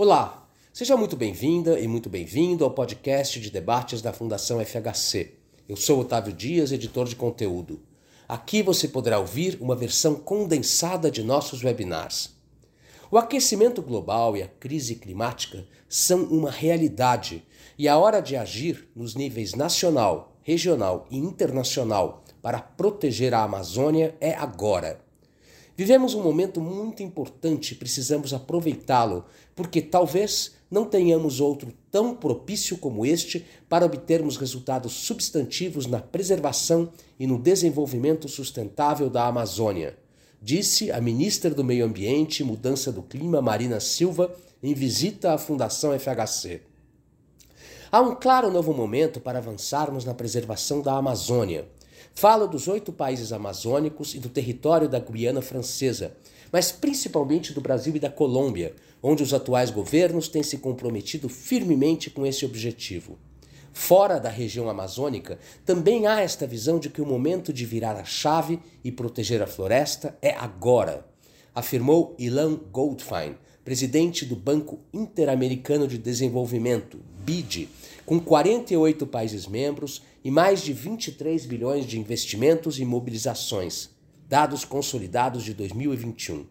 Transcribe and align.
Olá, 0.00 0.48
seja 0.72 0.96
muito 0.96 1.16
bem-vinda 1.16 1.80
e 1.80 1.88
muito 1.88 2.08
bem-vindo 2.08 2.62
ao 2.62 2.70
podcast 2.70 3.40
de 3.40 3.50
debates 3.50 4.00
da 4.00 4.12
Fundação 4.12 4.64
FHC. 4.64 5.34
Eu 5.68 5.74
sou 5.74 5.98
Otávio 5.98 6.32
Dias, 6.32 6.70
editor 6.70 7.08
de 7.08 7.16
conteúdo. 7.16 7.80
Aqui 8.28 8.62
você 8.62 8.86
poderá 8.86 9.18
ouvir 9.18 9.58
uma 9.60 9.74
versão 9.74 10.14
condensada 10.14 11.10
de 11.10 11.24
nossos 11.24 11.64
webinars. 11.64 12.32
O 13.10 13.18
aquecimento 13.18 13.82
global 13.82 14.36
e 14.36 14.42
a 14.44 14.46
crise 14.46 14.94
climática 14.94 15.66
são 15.88 16.22
uma 16.26 16.52
realidade 16.52 17.44
e 17.76 17.88
a 17.88 17.98
hora 17.98 18.20
de 18.20 18.36
agir 18.36 18.88
nos 18.94 19.16
níveis 19.16 19.54
nacional, 19.54 20.36
regional 20.44 21.08
e 21.10 21.18
internacional 21.18 22.22
para 22.40 22.60
proteger 22.60 23.34
a 23.34 23.42
Amazônia 23.42 24.14
é 24.20 24.32
agora. 24.32 25.07
Vivemos 25.78 26.12
um 26.12 26.24
momento 26.24 26.60
muito 26.60 27.04
importante 27.04 27.76
precisamos 27.76 28.34
aproveitá-lo, 28.34 29.24
porque 29.54 29.80
talvez 29.80 30.56
não 30.68 30.84
tenhamos 30.84 31.40
outro 31.40 31.72
tão 31.88 32.16
propício 32.16 32.76
como 32.78 33.06
este 33.06 33.46
para 33.68 33.86
obtermos 33.86 34.36
resultados 34.36 34.92
substantivos 34.92 35.86
na 35.86 36.00
preservação 36.00 36.90
e 37.16 37.28
no 37.28 37.38
desenvolvimento 37.38 38.28
sustentável 38.28 39.08
da 39.08 39.28
Amazônia, 39.28 39.96
disse 40.42 40.90
a 40.90 41.00
ministra 41.00 41.50
do 41.50 41.62
Meio 41.62 41.84
Ambiente 41.84 42.40
e 42.40 42.44
Mudança 42.44 42.90
do 42.90 43.00
Clima, 43.00 43.40
Marina 43.40 43.78
Silva, 43.78 44.34
em 44.60 44.74
visita 44.74 45.32
à 45.32 45.38
Fundação 45.38 45.96
FHC. 45.96 46.60
Há 47.92 48.00
um 48.00 48.16
claro 48.16 48.50
novo 48.50 48.74
momento 48.74 49.20
para 49.20 49.38
avançarmos 49.38 50.04
na 50.04 50.12
preservação 50.12 50.82
da 50.82 50.94
Amazônia. 50.94 51.68
Falo 52.20 52.48
dos 52.48 52.66
oito 52.66 52.92
países 52.92 53.32
amazônicos 53.32 54.12
e 54.12 54.18
do 54.18 54.28
território 54.28 54.88
da 54.88 54.98
Guiana 54.98 55.40
Francesa, 55.40 56.16
mas 56.50 56.72
principalmente 56.72 57.52
do 57.52 57.60
Brasil 57.60 57.94
e 57.94 58.00
da 58.00 58.10
Colômbia, 58.10 58.74
onde 59.00 59.22
os 59.22 59.32
atuais 59.32 59.70
governos 59.70 60.26
têm 60.26 60.42
se 60.42 60.58
comprometido 60.58 61.28
firmemente 61.28 62.10
com 62.10 62.26
esse 62.26 62.44
objetivo. 62.44 63.16
Fora 63.72 64.18
da 64.18 64.28
região 64.28 64.68
amazônica, 64.68 65.38
também 65.64 66.08
há 66.08 66.20
esta 66.20 66.44
visão 66.44 66.80
de 66.80 66.90
que 66.90 67.00
o 67.00 67.06
momento 67.06 67.52
de 67.52 67.64
virar 67.64 67.94
a 67.94 68.04
chave 68.04 68.58
e 68.82 68.90
proteger 68.90 69.40
a 69.40 69.46
floresta 69.46 70.18
é 70.20 70.32
agora, 70.32 71.06
afirmou 71.54 72.16
Ilan 72.18 72.56
Goldfein, 72.72 73.36
presidente 73.64 74.24
do 74.24 74.34
Banco 74.34 74.80
Interamericano 74.92 75.86
de 75.86 75.96
Desenvolvimento, 75.96 76.98
BID, 77.20 77.68
com 78.04 78.18
48 78.18 79.06
países 79.06 79.46
membros 79.46 80.02
e 80.24 80.30
mais 80.30 80.62
de 80.62 80.72
23 80.72 81.44
bilhões 81.46 81.86
de 81.86 81.98
investimentos 81.98 82.78
e 82.78 82.84
mobilizações, 82.84 83.90
dados 84.28 84.64
consolidados 84.64 85.42
de 85.44 85.52
2021. 85.54 86.46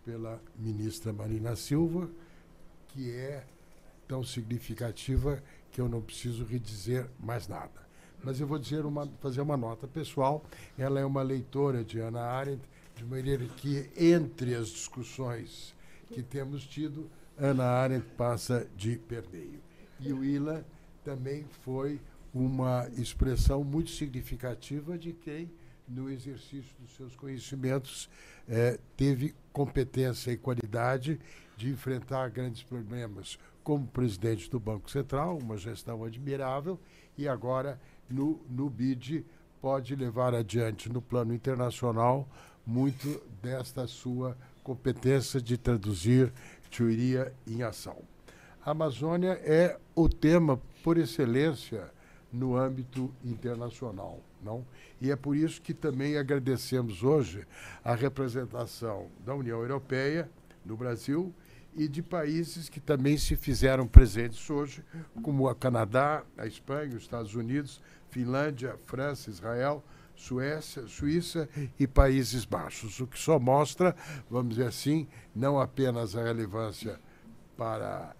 pela 0.04 0.42
ministra 0.56 1.12
Marina 1.12 1.56
Silva, 1.56 2.10
que 2.90 3.12
é 3.12 3.46
tão 4.08 4.24
significativa 4.24 5.44
que 5.72 5.82
eu 5.82 5.90
não 5.90 6.02
preciso 6.02 6.46
redizer 6.46 7.08
mais 7.20 7.48
nada. 7.48 7.88
Mas 8.24 8.40
eu 8.40 8.48
vou 8.48 8.58
dizer 8.58 8.86
uma, 8.86 9.08
fazer 9.20 9.42
uma 9.42 9.58
nota 9.58 9.88
pessoal. 9.88 10.44
Ela 10.78 11.00
é 11.00 11.06
uma 11.06 11.22
leitora 11.22 11.84
de 11.84 12.00
Ana 12.00 12.22
Arendt, 12.22 12.62
de 12.96 13.06
maneira 13.06 13.46
que, 13.46 13.90
entre 13.96 14.56
as 14.56 14.70
discussões 14.70 15.76
que 16.12 16.24
temos 16.24 16.66
tido, 16.66 17.10
Ana 17.38 17.66
Arendt 17.66 18.08
passa 18.18 18.68
de 18.76 18.98
permeio. 18.98 19.62
E 20.00 20.12
o 20.12 20.24
Ila 20.24 20.66
também 21.04 21.46
foi 21.64 22.00
uma 22.34 22.88
expressão 22.98 23.64
muito 23.64 23.92
significativa 23.92 24.98
de 24.98 25.14
quem, 25.14 25.52
no 25.88 26.10
exercício 26.10 26.76
dos 26.80 26.96
seus 26.96 27.16
conhecimentos, 27.16 28.10
eh, 28.48 28.80
teve 28.96 29.34
competência 29.54 30.32
e 30.32 30.38
qualidade 30.38 31.20
de 31.56 31.70
enfrentar 31.70 32.30
grandes 32.30 32.62
problemas 32.62 33.40
como 33.68 33.86
presidente 33.86 34.50
do 34.50 34.62
Banco 34.62 34.90
Central, 34.90 35.38
uma 35.38 35.58
gestão 35.58 36.06
admirável, 36.06 36.80
e 37.18 37.28
agora 37.28 37.78
no, 38.10 38.40
no 38.50 38.70
BID 38.70 39.26
pode 39.60 39.94
levar 39.94 40.34
adiante 40.34 40.88
no 40.88 41.02
plano 41.02 41.34
internacional 41.34 42.26
muito 42.66 43.22
desta 43.44 43.86
sua 43.86 44.38
competência 44.64 45.42
de 45.42 45.58
traduzir 45.58 46.32
teoria 46.72 47.34
em 47.46 47.62
ação. 47.62 47.98
A 48.66 48.72
Amazônia 48.72 49.34
é 49.44 49.78
o 49.94 50.08
tema 50.08 50.62
por 50.82 50.98
excelência 50.98 51.92
no 52.32 52.56
âmbito 52.56 53.14
internacional, 53.22 54.22
não? 54.42 54.66
E 55.02 55.12
é 55.12 55.16
por 55.18 55.36
isso 55.36 55.62
que 55.62 55.74
também 55.74 56.18
agradecemos 56.18 57.04
hoje 57.04 57.46
a 57.84 57.94
representação 57.94 59.08
da 59.26 59.36
União 59.36 59.60
Europeia 59.60 60.32
no 60.66 60.78
Brasil 60.78 61.34
e 61.76 61.88
de 61.88 62.02
países 62.02 62.70
que 62.70 62.80
também 62.80 63.18
se 63.18 63.36
fizeram 63.36 63.88
presentes 63.88 64.50
hoje, 64.50 64.84
como 65.22 65.50
o 65.50 65.56
Canadá, 65.56 66.24
a 66.38 66.48
Espanha, 66.48 66.96
os 66.96 67.04
Estados 67.04 67.36
Unidos, 67.36 67.82
Finlândia, 68.10 68.76
França, 68.86 69.30
Israel, 69.30 69.84
Suécia, 70.16 70.88
Suíça 70.88 71.48
e 71.80 71.86
Países 71.86 72.44
Baixos, 72.44 73.00
o 73.00 73.06
que 73.06 73.20
só 73.20 73.40
mostra, 73.40 73.96
vamos 74.30 74.56
dizer 74.56 74.68
assim, 74.68 75.08
não 75.36 75.60
apenas 75.60 76.16
a 76.16 76.24
relevância 76.24 77.00
para 77.56 78.16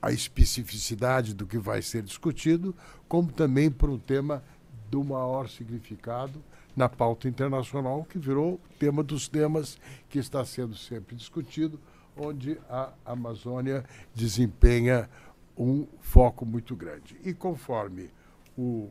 a 0.00 0.12
especificidade 0.12 1.34
do 1.34 1.46
que 1.46 1.58
vai 1.58 1.82
ser 1.82 2.02
discutido, 2.02 2.76
como 3.08 3.32
também 3.32 3.70
para 3.70 3.90
um 3.90 3.98
tema 3.98 4.44
do 4.90 5.02
maior 5.02 5.48
significado 5.48 6.42
na 6.76 6.88
pauta 6.88 7.28
internacional, 7.28 8.04
que 8.04 8.18
virou 8.18 8.60
tema 8.78 9.02
dos 9.02 9.26
temas 9.26 9.78
que 10.08 10.18
está 10.18 10.44
sendo 10.44 10.76
sempre 10.76 11.16
discutido, 11.16 11.80
onde 12.18 12.58
a 12.68 12.90
Amazônia 13.04 13.84
desempenha 14.14 15.08
um 15.56 15.86
foco 16.00 16.46
muito 16.46 16.76
grande. 16.76 17.16
E 17.24 17.32
conforme 17.32 18.10
o 18.56 18.88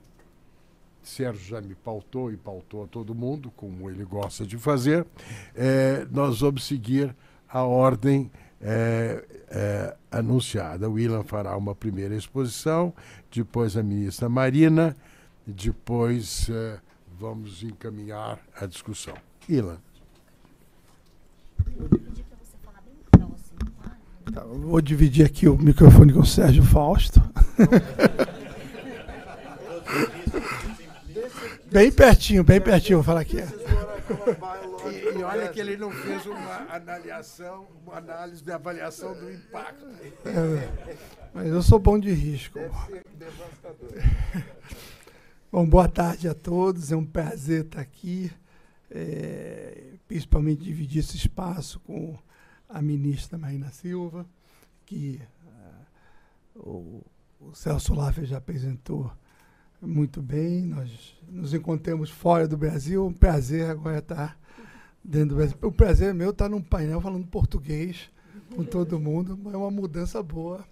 Sérgio 1.02 1.48
já 1.48 1.62
me 1.62 1.76
pautou 1.76 2.32
e 2.32 2.38
pautou 2.38 2.84
a 2.84 2.88
todo 2.88 3.16
mundo, 3.16 3.52
como 3.56 3.90
ele 3.90 4.04
gosta 4.04 4.46
de 4.46 4.58
fazer, 4.58 5.06
é, 5.56 6.06
nós 6.12 6.42
vamos 6.42 6.66
seguir 6.66 7.16
a 7.48 7.64
ordem 7.64 8.30
é, 8.62 9.24
é, 9.50 9.96
anunciada. 10.12 10.90
O 10.90 10.94
Willan 10.94 11.24
fará 11.24 11.56
uma 11.56 11.74
primeira 11.74 12.16
exposição, 12.16 12.94
depois 13.32 13.78
a 13.78 13.84
ministra 13.84 14.28
Marina, 14.28 14.96
depois 15.46 16.50
vamos 17.18 17.64
encaminhar 17.64 18.40
a 18.60 18.66
discussão. 18.66 19.16
Ilan. 19.48 19.78
Tá, 19.78 19.88
vou 24.34 24.82
dividir 24.82 25.26
aqui 25.26 25.48
o 25.48 25.58
microfone 25.58 26.12
com 26.14 26.20
o 26.20 26.26
Sérgio 26.26 26.64
Fausto. 26.64 27.22
bem 31.72 31.90
pertinho, 31.92 32.44
bem 32.44 32.60
pertinho, 32.60 32.98
vou 32.98 33.06
falar 33.06 33.22
aqui. 33.22 33.38
E, 33.38 35.20
e, 35.20 35.24
olha 35.24 35.48
que 35.50 35.60
ele 35.60 35.78
não 35.78 35.92
fez 35.92 36.26
uma 36.26 36.66
avaliação, 36.70 37.68
uma 37.86 37.98
análise 37.98 38.44
de 38.44 38.52
avaliação 38.52 39.14
do 39.14 39.32
impacto. 39.32 39.86
É, 40.26 40.68
mas 41.34 41.48
eu 41.48 41.62
sou 41.62 41.80
bom 41.80 42.00
de 42.00 42.12
risco. 42.12 42.60
Bom, 45.50 45.66
boa 45.66 45.88
tarde 45.88 46.28
a 46.28 46.34
todos. 46.34 46.92
É 46.92 46.96
um 46.96 47.06
prazer 47.06 47.64
estar 47.64 47.80
aqui, 47.80 48.30
é, 48.92 49.94
principalmente 50.06 50.62
dividir 50.62 51.00
esse 51.00 51.16
espaço 51.16 51.80
com 51.80 52.18
a 52.70 52.82
ministra 52.82 53.38
Marina 53.38 53.70
Silva, 53.70 54.26
que 54.86 55.22
uh, 56.56 56.60
o, 56.60 57.06
o, 57.40 57.56
Celso 57.56 57.94
Laffer 57.94 58.26
já 58.26 58.38
apresentou 58.38 59.12
muito 59.82 60.22
bem. 60.22 60.64
Nós 60.64 61.16
nos 61.28 61.54
encontramos 61.54 62.10
fora 62.10 62.48
do 62.48 62.58
Brasil. 62.58 63.06
Um 63.06 63.14
prazer 63.14 63.70
agora 63.70 64.00
estar 64.00 64.40
dentro 65.04 65.30
do 65.30 65.36
Brasil. 65.36 65.58
O 65.62 65.72
prazer 65.72 66.14
meu 66.14 66.32
estar 66.32 66.50
num 66.50 66.62
painel 66.62 67.02
falando 67.02 67.26
português 67.28 68.10
com 68.56 68.64
todo 68.64 69.00
mundo, 69.00 69.40
é 69.52 69.58
uma 69.58 69.72
mudança 69.72 70.22
boa. 70.24 70.66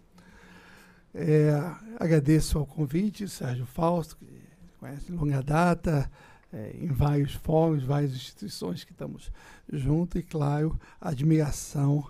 É, 1.13 1.51
agradeço 1.99 2.57
ao 2.57 2.65
convite, 2.65 3.27
Sérgio 3.27 3.65
Fausto, 3.65 4.17
que 4.17 4.41
conhece 4.79 5.11
longa 5.11 5.41
data, 5.41 6.09
é, 6.51 6.75
em 6.77 6.87
vários 6.87 7.33
fóruns, 7.33 7.83
várias 7.83 8.13
instituições 8.13 8.83
que 8.83 8.91
estamos 8.91 9.31
juntos, 9.71 10.21
e, 10.21 10.23
claro, 10.23 10.79
admiração 10.99 12.07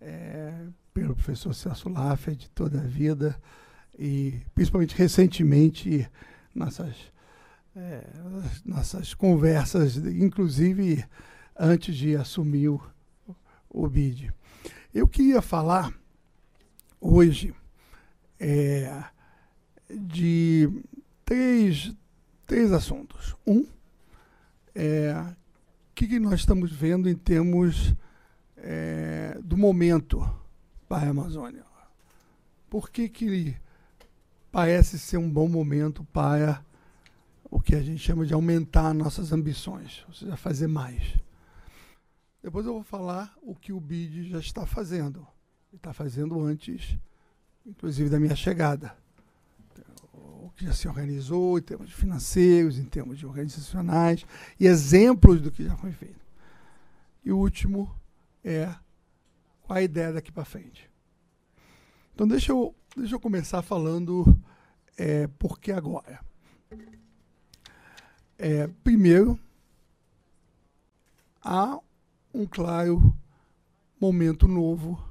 é, 0.00 0.52
pelo 0.92 1.14
professor 1.14 1.54
Celso 1.54 1.88
Laffer 1.88 2.34
de 2.34 2.50
toda 2.50 2.80
a 2.80 2.86
vida, 2.86 3.40
e 3.98 4.40
principalmente 4.54 4.96
recentemente, 4.96 6.08
nossas, 6.54 6.94
é, 7.76 8.04
nossas 8.64 9.14
conversas, 9.14 9.96
inclusive 9.96 11.04
antes 11.58 11.96
de 11.96 12.16
assumir 12.16 12.68
o, 12.68 12.80
o 13.68 13.88
BID. 13.88 14.32
Eu 14.94 15.06
queria 15.08 15.40
falar 15.40 15.92
hoje 17.00 17.54
é, 18.38 19.04
de 19.90 20.68
três, 21.24 21.94
três 22.46 22.72
assuntos. 22.72 23.34
Um 23.46 23.66
é 24.74 25.14
que, 26.02 26.08
que 26.08 26.20
nós 26.20 26.40
estamos 26.40 26.72
vendo 26.72 27.08
em 27.08 27.14
termos 27.14 27.94
é, 28.56 29.38
do 29.42 29.56
momento 29.56 30.18
para 30.88 31.06
a 31.06 31.10
Amazônia. 31.10 31.64
Por 32.68 32.90
que, 32.90 33.08
que 33.08 33.56
parece 34.50 34.98
ser 34.98 35.18
um 35.18 35.30
bom 35.30 35.48
momento 35.48 36.04
para 36.06 36.64
o 37.50 37.60
que 37.60 37.74
a 37.74 37.82
gente 37.82 37.98
chama 37.98 38.26
de 38.26 38.34
aumentar 38.34 38.92
nossas 38.92 39.32
ambições, 39.32 40.04
ou 40.08 40.14
seja, 40.14 40.36
fazer 40.36 40.66
mais? 40.66 41.14
Depois 42.42 42.66
eu 42.66 42.72
vou 42.72 42.82
falar 42.82 43.32
o 43.40 43.54
que 43.54 43.72
o 43.72 43.78
BID 43.78 44.30
já 44.30 44.40
está 44.40 44.66
fazendo. 44.66 45.24
Está 45.72 45.92
fazendo 45.92 46.40
antes, 46.40 46.98
inclusive, 47.64 48.10
da 48.10 48.18
minha 48.18 48.34
chegada. 48.34 48.96
Que 50.56 50.66
já 50.66 50.72
se 50.72 50.86
organizou 50.86 51.58
em 51.58 51.62
termos 51.62 51.90
financeiros, 51.92 52.78
em 52.78 52.84
termos 52.84 53.18
de 53.18 53.26
organizacionais, 53.26 54.24
e 54.58 54.66
exemplos 54.66 55.40
do 55.40 55.50
que 55.50 55.64
já 55.64 55.76
foi 55.76 55.92
feito. 55.92 56.20
E 57.24 57.32
o 57.32 57.38
último 57.38 57.94
é 58.44 58.74
a 59.68 59.82
ideia 59.82 60.12
daqui 60.12 60.30
para 60.30 60.44
frente. 60.44 60.90
Então 62.14 62.28
deixa 62.28 62.52
eu, 62.52 62.74
deixa 62.96 63.14
eu 63.14 63.20
começar 63.20 63.62
falando 63.62 64.38
é, 64.98 65.26
por 65.26 65.58
que 65.58 65.72
agora. 65.72 66.20
É, 68.38 68.66
primeiro, 68.82 69.38
há 71.42 71.78
um 72.34 72.46
claro 72.46 73.16
momento 74.00 74.48
novo, 74.48 75.02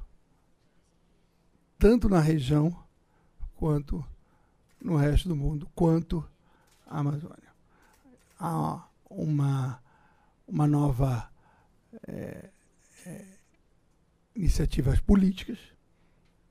tanto 1.78 2.08
na 2.08 2.20
região 2.20 2.76
quanto 3.56 4.04
no 4.82 4.96
resto 4.96 5.28
do 5.28 5.36
mundo, 5.36 5.68
quanto 5.74 6.28
a 6.86 6.98
Amazônia. 6.98 7.52
Há 8.38 8.84
uma, 9.08 9.80
uma 10.46 10.66
nova 10.66 11.30
é, 12.08 12.50
é, 13.06 13.24
iniciativas 14.34 15.00
políticas, 15.00 15.58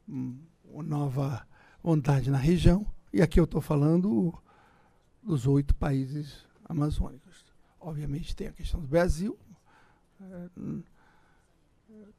uma 0.07 0.83
nova 0.83 1.47
vontade 1.83 2.29
na 2.29 2.37
região, 2.37 2.85
e 3.11 3.21
aqui 3.21 3.39
eu 3.39 3.43
estou 3.43 3.61
falando 3.61 4.33
dos 5.21 5.45
oito 5.45 5.75
países 5.75 6.45
amazônicos. 6.65 7.45
Obviamente 7.79 8.35
tem 8.35 8.47
a 8.47 8.53
questão 8.53 8.79
do 8.79 8.87
Brasil, 8.87 9.37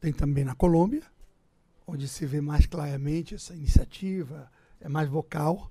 tem 0.01 0.13
também 0.13 0.45
na 0.45 0.55
Colômbia, 0.55 1.03
onde 1.87 2.09
se 2.09 2.27
vê 2.27 2.41
mais 2.41 2.67
claramente 2.67 3.35
essa 3.35 3.55
iniciativa, 3.55 4.51
é 4.81 4.89
mais 4.89 5.09
vocal, 5.09 5.71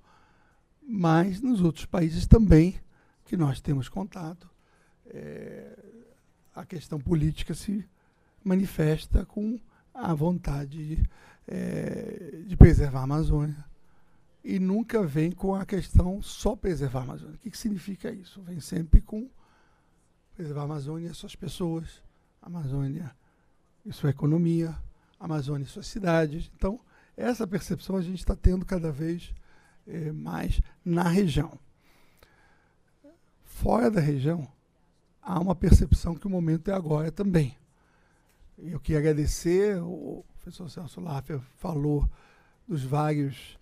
mas 0.93 1.39
nos 1.39 1.61
outros 1.61 1.85
países 1.85 2.27
também 2.27 2.75
que 3.23 3.37
nós 3.37 3.61
temos 3.61 3.87
contato, 3.87 4.49
é, 5.05 5.79
a 6.53 6.65
questão 6.65 6.99
política 6.99 7.53
se 7.53 7.87
manifesta 8.43 9.25
com 9.25 9.57
a 9.93 10.13
vontade 10.13 10.97
de, 10.97 11.09
é, 11.47 12.43
de 12.45 12.57
preservar 12.57 12.99
a 12.99 13.03
Amazônia 13.03 13.63
e 14.43 14.59
nunca 14.59 15.01
vem 15.01 15.31
com 15.31 15.55
a 15.55 15.65
questão 15.65 16.21
só 16.21 16.57
preservar 16.57 16.99
a 16.99 17.03
Amazônia. 17.03 17.35
O 17.35 17.37
que, 17.37 17.51
que 17.51 17.57
significa 17.57 18.11
isso? 18.11 18.41
Vem 18.41 18.59
sempre 18.59 18.99
com 18.99 19.29
preservar 20.35 20.61
a 20.61 20.65
Amazônia 20.65 21.13
suas 21.13 21.37
pessoas, 21.37 22.03
Amazônia 22.41 23.15
e 23.85 23.93
sua 23.93 24.09
economia, 24.09 24.77
Amazônia 25.17 25.63
e 25.63 25.69
suas 25.69 25.87
cidades. 25.87 26.51
Então, 26.53 26.81
essa 27.15 27.47
percepção 27.47 27.95
a 27.95 28.01
gente 28.01 28.19
está 28.19 28.35
tendo 28.35 28.65
cada 28.65 28.91
vez 28.91 29.33
eh, 29.91 30.11
mais 30.11 30.61
na 30.83 31.03
região. 31.03 31.59
Fora 33.43 33.91
da 33.91 33.99
região, 33.99 34.47
há 35.21 35.39
uma 35.39 35.55
percepção 35.55 36.15
que 36.15 36.25
o 36.25 36.29
momento 36.29 36.69
é 36.69 36.73
agora 36.73 37.11
também. 37.11 37.55
Eu 38.57 38.79
queria 38.79 38.99
agradecer, 38.99 39.81
o 39.81 40.23
professor 40.39 40.69
Celso 40.69 41.01
Laffer 41.01 41.39
falou 41.57 42.09
dos 42.67 42.83
vários 42.83 43.59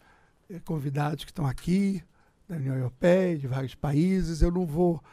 eh, 0.50 0.60
convidados 0.60 1.26
que 1.26 1.32
estão 1.32 1.46
aqui, 1.46 2.04
da 2.48 2.56
União 2.56 2.76
Europeia, 2.76 3.38
de 3.38 3.48
vários 3.48 3.76
países. 3.76 4.42
Eu 4.42 4.52
não 4.52 4.66
vou 4.66 5.04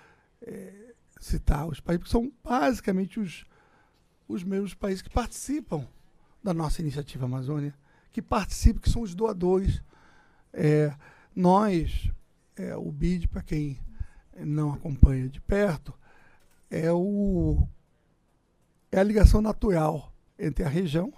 eh, 0.42 0.94
citar 1.20 1.66
os 1.66 1.80
países, 1.80 2.00
porque 2.00 2.12
são 2.12 2.32
basicamente 2.42 3.18
os 3.18 3.46
os 4.28 4.42
mesmos 4.42 4.74
países 4.74 5.02
que 5.02 5.10
participam 5.10 5.86
da 6.42 6.52
nossa 6.52 6.80
iniciativa 6.80 7.26
Amazônia, 7.26 7.74
que 8.12 8.20
participam, 8.22 8.80
que 8.80 8.90
são 8.90 9.02
os 9.02 9.14
doadores. 9.14 9.82
É, 10.58 10.90
nós, 11.34 12.10
é, 12.56 12.74
o 12.74 12.90
BID, 12.90 13.28
para 13.28 13.42
quem 13.42 13.78
não 14.38 14.72
acompanha 14.72 15.28
de 15.28 15.38
perto, 15.38 15.92
é, 16.70 16.90
o, 16.90 17.68
é 18.90 18.98
a 18.98 19.02
ligação 19.02 19.42
natural 19.42 20.10
entre 20.38 20.64
a 20.64 20.68
região. 20.68 21.12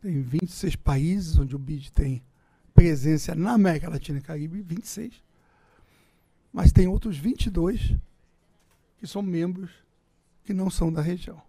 Tem 0.00 0.22
26 0.22 0.76
países 0.76 1.36
onde 1.36 1.56
o 1.56 1.58
BID 1.58 1.90
tem 1.90 2.22
presença 2.72 3.34
na 3.34 3.54
América 3.54 3.90
Latina 3.90 4.20
e 4.20 4.22
Caribe, 4.22 4.62
26. 4.62 5.20
Mas 6.52 6.70
tem 6.70 6.86
outros 6.86 7.18
22 7.18 7.96
que 9.00 9.06
são 9.06 9.20
membros 9.20 9.72
que 10.44 10.54
não 10.54 10.70
são 10.70 10.92
da 10.92 11.02
região. 11.02 11.42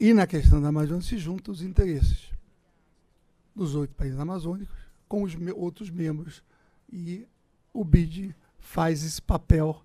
E 0.00 0.14
na 0.14 0.26
questão 0.26 0.60
da 0.60 0.68
Amazônia 0.68 1.02
se 1.02 1.18
juntam 1.18 1.52
os 1.52 1.60
interesses 1.60 2.33
dos 3.54 3.74
oito 3.74 3.94
países 3.94 4.18
amazônicos 4.18 4.76
com 5.08 5.22
os 5.22 5.34
me 5.34 5.52
outros 5.52 5.90
membros. 5.90 6.42
E 6.92 7.26
o 7.72 7.84
BID 7.84 8.34
faz 8.58 9.04
esse 9.04 9.20
papel 9.20 9.82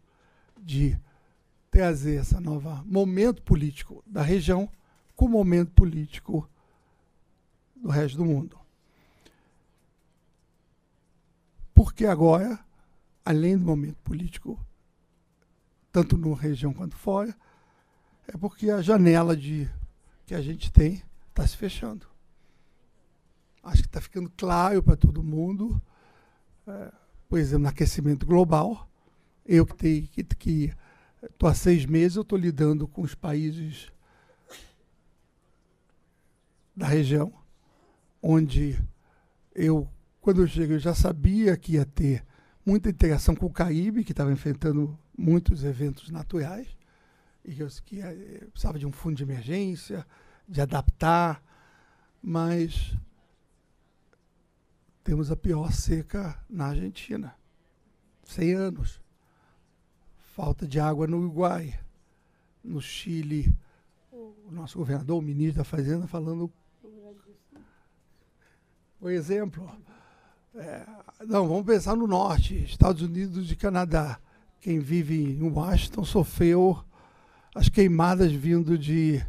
de 0.58 1.00
trazer 1.70 2.22
esse 2.22 2.40
novo 2.40 2.84
momento 2.86 3.42
político 3.42 4.04
da 4.06 4.22
região 4.22 4.70
com 5.16 5.26
o 5.26 5.30
momento 5.30 5.72
político 5.72 6.50
do 7.76 7.90
resto 7.90 8.18
do 8.18 8.26
mundo. 8.26 8.60
Porque 11.74 12.06
agora, 12.06 12.60
além 13.24 13.58
do 13.58 13.64
momento 13.64 13.98
político, 14.04 14.60
tanto 15.92 16.18
na 16.18 16.36
região 16.36 16.74
quanto 16.74 16.96
fora, 16.96 17.36
é 18.28 18.36
porque 18.38 18.70
a 18.70 18.82
janela 18.82 19.36
de 19.36 19.70
que 20.26 20.36
a 20.36 20.42
gente 20.42 20.72
tem 20.72 21.04
está 21.30 21.46
se 21.46 21.56
fechando. 21.56 22.09
Acho 23.63 23.82
que 23.82 23.88
está 23.88 24.01
ficando 24.01 24.32
claro 24.36 24.82
para 24.82 24.96
todo 24.96 25.24
mundo, 25.24 25.82
é, 26.68 26.92
por 27.28 27.39
exemplo, 27.39 27.63
no 27.63 27.70
aquecimento 27.70 28.25
global. 28.25 28.89
Eu 29.46 29.66
que 29.66 29.75
tenho 29.75 30.08
que, 30.08 30.24
que 30.24 30.74
há 31.44 31.54
seis 31.54 31.86
meses, 31.86 32.16
eu 32.16 32.22
estou 32.22 32.38
lidando 32.38 32.88
com 32.88 33.01
os 33.01 33.16
países 33.16 33.92
da 36.75 36.88
região, 36.88 37.34
onde 38.22 38.80
eu, 39.54 39.88
quando 40.22 40.42
eu 40.42 40.48
cheguei, 40.48 40.78
eu 40.78 40.80
já 40.80 40.94
sabia 40.94 41.58
que 41.58 41.74
ia 41.74 41.86
ter 41.86 42.24
muita 42.66 42.89
interação 42.89 43.36
com 43.36 43.48
o 43.48 43.51
Caribe, 43.51 44.04
que 44.04 44.12
estava 44.12 44.32
enfrentando 44.32 44.98
muitos 45.18 45.63
eventos 45.66 46.10
naturais 46.10 46.68
e 47.44 47.54
que, 47.54 47.63
eu, 47.63 47.68
que 47.84 48.01
eh, 48.01 48.48
precisava 48.51 48.80
de 48.80 48.86
um 48.86 48.92
fundo 48.92 49.16
de 49.16 49.24
emergência, 49.24 50.06
de 50.48 50.62
adaptar, 50.62 51.44
mas 52.22 52.96
temos 55.10 55.32
a 55.32 55.36
pior 55.36 55.72
seca 55.72 56.39
na 56.48 56.68
Argentina. 56.68 57.36
100 58.25 58.54
anos. 58.54 59.01
Falta 60.36 60.68
de 60.68 60.80
água 60.80 61.08
no 61.08 61.18
Uruguai. 61.18 61.80
No 62.63 62.80
Chile, 62.80 63.51
o 64.12 64.51
nosso 64.51 64.78
governador, 64.78 65.18
o 65.18 65.22
ministro 65.22 65.58
da 65.58 65.63
Fazenda, 65.63 66.06
falando. 66.06 66.54
Por 69.00 69.12
exemplo, 69.12 69.68
é, 70.54 70.86
não, 71.25 71.48
vamos 71.48 71.66
pensar 71.66 71.96
no 71.96 72.06
norte, 72.06 72.63
Estados 72.63 73.01
Unidos 73.01 73.51
e 73.51 73.56
Canadá. 73.56 74.20
Quem 74.62 74.78
vive 74.78 75.24
em 75.24 75.42
Washington 75.42 76.06
sofreu 76.06 76.86
as 77.56 77.68
queimadas 77.68 78.32
vindo 78.32 78.78
de 78.78 79.25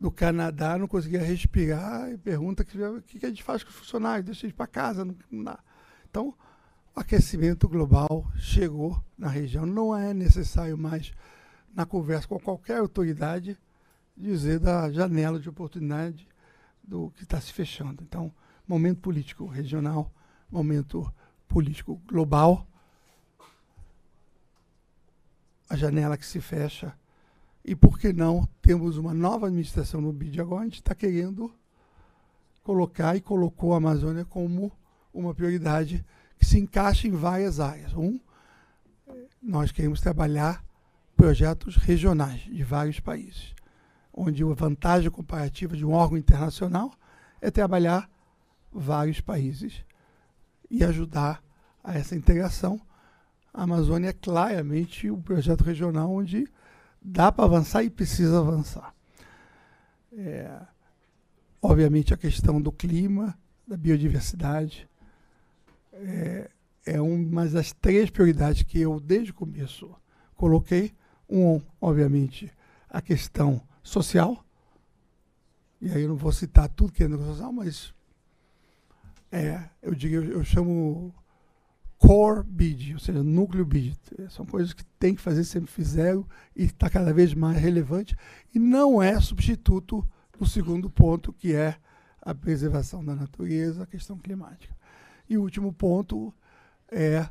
do 0.00 0.10
Canadá, 0.10 0.78
não 0.78 0.88
conseguia 0.88 1.22
respirar 1.22 2.10
e 2.10 2.16
pergunta 2.16 2.64
que, 2.64 2.82
o 2.82 3.02
que 3.02 3.26
a 3.26 3.28
gente 3.28 3.42
faz 3.42 3.62
com 3.62 3.68
os 3.68 3.76
funcionários, 3.76 4.24
deixa 4.24 4.46
eles 4.46 4.56
para 4.56 4.66
casa. 4.66 5.04
Não, 5.04 5.14
não 5.30 5.58
então, 6.08 6.34
o 6.96 7.00
aquecimento 7.00 7.68
global 7.68 8.26
chegou 8.34 9.00
na 9.16 9.28
região. 9.28 9.66
Não 9.66 9.94
é 9.94 10.14
necessário 10.14 10.76
mais, 10.78 11.12
na 11.74 11.84
conversa 11.84 12.26
com 12.26 12.40
qualquer 12.40 12.78
autoridade, 12.78 13.58
dizer 14.16 14.58
da 14.58 14.90
janela 14.90 15.38
de 15.38 15.48
oportunidade 15.48 16.26
do 16.82 17.10
que 17.10 17.22
está 17.22 17.38
se 17.38 17.52
fechando. 17.52 18.02
Então, 18.02 18.32
momento 18.66 19.00
político 19.00 19.46
regional, 19.46 20.10
momento 20.50 21.12
político 21.46 22.00
global, 22.06 22.66
a 25.68 25.76
janela 25.76 26.16
que 26.16 26.26
se 26.26 26.40
fecha 26.40 26.92
e 27.64 27.74
por 27.74 27.98
que 27.98 28.12
não 28.12 28.48
temos 28.62 28.96
uma 28.96 29.12
nova 29.12 29.46
administração 29.46 30.00
no 30.00 30.12
BID 30.12 30.40
agora? 30.40 30.62
A 30.62 30.64
gente 30.64 30.80
está 30.80 30.94
querendo 30.94 31.52
colocar 32.62 33.16
e 33.16 33.20
colocou 33.20 33.74
a 33.74 33.76
Amazônia 33.76 34.24
como 34.24 34.72
uma 35.12 35.34
prioridade 35.34 36.04
que 36.38 36.46
se 36.46 36.58
encaixa 36.58 37.06
em 37.06 37.12
várias 37.12 37.60
áreas. 37.60 37.92
Um, 37.94 38.18
nós 39.42 39.72
queremos 39.72 40.00
trabalhar 40.00 40.64
projetos 41.16 41.76
regionais 41.76 42.40
de 42.42 42.62
vários 42.62 42.98
países, 42.98 43.54
onde 44.12 44.42
a 44.42 44.46
vantagem 44.54 45.10
comparativa 45.10 45.76
de 45.76 45.84
um 45.84 45.92
órgão 45.92 46.16
internacional 46.16 46.92
é 47.40 47.50
trabalhar 47.50 48.08
vários 48.72 49.20
países 49.20 49.84
e 50.70 50.82
ajudar 50.84 51.42
a 51.82 51.98
essa 51.98 52.14
integração. 52.14 52.80
A 53.52 53.64
Amazônia 53.64 54.10
é 54.10 54.12
claramente 54.12 55.10
um 55.10 55.20
projeto 55.20 55.62
regional 55.62 56.10
onde 56.10 56.46
dá 57.00 57.32
para 57.32 57.44
avançar 57.44 57.82
e 57.82 57.90
precisa 57.90 58.38
avançar. 58.38 58.94
É, 60.12 60.60
obviamente, 61.62 62.12
a 62.12 62.16
questão 62.16 62.60
do 62.60 62.72
clima, 62.72 63.38
da 63.66 63.76
biodiversidade, 63.76 64.88
é, 65.92 66.50
é 66.86 67.00
uma 67.00 67.46
das 67.46 67.72
três 67.72 68.10
prioridades 68.10 68.62
que 68.62 68.80
eu, 68.80 68.98
desde 69.00 69.30
o 69.30 69.34
começo, 69.34 69.94
coloquei. 70.34 70.92
Um, 71.28 71.60
obviamente, 71.80 72.52
a 72.88 73.00
questão 73.00 73.62
social. 73.82 74.44
E 75.80 75.90
aí 75.90 76.02
eu 76.02 76.08
não 76.08 76.16
vou 76.16 76.32
citar 76.32 76.68
tudo 76.68 76.92
que 76.92 77.04
é 77.04 77.08
social, 77.08 77.52
mas 77.52 77.94
é, 79.30 79.62
eu 79.80 79.94
digo, 79.94 80.16
eu, 80.16 80.24
eu 80.32 80.44
chamo 80.44 81.14
core 82.00 82.42
bid, 82.42 82.94
ou 82.94 82.98
seja, 82.98 83.22
núcleo 83.22 83.64
bid. 83.64 83.96
São 84.30 84.46
coisas 84.46 84.72
que 84.72 84.82
tem 84.98 85.14
que 85.14 85.20
fazer, 85.20 85.44
sempre 85.44 85.70
fizeram 85.70 86.26
e 86.56 86.64
está 86.64 86.88
cada 86.88 87.12
vez 87.12 87.34
mais 87.34 87.60
relevante. 87.60 88.16
E 88.54 88.58
não 88.58 89.02
é 89.02 89.20
substituto 89.20 90.06
do 90.38 90.46
segundo 90.46 90.88
ponto, 90.88 91.30
que 91.30 91.54
é 91.54 91.76
a 92.22 92.34
preservação 92.34 93.04
da 93.04 93.14
natureza, 93.14 93.82
a 93.82 93.86
questão 93.86 94.16
climática. 94.16 94.74
E 95.28 95.36
o 95.36 95.42
último 95.42 95.72
ponto 95.72 96.34
é 96.90 97.28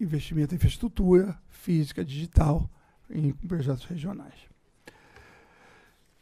investimento 0.00 0.54
em 0.54 0.56
infraestrutura 0.56 1.38
física, 1.50 2.02
digital, 2.02 2.68
em 3.10 3.32
projetos 3.32 3.84
regionais. 3.84 4.34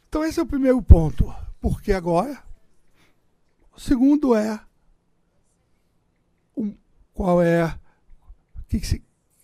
Então, 0.09 0.25
esse 0.25 0.41
é 0.41 0.43
o 0.43 0.45
primeiro 0.45 0.81
ponto. 0.81 1.33
Porque 1.61 1.93
agora? 1.93 2.43
O 3.73 3.79
segundo 3.79 4.35
é 4.35 4.59
qual 7.13 7.41
é 7.41 7.77
que 8.71 8.79
que 8.79 8.87
se, 8.87 9.03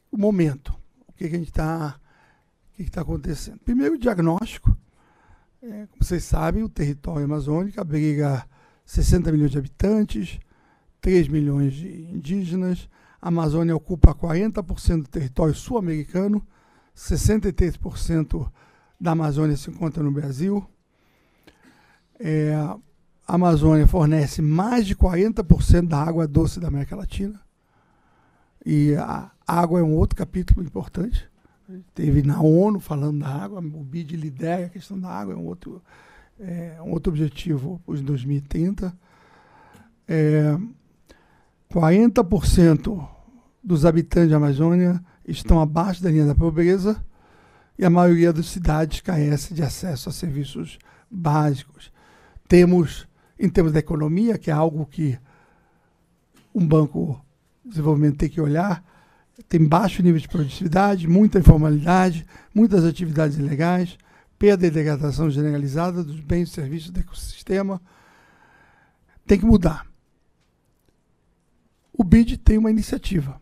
o 0.09 0.17
momento, 0.17 0.73
o 1.05 1.11
que, 1.11 1.27
que 1.27 1.35
a 1.35 1.37
gente 1.37 1.49
está, 1.49 1.99
que 2.75 2.83
está 2.83 3.01
acontecendo. 3.01 3.59
Primeiro, 3.59 3.95
o 3.95 3.99
diagnóstico. 3.99 4.75
É, 5.61 5.87
como 5.87 6.01
vocês 6.01 6.23
sabem, 6.23 6.63
o 6.63 6.69
território 6.69 7.25
amazônico 7.25 7.81
abriga 7.81 8.47
60 8.85 9.29
milhões 9.33 9.51
de 9.51 9.57
habitantes, 9.57 10.39
3 11.01 11.27
milhões 11.27 11.73
de 11.73 12.03
indígenas. 12.09 12.87
A 13.21 13.27
Amazônia 13.27 13.75
ocupa 13.75 14.15
40% 14.15 15.01
do 15.01 15.09
território 15.09 15.53
sul-americano, 15.53 16.45
63% 16.95 18.49
da 18.99 19.11
Amazônia 19.11 19.57
se 19.57 19.69
encontra 19.69 20.01
no 20.01 20.11
Brasil. 20.11 20.65
É, 22.17 22.53
a 23.27 23.35
Amazônia 23.35 23.85
fornece 23.85 24.41
mais 24.41 24.87
de 24.87 24.95
40% 24.95 25.87
da 25.87 26.01
água 26.01 26.25
doce 26.25 26.61
da 26.61 26.69
América 26.69 26.95
Latina. 26.95 27.45
E 28.69 28.95
a 28.97 29.31
água 29.47 29.79
é 29.79 29.83
um 29.83 29.95
outro 29.95 30.17
capítulo 30.17 30.61
importante. 30.61 31.25
Teve 31.95 32.21
na 32.21 32.41
ONU 32.41 32.81
falando 32.81 33.21
da 33.21 33.29
água, 33.29 33.59
o 33.59 33.81
BID 33.81 34.17
lidera 34.17 34.65
a 34.65 34.69
questão 34.69 34.99
da 34.99 35.07
água, 35.07 35.33
é 35.33 35.37
um 35.37 35.45
outro, 35.45 35.81
é, 36.37 36.75
um 36.81 36.91
outro 36.91 37.13
objetivo 37.13 37.81
os 37.87 38.01
2030. 38.01 38.93
É, 40.05 40.57
40% 41.73 43.07
dos 43.63 43.85
habitantes 43.85 44.31
da 44.31 44.35
Amazônia 44.35 45.01
estão 45.25 45.61
abaixo 45.61 46.03
da 46.03 46.11
linha 46.11 46.25
da 46.25 46.35
pobreza 46.35 47.01
e 47.79 47.85
a 47.85 47.89
maioria 47.89 48.33
das 48.33 48.47
cidades 48.47 48.99
carece 48.99 49.53
de 49.53 49.63
acesso 49.63 50.09
a 50.09 50.11
serviços 50.11 50.77
básicos. 51.09 51.89
Temos, 52.49 53.07
em 53.39 53.47
termos 53.47 53.71
da 53.71 53.79
economia, 53.79 54.37
que 54.37 54.51
é 54.51 54.53
algo 54.53 54.85
que 54.85 55.17
um 56.53 56.67
banco 56.67 57.25
desenvolvimento 57.67 58.17
tem 58.17 58.29
que 58.29 58.41
olhar, 58.41 58.83
tem 59.47 59.65
baixo 59.65 60.01
nível 60.01 60.19
de 60.19 60.27
produtividade, 60.27 61.07
muita 61.07 61.39
informalidade, 61.39 62.25
muitas 62.53 62.83
atividades 62.83 63.37
ilegais, 63.37 63.97
perda 64.37 64.65
e 64.67 64.71
degradação 64.71 65.29
generalizada 65.29 66.03
dos 66.03 66.19
bens 66.19 66.49
e 66.49 66.53
serviços 66.53 66.91
do 66.91 66.99
ecossistema. 66.99 67.81
Tem 69.25 69.39
que 69.39 69.45
mudar. 69.45 69.85
O 71.93 72.03
BID 72.03 72.37
tem 72.37 72.57
uma 72.57 72.71
iniciativa. 72.71 73.41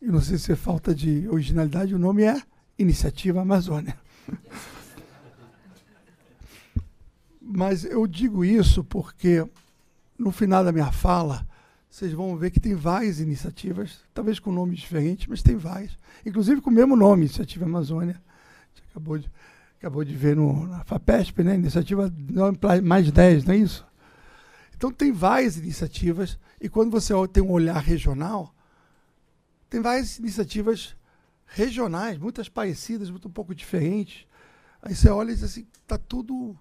Eu 0.00 0.12
não 0.12 0.20
sei 0.20 0.38
se 0.38 0.52
é 0.52 0.56
falta 0.56 0.94
de 0.94 1.28
originalidade, 1.28 1.94
o 1.94 1.98
nome 1.98 2.24
é 2.24 2.40
Iniciativa 2.78 3.40
Amazônia. 3.40 3.98
Mas 7.40 7.84
eu 7.84 8.06
digo 8.06 8.44
isso 8.44 8.82
porque, 8.82 9.46
no 10.18 10.30
final 10.30 10.64
da 10.64 10.72
minha 10.72 10.90
fala, 10.90 11.46
vocês 11.94 12.12
vão 12.12 12.36
ver 12.36 12.50
que 12.50 12.58
tem 12.58 12.74
várias 12.74 13.20
iniciativas, 13.20 14.00
talvez 14.12 14.40
com 14.40 14.50
nomes 14.50 14.80
diferentes, 14.80 15.28
mas 15.28 15.44
tem 15.44 15.54
várias. 15.54 15.96
Inclusive 16.26 16.60
com 16.60 16.68
o 16.68 16.72
mesmo 16.72 16.96
nome, 16.96 17.22
Iniciativa 17.22 17.66
Amazônia. 17.66 18.20
A 18.20 18.66
gente 18.66 18.88
acabou 18.90 19.16
de, 19.16 19.30
acabou 19.78 20.04
de 20.04 20.12
ver 20.12 20.34
no, 20.34 20.66
na 20.66 20.82
FAPESP, 20.82 21.44
né? 21.44 21.54
Iniciativa 21.54 22.12
mais 22.82 23.12
10, 23.12 23.44
não 23.44 23.54
é 23.54 23.58
isso? 23.58 23.86
Então 24.76 24.90
tem 24.90 25.12
várias 25.12 25.56
iniciativas, 25.56 26.36
e 26.60 26.68
quando 26.68 26.90
você 26.90 27.14
tem 27.28 27.44
um 27.44 27.52
olhar 27.52 27.78
regional, 27.78 28.52
tem 29.70 29.80
várias 29.80 30.18
iniciativas 30.18 30.96
regionais, 31.46 32.18
muitas 32.18 32.48
parecidas, 32.48 33.08
muito 33.08 33.28
um 33.28 33.32
pouco 33.32 33.54
diferentes. 33.54 34.26
Aí 34.82 34.96
você 34.96 35.08
olha 35.08 35.30
e 35.30 35.34
diz 35.36 35.44
assim, 35.44 35.64
está 35.80 35.96
tudo 35.96 36.58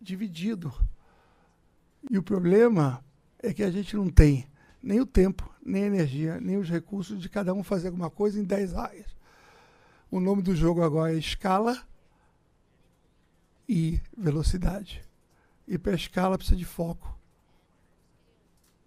dividido. 0.00 0.74
E 2.10 2.18
o 2.18 2.24
problema 2.24 3.04
é 3.38 3.52
que 3.52 3.62
a 3.62 3.70
gente 3.70 3.96
não 3.96 4.08
tem 4.08 4.46
nem 4.82 5.00
o 5.00 5.06
tempo, 5.06 5.52
nem 5.64 5.84
a 5.84 5.86
energia, 5.86 6.40
nem 6.40 6.56
os 6.56 6.68
recursos 6.68 7.20
de 7.20 7.28
cada 7.28 7.52
um 7.52 7.62
fazer 7.62 7.88
alguma 7.88 8.10
coisa 8.10 8.38
em 8.40 8.44
10 8.44 8.74
áreas. 8.74 9.06
O 10.10 10.20
nome 10.20 10.42
do 10.42 10.54
jogo 10.54 10.82
agora 10.82 11.14
é 11.14 11.18
escala 11.18 11.82
e 13.68 14.00
velocidade. 14.16 15.04
E 15.66 15.76
para 15.76 15.94
escala 15.94 16.38
precisa 16.38 16.56
de 16.56 16.64
foco. 16.64 17.14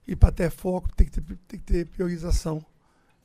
E 0.08 0.16
para 0.16 0.32
ter 0.32 0.50
foco 0.50 0.94
tem 0.96 1.08
que 1.08 1.22
ter, 1.22 1.38
tem 1.48 1.60
que 1.60 1.66
ter 1.66 1.86
priorização. 1.88 2.66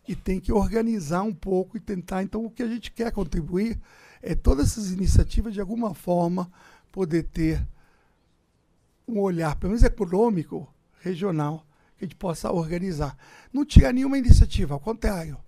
E 0.06 0.14
tem 0.14 0.38
que 0.38 0.52
organizar 0.52 1.22
um 1.22 1.34
pouco 1.34 1.76
e 1.76 1.80
tentar. 1.80 2.22
Então, 2.22 2.44
o 2.44 2.50
que 2.50 2.62
a 2.62 2.68
gente 2.68 2.92
quer 2.92 3.10
contribuir 3.10 3.80
é 4.22 4.34
todas 4.34 4.72
essas 4.72 4.90
iniciativas, 4.92 5.54
de 5.54 5.60
alguma 5.60 5.94
forma, 5.94 6.50
poder 6.92 7.24
ter 7.24 7.66
um 9.08 9.18
olhar, 9.18 9.56
pelo 9.56 9.70
menos 9.70 9.82
econômico, 9.82 10.72
regional 11.00 11.66
que 11.96 12.04
a 12.04 12.08
gente 12.08 12.16
possa 12.16 12.52
organizar. 12.52 13.16
Não 13.52 13.64
tira 13.64 13.92
nenhuma 13.92 14.18
iniciativa, 14.18 14.74
ao 14.74 14.80
contrário. 14.80 15.38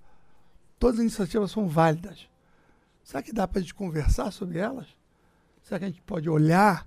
Todas 0.78 0.96
as 0.96 1.02
iniciativas 1.02 1.50
são 1.50 1.68
válidas. 1.68 2.28
Será 3.02 3.22
que 3.22 3.32
dá 3.32 3.46
para 3.48 3.58
a 3.58 3.62
gente 3.62 3.74
conversar 3.74 4.30
sobre 4.30 4.58
elas? 4.58 4.86
Será 5.62 5.78
que 5.78 5.84
a 5.84 5.88
gente 5.88 6.02
pode 6.02 6.28
olhar 6.28 6.86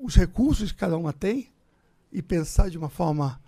os 0.00 0.16
recursos 0.16 0.72
que 0.72 0.78
cada 0.78 0.96
uma 0.96 1.12
tem 1.12 1.52
e 2.12 2.20
pensar 2.22 2.70
de 2.70 2.78
uma 2.78 2.88
forma 2.88 3.40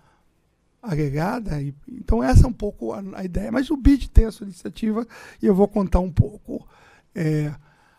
agregada? 0.81 1.61
Então, 1.87 2.23
essa 2.23 2.45
é 2.45 2.47
um 2.47 2.53
pouco 2.53 2.93
a, 2.93 3.01
a, 3.15 3.25
ideia. 3.25 3.51
Mas 3.51 3.69
o 3.69 3.77
BID 3.77 4.09
tem 4.09 4.25
a 4.25 4.31
sua 4.31 4.45
iniciativa 4.45 5.05
e 5.41 5.45
eu 5.45 5.55
vou 5.55 5.67
contar 5.67 5.99
um 5.99 6.11
pouco. 6.11 6.67
É, 7.13 7.53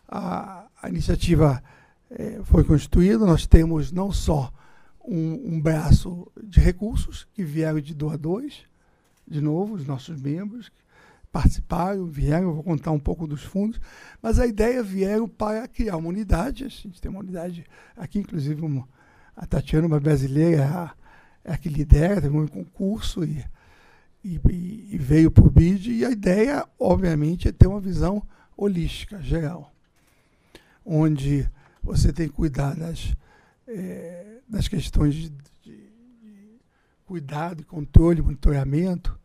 a, 0.09 0.67
a, 0.83 0.89
iniciativa 0.89 1.63
é, 2.11 2.41
foi 2.45 2.65
constituída, 2.65 3.27
nós 3.27 3.47
temos 3.47 3.91
não 3.91 4.13
só 4.13 4.53
um, 5.07 5.55
um 5.55 5.61
braço 5.61 6.31
de 6.43 6.61
recursos 6.61 7.27
que 7.33 7.45
vieram 7.45 7.81
de 7.81 7.95
doadores, 7.95 8.65
de 9.27 9.41
novo, 9.41 9.75
os 9.75 9.87
nossos 9.87 10.21
membros. 10.21 10.71
participaram, 11.31 12.07
vieram, 12.07 12.55
vou 12.55 12.63
contar 12.63 12.91
um 12.93 12.99
pouco 12.99 13.27
dos 13.27 13.43
fundos, 13.43 13.81
mas 14.23 14.39
a 14.39 14.47
ideia 14.47 14.83
vieram 14.83 15.29
para 15.29 15.69
criar 15.69 15.97
uma 15.97 16.09
unidade, 16.09 16.65
a 16.65 16.69
gente 16.69 17.01
tem 17.01 17.11
uma 17.11 17.21
unidade 17.21 17.65
aqui, 17.97 18.19
inclusive 18.19 18.63
uma, 18.63 18.89
a 19.37 19.45
Tatiana, 19.45 19.87
uma 19.87 20.01
brasileira, 20.01 20.63
é 20.63 20.65
a, 20.65 20.95
é 21.45 21.53
a 21.53 21.59
que 21.59 21.69
lidera, 21.69 22.23
tem 22.23 22.31
um 22.31 22.47
concurso 22.47 23.23
e, 23.23 23.45
e, 24.25 24.41
e 24.91 24.99
veio 24.99 25.31
para 25.31 25.45
o 25.45 25.51
BID, 25.51 25.93
e 25.93 26.05
a 26.05 26.11
ideia, 26.11 26.67
obviamente, 26.79 27.49
é 27.49 27.53
ter 27.53 27.67
uma 27.67 27.81
visão 27.81 28.23
holística, 28.57 29.23
geral, 29.23 29.73
onde 30.85 31.47
você 31.83 32.13
tem 32.13 32.29
que 32.29 32.35
cuidar 32.35 32.75
das, 32.75 33.15
é, 33.67 34.39
das 34.49 34.69
questões 34.69 35.15
de, 35.15 35.31
de, 35.63 35.77
de 36.23 36.61
cuidado, 37.05 37.65
controle, 37.65 38.23
monitoramento 38.23 39.19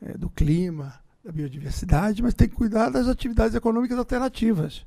é, 0.00 0.16
do 0.16 0.30
clima, 0.30 1.00
da 1.24 1.30
biodiversidade, 1.30 2.22
mas 2.22 2.34
tem 2.34 2.48
que 2.48 2.54
cuidar 2.54 2.90
das 2.90 3.06
atividades 3.06 3.54
econômicas 3.54 3.98
alternativas. 3.98 4.84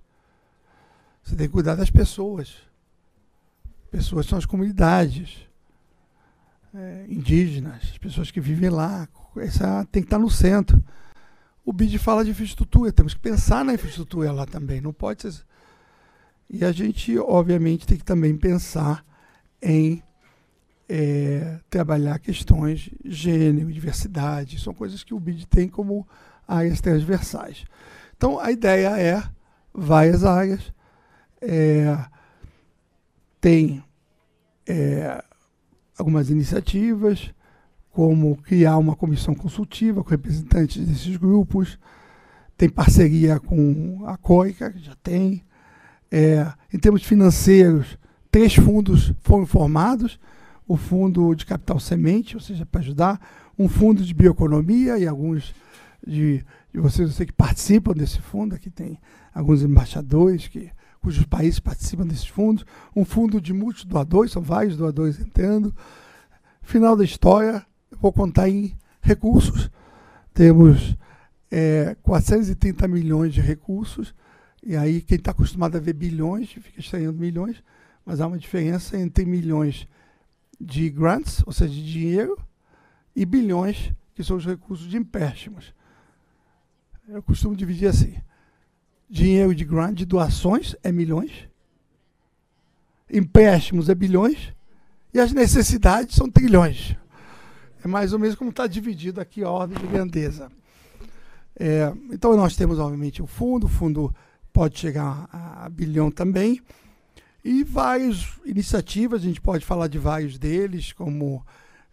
Você 1.23 1.35
tem 1.35 1.47
que 1.47 1.53
cuidar 1.53 1.75
das 1.75 1.89
pessoas. 1.89 2.55
Pessoas 3.89 4.25
são 4.25 4.37
as 4.37 4.45
comunidades 4.45 5.47
é, 6.73 7.05
indígenas, 7.07 7.81
as 7.83 7.97
pessoas 7.97 8.29
que 8.29 8.41
vivem 8.41 8.69
lá. 8.69 9.07
Essa 9.37 9.85
tem 9.91 10.03
que 10.03 10.07
estar 10.07 10.19
no 10.19 10.29
centro. 10.29 10.83
O 11.63 11.73
BID 11.73 11.97
fala 11.97 12.23
de 12.23 12.31
infraestrutura, 12.31 12.91
temos 12.91 13.13
que 13.13 13.19
pensar 13.19 13.65
na 13.65 13.73
infraestrutura 13.73 14.31
lá 14.31 14.45
também, 14.45 14.79
não 14.79 14.93
pode 14.93 15.21
ser. 15.23 15.43
E 16.49 16.63
a 16.63 16.71
gente, 16.71 17.17
obviamente, 17.17 17.87
tem 17.87 17.97
que 17.97 18.05
também 18.05 18.35
pensar 18.37 19.03
em 19.61 20.03
é, 20.87 21.59
trabalhar 21.69 22.19
questões 22.19 22.89
gênero, 23.03 23.71
diversidade, 23.71 24.61
são 24.61 24.73
coisas 24.73 25.03
que 25.03 25.13
o 25.13 25.19
BID 25.19 25.47
tem 25.47 25.67
como 25.67 26.07
áreas 26.47 26.79
transversais. 26.79 27.65
Então, 28.15 28.39
a 28.39 28.51
ideia 28.51 28.97
é 28.99 29.23
várias 29.73 30.23
áreas, 30.23 30.71
é, 31.41 31.97
tem 33.41 33.83
é, 34.67 35.23
algumas 35.97 36.29
iniciativas, 36.29 37.33
como 37.91 38.35
criar 38.37 38.77
uma 38.77 38.95
comissão 38.95 39.33
consultiva 39.33 40.03
com 40.03 40.09
representantes 40.09 40.85
desses 40.85 41.15
grupos, 41.15 41.79
tem 42.57 42.69
parceria 42.69 43.39
com 43.39 44.03
a 44.05 44.17
COICA, 44.17 44.71
que 44.71 44.79
já 44.79 44.95
tem. 44.95 45.43
É, 46.11 46.51
em 46.73 46.77
termos 46.77 47.03
financeiros, 47.03 47.97
três 48.31 48.55
fundos 48.55 49.13
foram 49.21 49.45
formados, 49.45 50.19
o 50.67 50.77
fundo 50.77 51.35
de 51.35 51.45
capital 51.45 51.79
semente, 51.79 52.35
ou 52.35 52.41
seja, 52.41 52.65
para 52.65 52.81
ajudar, 52.81 53.19
um 53.57 53.67
fundo 53.67 54.03
de 54.03 54.13
bioeconomia 54.13 54.97
e 54.97 55.07
alguns 55.07 55.53
de, 56.05 56.43
de 56.73 56.79
vocês, 56.79 57.09
eu 57.09 57.15
sei 57.15 57.25
que 57.25 57.33
participam 57.33 57.93
desse 57.93 58.19
fundo, 58.19 58.55
aqui 58.55 58.69
tem 58.69 58.99
alguns 59.33 59.61
embaixadores 59.61 60.47
que, 60.47 60.71
cujos 61.05 61.25
países 61.25 61.59
participam 61.59 62.05
desses 62.05 62.25
fundos, 62.25 62.65
um 62.95 63.05
fundo 63.05 63.39
de 63.39 63.53
multidoadores, 63.53 64.31
são 64.31 64.41
vários 64.41 64.75
doadores 64.75 65.19
entrando. 65.19 65.71
Final 66.63 66.95
da 66.95 67.03
história, 67.03 67.63
eu 67.91 67.97
vou 67.99 68.11
contar 68.11 68.49
em 68.49 68.75
recursos. 69.01 69.69
Temos 70.33 70.97
é, 71.51 71.95
430 72.01 72.87
milhões 72.87 73.35
de 73.35 73.39
recursos, 73.39 74.15
e 74.65 74.75
aí 74.75 74.99
quem 75.01 75.17
está 75.17 75.29
acostumado 75.29 75.77
a 75.77 75.79
ver 75.79 75.93
bilhões 75.93 76.51
fica 76.51 76.79
estranhando 76.79 77.19
milhões, 77.19 77.63
mas 78.03 78.19
há 78.19 78.25
uma 78.25 78.37
diferença 78.37 78.97
entre 78.97 79.23
milhões 79.23 79.87
de 80.59 80.89
grants, 80.89 81.43
ou 81.45 81.53
seja, 81.53 81.71
de 81.71 81.91
dinheiro, 81.91 82.37
e 83.15 83.25
bilhões, 83.25 83.93
que 84.15 84.23
são 84.23 84.37
os 84.37 84.45
recursos 84.45 84.87
de 84.87 84.97
empréstimos. 84.97 85.73
Eu 87.07 87.21
costumo 87.21 87.55
dividir 87.55 87.87
assim: 87.87 88.15
dinheiro 89.07 89.53
de 89.53 89.63
grant, 89.63 89.93
de 89.93 90.05
doações, 90.05 90.75
é 90.81 90.91
milhões, 90.91 91.47
empréstimos 93.11 93.87
é 93.87 93.93
bilhões, 93.93 94.51
e 95.13 95.19
as 95.19 95.31
necessidades 95.31 96.15
são 96.15 96.29
trilhões. 96.29 96.95
É 97.83 97.87
mais 97.87 98.13
ou 98.13 98.19
menos 98.19 98.35
como 98.35 98.49
está 98.49 98.65
dividido 98.65 99.21
aqui 99.21 99.43
a 99.43 99.49
ordem 99.49 99.77
de 99.77 99.85
grandeza. 99.85 100.51
É, 101.57 101.93
então, 102.11 102.35
nós 102.35 102.55
temos, 102.55 102.79
obviamente, 102.79 103.21
o 103.21 103.27
fundo, 103.27 103.67
o 103.67 103.69
fundo 103.69 104.13
pode 104.55 104.79
chegar 104.79 105.27
a, 105.33 105.65
a 105.65 105.69
bilhão 105.69 106.09
também. 106.09 106.61
E 107.43 107.61
várias 107.61 108.25
iniciativas, 108.45 109.21
a 109.21 109.25
gente 109.25 109.41
pode 109.41 109.65
falar 109.65 109.89
de 109.89 109.99
vários 109.99 110.39
deles, 110.39 110.93
como 110.93 111.45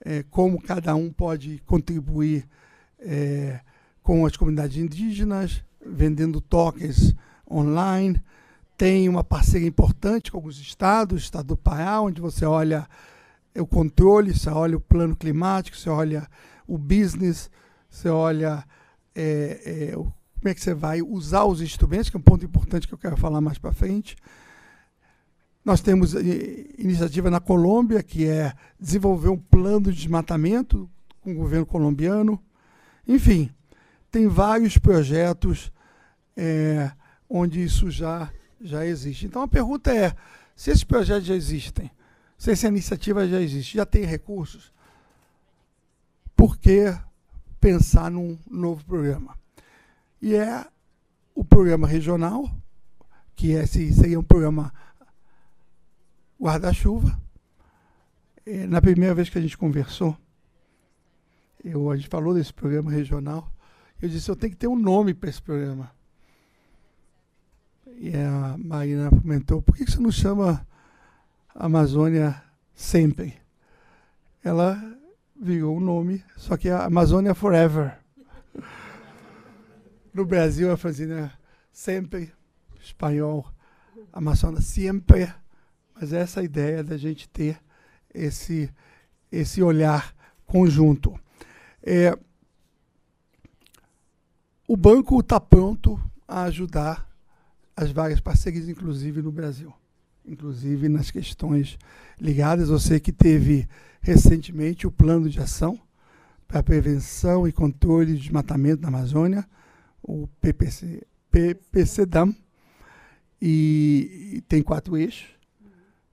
é, 0.04 0.22
como 0.30 0.62
cada 0.62 0.94
um 0.94 1.12
pode 1.12 1.60
contribuir 1.66 2.48
é, 3.00 3.60
com 4.00 4.24
as 4.24 4.36
comunidades 4.36 4.76
indígenas, 4.76 5.64
vendendo 5.84 6.40
tokens 6.40 7.14
online. 7.50 8.22
Tem 8.76 9.08
uma 9.08 9.24
parceria 9.24 9.68
importante 9.68 10.30
com 10.30 10.38
alguns 10.38 10.60
estados, 10.60 11.20
o 11.20 11.24
estado 11.24 11.48
do 11.48 11.56
Pará, 11.56 12.00
onde 12.00 12.20
você 12.20 12.44
olha 12.44 12.88
o 13.56 13.66
controle, 13.66 14.32
você 14.32 14.50
olha 14.50 14.76
o 14.76 14.80
plano 14.80 15.16
climático, 15.16 15.76
você 15.76 15.90
olha 15.90 16.28
o 16.66 16.78
business, 16.78 17.50
você 17.90 18.08
olha 18.08 18.64
é, 19.14 19.92
é, 19.92 20.21
como 20.42 20.50
é 20.50 20.54
que 20.56 20.60
você 20.60 20.74
vai 20.74 21.00
usar 21.00 21.44
os 21.44 21.60
instrumentos, 21.60 22.10
que 22.10 22.16
é 22.16 22.18
um 22.18 22.22
ponto 22.22 22.44
importante 22.44 22.88
que 22.88 22.92
eu 22.92 22.98
quero 22.98 23.16
falar 23.16 23.40
mais 23.40 23.58
para 23.58 23.72
frente. 23.72 24.16
Nós 25.64 25.80
temos 25.80 26.16
eh, 26.16 26.66
iniciativa 26.76 27.30
na 27.30 27.38
Colômbia, 27.38 28.02
que 28.02 28.26
é 28.26 28.52
desenvolver 28.78 29.28
um 29.28 29.38
plano 29.38 29.92
de 29.92 29.98
desmatamento 29.98 30.90
com 31.20 31.30
o 31.30 31.36
governo 31.36 31.64
colombiano. 31.64 32.42
Enfim, 33.06 33.50
tem 34.10 34.26
vários 34.26 34.76
projetos 34.78 35.70
é, 36.36 36.90
onde 37.30 37.62
isso 37.62 37.88
já, 37.88 38.28
já 38.60 38.84
existe. 38.84 39.26
Então 39.26 39.42
a 39.42 39.48
pergunta 39.48 39.94
é: 39.94 40.12
se 40.56 40.72
esses 40.72 40.82
projetos 40.82 41.24
já 41.24 41.36
existem, 41.36 41.88
se 42.36 42.50
essa 42.50 42.66
iniciativa 42.66 43.28
já 43.28 43.40
existe, 43.40 43.76
já 43.76 43.86
tem 43.86 44.04
recursos, 44.04 44.72
por 46.34 46.58
que 46.58 46.92
pensar 47.60 48.10
num 48.10 48.36
novo 48.50 48.84
programa? 48.84 49.40
E 50.22 50.36
é 50.36 50.64
o 51.34 51.44
programa 51.44 51.88
regional, 51.88 52.48
que 53.34 53.56
é, 53.56 53.66
seria 53.66 54.20
um 54.20 54.22
programa 54.22 54.72
guarda-chuva. 56.40 57.20
Na 58.68 58.80
primeira 58.80 59.16
vez 59.16 59.28
que 59.28 59.38
a 59.38 59.40
gente 59.40 59.58
conversou, 59.58 60.16
eu, 61.64 61.90
a 61.90 61.96
gente 61.96 62.08
falou 62.08 62.34
desse 62.34 62.54
programa 62.54 62.92
regional, 62.92 63.52
eu 64.00 64.08
disse, 64.08 64.30
eu 64.30 64.36
tenho 64.36 64.52
que 64.52 64.58
ter 64.58 64.68
um 64.68 64.78
nome 64.78 65.12
para 65.12 65.28
esse 65.28 65.42
programa. 65.42 65.90
E 67.98 68.14
a 68.16 68.56
Marina 68.58 69.10
comentou, 69.10 69.60
por 69.60 69.76
que 69.76 69.88
você 69.88 69.98
não 69.98 70.12
chama 70.12 70.64
Amazônia 71.52 72.40
Sempre? 72.74 73.40
Ela 74.42 74.80
virou 75.40 75.76
o 75.76 75.80
nome, 75.80 76.24
só 76.36 76.56
que 76.56 76.68
é 76.68 76.72
Amazônia 76.72 77.34
Forever. 77.34 78.01
No 80.12 80.24
Brasil, 80.24 80.70
a 80.70 80.76
fazenda 80.76 81.32
sempre, 81.72 82.32
espanhol, 82.80 83.46
Amazônia 84.12 84.60
sempre 84.60 85.32
mas 86.02 86.12
essa 86.12 86.40
é 86.40 86.44
ideia 86.44 86.82
da 86.82 86.96
gente 86.96 87.28
ter 87.28 87.60
esse, 88.12 88.68
esse 89.30 89.62
olhar 89.62 90.12
conjunto. 90.44 91.16
É, 91.80 92.18
o 94.66 94.76
banco 94.76 95.20
está 95.20 95.38
pronto 95.38 95.96
a 96.26 96.42
ajudar 96.42 97.08
as 97.76 97.92
várias 97.92 98.18
parcerias, 98.18 98.68
inclusive 98.68 99.22
no 99.22 99.30
Brasil, 99.30 99.72
inclusive 100.26 100.88
nas 100.88 101.08
questões 101.08 101.78
ligadas. 102.20 102.68
Você 102.68 102.98
que 102.98 103.12
teve 103.12 103.68
recentemente 104.00 104.88
o 104.88 104.90
plano 104.90 105.30
de 105.30 105.38
ação 105.38 105.80
para 106.48 106.64
prevenção 106.64 107.46
e 107.46 107.52
controle 107.52 108.14
de 108.14 108.22
desmatamento 108.22 108.82
na 108.82 108.88
Amazônia, 108.88 109.48
o 110.02 110.26
PPC, 110.40 111.06
PPCDAM, 111.30 112.34
e, 113.40 114.34
e 114.34 114.40
tem 114.42 114.62
quatro 114.62 114.96
eixos. 114.96 115.28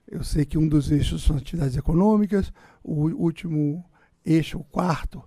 Eu 0.08 0.24
sei 0.24 0.46
que 0.46 0.58
um 0.58 0.68
dos 0.68 0.90
eixos 0.90 1.24
são 1.24 1.38
atividades 1.38 1.78
econômicas, 1.78 2.52
o 2.84 3.10
último 3.10 3.86
eixo, 4.26 4.58
o 4.58 4.64
quarto, 4.64 5.24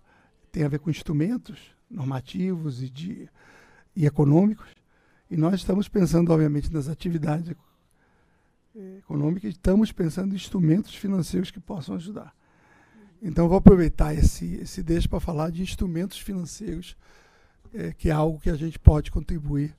tem 0.51 0.64
a 0.64 0.68
ver 0.68 0.81
com 0.81 0.90
instrumentos 0.90 1.59
normativos 1.88 2.83
e, 2.83 2.90
de, 2.90 3.29
e 3.94 4.05
econômicos. 4.05 4.68
E 5.31 5.37
nós 5.37 5.55
estamos 5.55 5.88
pensando, 5.88 6.33
obviamente, 6.33 6.72
nas 6.72 6.88
atividades 6.88 7.55
econômicas, 8.98 9.53
estamos 9.53 9.92
pensando 9.92 10.33
em 10.33 10.37
instrumentos 10.37 10.94
financeiros 10.94 11.51
que 11.51 11.61
possam 11.61 11.94
ajudar. 11.94 12.35
Então, 13.22 13.48
vou 13.48 13.59
aproveitar 13.59 14.12
esse, 14.12 14.57
esse 14.57 14.83
deixo 14.83 15.09
para 15.09 15.20
falar 15.20 15.51
de 15.51 15.62
instrumentos 15.62 16.18
financeiros, 16.18 16.96
é, 17.75 17.93
que 17.93 18.09
é 18.09 18.13
algo 18.13 18.39
que 18.39 18.51
a 18.51 18.57
gente 18.57 18.79
pode 18.79 19.11
contribuir 19.11 19.77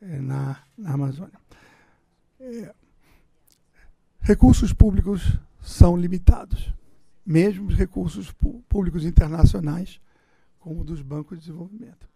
é, 0.00 0.18
na, 0.20 0.62
na 0.76 0.92
Amazônia. 0.92 1.38
É, 2.40 2.74
Recursos 4.26 4.72
públicos 4.72 5.38
são 5.60 5.94
limitados, 5.94 6.72
mesmo 7.26 7.68
os 7.68 7.74
recursos 7.74 8.32
públicos 8.70 9.04
internacionais, 9.04 10.00
como 10.58 10.82
dos 10.82 11.02
bancos 11.02 11.38
de 11.38 11.44
desenvolvimento. 11.44 12.08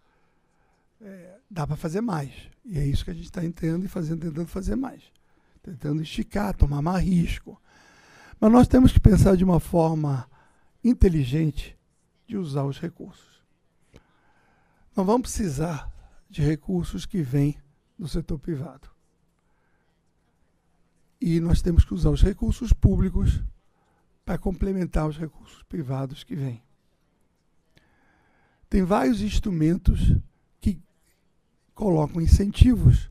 é, 1.03 1.37
dá 1.51 1.67
para 1.67 1.77
fazer 1.77 2.01
mais. 2.01 2.33
E 2.65 2.79
é 2.79 2.87
isso 2.87 3.05
que 3.05 3.11
a 3.11 3.15
gente 3.15 3.27
está 3.27 3.45
entendendo 3.45 3.85
e 3.85 3.89
fazendo, 3.89 4.23
tentando 4.23 4.49
fazer 4.49 4.75
mais. 4.75 5.03
Tentando 5.63 6.01
esticar, 6.01 6.57
tomar 6.57 6.81
mais 6.81 7.05
risco. 7.05 7.61
Mas 8.41 8.51
nós 8.51 8.67
temos 8.67 8.91
que 8.91 9.01
pensar 9.01 9.37
de 9.37 9.45
uma 9.45 9.61
forma 9.61 10.27
inteligente 10.83 11.77
de 12.27 12.39
usar 12.39 12.65
os 12.65 12.81
recursos. 12.81 13.38
Não 14.99 15.05
vamos 15.05 15.31
precisar 15.31 15.89
de 16.29 16.43
recursos 16.43 17.07
que 17.07 17.23
vêm 17.23 17.57
do 17.97 18.09
setor 18.09 18.37
privado. 18.37 18.91
E 21.21 21.39
nós 21.39 21.63
temos 21.63 21.85
que 21.85 21.95
usar 21.95 22.11
os 22.11 22.21
recursos 22.21 22.73
públicos 22.73 23.41
para 24.25 24.37
complementar 24.37 25.07
os 25.07 25.17
recursos 25.17 25.63
privados 25.63 26.25
que 26.25 26.35
vêm. 26.35 26.61
Tem 28.69 28.83
vários 28.83 29.21
instrumentos 29.21 30.01
que 30.61 30.83
colocam 31.77 32.21
incentivos, 32.21 33.09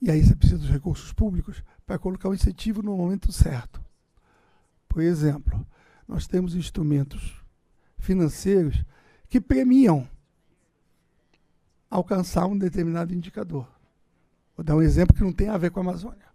e 0.00 0.10
aí 0.10 0.24
você 0.24 0.34
precisa 0.34 0.58
dos 0.58 0.70
recursos 0.70 1.12
públicos 1.12 1.62
para 1.84 1.98
colocar 1.98 2.30
o 2.30 2.34
incentivo 2.34 2.82
no 2.82 2.96
momento 2.96 3.30
certo. 3.30 3.78
Por 4.88 5.02
exemplo, 5.02 5.66
nós 6.08 6.26
temos 6.26 6.54
instrumentos 6.54 7.44
financeiros 7.98 8.82
que 9.28 9.38
premiam 9.38 10.08
alcançar 11.90 12.46
um 12.46 12.58
determinado 12.58 13.14
indicador. 13.14 13.68
Vou 14.56 14.64
dar 14.64 14.76
um 14.76 14.82
exemplo 14.82 15.14
que 15.14 15.22
não 15.22 15.32
tem 15.32 15.48
a 15.48 15.56
ver 15.56 15.70
com 15.70 15.80
a 15.80 15.82
Amazônia. 15.82 16.26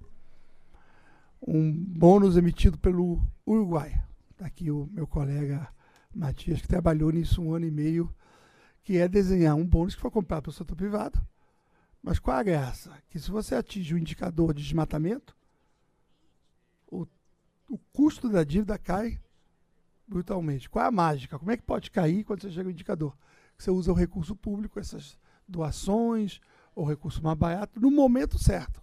Um 1.46 1.72
bônus 1.72 2.38
emitido 2.38 2.78
pelo 2.78 3.22
Uruguai. 3.46 4.02
Está 4.32 4.46
aqui 4.46 4.72
o 4.72 4.88
meu 4.92 5.06
colega 5.06 5.68
Matias, 6.13 6.62
que 6.62 6.68
trabalhou 6.68 7.12
nisso 7.12 7.42
um 7.42 7.54
ano 7.54 7.66
e 7.66 7.72
meio, 7.72 8.13
que 8.84 8.98
é 8.98 9.08
desenhar 9.08 9.56
um 9.56 9.66
bônus 9.66 9.96
que 9.96 10.02
foi 10.02 10.12
comprado 10.12 10.44
pelo 10.44 10.54
setor 10.54 10.76
privado. 10.76 11.22
Mas 12.02 12.20
qual 12.20 12.38
a 12.38 12.44
graça? 12.44 12.92
Que 13.10 13.20
se 13.20 13.32
você 13.32 13.56
atinge 13.56 13.94
o 13.94 13.98
indicador 13.98 14.54
de 14.54 14.63
desmatamento, 14.63 15.36
o, 16.88 17.08
o 17.70 17.78
custo 17.92 18.30
da 18.30 18.44
dívida 18.44 18.78
cai 18.78 19.20
brutalmente. 20.08 20.70
Qual 20.70 20.84
é 20.84 20.88
a 20.88 20.92
mágica? 20.92 21.39
Como 21.39 21.52
é 21.52 21.58
que 21.58 21.63
pode 21.63 21.89
cair 21.89 22.24
quando 22.24 22.42
você 22.42 22.52
chega 22.52 22.68
ao 22.68 22.72
indicador? 22.72 23.18
Você 23.58 23.72
usa 23.72 23.92
o 23.92 23.96
recurso 23.96 24.36
público, 24.36 24.80
essas 24.80 25.18
doações, 25.54 26.42
ou 26.76 26.86
recurso 26.86 27.22
mais 27.24 27.38
barato, 27.38 27.80
no 27.80 27.92
momento 27.92 28.38
certo, 28.38 28.82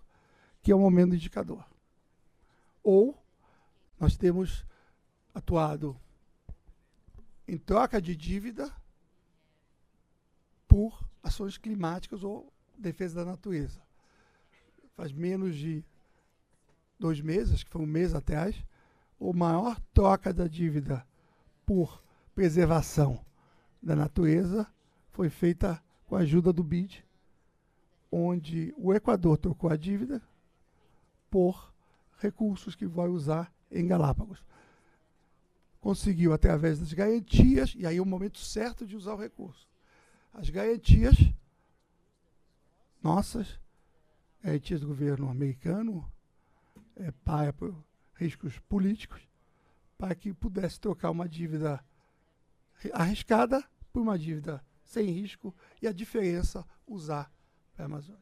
que 0.63 0.73
é 0.73 0.75
o 0.75 0.79
momento 0.79 1.11
do 1.11 1.17
indicador. 1.17 1.65
Ou 2.83 3.17
nós 3.99 4.17
temos 4.17 4.65
atuado 5.35 5.97
em 7.47 7.59
troca 7.59 8.01
de 8.01 8.17
dívida 8.17 8.73
por 10.67 11.05
ações 11.23 11.59
climáticas 11.59 12.23
ou 12.23 12.53
defesa 12.79 13.25
da 13.25 13.31
natureza. 13.33 13.81
Faz 14.95 15.13
menos 15.13 15.57
de 15.57 15.85
dois 16.99 17.21
meses, 17.21 17.65
que 17.65 17.71
foi 17.71 17.83
um 17.83 17.87
mês 17.87 18.15
atrás, 18.15 18.63
o 19.19 19.33
maior 19.33 19.79
troca 19.93 20.33
da 20.33 20.47
dívida 20.47 21.07
por 21.67 22.03
preservação 22.35 23.25
da 23.83 23.97
natureza 23.97 24.67
foi 25.11 25.29
feita 25.29 25.83
com 26.11 26.17
a 26.17 26.23
ajuda 26.23 26.53
do 26.53 26.65
BID, 26.65 27.05
onde 28.11 28.75
o 28.77 28.93
Equador 28.93 29.39
trocou 29.39 29.71
a 29.71 29.77
dívida 29.77 30.21
por 31.31 31.73
recursos 32.19 32.75
que 32.75 32.85
vai 32.85 33.07
usar 33.07 33.55
em 33.71 33.87
Galápagos. 33.87 34.45
Conseguiu, 35.81 36.33
através 36.33 36.81
das 36.81 36.93
garantias, 36.93 37.75
e 37.77 37.87
aí 37.87 37.97
é 37.97 38.03
o 38.03 38.05
momento 38.05 38.39
certo 38.39 38.85
de 38.85 38.97
usar 38.97 39.15
o 39.15 39.21
recurso. 39.21 39.69
As 40.35 40.51
garantias 40.51 41.15
nossas, 43.01 43.61
garantias 44.43 44.81
do 44.81 44.89
governo 44.89 45.31
americano, 45.31 46.13
é, 46.97 47.13
para 47.13 47.55
riscos 48.15 48.59
políticos, 48.69 49.23
para 49.97 50.17
que 50.17 50.35
pudesse 50.35 50.81
trocar 50.81 51.13
uma 51.13 51.29
dívida 51.29 51.79
arriscada 52.95 53.63
por 53.93 54.03
uma 54.03 54.19
dívida 54.19 54.61
sem 54.91 55.07
risco 55.07 55.55
e 55.81 55.87
a 55.87 55.93
diferença 55.93 56.67
usar 56.87 57.33
para 57.75 57.85
a 57.85 57.87
Amazônia. 57.87 58.21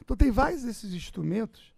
Então 0.00 0.16
tem 0.16 0.30
vários 0.30 0.62
desses 0.62 0.94
instrumentos 0.94 1.74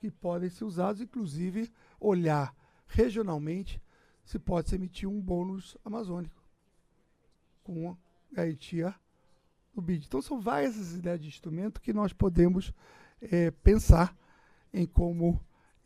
que 0.00 0.10
podem 0.10 0.48
ser 0.48 0.64
usados, 0.64 1.02
inclusive 1.02 1.70
olhar 2.00 2.56
regionalmente 2.86 3.80
se 4.24 4.38
pode 4.38 4.70
se 4.70 4.76
emitir 4.76 5.06
um 5.06 5.20
bônus 5.20 5.76
amazônico 5.84 6.42
com 7.62 7.94
garantia 8.32 8.94
do 9.74 9.82
BID. 9.82 10.06
Então 10.06 10.22
são 10.22 10.40
várias 10.40 10.78
as 10.78 10.92
ideias 10.92 11.20
de 11.20 11.28
instrumento 11.28 11.80
que 11.80 11.92
nós 11.92 12.12
podemos 12.12 12.72
é, 13.20 13.50
pensar 13.50 14.16
em 14.72 14.86
como, 14.86 15.38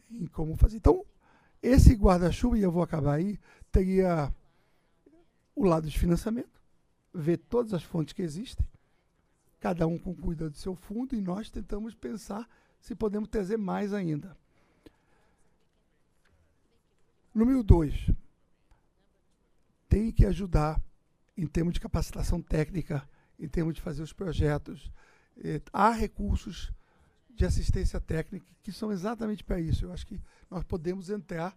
em 0.09 0.27
como 0.27 0.57
fazer. 0.57 0.77
Então, 0.77 1.05
esse 1.61 1.95
guarda-chuva, 1.95 2.57
e 2.57 2.63
eu 2.63 2.71
vou 2.71 2.83
acabar 2.83 3.15
aí, 3.15 3.41
teria 3.73 4.33
o 5.55 5.65
lado 5.65 5.89
de 5.89 5.99
financiamento, 5.99 6.58
ver 7.12 7.38
todas 7.38 7.75
as 7.75 7.83
fontes 7.83 8.12
que 8.12 8.23
existem, 8.23 8.66
cada 9.61 9.87
um 9.87 9.99
com 9.99 10.14
cuida 10.14 10.49
do 10.49 10.57
seu 10.57 10.75
fundo, 10.75 11.14
e 11.14 11.21
nós 11.21 11.51
tentamos 11.51 11.94
pensar 11.94 12.49
se 12.81 12.94
podemos 12.94 13.29
trazer 13.29 13.57
mais 13.57 13.92
ainda. 13.92 14.37
Número 17.35 17.62
dois, 17.62 18.11
tem 19.88 20.11
que 20.11 20.27
ajudar 20.27 20.81
em 21.37 21.47
termos 21.47 21.75
de 21.75 21.81
capacitação 21.81 22.42
técnica, 22.42 23.09
em 23.38 23.49
termos 23.49 23.75
de 23.75 23.81
fazer 23.81 24.03
os 24.03 24.12
projetos. 24.12 24.90
Eh, 25.37 25.62
há 25.73 25.90
recursos 25.90 26.73
de 27.31 27.44
assistência 27.44 28.01
técnica 28.01 28.47
que 28.62 28.73
são 28.73 28.90
exatamente 28.90 29.44
para 29.44 29.61
isso. 29.61 29.85
Eu 29.85 29.92
acho 29.92 30.07
que 30.07 30.21
nós 30.51 30.64
podemos 30.64 31.11
entrar 31.11 31.57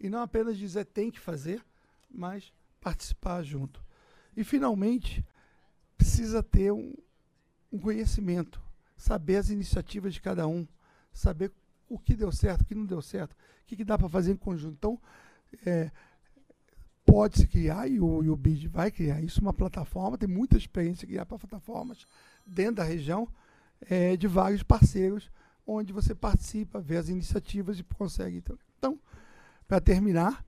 e 0.00 0.08
não 0.08 0.20
apenas 0.20 0.58
dizer 0.58 0.84
tem 0.86 1.10
que 1.10 1.20
fazer, 1.20 1.64
mas 2.10 2.52
participar 2.80 3.42
junto. 3.42 3.82
E, 4.40 4.44
finalmente, 4.44 5.22
precisa 5.98 6.42
ter 6.42 6.72
um, 6.72 6.94
um 7.70 7.78
conhecimento, 7.78 8.58
saber 8.96 9.36
as 9.36 9.50
iniciativas 9.50 10.14
de 10.14 10.22
cada 10.22 10.48
um, 10.48 10.66
saber 11.12 11.52
o 11.90 11.98
que 11.98 12.16
deu 12.16 12.32
certo, 12.32 12.62
o 12.62 12.64
que 12.64 12.74
não 12.74 12.86
deu 12.86 13.02
certo, 13.02 13.32
o 13.32 13.36
que, 13.66 13.76
que 13.76 13.84
dá 13.84 13.98
para 13.98 14.08
fazer 14.08 14.32
em 14.32 14.36
conjunto. 14.38 14.72
Então, 14.78 14.98
é, 15.66 15.90
pode-se 17.04 17.46
criar, 17.46 17.86
e 17.86 18.00
o, 18.00 18.24
e 18.24 18.30
o 18.30 18.36
BID 18.36 18.66
vai 18.68 18.90
criar 18.90 19.20
isso, 19.20 19.42
uma 19.42 19.52
plataforma, 19.52 20.16
tem 20.16 20.26
muita 20.26 20.56
experiência 20.56 21.06
criar 21.06 21.26
plataformas 21.26 22.06
dentro 22.46 22.76
da 22.76 22.84
região, 22.84 23.28
é, 23.90 24.16
de 24.16 24.26
vários 24.26 24.62
parceiros, 24.62 25.30
onde 25.66 25.92
você 25.92 26.14
participa, 26.14 26.80
vê 26.80 26.96
as 26.96 27.10
iniciativas 27.10 27.78
e 27.78 27.84
consegue. 27.84 28.38
Então, 28.38 28.58
então 28.78 28.98
para 29.68 29.82
terminar, 29.82 30.42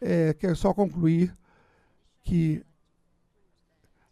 é, 0.00 0.32
quero 0.34 0.54
só 0.54 0.72
concluir 0.72 1.34
que 2.22 2.64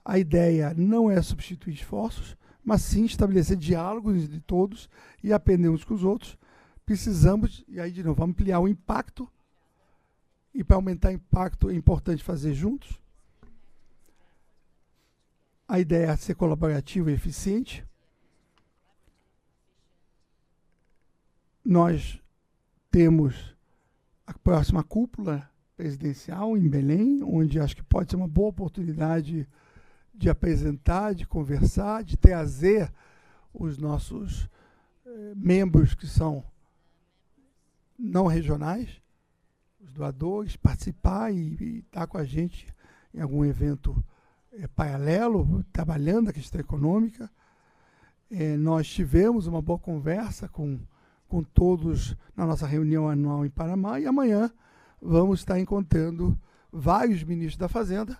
a 0.04 0.18
ideia 0.18 0.74
não 0.74 1.10
é 1.10 1.20
substituir 1.22 1.74
esforços, 1.74 2.36
mas 2.64 2.82
sim 2.82 3.04
estabelecer 3.04 3.56
diálogos 3.56 4.28
de 4.28 4.40
todos 4.40 4.88
e 5.22 5.32
aprender 5.32 5.68
uns 5.68 5.84
com 5.84 5.94
os 5.94 6.04
outros. 6.04 6.38
Precisamos, 6.84 7.64
e 7.68 7.80
aí 7.80 7.90
de 7.90 8.02
novo, 8.02 8.22
ampliar 8.24 8.60
o 8.60 8.68
impacto, 8.68 9.28
e 10.54 10.62
para 10.62 10.76
aumentar 10.76 11.08
o 11.08 11.12
impacto 11.12 11.70
é 11.70 11.74
importante 11.74 12.22
fazer 12.22 12.52
juntos. 12.54 13.00
A 15.66 15.80
ideia 15.80 16.08
é 16.08 16.16
ser 16.16 16.34
colaborativo 16.34 17.08
e 17.08 17.14
eficiente. 17.14 17.86
Nós 21.64 22.20
temos 22.90 23.56
a 24.26 24.34
próxima 24.34 24.82
cúpula 24.82 25.48
presidencial 25.76 26.56
em 26.58 26.68
Belém, 26.68 27.22
onde 27.22 27.58
acho 27.58 27.76
que 27.76 27.82
pode 27.82 28.10
ser 28.10 28.16
uma 28.16 28.28
boa 28.28 28.50
oportunidade 28.50 29.48
de 30.14 30.28
apresentar, 30.28 31.14
de 31.14 31.26
conversar, 31.26 32.04
de 32.04 32.16
trazer 32.16 32.92
os 33.52 33.78
nossos 33.78 34.48
eh, 35.06 35.32
membros 35.34 35.94
que 35.94 36.06
são 36.06 36.44
não 37.98 38.26
regionais, 38.26 39.00
os 39.80 39.92
doadores, 39.92 40.56
participar 40.56 41.32
e 41.32 41.78
estar 41.78 42.06
com 42.06 42.18
a 42.18 42.24
gente 42.24 42.66
em 43.14 43.20
algum 43.20 43.44
evento 43.44 44.02
eh, 44.52 44.66
paralelo, 44.68 45.64
trabalhando 45.72 46.28
a 46.28 46.32
questão 46.32 46.60
econômica. 46.60 47.30
Eh, 48.30 48.56
nós 48.56 48.88
tivemos 48.88 49.46
uma 49.46 49.62
boa 49.62 49.78
conversa 49.78 50.48
com, 50.48 50.80
com 51.28 51.42
todos 51.42 52.16
na 52.36 52.46
nossa 52.46 52.66
reunião 52.66 53.08
anual 53.08 53.44
em 53.44 53.50
Panamá 53.50 53.98
e 54.00 54.06
amanhã 54.06 54.50
vamos 55.00 55.40
estar 55.40 55.58
encontrando 55.58 56.38
vários 56.70 57.22
ministros 57.22 57.58
da 57.58 57.68
Fazenda 57.68 58.18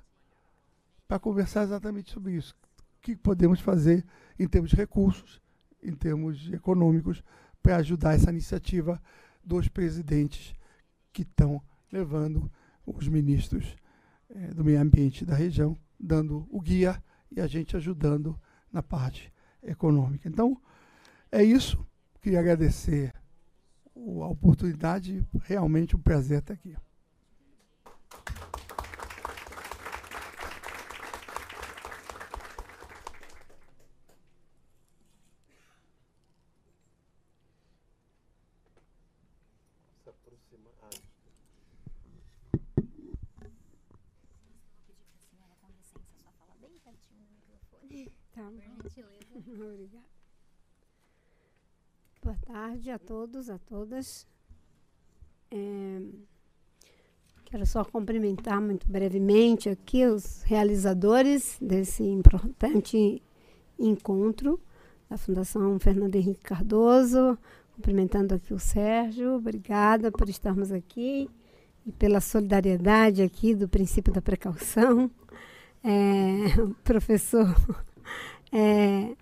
para 1.13 1.19
conversar 1.19 1.65
exatamente 1.65 2.11
sobre 2.11 2.33
isso. 2.33 2.57
O 2.79 3.03
que 3.03 3.15
podemos 3.15 3.61
fazer 3.61 4.03
em 4.39 4.49
termos 4.49 4.71
de 4.71 4.77
recursos, 4.77 5.43
em 5.83 5.95
termos 5.95 6.51
econômicos, 6.51 7.23
para 7.63 7.77
ajudar 7.77 8.15
essa 8.15 8.31
iniciativa 8.31 8.99
dos 9.45 9.69
presidentes 9.69 10.55
que 11.13 11.21
estão 11.21 11.61
levando 11.93 12.51
os 12.87 13.09
ministros 13.09 13.77
eh, 14.31 14.55
do 14.55 14.65
meio 14.65 14.81
ambiente 14.81 15.23
da 15.23 15.35
região, 15.35 15.77
dando 16.01 16.49
o 16.51 16.59
guia 16.63 16.99
e 17.31 17.43
a 17.43 17.47
gente 17.47 17.77
ajudando 17.77 18.41
na 18.73 18.83
parte 18.83 19.31
econômica. 19.63 20.27
Então, 20.27 20.59
é 21.31 21.45
isso. 21.45 21.87
Queria 22.23 22.41
agradecer 22.41 23.13
a 23.95 24.29
oportunidade, 24.29 25.23
realmente 25.43 25.95
um 25.95 26.01
prazer 26.01 26.39
estar 26.39 26.55
aqui. 26.55 26.75
Obrigada. 49.63 50.05
Boa 52.23 52.37
tarde 52.45 52.91
a 52.91 52.99
todos, 52.99 53.49
a 53.49 53.59
todas. 53.59 54.27
É, 55.51 56.01
quero 57.45 57.65
só 57.67 57.85
cumprimentar 57.85 58.61
muito 58.61 58.89
brevemente 58.89 59.69
aqui 59.69 60.05
os 60.05 60.43
realizadores 60.43 61.59
desse 61.61 62.03
importante 62.03 63.23
encontro 63.79 64.61
da 65.09 65.17
Fundação 65.17 65.79
Fernando 65.79 66.17
Henrique 66.17 66.41
Cardoso, 66.41 67.39
cumprimentando 67.75 68.35
aqui 68.35 68.53
o 68.53 68.59
Sérgio, 68.59 69.37
obrigada 69.37 70.11
por 70.11 70.29
estarmos 70.29 70.73
aqui 70.73 71.31
e 71.87 71.93
pela 71.93 72.21
solidariedade 72.21 73.23
aqui 73.23 73.55
do 73.55 73.69
princípio 73.69 74.13
da 74.13 74.23
precaução. 74.23 75.11
É, 75.85 76.57
professor 76.83 77.55
é, 78.53 79.17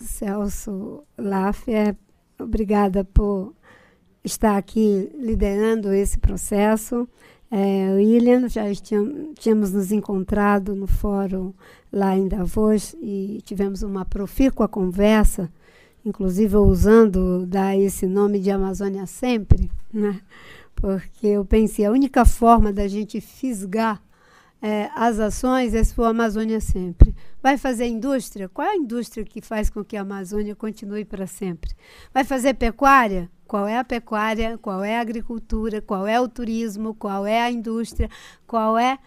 Celso 0.00 1.04
Laffer, 1.16 1.96
obrigada 2.38 3.04
por 3.04 3.54
estar 4.24 4.56
aqui 4.56 5.10
liderando 5.14 5.92
esse 5.92 6.18
processo. 6.18 7.08
É, 7.50 7.92
William, 7.94 8.48
já 8.48 8.62
tínhamos 9.38 9.72
nos 9.72 9.90
encontrado 9.90 10.74
no 10.74 10.86
fórum 10.86 11.52
lá 11.92 12.16
em 12.16 12.28
Davos 12.28 12.94
e 13.00 13.40
tivemos 13.44 13.82
uma 13.82 14.04
profícua 14.04 14.68
conversa, 14.68 15.52
inclusive 16.04 16.56
usando 16.56 17.44
dar 17.46 17.76
esse 17.76 18.06
nome 18.06 18.38
de 18.38 18.50
Amazônia 18.50 19.04
sempre, 19.06 19.70
né? 19.92 20.20
porque 20.76 21.26
eu 21.26 21.44
pensei, 21.44 21.84
a 21.84 21.90
única 21.90 22.24
forma 22.24 22.72
da 22.72 22.88
gente 22.88 23.20
fisgar 23.20 24.00
é, 24.62 24.90
as 24.94 25.18
ações 25.18 25.74
é 25.74 25.82
sua 25.82 26.08
Amazônia 26.08 26.60
sempre. 26.60 27.14
Vai 27.42 27.56
fazer 27.56 27.86
indústria? 27.86 28.48
Qual 28.48 28.66
é 28.66 28.72
a 28.72 28.76
indústria 28.76 29.24
que 29.24 29.40
faz 29.40 29.70
com 29.70 29.82
que 29.82 29.96
a 29.96 30.02
Amazônia 30.02 30.54
continue 30.54 31.04
para 31.04 31.26
sempre? 31.26 31.70
Vai 32.12 32.24
fazer 32.24 32.54
pecuária? 32.54 33.30
Qual 33.46 33.66
é 33.66 33.78
a 33.78 33.84
pecuária? 33.84 34.58
Qual 34.58 34.84
é 34.84 34.98
a 34.98 35.00
agricultura? 35.00 35.80
Qual 35.80 36.06
é 36.06 36.20
o 36.20 36.28
turismo? 36.28 36.94
Qual 36.94 37.26
é 37.26 37.40
a 37.40 37.50
indústria? 37.50 38.08
Qual 38.46 38.78
é 38.78 38.98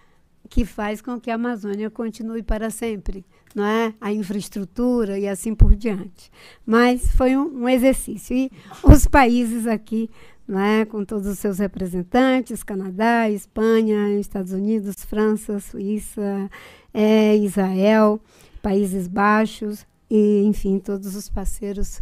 que 0.50 0.66
faz 0.66 1.02
com 1.02 1.20
que 1.20 1.32
a 1.32 1.36
Amazônia 1.36 1.89
continue 1.89 2.42
para 2.42 2.70
sempre? 2.70 3.24
Não 3.56 3.63
é? 3.63 3.94
A 4.02 4.12
infraestrutura 4.12 5.20
e 5.20 5.28
assim 5.28 5.54
por 5.54 5.76
diante. 5.76 6.32
Mas 6.66 7.12
foi 7.16 7.38
um, 7.38 7.63
um 7.63 7.70
exercício. 7.70 8.36
E 8.36 8.52
os 8.84 9.08
países 9.08 9.68
aqui 9.68 10.10
né, 10.54 10.86
com 10.86 11.04
todos 11.04 11.26
os 11.26 11.39
seus 11.39 11.58
representantes, 11.58 12.63
Canadá, 12.63 13.28
Espanha, 13.30 14.20
Estados 14.20 14.52
Unidos, 14.52 15.04
França, 15.04 15.60
Suíça, 15.60 16.50
é, 16.94 17.36
Israel, 17.38 18.22
Países 18.62 19.08
Baixos 19.08 19.86
e, 20.10 20.44
enfim, 20.46 20.78
todos 20.78 21.16
os 21.16 21.28
parceiros 21.28 22.00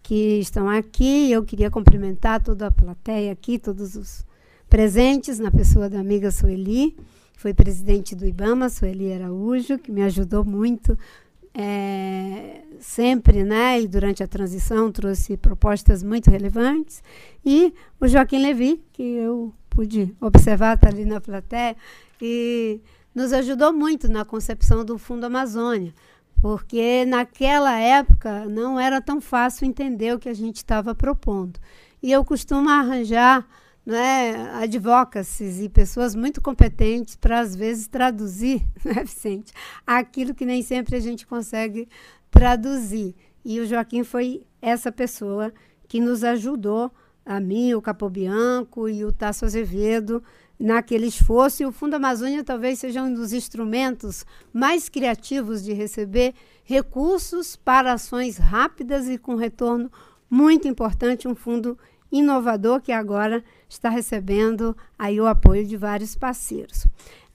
que 0.00 0.38
estão 0.38 0.68
aqui. 0.68 1.30
Eu 1.32 1.44
queria 1.44 1.70
cumprimentar 1.70 2.40
toda 2.40 2.68
a 2.68 2.70
plateia 2.70 3.32
aqui, 3.32 3.58
todos 3.58 3.96
os 3.96 4.24
presentes, 4.70 5.40
na 5.40 5.50
pessoa 5.50 5.90
da 5.90 5.98
amiga 5.98 6.30
Sueli, 6.30 6.92
que 7.32 7.40
foi 7.40 7.52
presidente 7.52 8.14
do 8.14 8.26
IBAMA, 8.26 8.68
Sueli 8.68 9.12
Araújo, 9.12 9.76
que 9.76 9.90
me 9.90 10.02
ajudou 10.02 10.44
muito 10.44 10.96
é, 11.60 12.62
sempre, 12.78 13.42
né, 13.42 13.80
e 13.80 13.88
durante 13.88 14.22
a 14.22 14.28
transição 14.28 14.92
trouxe 14.92 15.36
propostas 15.36 16.04
muito 16.04 16.30
relevantes, 16.30 17.02
e 17.44 17.74
o 18.00 18.06
Joaquim 18.06 18.38
Levi, 18.38 18.80
que 18.92 19.02
eu 19.02 19.52
pude 19.68 20.14
observar, 20.20 20.76
está 20.76 20.88
ali 20.88 21.04
na 21.04 21.20
plateia, 21.20 21.76
e 22.22 22.80
nos 23.12 23.32
ajudou 23.32 23.72
muito 23.72 24.08
na 24.08 24.24
concepção 24.24 24.84
do 24.84 24.96
Fundo 24.98 25.26
Amazônia, 25.26 25.92
porque 26.40 27.04
naquela 27.04 27.76
época 27.76 28.44
não 28.44 28.78
era 28.78 29.00
tão 29.00 29.20
fácil 29.20 29.66
entender 29.66 30.14
o 30.14 30.18
que 30.20 30.28
a 30.28 30.34
gente 30.34 30.58
estava 30.58 30.94
propondo. 30.94 31.58
E 32.00 32.12
eu 32.12 32.24
costumo 32.24 32.70
arranjar 32.70 33.44
né, 33.88 34.50
advocacies 34.52 35.62
e 35.62 35.68
pessoas 35.70 36.14
muito 36.14 36.42
competentes 36.42 37.16
para, 37.16 37.40
às 37.40 37.56
vezes, 37.56 37.88
traduzir, 37.88 38.62
né, 38.84 39.02
Vicente, 39.02 39.50
aquilo 39.86 40.34
que 40.34 40.44
nem 40.44 40.60
sempre 40.60 40.94
a 40.94 41.00
gente 41.00 41.26
consegue 41.26 41.88
traduzir. 42.30 43.16
E 43.42 43.58
o 43.58 43.66
Joaquim 43.66 44.04
foi 44.04 44.44
essa 44.60 44.92
pessoa 44.92 45.50
que 45.88 46.00
nos 46.00 46.22
ajudou, 46.22 46.92
a 47.24 47.40
mim, 47.40 47.72
o 47.72 47.80
Capobianco 47.80 48.90
e 48.90 49.06
o 49.06 49.12
Tasso 49.12 49.46
Azevedo, 49.46 50.22
naquele 50.60 51.06
esforço. 51.06 51.62
E 51.62 51.66
o 51.66 51.72
Fundo 51.72 51.94
Amazônia 51.94 52.44
talvez 52.44 52.78
seja 52.78 53.02
um 53.02 53.14
dos 53.14 53.32
instrumentos 53.32 54.26
mais 54.52 54.90
criativos 54.90 55.64
de 55.64 55.72
receber 55.72 56.34
recursos 56.62 57.56
para 57.56 57.94
ações 57.94 58.36
rápidas 58.36 59.08
e 59.08 59.16
com 59.16 59.34
retorno 59.34 59.90
muito 60.28 60.68
importante, 60.68 61.26
um 61.26 61.34
fundo 61.34 61.78
inovador 62.10 62.80
que 62.80 62.92
agora 62.92 63.44
está 63.68 63.88
recebendo 63.88 64.76
aí 64.98 65.20
o 65.20 65.26
apoio 65.26 65.66
de 65.66 65.76
vários 65.76 66.16
parceiros. 66.16 66.86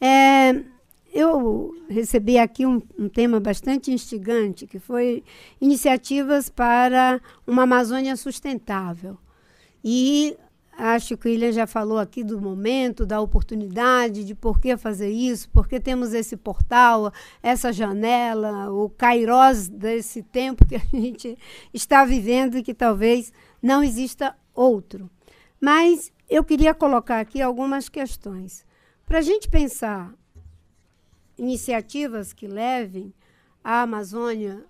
É, 0.01 0.63
eu 1.13 1.71
recebi 1.87 2.39
aqui 2.39 2.65
um, 2.65 2.81
um, 2.97 3.07
tema 3.07 3.39
bastante 3.39 3.91
instigante, 3.91 4.65
que 4.65 4.79
foi 4.79 5.23
iniciativas 5.61 6.49
para 6.49 7.21
uma 7.45 7.63
Amazônia 7.63 8.15
sustentável. 8.15 9.17
E 9.83 10.35
acho 10.75 11.15
que 11.15 11.27
o 11.27 11.31
William 11.31 11.51
já 11.51 11.67
falou 11.67 11.99
aqui 11.99 12.23
do 12.23 12.41
momento, 12.41 13.05
da 13.05 13.21
oportunidade, 13.21 14.23
de 14.23 14.33
por 14.33 14.59
que 14.59 14.75
fazer 14.75 15.09
isso, 15.09 15.47
porque 15.49 15.79
temos 15.79 16.13
esse 16.13 16.35
portal, 16.35 17.13
essa 17.43 17.71
janela, 17.71 18.71
o 18.71 18.89
kairós 18.89 19.67
desse 19.67 20.23
tempo 20.23 20.65
que 20.65 20.75
a 20.75 20.81
gente 20.91 21.37
está 21.71 22.03
vivendo 22.03 22.57
e 22.57 22.63
que 22.63 22.73
talvez 22.73 23.31
não 23.61 23.83
exista 23.83 24.35
outro. 24.53 25.09
Mas 25.59 26.11
eu 26.29 26.43
queria 26.43 26.73
colocar 26.73 27.19
aqui 27.19 27.41
algumas 27.41 27.89
questões. 27.89 28.65
Para 29.05 29.19
a 29.19 29.21
gente 29.21 29.49
pensar 29.49 30.13
iniciativas 31.37 32.33
que 32.33 32.47
levem 32.47 33.13
a 33.63 33.81
Amazônia 33.81 34.65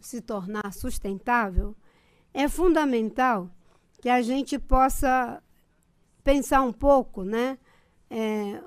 se 0.00 0.20
tornar 0.20 0.72
sustentável, 0.72 1.74
é 2.32 2.48
fundamental 2.48 3.50
que 4.00 4.08
a 4.08 4.22
gente 4.22 4.58
possa 4.58 5.42
pensar 6.22 6.62
um 6.62 6.72
pouco, 6.72 7.24
né? 7.24 7.58
É, 8.10 8.62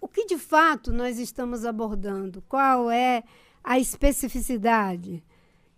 o 0.00 0.08
que 0.08 0.26
de 0.26 0.36
fato 0.36 0.92
nós 0.92 1.18
estamos 1.18 1.64
abordando? 1.64 2.42
Qual 2.48 2.90
é 2.90 3.22
a 3.62 3.78
especificidade? 3.78 5.24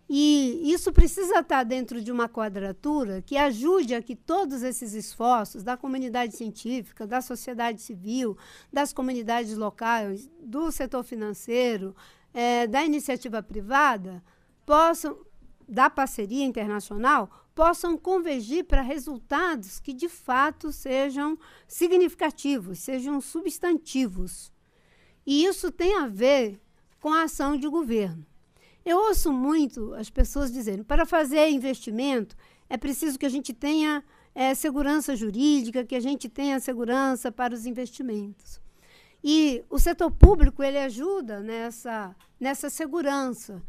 E 0.09 0.71
isso 0.71 0.93
precisa 0.93 1.39
estar 1.39 1.63
dentro 1.63 2.01
de 2.01 2.11
uma 2.13 2.29
quadratura 2.29 3.21
que 3.21 3.35
ajude 3.35 3.93
a 3.93 4.01
que 4.01 4.15
todos 4.15 4.63
esses 4.63 4.93
esforços 4.93 5.63
da 5.63 5.75
comunidade 5.75 6.33
científica, 6.33 7.05
da 7.05 7.19
sociedade 7.19 7.81
civil, 7.81 8.37
das 8.71 8.93
comunidades 8.93 9.57
locais, 9.57 10.29
do 10.41 10.71
setor 10.71 11.03
financeiro, 11.03 11.93
é, 12.33 12.65
da 12.67 12.85
iniciativa 12.85 13.43
privada, 13.43 14.23
possam, 14.65 15.17
da 15.67 15.89
parceria 15.89 16.45
internacional, 16.45 17.29
possam 17.53 17.97
convergir 17.97 18.63
para 18.63 18.81
resultados 18.81 19.77
que 19.77 19.91
de 19.91 20.07
fato 20.07 20.71
sejam 20.71 21.37
significativos, 21.67 22.79
sejam 22.79 23.19
substantivos. 23.19 24.53
E 25.25 25.43
isso 25.43 25.69
tem 25.69 25.97
a 25.97 26.07
ver 26.07 26.61
com 27.01 27.11
a 27.11 27.23
ação 27.23 27.57
de 27.57 27.67
governo. 27.67 28.25
Eu 28.87 28.99
ouço 28.99 29.33
muito 29.33 29.93
as 29.95 30.09
pessoas 30.09 30.49
dizendo: 30.49 30.85
para 30.85 31.05
fazer 31.05 31.49
investimento 31.49 32.37
é 32.69 32.77
preciso 32.77 33.19
que 33.19 33.25
a 33.25 33.29
gente 33.29 33.53
tenha 33.53 34.01
é, 34.33 34.55
segurança 34.55 35.13
jurídica, 35.13 35.83
que 35.83 35.93
a 35.93 35.99
gente 35.99 36.29
tenha 36.29 36.57
segurança 36.61 37.29
para 37.29 37.53
os 37.53 37.65
investimentos. 37.65 38.61
E 39.21 39.61
o 39.69 39.77
setor 39.77 40.09
público 40.09 40.63
ele 40.63 40.77
ajuda 40.77 41.41
nessa, 41.41 42.15
nessa 42.39 42.69
segurança. 42.69 43.61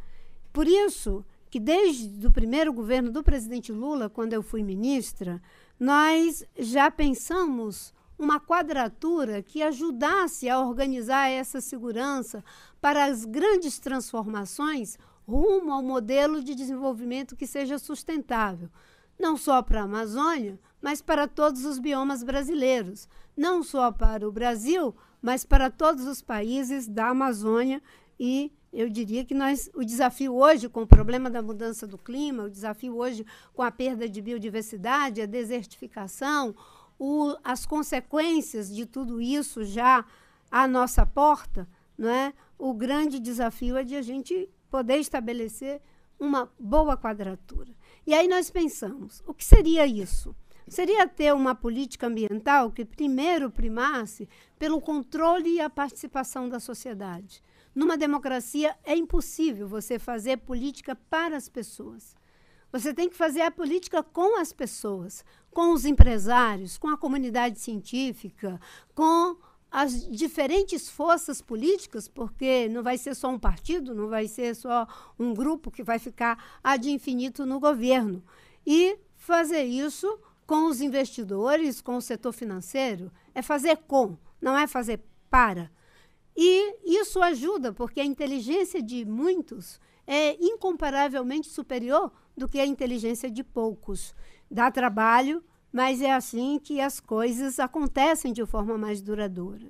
Por 0.53 0.69
isso 0.69 1.25
que 1.51 1.59
desde 1.59 2.25
o 2.25 2.31
primeiro 2.31 2.73
governo 2.73 3.11
do 3.11 3.25
presidente 3.25 3.73
Lula, 3.73 4.09
quando 4.09 4.35
eu 4.35 4.43
fui 4.43 4.63
ministra, 4.63 5.43
nós 5.81 6.47
já 6.57 6.93
pensamos 6.93 7.93
uma 8.19 8.41
quadratura 8.41 9.43
que 9.43 9.63
ajudasse 9.63 10.49
a 10.49 10.61
organizar 10.61 11.29
essa 11.29 11.61
segurança 11.61 12.45
para 12.81 13.05
as 13.05 13.25
grandes 13.25 13.79
transformações 13.79 14.99
rumo 15.27 15.73
ao 15.73 15.83
modelo 15.83 16.43
de 16.43 16.55
desenvolvimento 16.55 17.37
que 17.37 17.47
seja 17.47 17.79
sustentável, 17.79 18.69
não 19.19 19.37
só 19.37 19.63
para 19.63 19.81
a 19.81 19.85
Amazônia, 19.85 20.59
mas 20.81 21.03
para 21.03 21.29
todos 21.29 21.65
os 21.65 21.79
biomas 21.79 22.23
brasileiros, 22.23 23.09
não 23.37 23.63
só 23.63 23.93
para 23.93 24.27
o 24.27 24.33
Brasil, 24.33 24.95
mas 25.21 25.45
para 25.45 25.71
todos 25.71 26.07
os 26.07 26.23
países 26.23 26.89
da 26.89 27.09
Amazônia. 27.09 27.83
E 28.19 28.53
eu 28.73 28.89
diria 28.89 29.25
que 29.25 29.35
nós, 29.35 29.71
o 29.75 29.85
desafio 29.85 30.35
hoje 30.35 30.69
com 30.69 30.83
o 30.83 30.87
problema 30.87 31.29
da 31.29 31.43
mudança 31.43 31.87
do 31.87 31.99
clima, 31.99 32.45
o 32.45 32.51
desafio 32.51 32.97
hoje 32.97 33.25
com 33.53 33.63
a 33.63 33.71
perda 33.71 34.09
de 34.09 34.23
biodiversidade, 34.23 35.21
a 35.21 35.27
desertificação, 35.27 36.55
o, 36.99 37.37
as 37.45 37.65
consequências 37.65 38.75
de 38.75 38.85
tudo 38.85 39.21
isso 39.21 39.65
já 39.65 40.05
à 40.51 40.67
nossa 40.67 41.07
porta, 41.07 41.69
não 41.97 42.09
é? 42.09 42.33
O 42.59 42.75
grande 42.75 43.21
desafio 43.21 43.77
é 43.77 43.85
de 43.85 43.95
a 43.95 44.03
gente 44.03 44.51
poder 44.71 44.97
estabelecer 44.97 45.81
uma 46.19 46.51
boa 46.59 46.97
quadratura. 46.97 47.73
E 48.07 48.13
aí 48.13 48.27
nós 48.27 48.51
pensamos, 48.51 49.23
o 49.27 49.33
que 49.33 49.45
seria 49.45 49.87
isso? 49.87 50.35
Seria 50.67 51.09
ter 51.09 51.33
uma 51.33 51.55
política 51.55 52.07
ambiental 52.07 52.71
que 52.71 52.85
primeiro 52.85 53.51
primasse 53.51 54.29
pelo 54.59 54.81
controle 54.81 55.55
e 55.55 55.61
a 55.61 55.71
participação 55.71 56.49
da 56.49 56.61
sociedade. 56.61 57.43
Numa 57.75 57.97
democracia 57.97 58.77
é 58.85 58.95
impossível 58.95 59.67
você 59.67 59.99
fazer 59.99 60.39
política 60.39 60.95
para 61.09 61.37
as 61.37 61.49
pessoas. 61.49 62.15
Você 62.71 62.93
tem 62.93 63.09
que 63.09 63.17
fazer 63.17 63.41
a 63.43 63.51
política 63.51 64.03
com 64.03 64.39
as 64.39 64.53
pessoas, 64.53 65.25
com 65.53 65.73
os 65.73 65.85
empresários, 65.85 66.79
com 66.79 66.89
a 66.89 66.97
comunidade 66.97 67.59
científica, 67.59 68.61
com 68.95 69.37
as 69.71 70.09
diferentes 70.09 70.89
forças 70.89 71.43
políticas, 71.43 72.09
porque 72.09 72.69
não 72.69 72.83
vai 72.83 72.97
ser 72.97 73.15
só 73.15 73.29
um 73.29 73.39
partido, 73.39 73.95
não 73.95 74.09
vai 74.09 74.27
ser 74.27 74.55
só 74.55 74.87
um 75.19 75.35
grupo 75.35 75.71
que 75.71 75.83
vai 75.83 75.99
ficar 75.99 76.59
ad 76.63 76.91
infinito 76.91 77.45
no 77.45 77.61
governo. 77.61 78.23
E 78.67 78.99
fazer 79.17 79.65
isso 79.65 80.19
com 80.47 80.67
os 80.67 80.81
investidores, 80.81 81.81
com 81.83 81.97
o 81.97 82.03
setor 82.03 82.33
financeiro, 82.33 83.13
é 83.35 83.43
fazer 83.43 83.77
com, 83.77 84.17
não 84.41 84.57
é 84.57 84.67
fazer 84.67 85.01
para. 85.29 85.71
E 86.35 86.77
isso 87.01 87.21
ajuda, 87.21 87.73
porque 87.73 88.01
a 88.01 88.05
inteligência 88.05 88.81
de 88.81 89.05
muitos 89.05 89.79
é 90.07 90.43
incomparavelmente 90.43 91.49
superior 91.49 92.11
do 92.35 92.49
que 92.49 92.59
a 92.59 92.65
inteligência 92.65 93.31
de 93.31 93.45
poucos. 93.45 94.15
Dá 94.51 94.71
trabalho, 94.71 95.43
mas 95.73 96.01
é 96.01 96.13
assim 96.13 96.59
que 96.59 96.81
as 96.81 97.01
coisas 97.01 97.59
acontecem 97.59 98.33
de 98.33 98.45
forma 98.47 98.79
mais 98.79 99.01
duradoura. 99.01 99.67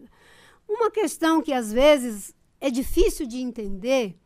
Uma 0.69 0.91
questão 0.91 1.43
que 1.43 1.53
às 1.53 1.73
vezes 1.73 2.35
é 2.61 2.71
difícil 2.71 3.27
de 3.27 3.39
entender 3.39 4.17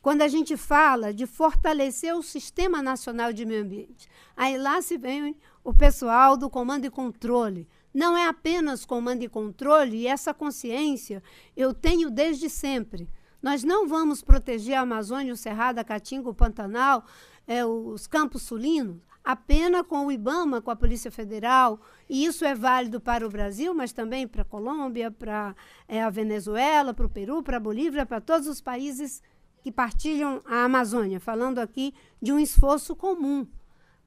quando 0.00 0.22
a 0.22 0.28
gente 0.28 0.56
fala 0.56 1.12
de 1.12 1.26
fortalecer 1.26 2.14
o 2.14 2.22
Sistema 2.22 2.82
Nacional 2.82 3.32
de 3.32 3.44
Meio 3.44 3.62
Ambiente. 3.62 4.08
Aí 4.36 4.56
lá 4.56 4.80
se 4.80 4.96
vem 4.96 5.36
o 5.62 5.74
pessoal 5.74 6.36
do 6.36 6.48
comando 6.48 6.86
e 6.86 6.90
controle, 6.90 7.68
não 7.92 8.16
é 8.16 8.26
apenas 8.26 8.84
comando 8.84 9.22
e 9.22 9.28
controle, 9.28 9.98
e 9.98 10.06
essa 10.06 10.32
consciência 10.32 11.22
eu 11.56 11.74
tenho 11.74 12.10
desde 12.10 12.48
sempre. 12.48 13.08
Nós 13.42 13.64
não 13.64 13.86
vamos 13.88 14.22
proteger 14.22 14.76
a 14.76 14.82
Amazônia, 14.82 15.32
o 15.32 15.36
Cerrado, 15.36 15.78
a 15.78 15.84
Caatinga, 15.84 16.28
o 16.28 16.34
Pantanal, 16.34 17.04
é, 17.46 17.64
os 17.64 18.06
Campos 18.06 18.42
Sulinos, 18.42 18.98
apenas 19.30 19.86
com 19.86 20.06
o 20.06 20.12
IBAMA, 20.12 20.60
com 20.60 20.70
a 20.70 20.76
Polícia 20.76 21.10
Federal, 21.10 21.80
e 22.08 22.24
isso 22.24 22.44
é 22.44 22.54
válido 22.54 23.00
para 23.00 23.24
o 23.24 23.30
Brasil, 23.30 23.72
mas 23.72 23.92
também 23.92 24.26
para 24.26 24.42
a 24.42 24.44
Colômbia, 24.44 25.10
para 25.10 25.54
é, 25.86 26.02
a 26.02 26.10
Venezuela, 26.10 26.92
para 26.92 27.06
o 27.06 27.10
Peru, 27.10 27.42
para 27.42 27.56
a 27.58 27.60
Bolívia, 27.60 28.04
para 28.04 28.20
todos 28.20 28.48
os 28.48 28.60
países 28.60 29.22
que 29.62 29.70
partilham 29.70 30.40
a 30.44 30.64
Amazônia, 30.64 31.20
falando 31.20 31.58
aqui 31.58 31.94
de 32.20 32.32
um 32.32 32.38
esforço 32.38 32.96
comum. 32.96 33.46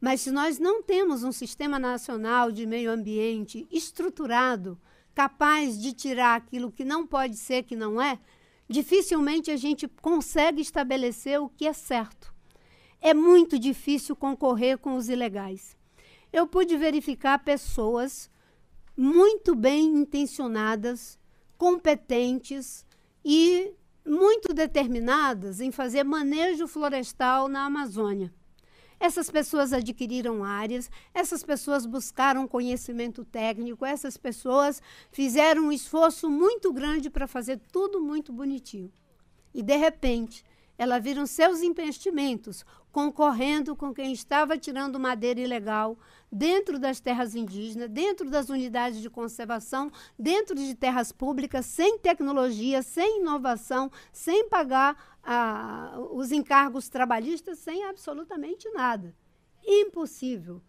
Mas 0.02 0.20
se 0.20 0.32
nós 0.32 0.60
não 0.60 0.84
temos 0.84 1.24
um 1.24 1.32
sistema 1.32 1.80
nacional 1.80 2.52
de 2.52 2.66
meio 2.66 2.92
ambiente 2.92 3.66
estruturado, 3.72 4.78
capaz 5.16 5.80
de 5.80 5.94
tirar 5.94 6.36
aquilo 6.36 6.72
que 6.72 6.84
não 6.84 7.08
pode 7.08 7.38
ser, 7.38 7.64
que 7.64 7.76
não 7.76 8.02
é, 8.02 8.20
dificilmente 8.68 9.52
a 9.52 9.56
gente 9.56 9.88
consegue 9.88 10.62
estabelecer 10.62 11.40
o 11.40 11.48
que 11.48 11.66
é 11.66 11.72
certo. 11.72 12.33
É 13.06 13.13
muito 13.13 13.60
difícil 13.60 14.16
concorrer 14.16 14.78
com 14.78 14.96
os 14.96 15.10
ilegais. 15.10 15.76
Eu 16.32 16.48
pude 16.48 16.78
verificar 16.78 17.38
pessoas 17.44 18.32
muito 18.96 19.54
bem 19.54 19.88
intencionadas, 19.88 21.20
competentes 21.58 22.86
e 23.26 23.74
muito 24.08 24.54
determinadas 24.54 25.60
em 25.60 25.70
fazer 25.70 26.06
manejo 26.06 26.66
florestal 26.66 27.50
na 27.50 27.66
Amazônia. 27.66 28.34
Essas 28.98 29.30
pessoas 29.30 29.74
adquiriram 29.74 30.42
áreas, 30.42 30.89
essas 31.13 31.44
pessoas 31.44 31.86
buscaram 31.86 32.48
conhecimento 32.48 33.26
técnico, 33.26 33.86
essas 33.86 34.16
pessoas 34.16 34.82
fizeram 35.12 35.63
um 35.63 35.72
esforço 35.74 36.30
muito 36.30 36.72
grande 36.72 37.10
para 37.10 37.28
fazer 37.28 37.60
tudo 37.70 38.00
muito 38.00 38.32
bonitinho. 38.32 38.89
E, 39.54 39.62
de 39.62 39.76
repente, 39.76 40.46
elas 40.78 41.04
viram 41.04 41.26
seus 41.26 41.62
investimentos 41.62 42.66
concorrendo 42.92 43.76
com 43.76 43.92
quem 43.94 44.14
estava 44.14 44.58
tirando 44.58 45.00
madeira 45.00 45.40
ilegal 45.40 45.98
dentro 46.32 46.78
das 46.78 47.00
terras 47.00 47.34
indígenas, 47.34 47.90
dentro 47.90 48.30
das 48.30 48.50
unidades 48.50 49.02
de 49.02 49.10
conservação, 49.10 49.92
dentro 50.18 50.56
de 50.56 50.76
terras 50.76 51.12
públicas, 51.12 51.66
sem 51.66 51.98
tecnologia, 51.98 52.84
sem 52.84 53.20
inovação, 53.20 53.92
sem 54.12 54.48
pagar 54.48 55.18
ah, 55.24 55.96
os 56.12 56.32
encargos 56.32 56.88
trabalhistas, 56.88 57.60
sem 57.60 57.84
absolutamente 57.84 58.70
nada. 58.70 59.16
Impossível. 59.66 60.62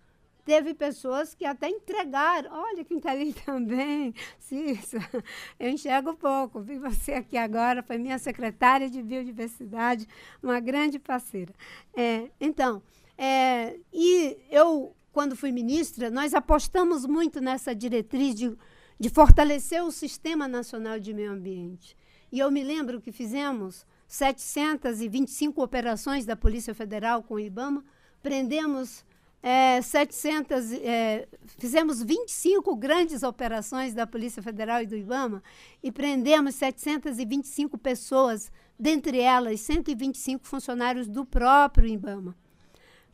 Teve 0.45 0.75
pessoas 0.75 1.35
que 1.35 1.45
até 1.45 1.69
entregaram. 1.69 2.51
Olha 2.53 2.85
quem 2.85 2.99
está 2.99 3.13
ali 3.13 3.33
também, 3.47 4.15
Cícero. 4.39 5.25
Eu 5.59 5.71
enxergo 5.71 6.15
pouco. 6.15 6.61
Vi 6.61 6.79
você 6.79 7.15
aqui 7.15 7.37
agora, 7.37 7.83
foi 7.83 7.97
minha 7.97 8.19
secretária 8.19 8.91
de 8.91 9.03
biodiversidade, 9.03 10.07
uma 10.43 10.61
grande 10.61 10.99
parceira. 10.99 11.53
É, 11.97 12.31
então, 12.41 12.83
é, 13.17 13.79
e 13.93 14.37
eu, 14.51 14.95
quando 15.13 15.35
fui 15.37 15.51
ministra, 15.51 16.11
nós 16.11 16.35
apostamos 16.35 17.07
muito 17.07 17.41
nessa 17.41 17.75
diretriz 17.75 18.35
de, 18.35 18.57
de 19.01 19.09
fortalecer 19.09 19.83
o 19.83 19.91
Sistema 19.91 20.47
Nacional 20.47 21.01
de 21.01 21.15
Meio 21.15 21.33
Ambiente. 21.33 21.97
E 22.31 22.39
eu 22.39 22.51
me 22.51 22.63
lembro 22.63 23.01
que 23.01 23.13
fizemos 23.13 23.87
725 24.07 25.63
operações 25.63 26.27
da 26.27 26.37
Polícia 26.37 26.75
Federal 26.75 27.23
com 27.23 27.35
o 27.35 27.41
IBAMA, 27.41 27.85
prendemos 28.23 29.05
é, 29.47 29.83
700, 29.83 30.73
é, 30.73 31.29
fizemos 31.59 32.03
25 32.03 32.75
grandes 32.77 33.23
operações 33.23 33.93
da 33.93 34.07
Polícia 34.07 34.43
Federal 34.43 34.81
e 34.81 34.87
do 34.87 34.97
IBAMA 34.97 35.43
e 35.83 35.93
prendemos 35.93 36.55
725 36.55 37.77
pessoas, 37.77 38.51
dentre 38.81 39.21
elas 39.21 39.61
125 39.61 40.47
funcionários 40.47 41.07
do 41.07 41.27
próprio 41.27 41.87
IBAMA. 41.87 42.35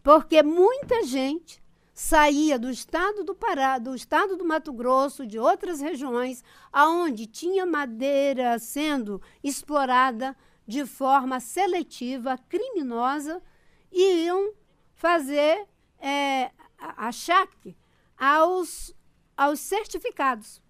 Porque 0.04 0.40
muita 0.40 1.02
gente 1.02 1.60
saía 1.92 2.60
do 2.60 2.70
estado 2.70 3.24
do 3.24 3.34
Pará, 3.34 3.78
do 3.78 3.92
estado 3.92 4.36
do 4.36 4.44
Mato 4.44 4.72
Grosso, 4.72 5.26
de 5.26 5.36
outras 5.36 5.80
regiões, 5.80 6.44
aonde 6.72 7.26
tinha 7.26 7.66
madeira 7.66 8.56
sendo 8.60 9.20
explorada 9.42 10.36
de 10.64 10.86
forma 10.86 11.40
seletiva, 11.40 12.38
criminosa, 12.48 13.42
e 13.90 14.26
iam 14.26 14.52
fazer 14.94 15.66
é, 16.00 16.50
achaque 16.78 17.76
aos, 18.18 18.94
aos 19.36 19.60
certificados. 19.60 20.62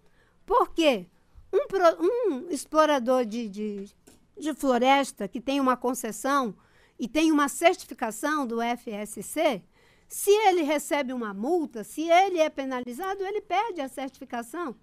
Por 0.44 0.72
quê? 0.74 1.06
Um, 1.52 2.36
um 2.36 2.50
explorador 2.50 3.24
de, 3.24 3.48
de, 3.48 3.90
de 4.38 4.54
floresta 4.54 5.26
que 5.26 5.40
tem 5.40 5.60
uma 5.60 5.76
concessão 5.76 6.54
e 6.98 7.08
tem 7.08 7.32
uma 7.32 7.48
certificação 7.48 8.46
do 8.46 8.58
FSC, 8.60 9.62
se 10.08 10.30
ele 10.30 10.62
recebe 10.62 11.12
uma 11.12 11.32
multa, 11.32 11.82
se 11.82 12.02
ele 12.02 12.38
é 12.38 12.50
penalizado, 12.50 13.24
ele 13.24 13.40
perde 13.40 13.80
a 13.80 13.88
certificação. 13.88 14.76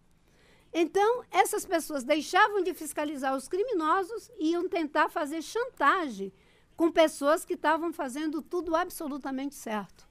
Então, 0.73 1.23
essas 1.31 1.65
pessoas 1.65 2.03
deixavam 2.03 2.61
de 2.61 2.73
fiscalizar 2.73 3.35
os 3.35 3.47
criminosos 3.47 4.29
e 4.37 4.51
iam 4.51 4.67
tentar 4.67 5.09
fazer 5.09 5.41
chantagem 5.41 6.33
com 6.75 6.91
pessoas 6.91 7.45
que 7.45 7.53
estavam 7.53 7.91
fazendo 7.93 8.41
tudo 8.41 8.75
absolutamente 8.75 9.55
certo 9.55 10.06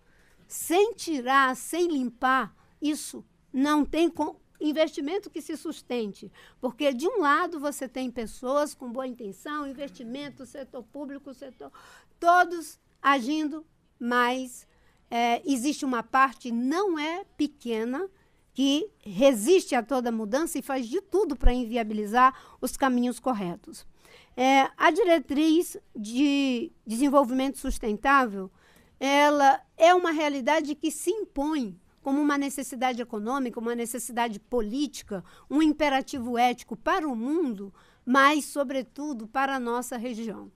sem 0.46 0.94
tirar, 0.94 1.56
sem 1.56 1.88
limpar, 1.88 2.54
isso 2.80 3.24
não 3.52 3.84
tem 3.84 4.12
investimento 4.60 5.30
que 5.30 5.40
se 5.40 5.56
sustente. 5.56 6.30
Porque, 6.60 6.92
de 6.92 7.06
um 7.06 7.20
lado, 7.20 7.58
você 7.58 7.88
tem 7.88 8.10
pessoas 8.10 8.74
com 8.74 8.90
boa 8.90 9.06
intenção, 9.06 9.66
investimento, 9.66 10.46
setor 10.46 10.82
público, 10.82 11.34
setor. 11.34 11.70
todos 12.18 12.78
agindo, 13.00 13.64
mas 13.98 14.66
é, 15.10 15.42
existe 15.44 15.84
uma 15.84 16.02
parte, 16.02 16.50
não 16.50 16.98
é 16.98 17.24
pequena, 17.36 18.08
que 18.52 18.90
resiste 19.00 19.74
a 19.74 19.82
toda 19.82 20.10
mudança 20.10 20.58
e 20.58 20.62
faz 20.62 20.88
de 20.88 21.02
tudo 21.02 21.36
para 21.36 21.52
inviabilizar 21.52 22.34
os 22.58 22.74
caminhos 22.74 23.20
corretos. 23.20 23.86
É, 24.34 24.70
a 24.78 24.90
diretriz 24.90 25.76
de 25.94 26.72
desenvolvimento 26.86 27.58
sustentável, 27.58 28.50
ela 28.98 29.60
é 29.76 29.94
uma 29.94 30.10
realidade 30.10 30.74
que 30.74 30.90
se 30.90 31.10
impõe 31.10 31.78
como 32.02 32.20
uma 32.20 32.38
necessidade 32.38 33.02
econômica, 33.02 33.58
uma 33.58 33.74
necessidade 33.74 34.38
política, 34.38 35.24
um 35.50 35.60
imperativo 35.60 36.38
ético 36.38 36.76
para 36.76 37.08
o 37.08 37.16
mundo, 37.16 37.74
mas, 38.04 38.44
sobretudo, 38.44 39.26
para 39.26 39.56
a 39.56 39.60
nossa 39.60 39.96
região. 39.96 40.50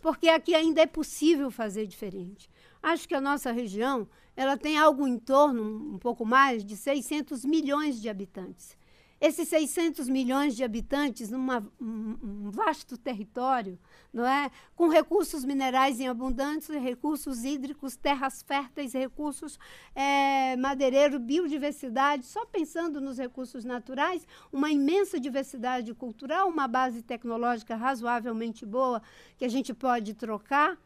Porque 0.00 0.28
aqui 0.28 0.54
ainda 0.54 0.80
é 0.80 0.86
possível 0.86 1.50
fazer 1.50 1.86
diferente. 1.86 2.48
Acho 2.82 3.08
que 3.08 3.14
a 3.14 3.20
nossa 3.20 3.50
região 3.50 4.08
ela 4.36 4.56
tem 4.56 4.78
algo 4.78 5.06
em 5.06 5.18
torno, 5.18 5.94
um 5.94 5.98
pouco 5.98 6.24
mais, 6.24 6.64
de 6.64 6.76
600 6.76 7.44
milhões 7.44 8.00
de 8.00 8.08
habitantes. 8.08 8.76
Esses 9.22 9.46
600 9.50 10.08
milhões 10.08 10.56
de 10.56 10.64
habitantes, 10.64 11.30
num 11.30 11.46
um 11.80 12.50
vasto 12.50 12.98
território, 12.98 13.78
não 14.12 14.26
é? 14.26 14.50
com 14.74 14.88
recursos 14.88 15.44
minerais 15.44 16.00
em 16.00 16.08
abundância, 16.08 16.76
recursos 16.80 17.44
hídricos, 17.44 17.94
terras 17.94 18.42
férteis, 18.42 18.92
recursos 18.92 19.60
é, 19.94 20.56
madeireiro, 20.56 21.20
biodiversidade, 21.20 22.26
só 22.26 22.44
pensando 22.44 23.00
nos 23.00 23.16
recursos 23.16 23.64
naturais, 23.64 24.26
uma 24.52 24.72
imensa 24.72 25.20
diversidade 25.20 25.94
cultural, 25.94 26.48
uma 26.48 26.66
base 26.66 27.00
tecnológica 27.00 27.76
razoavelmente 27.76 28.66
boa 28.66 29.00
que 29.38 29.44
a 29.44 29.48
gente 29.48 29.72
pode 29.72 30.14
trocar, 30.14 30.76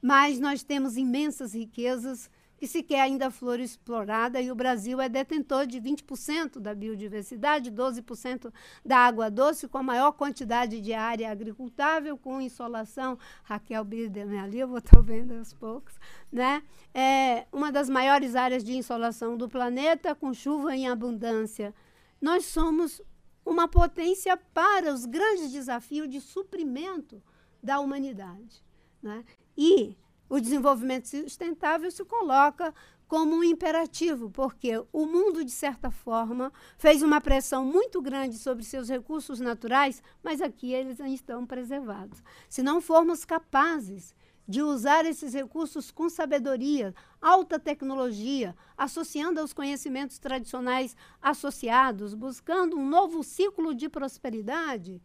mas 0.00 0.38
nós 0.38 0.62
temos 0.62 0.96
imensas 0.96 1.54
riquezas 1.54 2.30
que 2.60 2.66
sequer 2.66 3.00
ainda 3.00 3.30
flor 3.30 3.58
explorada, 3.58 4.38
e 4.38 4.52
o 4.52 4.54
Brasil 4.54 5.00
é 5.00 5.08
detentor 5.08 5.66
de 5.66 5.80
20% 5.80 6.60
da 6.60 6.74
biodiversidade, 6.74 7.72
12% 7.72 8.52
da 8.84 8.98
água 8.98 9.30
doce, 9.30 9.66
com 9.66 9.78
a 9.78 9.82
maior 9.82 10.12
quantidade 10.12 10.78
de 10.78 10.92
área 10.92 11.32
agricultável, 11.32 12.18
com 12.18 12.38
insolação. 12.38 13.18
Raquel 13.44 13.82
Biderman 13.82 14.40
ali, 14.40 14.60
eu 14.60 14.68
vou 14.68 14.76
estar 14.76 15.00
vendo 15.00 15.32
aos 15.38 15.54
poucos. 15.54 15.94
Né? 16.30 16.62
É 16.92 17.46
uma 17.50 17.72
das 17.72 17.88
maiores 17.88 18.36
áreas 18.36 18.62
de 18.62 18.76
insolação 18.76 19.38
do 19.38 19.48
planeta, 19.48 20.14
com 20.14 20.34
chuva 20.34 20.76
em 20.76 20.86
abundância. 20.86 21.74
Nós 22.20 22.44
somos 22.44 23.00
uma 23.42 23.68
potência 23.68 24.36
para 24.36 24.92
os 24.92 25.06
grandes 25.06 25.50
desafios 25.50 26.10
de 26.10 26.20
suprimento 26.20 27.22
da 27.62 27.80
humanidade. 27.80 28.62
Né? 29.02 29.24
E 29.56 29.96
o 30.30 30.40
desenvolvimento 30.40 31.08
sustentável 31.08 31.90
se 31.90 32.04
coloca 32.04 32.72
como 33.08 33.34
um 33.34 33.42
imperativo, 33.42 34.30
porque 34.30 34.80
o 34.92 35.04
mundo, 35.04 35.44
de 35.44 35.50
certa 35.50 35.90
forma, 35.90 36.52
fez 36.78 37.02
uma 37.02 37.20
pressão 37.20 37.64
muito 37.64 38.00
grande 38.00 38.38
sobre 38.38 38.62
seus 38.62 38.88
recursos 38.88 39.40
naturais, 39.40 40.00
mas 40.22 40.40
aqui 40.40 40.72
eles 40.72 41.00
estão 41.00 41.44
preservados. 41.44 42.22
Se 42.48 42.62
não 42.62 42.80
formos 42.80 43.24
capazes 43.24 44.14
de 44.46 44.62
usar 44.62 45.04
esses 45.04 45.34
recursos 45.34 45.90
com 45.90 46.08
sabedoria, 46.08 46.94
alta 47.20 47.58
tecnologia, 47.58 48.54
associando 48.76 49.40
aos 49.40 49.52
conhecimentos 49.52 50.20
tradicionais 50.20 50.96
associados, 51.20 52.14
buscando 52.14 52.76
um 52.76 52.88
novo 52.88 53.24
ciclo 53.24 53.74
de 53.74 53.88
prosperidade, 53.88 55.02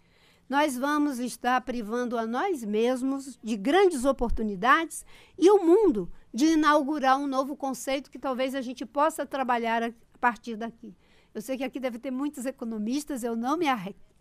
nós 0.49 0.77
vamos 0.77 1.19
estar 1.19 1.59
privando 1.61 2.17
a 2.17 2.25
nós 2.25 2.63
mesmos 2.63 3.37
de 3.43 3.57
grandes 3.57 4.05
oportunidades 4.05 5.05
e 5.37 5.49
o 5.49 5.63
mundo 5.63 6.11
de 6.33 6.45
inaugurar 6.47 7.17
um 7.17 7.27
novo 7.27 7.55
conceito 7.55 8.11
que 8.11 8.19
talvez 8.19 8.53
a 8.53 8.61
gente 8.61 8.85
possa 8.85 9.25
trabalhar 9.25 9.81
a 9.81 9.91
partir 10.19 10.55
daqui. 10.55 10.93
Eu 11.33 11.41
sei 11.41 11.57
que 11.57 11.63
aqui 11.63 11.79
deve 11.79 11.99
ter 11.99 12.11
muitos 12.11 12.45
economistas, 12.45 13.23
eu 13.23 13.35
não 13.35 13.57
me, 13.57 13.65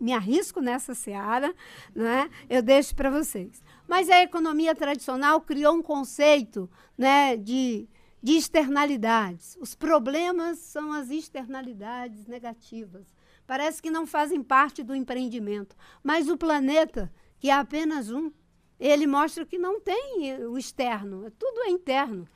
me 0.01 0.13
arrisco 0.13 0.61
nessa 0.61 0.95
seara, 0.95 1.55
né? 1.95 2.29
eu 2.49 2.61
deixo 2.61 2.95
para 2.97 3.11
vocês. 3.11 3.63
Mas 3.87 4.11
a 4.11 4.23
economia 4.23 4.75
tradicional 4.75 5.41
criou 5.41 5.75
um 5.75 5.83
conceito 5.83 6.69
né, 6.99 7.37
de, 7.37 7.87
de 8.21 8.33
externalidades. 8.33 9.57
Os 9.61 9.75
problemas 9.75 10.59
são 10.59 10.93
as 10.93 11.11
externalidades 11.11 12.27
negativas 12.27 13.15
parece 13.47 13.83
que 13.83 13.91
não 13.91 14.07
fazem 14.07 14.43
parte 14.43 14.83
do 14.83 14.95
empreendimento. 14.95 15.77
Mas 16.03 16.29
o 16.29 16.37
planeta, 16.37 17.13
que 17.39 17.51
é 17.51 17.55
apenas 17.55 18.11
um, 18.11 18.31
ele 18.79 19.07
mostra 19.07 19.47
que 19.47 19.59
não 19.59 19.81
tem 19.81 20.37
o 20.47 20.59
externo, 20.59 21.31
tudo 21.39 21.63
é 21.63 21.71
interno. 21.71 22.27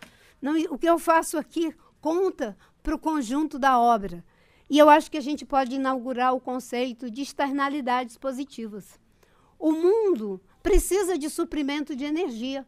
Não, 0.40 0.54
o 0.70 0.78
que 0.78 0.88
eu 0.88 0.98
faço 0.98 1.36
aqui 1.36 1.74
conta 2.00 2.56
para 2.82 2.94
o 2.94 2.98
conjunto 2.98 3.58
da 3.58 3.78
obra. 3.78 4.24
E 4.70 4.78
eu 4.78 4.88
acho 4.88 5.10
que 5.10 5.18
a 5.18 5.22
gente 5.22 5.44
pode 5.44 5.74
inaugurar 5.74 6.34
o 6.34 6.40
conceito 6.40 7.10
de 7.10 7.22
externalidades 7.22 8.16
positivas. 8.16 8.98
O 9.58 9.72
mundo 9.72 10.40
precisa 10.62 11.18
de 11.18 11.28
suprimento 11.28 11.96
de 11.96 12.04
energia. 12.04 12.66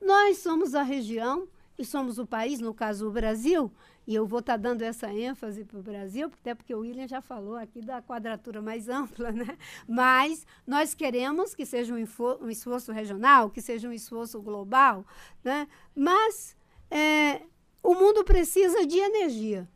Nós 0.00 0.38
somos 0.38 0.74
a 0.74 0.82
região 0.82 1.48
e 1.78 1.84
somos 1.84 2.18
o 2.18 2.26
país, 2.26 2.60
no 2.60 2.74
caso 2.74 3.08
o 3.08 3.12
Brasil, 3.12 3.72
e 4.08 4.14
eu 4.14 4.26
vou 4.26 4.38
estar 4.38 4.54
tá 4.54 4.56
dando 4.56 4.80
essa 4.80 5.12
ênfase 5.12 5.66
para 5.66 5.78
o 5.78 5.82
Brasil, 5.82 6.32
até 6.40 6.54
porque 6.54 6.74
o 6.74 6.80
William 6.80 7.06
já 7.06 7.20
falou 7.20 7.56
aqui 7.56 7.82
da 7.82 8.00
quadratura 8.00 8.62
mais 8.62 8.88
ampla, 8.88 9.30
né? 9.30 9.58
Mas 9.86 10.46
nós 10.66 10.94
queremos 10.94 11.54
que 11.54 11.66
seja 11.66 11.94
um, 11.94 12.06
um 12.40 12.48
esforço 12.48 12.90
regional, 12.90 13.50
que 13.50 13.60
seja 13.60 13.86
um 13.86 13.92
esforço 13.92 14.40
global, 14.40 15.04
né? 15.44 15.68
Mas 15.94 16.56
é, 16.90 17.42
o 17.82 17.92
mundo 17.92 18.24
precisa 18.24 18.86
de 18.86 18.96
energia. 18.96 19.68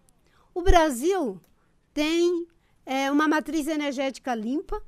O 0.55 0.63
Brasil 0.63 1.39
tem 1.93 2.47
é, 2.87 3.11
uma 3.11 3.29
matriz 3.29 3.67
energética 3.67 4.35
limpa, 4.35 4.83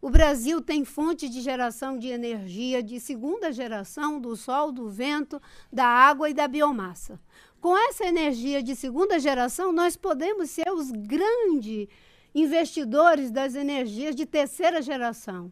o 0.00 0.10
Brasil 0.10 0.60
tem 0.60 0.84
fonte 0.84 1.28
de 1.28 1.40
geração 1.40 1.98
de 1.98 2.08
energia 2.08 2.82
de 2.82 2.98
segunda 2.98 3.52
geração 3.52 4.20
do 4.20 4.36
sol, 4.36 4.70
do 4.70 4.88
vento, 4.88 5.42
da 5.72 5.86
água 5.86 6.30
e 6.30 6.34
da 6.34 6.46
biomassa. 6.46 7.20
Com 7.60 7.76
essa 7.76 8.06
energia 8.06 8.62
de 8.62 8.76
segunda 8.76 9.18
geração, 9.18 9.72
nós 9.72 9.96
podemos 9.96 10.50
ser 10.50 10.70
os 10.70 10.90
grandes 10.92 11.88
investidores 12.34 13.30
das 13.30 13.54
energias 13.54 14.14
de 14.14 14.24
terceira 14.24 14.80
geração. 14.80 15.50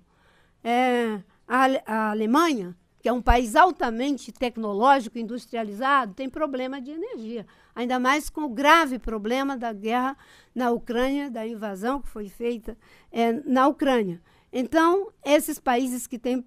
É, 0.62 1.20
a, 1.48 1.66
a 1.84 2.10
Alemanha, 2.10 2.76
que 3.00 3.08
é 3.08 3.12
um 3.12 3.22
país 3.22 3.56
altamente 3.56 4.30
tecnológico, 4.30 5.18
industrializado, 5.18 6.14
tem 6.14 6.28
problema 6.28 6.80
de 6.80 6.92
energia. 6.92 7.46
Ainda 7.74 7.98
mais 7.98 8.30
com 8.30 8.42
o 8.42 8.48
grave 8.48 8.98
problema 8.98 9.56
da 9.56 9.72
guerra 9.72 10.16
na 10.54 10.70
Ucrânia, 10.70 11.28
da 11.28 11.46
invasão 11.46 12.00
que 12.00 12.08
foi 12.08 12.28
feita 12.28 12.76
é, 13.10 13.32
na 13.32 13.66
Ucrânia. 13.66 14.22
Então, 14.52 15.12
esses 15.24 15.58
países 15.58 16.06
que 16.06 16.18
têm 16.18 16.44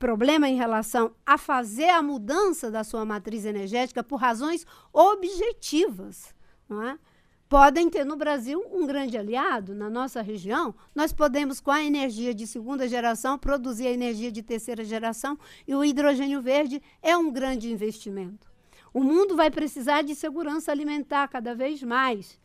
problema 0.00 0.48
em 0.48 0.56
relação 0.56 1.12
a 1.26 1.36
fazer 1.36 1.90
a 1.90 2.02
mudança 2.02 2.70
da 2.70 2.82
sua 2.82 3.04
matriz 3.04 3.44
energética 3.44 4.02
por 4.02 4.16
razões 4.16 4.66
objetivas, 4.92 6.34
não 6.66 6.82
é? 6.82 6.98
podem 7.50 7.90
ter 7.90 8.04
no 8.04 8.16
Brasil 8.16 8.64
um 8.72 8.86
grande 8.86 9.18
aliado 9.18 9.74
na 9.74 9.90
nossa 9.90 10.22
região. 10.22 10.74
Nós 10.94 11.12
podemos, 11.12 11.60
com 11.60 11.70
a 11.70 11.84
energia 11.84 12.32
de 12.32 12.46
segunda 12.46 12.88
geração, 12.88 13.36
produzir 13.36 13.88
a 13.88 13.92
energia 13.92 14.32
de 14.32 14.40
terceira 14.40 14.84
geração 14.84 15.38
e 15.66 15.74
o 15.74 15.84
hidrogênio 15.84 16.40
verde 16.40 16.80
é 17.02 17.16
um 17.16 17.30
grande 17.30 17.70
investimento. 17.70 18.50
O 18.94 19.02
mundo 19.02 19.36
vai 19.36 19.50
precisar 19.50 20.02
de 20.02 20.14
segurança 20.14 20.72
alimentar 20.72 21.28
cada 21.28 21.54
vez 21.54 21.82
mais. 21.82 22.38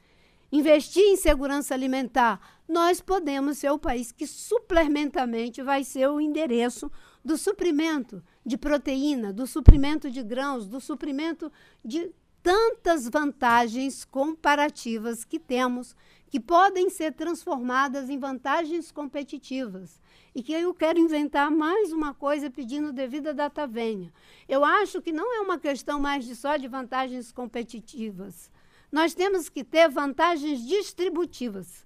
Investir 0.52 1.04
em 1.04 1.16
segurança 1.16 1.74
alimentar, 1.74 2.40
nós 2.68 3.00
podemos 3.00 3.60
ser 3.60 3.70
o 3.72 3.80
país 3.80 4.12
que 4.12 4.28
suplementamente 4.28 5.62
vai 5.62 5.84
ser 5.84 6.10
o 6.10 6.20
endereço 6.20 6.92
do 7.26 7.36
suprimento 7.38 8.24
de 8.46 8.56
proteína, 8.56 9.34
do 9.34 9.48
suprimento 9.48 10.12
de 10.12 10.22
grãos, 10.22 10.68
do 10.68 10.80
suprimento 10.80 11.52
de 11.84 12.12
tantas 12.44 13.10
vantagens 13.10 14.06
comparativas 14.06 15.26
que 15.26 15.40
temos, 15.40 15.96
que 16.30 16.40
podem 16.40 16.92
ser 16.92 17.14
transformadas 17.14 18.08
em 18.08 18.20
vantagens 18.20 18.92
competitivas. 18.92 20.00
E 20.36 20.44
que 20.44 20.54
eu 20.54 20.72
quero 20.74 21.00
inventar 21.00 21.50
mais 21.50 21.92
uma 21.92 22.14
coisa 22.14 22.52
pedindo 22.52 22.94
devida 22.94 23.34
data 23.34 23.66
venha. 23.66 24.14
Eu 24.48 24.64
acho 24.64 25.02
que 25.02 25.12
não 25.12 25.34
é 25.34 25.40
uma 25.40 25.58
questão 25.58 26.00
mais 26.00 26.26
de 26.26 26.36
só 26.36 26.58
de 26.58 26.68
vantagens 26.68 27.32
competitivas. 27.32 28.52
Nós 28.92 29.16
temos 29.16 29.50
que 29.50 29.64
ter 29.64 29.90
vantagens 29.90 30.60
distributivas. 30.64 31.86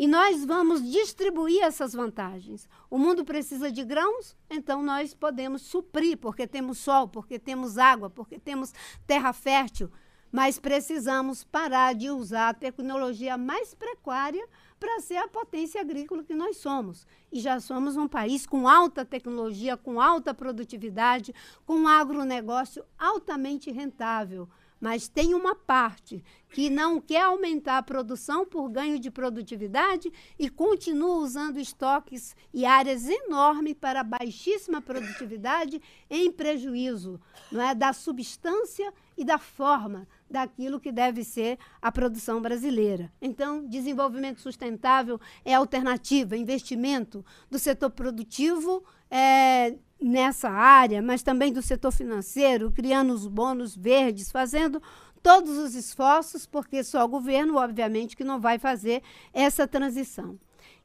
E 0.00 0.08
nós 0.08 0.46
vamos 0.46 0.82
distribuir 0.90 1.62
essas 1.62 1.92
vantagens. 1.92 2.66
O 2.88 2.96
mundo 2.96 3.22
precisa 3.22 3.70
de 3.70 3.84
grãos, 3.84 4.34
então 4.48 4.82
nós 4.82 5.12
podemos 5.12 5.60
suprir, 5.60 6.16
porque 6.16 6.46
temos 6.46 6.78
sol, 6.78 7.06
porque 7.06 7.38
temos 7.38 7.76
água, 7.76 8.08
porque 8.08 8.38
temos 8.38 8.72
terra 9.06 9.30
fértil. 9.34 9.90
Mas 10.32 10.58
precisamos 10.58 11.44
parar 11.44 11.94
de 11.94 12.08
usar 12.08 12.48
a 12.48 12.54
tecnologia 12.54 13.36
mais 13.36 13.74
precária 13.74 14.48
para 14.78 15.00
ser 15.00 15.18
a 15.18 15.28
potência 15.28 15.82
agrícola 15.82 16.24
que 16.24 16.34
nós 16.34 16.56
somos. 16.56 17.06
E 17.30 17.38
já 17.38 17.60
somos 17.60 17.94
um 17.94 18.08
país 18.08 18.46
com 18.46 18.66
alta 18.66 19.04
tecnologia, 19.04 19.76
com 19.76 20.00
alta 20.00 20.32
produtividade, 20.32 21.34
com 21.66 21.74
um 21.74 21.86
agronegócio 21.86 22.82
altamente 22.98 23.70
rentável. 23.70 24.48
Mas 24.80 25.08
tem 25.08 25.34
uma 25.34 25.54
parte 25.54 26.24
que 26.48 26.68
não 26.70 27.00
quer 27.00 27.22
aumentar 27.22 27.78
a 27.78 27.82
produção 27.82 28.44
por 28.44 28.68
ganho 28.68 28.98
de 28.98 29.10
produtividade 29.10 30.12
e 30.38 30.48
continua 30.48 31.18
usando 31.18 31.58
estoques 31.58 32.34
e 32.52 32.64
áreas 32.64 33.08
enormes 33.08 33.74
para 33.74 34.02
baixíssima 34.02 34.80
produtividade 34.80 35.80
em 36.08 36.32
prejuízo 36.32 37.20
não 37.52 37.62
é, 37.62 37.74
da 37.74 37.92
substância 37.92 38.92
e 39.16 39.24
da 39.24 39.38
forma 39.38 40.08
daquilo 40.28 40.80
que 40.80 40.90
deve 40.90 41.22
ser 41.24 41.58
a 41.82 41.92
produção 41.92 42.40
brasileira. 42.40 43.12
Então, 43.20 43.66
desenvolvimento 43.66 44.40
sustentável 44.40 45.20
é 45.44 45.54
alternativa, 45.54 46.36
investimento 46.36 47.24
do 47.50 47.58
setor 47.58 47.90
produtivo 47.90 48.82
é, 49.10 49.76
nessa 50.00 50.48
área, 50.48 51.02
mas 51.02 51.22
também 51.22 51.52
do 51.52 51.60
setor 51.60 51.92
financeiro, 51.92 52.72
criando 52.72 53.12
os 53.12 53.26
bônus 53.26 53.76
verdes, 53.76 54.30
fazendo 54.30 54.82
todos 55.22 55.56
os 55.58 55.74
esforços, 55.74 56.46
porque 56.46 56.82
só 56.82 57.04
o 57.04 57.08
governo, 57.08 57.56
obviamente, 57.56 58.16
que 58.16 58.24
não 58.24 58.40
vai 58.40 58.58
fazer 58.58 59.02
essa 59.32 59.68
transição. 59.68 60.38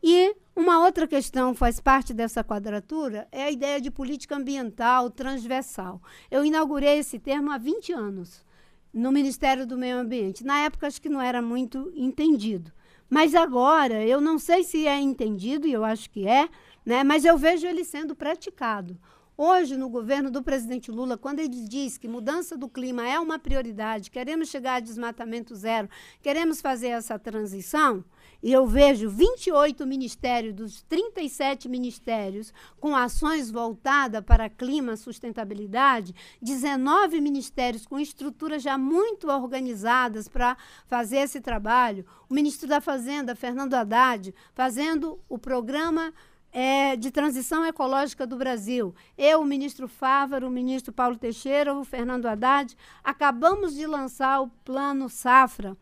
E 0.04 0.36
uma 0.56 0.84
outra 0.84 1.08
questão 1.08 1.56
faz 1.56 1.80
parte 1.80 2.14
dessa 2.14 2.44
quadratura 2.44 3.28
é 3.32 3.44
a 3.44 3.52
ideia 3.52 3.82
de 3.82 3.90
política 3.90 4.36
ambiental 4.36 5.10
transversal. 5.10 6.02
Eu 6.30 6.46
inaugurei 6.46 7.00
esse 7.00 7.18
termo 7.18 7.52
há 7.52 7.58
20 7.58 7.94
anos 7.94 8.46
no 8.94 9.12
Ministério 9.12 9.66
do 9.66 9.78
Meio 9.78 9.98
Ambiente. 9.98 10.46
Na 10.46 10.60
época, 10.60 10.88
acho 10.88 11.02
que 11.02 11.10
não 11.10 11.22
era 11.22 11.42
muito 11.42 11.92
entendido. 11.96 12.72
Mas 13.10 13.36
agora, 13.36 14.04
eu 14.04 14.20
não 14.20 14.40
sei 14.40 14.64
se 14.64 14.88
é 14.88 15.00
entendido, 15.00 15.68
e 15.68 15.74
eu 15.74 15.84
acho 15.84 16.10
que 16.10 16.28
é, 16.28 16.50
né? 16.86 17.04
mas 17.04 17.26
eu 17.26 17.38
vejo 17.38 17.66
ele 17.66 17.84
sendo 17.84 18.16
praticado. 18.16 18.98
Hoje, 19.38 19.76
no 19.76 19.90
governo 19.90 20.32
do 20.32 20.42
presidente 20.42 20.90
Lula, 20.90 21.18
quando 21.18 21.40
ele 21.40 21.50
diz 21.50 21.98
que 21.98 22.08
mudança 22.08 22.56
do 22.56 22.70
clima 22.70 23.06
é 23.06 23.20
uma 23.20 23.38
prioridade, 23.38 24.10
queremos 24.10 24.48
chegar 24.48 24.76
a 24.76 24.80
desmatamento 24.80 25.54
zero, 25.54 25.90
queremos 26.22 26.62
fazer 26.62 26.88
essa 26.88 27.20
transição, 27.20 28.02
e 28.42 28.54
eu 28.54 28.66
vejo 28.66 29.10
28 29.10 29.86
ministérios 29.86 30.54
dos 30.54 30.82
37 30.84 31.68
ministérios 31.68 32.54
com 32.80 32.96
ações 32.96 33.52
voltadas 33.52 34.24
para 34.24 34.50
clima, 34.50 34.96
sustentabilidade, 34.96 36.16
19 36.42 37.20
ministérios 37.20 37.86
com 37.86 38.00
estruturas 38.00 38.64
já 38.64 38.78
muito 38.78 39.30
organizadas 39.30 40.30
para 40.30 40.56
fazer 40.88 41.18
esse 41.18 41.42
trabalho. 41.42 42.06
O 42.30 42.34
ministro 42.34 42.70
da 42.70 42.80
Fazenda, 42.80 43.36
Fernando 43.36 43.74
Haddad, 43.74 44.34
fazendo 44.54 45.20
o 45.28 45.38
programa 45.38 46.14
é, 46.56 46.96
de 46.96 47.12
transição 47.12 47.66
ecológica 47.66 48.26
do 48.26 48.38
Brasil. 48.38 48.96
Eu, 49.18 49.42
o 49.42 49.46
ministro 49.46 49.90
Fávaro, 49.90 50.48
o 50.48 50.50
ministro 50.50 50.94
Paulo 50.94 51.18
Teixeira, 51.18 51.76
o 51.76 51.84
Fernando 51.84 52.28
Haddad, 52.28 52.78
acabamos 53.04 53.76
de 53.76 53.86
lançar 53.86 54.40
o 54.42 54.48
Plano 54.64 55.10
Safra. 55.10 55.76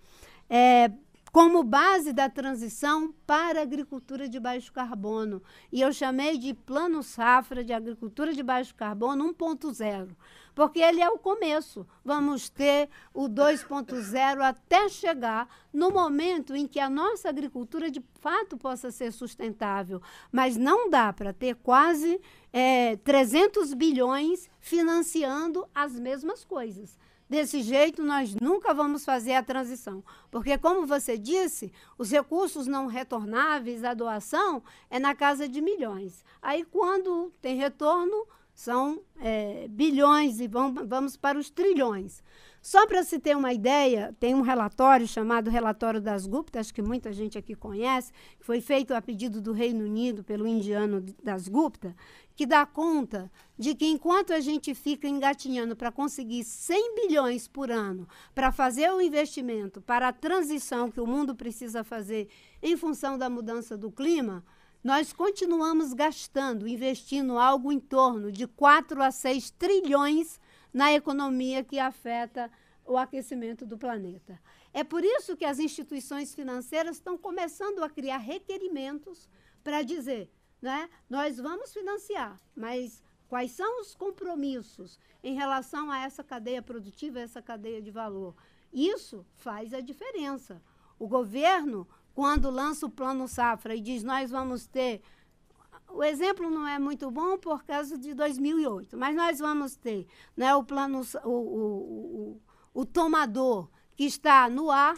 É, 0.50 0.90
como 1.34 1.64
base 1.64 2.14
da 2.14 2.30
transição 2.30 3.12
para 3.26 3.60
a 3.60 3.64
agricultura 3.64 4.30
de 4.30 4.40
baixo 4.40 4.72
carbono. 4.72 5.42
E 5.72 5.82
eu 5.82 5.92
chamei 5.92 6.38
de 6.38 6.54
Plano 6.54 7.02
Safra 7.02 7.64
de 7.64 7.74
Agricultura 7.74 8.36
de 8.36 8.44
Baixo 8.44 8.76
Carbono 8.76 9.34
1.0, 9.34 10.16
porque 10.54 10.78
ele 10.78 11.02
é 11.02 11.10
o 11.10 11.18
começo. 11.18 11.88
Vamos 12.06 12.50
ter 12.50 12.88
o 13.12 13.28
2.0 13.28 14.42
até 14.42 14.88
chegar 14.88 15.50
no 15.74 15.90
momento 15.90 16.56
em 16.56 16.68
que 16.68 16.80
a 16.80 16.88
nossa 16.88 17.30
agricultura 17.30 17.90
de 17.90 18.04
fato 18.22 18.56
possa 18.56 18.92
ser 18.92 19.12
sustentável. 19.12 20.00
Mas 20.32 20.56
não 20.56 20.88
dá 20.88 21.12
para 21.12 21.34
ter 21.34 21.56
quase 21.56 22.22
é, 22.54 22.96
300 22.98 23.74
bilhões 23.74 24.48
financiando 24.60 25.68
as 25.74 26.00
mesmas 26.00 26.46
coisas. 26.46 26.96
Desse 27.30 27.62
jeito, 27.62 28.04
nós 28.04 28.36
nunca 28.36 28.74
vamos 28.74 29.06
fazer 29.06 29.34
a 29.34 29.44
transição. 29.44 30.04
Porque, 30.30 30.58
como 30.58 30.86
você 30.86 31.18
disse, 31.18 31.72
os 31.98 32.12
recursos 32.12 32.68
não 32.68 32.88
retornáveis, 32.88 33.84
a 33.84 33.94
doação, 33.94 34.62
é 34.90 35.00
na 35.00 35.16
casa 35.16 35.48
de 35.48 35.62
milhões. 35.62 36.24
Aí, 36.42 36.64
quando 36.66 37.32
tem 37.42 37.56
retorno, 37.56 38.28
são 38.54 39.02
é, 39.20 39.68
bilhões 39.68 40.40
e 40.40 40.48
vão, 40.48 40.74
vamos 40.86 41.18
para 41.18 41.40
os 41.40 41.50
trilhões. 41.50 42.22
Só 42.62 42.88
para 42.88 43.04
se 43.04 43.20
ter 43.20 43.36
uma 43.36 43.52
ideia, 43.52 44.16
tem 44.22 44.34
um 44.34 44.42
relatório 44.42 45.06
chamado 45.06 45.50
Relatório 45.50 46.00
das 46.00 46.26
Gupta, 46.26 46.62
acho 46.62 46.74
que 46.74 46.82
muita 46.82 47.12
gente 47.12 47.38
aqui 47.38 47.56
conhece, 47.56 48.14
que 48.40 48.46
foi 48.46 48.62
feito 48.62 48.94
a 48.94 49.02
pedido 49.02 49.42
do 49.42 49.52
Reino 49.52 49.84
Unido 49.84 50.24
pelo 50.24 50.48
indiano 50.48 51.04
das 51.22 51.50
Gupta, 51.50 51.94
que 52.36 52.46
dá 52.46 52.66
conta 52.66 53.32
de 53.58 53.76
que 53.76 53.86
enquanto 53.86 54.34
a 54.34 54.40
gente 54.40 54.74
fica 54.74 55.08
engatinhando 55.08 55.76
para 55.76 55.92
conseguir 55.92 56.44
100 56.44 56.96
bilhões 56.96 57.48
por 57.48 57.70
ano 57.70 58.08
para 58.34 58.52
fazer 58.52 58.92
o 58.92 59.02
investimento 59.02 59.82
para 59.82 60.08
a 60.08 60.14
transição 60.14 60.90
que 60.90 61.00
o 61.00 61.08
mundo 61.08 61.36
precisa 61.36 61.84
fazer 61.84 62.28
em 62.62 62.76
função 62.76 63.18
da 63.18 63.30
mudança 63.30 63.78
do 63.78 63.92
clima, 63.92 64.44
nós 64.84 65.14
continuamos 65.14 65.94
gastando, 65.94 66.68
investindo 66.68 67.38
algo 67.38 67.72
em 67.72 67.80
torno 67.80 68.32
de 68.32 68.46
4 68.48 69.02
a 69.02 69.12
6 69.12 69.52
trilhões 69.52 70.40
na 70.74 70.92
economia 70.92 71.64
que 71.64 71.80
afeta 71.80 72.52
o 72.86 72.98
aquecimento 72.98 73.66
do 73.66 73.78
planeta. 73.78 74.40
É 74.74 74.84
por 74.84 75.04
isso 75.04 75.38
que 75.38 75.46
as 75.46 75.60
instituições 75.60 76.34
financeiras 76.34 76.98
estão 76.98 77.18
começando 77.18 77.84
a 77.84 77.90
criar 77.90 78.18
requerimentos 78.18 79.30
para 79.64 79.84
dizer, 79.84 80.30
né, 80.64 80.90
nós 81.10 81.38
vamos 81.38 81.74
financiar, 81.74 82.40
mas 82.56 83.04
quais 83.28 83.52
são 83.52 83.82
os 83.82 83.94
compromissos 83.94 84.98
em 85.22 85.36
relação 85.36 85.92
a 85.92 86.00
essa 86.00 86.24
cadeia 86.24 86.62
produtiva, 86.62 87.20
essa 87.20 87.42
cadeia 87.42 87.82
de 87.82 87.92
valor? 87.92 88.34
Isso 88.72 89.26
faz 89.36 89.74
a 89.74 89.82
diferença. 89.82 90.62
O 90.98 91.06
governo, 91.06 91.86
quando 92.16 92.50
lança 92.50 92.86
o 92.86 92.90
plano 92.90 93.28
safra 93.28 93.76
e 93.76 93.82
diz 93.82 94.04
nós 94.04 94.32
vamos 94.32 94.66
ter 94.66 95.02
o 95.90 96.02
exemplo 96.02 96.50
não 96.50 96.66
é 96.66 96.80
muito 96.80 97.12
bom 97.12 97.38
por 97.38 97.66
causa 97.66 97.98
de 97.98 98.14
2008, 98.14 98.98
mas 98.98 99.14
nós 99.16 99.40
vamos 99.40 99.76
ter 99.76 100.08
né, 100.36 100.56
o 100.56 100.64
plano, 100.64 101.02
o, 101.26 101.30
o, 101.30 102.42
o, 102.74 102.82
o 102.82 102.86
tomador 102.86 103.70
que 103.98 104.06
está 104.06 104.50
no 104.50 104.72
ar, 104.72 104.98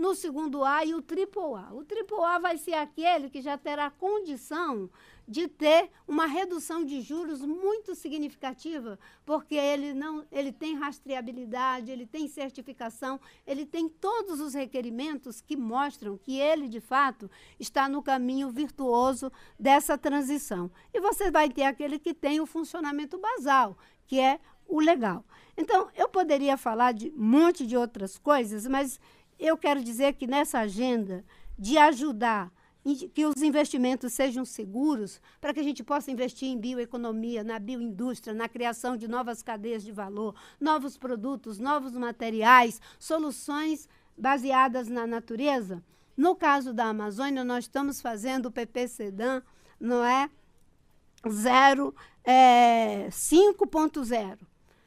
no 0.00 0.14
segundo 0.14 0.64
A 0.64 0.82
e 0.82 0.94
o 0.94 1.02
triplo 1.02 1.54
A. 1.54 1.74
O 1.74 1.84
triplo 1.84 2.24
A 2.24 2.38
vai 2.38 2.56
ser 2.56 2.72
aquele 2.72 3.28
que 3.28 3.42
já 3.42 3.58
terá 3.58 3.90
condição 3.90 4.88
de 5.28 5.46
ter 5.46 5.90
uma 6.08 6.24
redução 6.24 6.82
de 6.82 7.02
juros 7.02 7.42
muito 7.42 7.94
significativa, 7.94 8.98
porque 9.26 9.54
ele 9.54 9.92
não, 9.92 10.26
ele 10.32 10.50
tem 10.50 10.74
rastreabilidade, 10.74 11.90
ele 11.90 12.06
tem 12.06 12.26
certificação, 12.26 13.20
ele 13.46 13.66
tem 13.66 13.90
todos 13.90 14.40
os 14.40 14.54
requerimentos 14.54 15.42
que 15.42 15.54
mostram 15.54 16.16
que 16.16 16.40
ele 16.40 16.66
de 16.66 16.80
fato 16.80 17.30
está 17.60 17.86
no 17.86 18.02
caminho 18.02 18.48
virtuoso 18.48 19.30
dessa 19.58 19.98
transição. 19.98 20.70
E 20.94 20.98
você 20.98 21.30
vai 21.30 21.50
ter 21.50 21.64
aquele 21.64 21.98
que 21.98 22.14
tem 22.14 22.40
o 22.40 22.46
funcionamento 22.46 23.18
basal, 23.18 23.76
que 24.06 24.18
é 24.18 24.40
o 24.66 24.80
legal. 24.80 25.24
Então, 25.56 25.90
eu 25.94 26.08
poderia 26.08 26.56
falar 26.56 26.92
de 26.92 27.10
um 27.10 27.22
monte 27.22 27.66
de 27.66 27.76
outras 27.76 28.16
coisas, 28.16 28.66
mas 28.66 28.98
eu 29.40 29.56
quero 29.56 29.82
dizer 29.82 30.12
que 30.14 30.26
nessa 30.26 30.60
agenda 30.60 31.24
de 31.58 31.78
ajudar 31.78 32.52
que 33.12 33.26
os 33.26 33.42
investimentos 33.42 34.12
sejam 34.12 34.44
seguros, 34.44 35.20
para 35.40 35.52
que 35.52 35.60
a 35.60 35.62
gente 35.62 35.84
possa 35.84 36.10
investir 36.10 36.48
em 36.48 36.58
bioeconomia, 36.58 37.44
na 37.44 37.58
bioindústria, 37.58 38.32
na 38.32 38.48
criação 38.48 38.96
de 38.96 39.06
novas 39.06 39.42
cadeias 39.42 39.82
de 39.82 39.92
valor, 39.92 40.34
novos 40.58 40.96
produtos, 40.96 41.58
novos 41.58 41.92
materiais, 41.92 42.80
soluções 42.98 43.88
baseadas 44.16 44.88
na 44.88 45.06
natureza. 45.06 45.82
No 46.16 46.34
caso 46.34 46.72
da 46.72 46.86
Amazônia, 46.86 47.44
nós 47.44 47.64
estamos 47.64 48.00
fazendo 48.00 48.46
o 48.46 48.50
PPCDAN, 48.50 49.42
não 49.78 50.02
é? 50.04 50.30
Zero, 51.28 51.94
é, 52.24 53.08
5.0. 53.10 54.38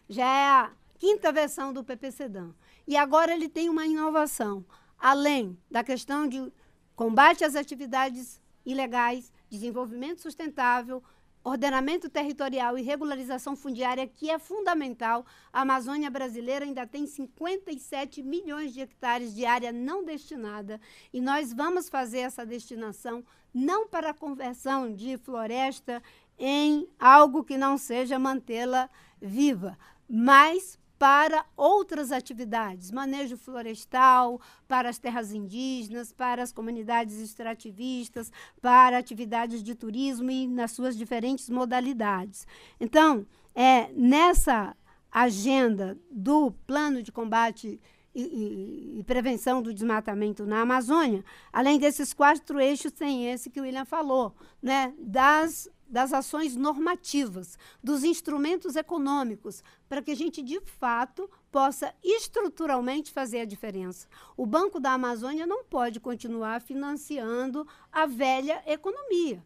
Já 0.09 0.25
é 0.25 0.49
a 0.49 0.71
quinta 0.97 1.31
versão 1.31 1.71
do 1.71 1.83
PPCDAN. 1.83 2.53
E 2.87 2.97
agora 2.97 3.33
ele 3.33 3.49
tem 3.49 3.69
uma 3.69 3.85
inovação. 3.85 4.65
Além 4.97 5.57
da 5.69 5.83
questão 5.83 6.27
de 6.27 6.51
combate 6.95 7.43
às 7.43 7.55
atividades 7.55 8.41
ilegais, 8.65 9.31
desenvolvimento 9.49 10.21
sustentável, 10.21 11.03
ordenamento 11.43 12.09
territorial 12.09 12.77
e 12.77 12.81
regularização 12.81 13.55
fundiária, 13.55 14.07
que 14.07 14.29
é 14.29 14.39
fundamental. 14.39 15.25
A 15.51 15.61
Amazônia 15.61 16.09
brasileira 16.09 16.63
ainda 16.63 16.87
tem 16.87 17.05
57 17.05 18.23
milhões 18.23 18.73
de 18.73 18.81
hectares 18.81 19.35
de 19.35 19.45
área 19.45 19.71
não 19.71 20.05
destinada 20.05 20.79
e 21.11 21.19
nós 21.19 21.51
vamos 21.51 21.89
fazer 21.89 22.19
essa 22.19 22.45
destinação 22.45 23.23
não 23.53 23.87
para 23.87 24.11
a 24.11 24.13
conversão 24.13 24.93
de 24.93 25.17
floresta 25.17 26.01
em 26.39 26.87
algo 26.97 27.43
que 27.43 27.57
não 27.57 27.77
seja 27.77 28.17
mantê-la 28.17 28.89
viva, 29.21 29.77
mas 30.09 30.79
para 31.03 31.45
outras 31.57 32.13
atividades, 32.13 32.89
manejo 32.89 33.35
florestal, 33.35 34.39
para 34.69 34.87
as 34.87 34.97
terras 34.97 35.33
indígenas, 35.33 36.13
para 36.13 36.41
as 36.41 36.53
comunidades 36.53 37.19
extrativistas, 37.19 38.31
para 38.61 38.99
atividades 38.99 39.61
de 39.61 39.75
turismo 39.75 40.31
e 40.31 40.47
nas 40.47 40.71
suas 40.71 40.95
diferentes 40.95 41.49
modalidades. 41.49 42.47
Então, 42.79 43.27
é, 43.53 43.91
nessa 43.91 44.77
agenda 45.11 45.97
do 46.09 46.51
plano 46.65 47.03
de 47.03 47.11
combate 47.11 47.81
e, 48.15 48.99
e, 48.99 49.03
prevenção 49.03 49.61
do 49.61 49.73
desmatamento 49.73 50.45
na 50.45 50.61
Amazônia, 50.61 51.23
além 51.51 51.79
desses 51.79 52.13
quatro 52.13 52.59
eixos, 52.59 52.91
tem 52.91 53.31
esse 53.31 53.49
que 53.49 53.59
o 53.59 53.63
William 53.63 53.85
falou, 53.85 54.35
né, 54.61 54.93
das, 54.99 55.67
das 55.87 56.13
ações 56.13 56.55
normativas, 56.55 57.57
dos 57.83 58.03
instrumentos 58.03 58.75
econômicos, 58.75 59.63
para 59.89 60.01
que 60.01 60.11
a 60.11 60.15
gente, 60.15 60.43
de 60.43 60.61
fato, 60.61 61.29
possa 61.51 61.93
estruturalmente 62.03 63.11
fazer 63.11 63.41
a 63.41 63.45
diferença. 63.45 64.07
O 64.37 64.45
Banco 64.45 64.79
da 64.79 64.91
Amazônia 64.91 65.47
não 65.47 65.63
pode 65.63 65.99
continuar 65.99 66.61
financiando 66.61 67.67
a 67.91 68.05
velha 68.05 68.61
economia. 68.67 69.43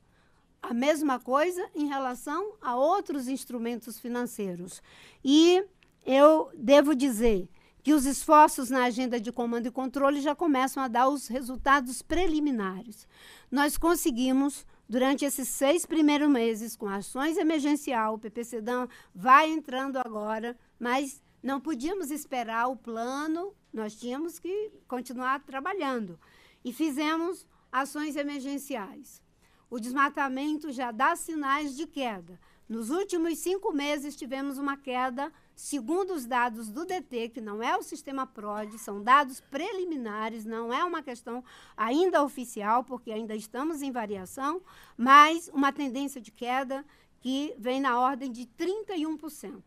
A 0.62 0.74
mesma 0.74 1.20
coisa 1.20 1.70
em 1.74 1.88
relação 1.88 2.54
a 2.62 2.76
outros 2.76 3.30
instrumentos 3.30 3.98
financeiros. 3.98 4.82
E 5.24 5.64
eu 6.06 6.50
devo 6.54 6.96
dizer 6.96 7.48
que 7.88 7.94
os 7.94 8.06
esforços 8.06 8.70
na 8.70 8.84
agenda 8.84 9.18
de 9.18 9.32
comando 9.32 9.68
e 9.68 9.72
controle 9.72 10.20
já 10.20 10.36
começam 10.36 10.84
a 10.84 10.90
dar 10.90 11.08
os 11.08 11.30
resultados 11.30 12.02
preliminares. 12.02 13.08
Nós 13.50 13.78
conseguimos, 13.78 14.66
durante 14.90 15.24
esses 15.24 15.48
seis 15.48 15.86
primeiros 15.86 16.28
meses, 16.28 16.76
com 16.76 16.90
ações 16.90 17.38
emergencial, 17.38 18.16
o 18.16 18.20
PPCDAM 18.20 18.90
vai 19.16 19.50
entrando 19.50 19.96
agora, 20.00 20.58
mas 20.78 21.24
não 21.42 21.62
podíamos 21.62 22.12
esperar 22.12 22.68
o 22.68 22.76
plano, 22.76 23.54
nós 23.72 23.96
tínhamos 23.96 24.38
que 24.38 24.70
continuar 24.86 25.40
trabalhando. 25.46 26.20
E 26.66 26.74
fizemos 26.74 27.48
ações 27.72 28.18
emergenciais. 28.18 29.24
O 29.70 29.80
desmatamento 29.80 30.74
já 30.74 30.92
dá 30.92 31.16
sinais 31.16 31.74
de 31.74 31.88
queda. 31.88 32.38
Nos 32.68 32.90
últimos 32.90 33.40
cinco 33.40 33.72
meses, 33.72 34.14
tivemos 34.14 34.58
uma 34.58 34.76
queda 34.76 35.32
segundo 35.58 36.14
os 36.14 36.28
dados 36.28 36.70
do 36.70 36.86
DT, 36.86 37.30
que 37.30 37.42
não 37.42 37.64
é 37.64 37.76
o 37.76 37.82
sistema 37.82 38.28
PROD, 38.28 38.78
são 38.78 39.02
dados 39.02 39.42
preliminares, 39.42 40.46
não 40.46 40.72
é 40.72 40.84
uma 40.84 41.02
questão 41.02 41.44
ainda 41.76 42.24
oficial, 42.24 42.84
porque 42.84 43.12
ainda 43.12 43.36
estamos 43.36 43.82
em 43.82 43.92
variação, 43.92 44.62
mas 44.96 45.50
uma 45.52 45.74
tendência 45.74 46.22
de 46.22 46.32
queda 46.32 46.86
que 47.20 47.56
vem 47.58 47.82
na 47.82 48.00
ordem 48.00 48.32
de 48.32 48.46
31%. 48.46 49.64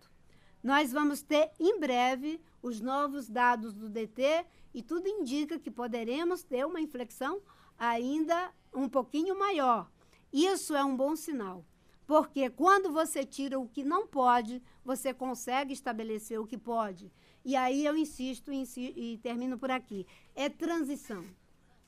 Nós 0.63 0.93
vamos 0.93 1.23
ter 1.23 1.51
em 1.59 1.81
breve 1.81 2.41
os 2.63 2.81
novos 2.81 3.29
dados 3.29 3.75
do 3.75 3.89
DT 3.89 4.47
e 4.73 4.83
tudo 4.83 5.09
indica 5.09 5.59
que 5.59 5.73
poderemos 5.73 6.45
ter 6.45 6.65
uma 6.65 6.81
inflexão 6.81 7.43
ainda 7.77 8.53
um 8.73 8.89
pouquinho 8.89 9.37
maior. 9.37 9.91
Isso 10.33 10.77
é 10.77 10.85
um 10.85 10.97
bom 10.97 11.17
sinal. 11.17 11.65
Porque 12.07 12.49
quando 12.49 12.93
você 12.93 13.25
tira 13.25 13.59
o 13.59 13.69
que 13.69 13.83
não 13.83 14.07
pode, 14.07 14.63
você 14.85 15.13
consegue 15.13 15.73
estabelecer 15.73 16.41
o 16.41 16.47
que 16.47 16.59
pode. 16.59 17.13
E 17.45 17.57
aí 17.57 17.85
eu 17.85 17.97
insisto 17.97 18.51
e 18.53 19.19
termino 19.23 19.59
por 19.59 19.71
aqui. 19.71 20.07
É 20.35 20.49
transição. 20.49 21.25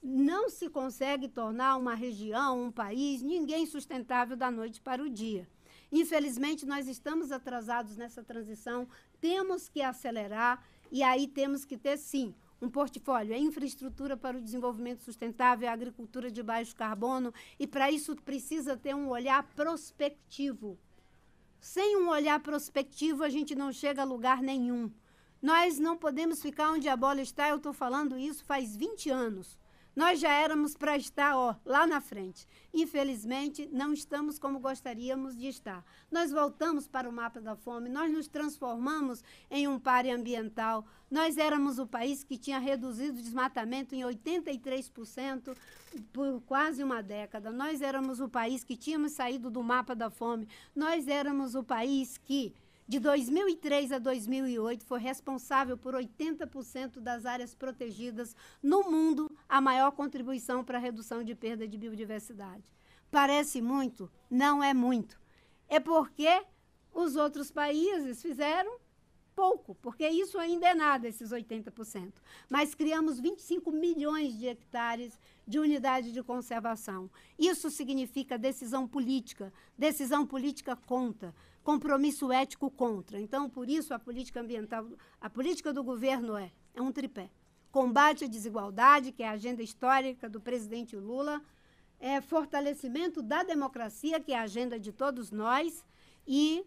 Não 0.03 0.51
se 0.51 0.69
consegue 0.69 1.29
tornar 1.29 1.77
uma 1.77 1.95
região, 1.95 2.65
um 2.65 2.73
país, 2.73 3.23
ninguém 3.23 3.67
sustentável 3.67 4.37
da 4.37 4.51
noite 4.51 4.81
para 4.81 5.03
o 5.03 5.09
dia. 5.09 5.47
Infelizmente, 5.93 6.65
nós 6.65 6.89
estamos 6.89 7.31
atrasados 7.31 7.97
nessa 7.97 8.23
transição, 8.23 8.89
temos 9.21 9.69
que 9.69 9.83
acelerar 9.83 10.65
e 10.91 11.03
aí 11.03 11.29
temos 11.29 11.65
que 11.65 11.77
ter, 11.77 11.99
sim, 11.99 12.35
um 12.61 12.71
portfólio, 12.71 13.35
é 13.35 13.39
infraestrutura 13.39 14.17
para 14.17 14.39
o 14.39 14.41
desenvolvimento 14.41 15.03
sustentável, 15.03 15.69
é 15.69 15.71
agricultura 15.71 16.31
de 16.31 16.43
baixo 16.43 16.75
carbono, 16.75 17.35
e 17.59 17.67
para 17.67 17.91
isso 17.91 18.15
precisa 18.17 18.77
ter 18.77 18.95
um 18.95 19.09
olhar 19.09 19.43
prospectivo. 19.55 20.79
Sem 21.63 21.97
um 21.97 22.09
olhar 22.09 22.41
prospectivo, 22.41 23.23
a 23.23 23.29
gente 23.29 23.55
não 23.55 23.73
chega 23.73 24.03
a 24.03 24.05
lugar 24.05 24.43
nenhum. 24.43 24.91
Nós 25.41 25.79
não 25.79 25.97
podemos 25.97 26.43
ficar 26.43 26.73
onde 26.73 26.89
a 26.89 26.97
bola 26.97 27.23
está, 27.23 27.49
eu 27.49 27.59
estou 27.59 27.73
falando 27.73 28.19
isso 28.19 28.45
faz 28.45 28.77
20 28.77 29.11
anos. 29.11 29.57
Nós 29.95 30.21
já 30.21 30.33
éramos 30.33 30.75
para 30.75 30.97
estar 30.97 31.37
ó, 31.37 31.55
lá 31.65 31.87
na 31.87 32.01
frente. 32.01 32.49
Infelizmente, 32.73 33.69
não 33.71 33.93
estamos 33.93 34.39
como 34.39 34.59
gostaríamos 34.59 35.37
de 35.37 35.49
estar. 35.49 35.85
Nós 36.11 36.31
voltamos 36.31 36.87
para 36.87 37.09
o 37.09 37.13
mapa 37.13 37.41
da 37.41 37.55
fome, 37.55 37.89
nós 37.89 38.11
nos 38.11 38.27
transformamos 38.27 39.23
em 39.51 39.69
um 39.69 39.79
pare 39.79 40.11
ambiental. 40.11 40.87
Nós 41.11 41.37
éramos 41.37 41.79
o 41.79 41.87
país 41.87 42.25
que 42.25 42.39
tinha 42.39 42.59
reduzido 42.59 43.19
o 43.19 43.23
desmatamento 43.23 43.95
em 43.95 44.01
83% 44.01 45.55
por 46.13 46.41
quase 46.43 46.83
uma 46.83 47.03
década. 47.03 47.53
Nós 47.53 47.83
éramos 47.83 48.19
o 48.21 48.29
país 48.29 48.65
que 48.65 48.77
tínhamos 48.77 49.13
saído 49.13 49.51
do 49.51 49.63
mapa 49.63 49.95
da 49.95 50.09
fome. 50.09 50.49
Nós 50.75 51.07
éramos 51.07 51.55
o 51.55 51.63
país 51.63 52.17
que 52.17 52.55
de 52.93 53.01
2003 53.01 53.91
a 53.93 53.99
2008, 53.99 54.85
foi 54.85 55.01
responsável 55.01 55.79
por 55.79 55.95
80% 55.95 57.01
das 57.01 57.25
áreas 57.25 57.55
protegidas 57.55 58.37
no 58.63 58.83
mundo, 58.83 59.35
a 59.49 59.63
maior 59.63 59.93
contribuição 59.93 60.63
para 60.63 60.77
a 60.77 60.81
redução 60.81 61.25
de 61.25 61.35
perda 61.35 61.67
de 61.67 61.79
biodiversidade. 61.79 62.71
Parece 63.11 63.63
muito? 63.63 64.13
Não 64.31 64.63
é 64.63 64.75
muito. 64.75 65.19
É 65.71 65.81
porque 65.81 66.45
os 66.93 67.17
outros 67.17 67.51
países 67.51 68.21
fizeram 68.21 68.79
pouco, 69.35 69.75
porque 69.77 70.07
isso 70.07 70.39
ainda 70.39 70.69
é 70.69 70.75
nada, 70.75 71.09
esses 71.09 71.31
80%. 71.31 72.13
Mas 72.51 72.75
criamos 72.75 73.19
25 73.19 73.73
milhões 73.73 74.39
de 74.39 74.49
hectares 74.49 75.19
de 75.49 75.59
unidade 75.59 76.13
de 76.13 76.23
conservação. 76.23 77.11
Isso 77.39 77.71
significa 77.71 78.37
decisão 78.37 78.87
política. 78.87 79.51
Decisão 79.79 80.27
política 80.27 80.77
conta 80.77 81.35
compromisso 81.63 82.33
ético 82.33 82.71
contra. 82.71 83.21
Então, 83.21 83.49
por 83.49 83.69
isso, 83.69 83.95
a 83.95 83.99
política 83.99 84.41
ambiental, 84.41 84.87
a 85.21 85.31
política 85.31 85.73
do 85.73 85.83
governo 85.83 86.37
é, 86.37 86.53
é 86.75 86.83
um 86.83 86.93
tripé. 86.93 87.31
Combate 87.71 88.25
à 88.25 88.29
desigualdade, 88.29 89.13
que 89.13 89.23
é 89.23 89.29
a 89.29 89.33
agenda 89.33 89.63
histórica 89.63 90.29
do 90.29 90.41
presidente 90.41 90.97
Lula, 90.97 91.41
é 91.99 92.21
fortalecimento 92.21 93.23
da 93.23 93.43
democracia, 93.43 94.21
que 94.21 94.33
é 94.33 94.39
a 94.39 94.43
agenda 94.43 94.79
de 94.79 94.93
todos 94.93 95.31
nós, 95.31 95.85
e 96.27 96.65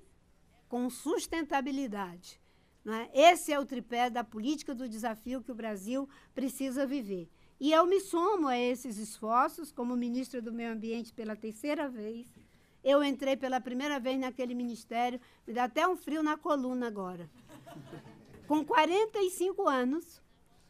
com 0.67 0.89
sustentabilidade. 0.89 2.39
Né? 2.83 3.09
Esse 3.13 3.51
é 3.51 3.59
o 3.59 3.65
tripé 3.65 4.09
da 4.09 4.23
política 4.23 4.73
do 4.73 4.87
desafio 4.87 5.41
que 5.41 5.51
o 5.51 5.55
Brasil 5.55 6.07
precisa 6.33 6.85
viver. 6.85 7.29
E 7.59 7.71
eu 7.71 7.85
me 7.85 7.99
somo 7.99 8.47
a 8.47 8.57
esses 8.57 8.97
esforços, 8.97 9.71
como 9.71 9.95
ministra 9.95 10.41
do 10.41 10.53
Meio 10.53 10.73
Ambiente 10.73 11.13
pela 11.13 11.35
terceira 11.35 11.89
vez, 11.89 12.27
eu 12.85 13.03
entrei 13.03 13.35
pela 13.35 13.59
primeira 13.59 13.99
vez 13.99 14.19
naquele 14.19 14.53
ministério, 14.53 15.19
me 15.47 15.53
dá 15.53 15.63
até 15.63 15.87
um 15.87 15.97
frio 15.97 16.21
na 16.21 16.37
coluna 16.37 16.85
agora. 16.85 17.27
Com 18.47 18.63
45 18.63 19.67
anos, 19.67 20.21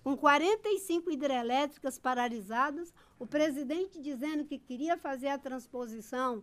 com 0.01 0.15
45 0.15 1.11
hidrelétricas 1.11 1.99
paralisadas, 1.99 2.93
o 3.19 3.27
presidente 3.27 3.99
dizendo 3.99 4.45
que 4.45 4.57
queria 4.57 4.95
fazer 4.95 5.27
a 5.27 5.37
transposição 5.37 6.41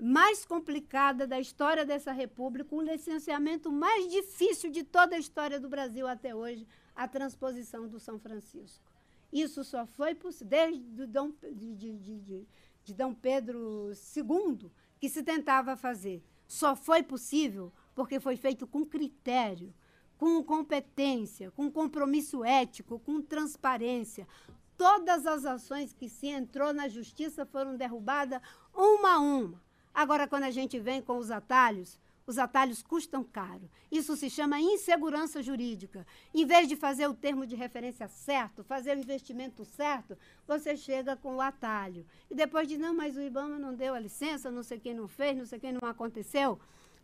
mais 0.00 0.46
complicada 0.46 1.26
da 1.26 1.38
história 1.38 1.84
dessa 1.84 2.12
república, 2.12 2.74
o 2.74 2.80
licenciamento 2.80 3.70
mais 3.70 4.10
difícil 4.10 4.70
de 4.70 4.82
toda 4.82 5.16
a 5.16 5.18
história 5.18 5.60
do 5.60 5.68
Brasil 5.68 6.08
até 6.08 6.34
hoje, 6.34 6.66
a 6.96 7.06
transposição 7.06 7.86
do 7.86 8.00
São 8.00 8.18
Francisco. 8.18 8.90
Isso 9.30 9.62
só 9.64 9.84
foi 9.84 10.14
possível 10.14 10.48
desde 10.48 11.06
Dom, 11.06 11.30
de, 11.52 11.74
de, 11.74 11.98
de, 11.98 12.46
de 12.84 12.94
Dom 12.94 13.12
Pedro 13.12 13.92
II, 14.16 14.70
que 15.00 15.08
se 15.08 15.22
tentava 15.22 15.76
fazer. 15.76 16.22
Só 16.46 16.76
foi 16.76 17.02
possível 17.02 17.72
porque 17.94 18.20
foi 18.20 18.36
feito 18.36 18.66
com 18.66 18.84
critério, 18.84 19.74
com 20.18 20.42
competência, 20.44 21.50
com 21.52 21.70
compromisso 21.70 22.44
ético, 22.44 22.98
com 23.00 23.22
transparência. 23.22 24.28
Todas 24.76 25.26
as 25.26 25.46
ações 25.46 25.92
que 25.92 26.08
se 26.08 26.26
entrou 26.26 26.72
na 26.74 26.88
justiça 26.88 27.46
foram 27.46 27.76
derrubadas 27.76 28.40
uma 28.74 29.14
a 29.14 29.18
uma. 29.18 29.62
Agora, 29.92 30.28
quando 30.28 30.44
a 30.44 30.50
gente 30.50 30.78
vem 30.78 31.00
com 31.00 31.16
os 31.16 31.30
atalhos, 31.30 31.98
os 32.30 32.38
atalhos 32.38 32.80
custam 32.80 33.24
caro. 33.24 33.68
Isso 33.90 34.16
se 34.16 34.30
chama 34.30 34.60
insegurança 34.60 35.42
jurídica. 35.42 36.06
Em 36.32 36.46
vez 36.46 36.68
de 36.68 36.76
fazer 36.76 37.08
o 37.08 37.14
termo 37.14 37.44
de 37.44 37.56
referência 37.56 38.06
certo, 38.06 38.62
fazer 38.62 38.96
o 38.96 39.00
investimento 39.00 39.64
certo, 39.64 40.16
você 40.46 40.76
chega 40.76 41.16
com 41.16 41.36
o 41.36 41.40
atalho. 41.40 42.06
E 42.30 42.34
depois 42.34 42.68
diz, 42.68 42.78
não, 42.78 42.94
mas 42.94 43.16
o 43.16 43.20
IBAMA 43.20 43.58
não 43.58 43.74
deu 43.74 43.94
a 43.94 43.98
licença, 43.98 44.48
não 44.48 44.62
sei 44.62 44.78
quem 44.78 44.94
não 44.94 45.08
fez, 45.08 45.36
não 45.36 45.44
sei 45.44 45.58
quem 45.58 45.72
não 45.72 45.88
aconteceu. 45.88 46.58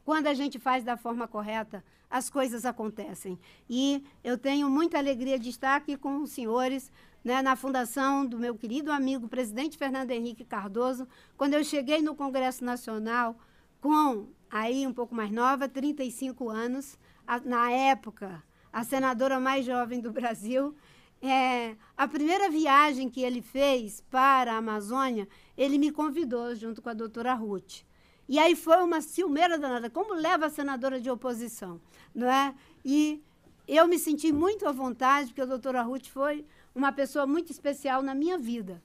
Quando 0.04 0.28
a 0.28 0.34
gente 0.34 0.60
faz 0.60 0.84
da 0.84 0.96
forma 0.96 1.26
correta, 1.26 1.84
as 2.08 2.30
coisas 2.30 2.64
acontecem. 2.64 3.36
E 3.68 4.04
eu 4.22 4.38
tenho 4.38 4.70
muita 4.70 4.96
alegria 4.96 5.40
de 5.40 5.48
estar 5.48 5.74
aqui 5.74 5.96
com 5.96 6.22
os 6.22 6.30
senhores 6.30 6.92
né, 7.24 7.42
na 7.42 7.56
fundação 7.56 8.24
do 8.24 8.38
meu 8.38 8.54
querido 8.54 8.92
amigo, 8.92 9.26
presidente 9.26 9.76
Fernando 9.76 10.12
Henrique 10.12 10.44
Cardoso. 10.44 11.08
Quando 11.36 11.54
eu 11.54 11.64
cheguei 11.64 12.00
no 12.00 12.14
Congresso 12.14 12.64
Nacional 12.64 13.36
com 13.80 14.28
aí 14.50 14.86
um 14.86 14.92
pouco 14.92 15.14
mais 15.14 15.30
nova, 15.30 15.68
35 15.68 16.48
anos, 16.48 16.98
a, 17.26 17.40
na 17.40 17.70
época, 17.70 18.42
a 18.72 18.84
senadora 18.84 19.40
mais 19.40 19.64
jovem 19.64 20.00
do 20.00 20.10
Brasil. 20.12 20.74
É, 21.22 21.76
a 21.96 22.06
primeira 22.06 22.50
viagem 22.50 23.08
que 23.08 23.22
ele 23.22 23.40
fez 23.40 24.02
para 24.10 24.52
a 24.52 24.58
Amazônia, 24.58 25.26
ele 25.56 25.78
me 25.78 25.90
convidou 25.90 26.54
junto 26.54 26.82
com 26.82 26.90
a 26.90 26.94
doutora 26.94 27.34
Ruth. 27.34 27.82
E 28.28 28.38
aí 28.38 28.54
foi 28.54 28.82
uma 28.82 29.00
ciumeira 29.00 29.58
danada. 29.58 29.88
Como 29.88 30.14
leva 30.14 30.46
a 30.46 30.50
senadora 30.50 31.00
de 31.00 31.08
oposição? 31.08 31.80
não 32.16 32.30
é? 32.30 32.54
E 32.82 33.22
eu 33.68 33.86
me 33.86 33.98
senti 33.98 34.32
muito 34.32 34.66
à 34.66 34.72
vontade, 34.72 35.28
porque 35.28 35.42
a 35.42 35.46
doutora 35.46 35.82
Ruth 35.82 36.06
foi 36.06 36.46
uma 36.74 36.90
pessoa 36.90 37.26
muito 37.26 37.52
especial 37.52 38.02
na 38.02 38.14
minha 38.14 38.38
vida. 38.38 38.82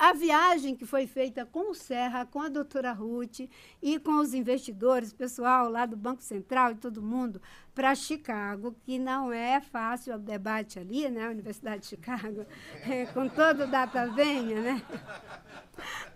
A 0.00 0.14
viagem 0.14 0.74
que 0.74 0.86
foi 0.86 1.06
feita 1.06 1.44
com 1.44 1.72
o 1.72 1.74
Serra, 1.74 2.24
com 2.24 2.40
a 2.40 2.48
doutora 2.48 2.90
Ruth 2.90 3.40
e 3.82 3.98
com 3.98 4.12
os 4.12 4.32
investidores, 4.32 5.12
pessoal 5.12 5.68
lá 5.68 5.84
do 5.84 5.94
Banco 5.94 6.22
Central 6.22 6.70
e 6.72 6.76
todo 6.76 7.02
mundo, 7.02 7.38
para 7.74 7.94
Chicago, 7.94 8.74
que 8.82 8.98
não 8.98 9.30
é 9.30 9.60
fácil 9.60 10.14
o 10.14 10.18
debate 10.18 10.78
ali, 10.78 11.06
né? 11.10 11.26
A 11.26 11.30
Universidade 11.30 11.82
de 11.82 11.88
Chicago, 11.88 12.46
é, 12.88 13.04
com 13.12 13.28
todo 13.28 13.64
o 13.64 13.66
data 13.66 14.06
venha, 14.06 14.62
né? 14.62 14.82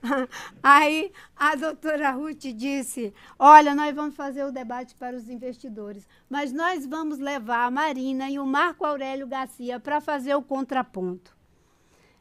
Aí 0.62 1.12
a 1.36 1.54
doutora 1.54 2.10
Ruth 2.12 2.54
disse: 2.56 3.12
Olha, 3.38 3.74
nós 3.74 3.94
vamos 3.94 4.16
fazer 4.16 4.44
o 4.44 4.50
debate 4.50 4.94
para 4.94 5.14
os 5.14 5.28
investidores, 5.28 6.08
mas 6.26 6.54
nós 6.54 6.86
vamos 6.86 7.18
levar 7.18 7.66
a 7.66 7.70
Marina 7.70 8.30
e 8.30 8.38
o 8.38 8.46
Marco 8.46 8.86
Aurélio 8.86 9.26
Garcia 9.26 9.78
para 9.78 10.00
fazer 10.00 10.34
o 10.34 10.42
contraponto. 10.42 11.36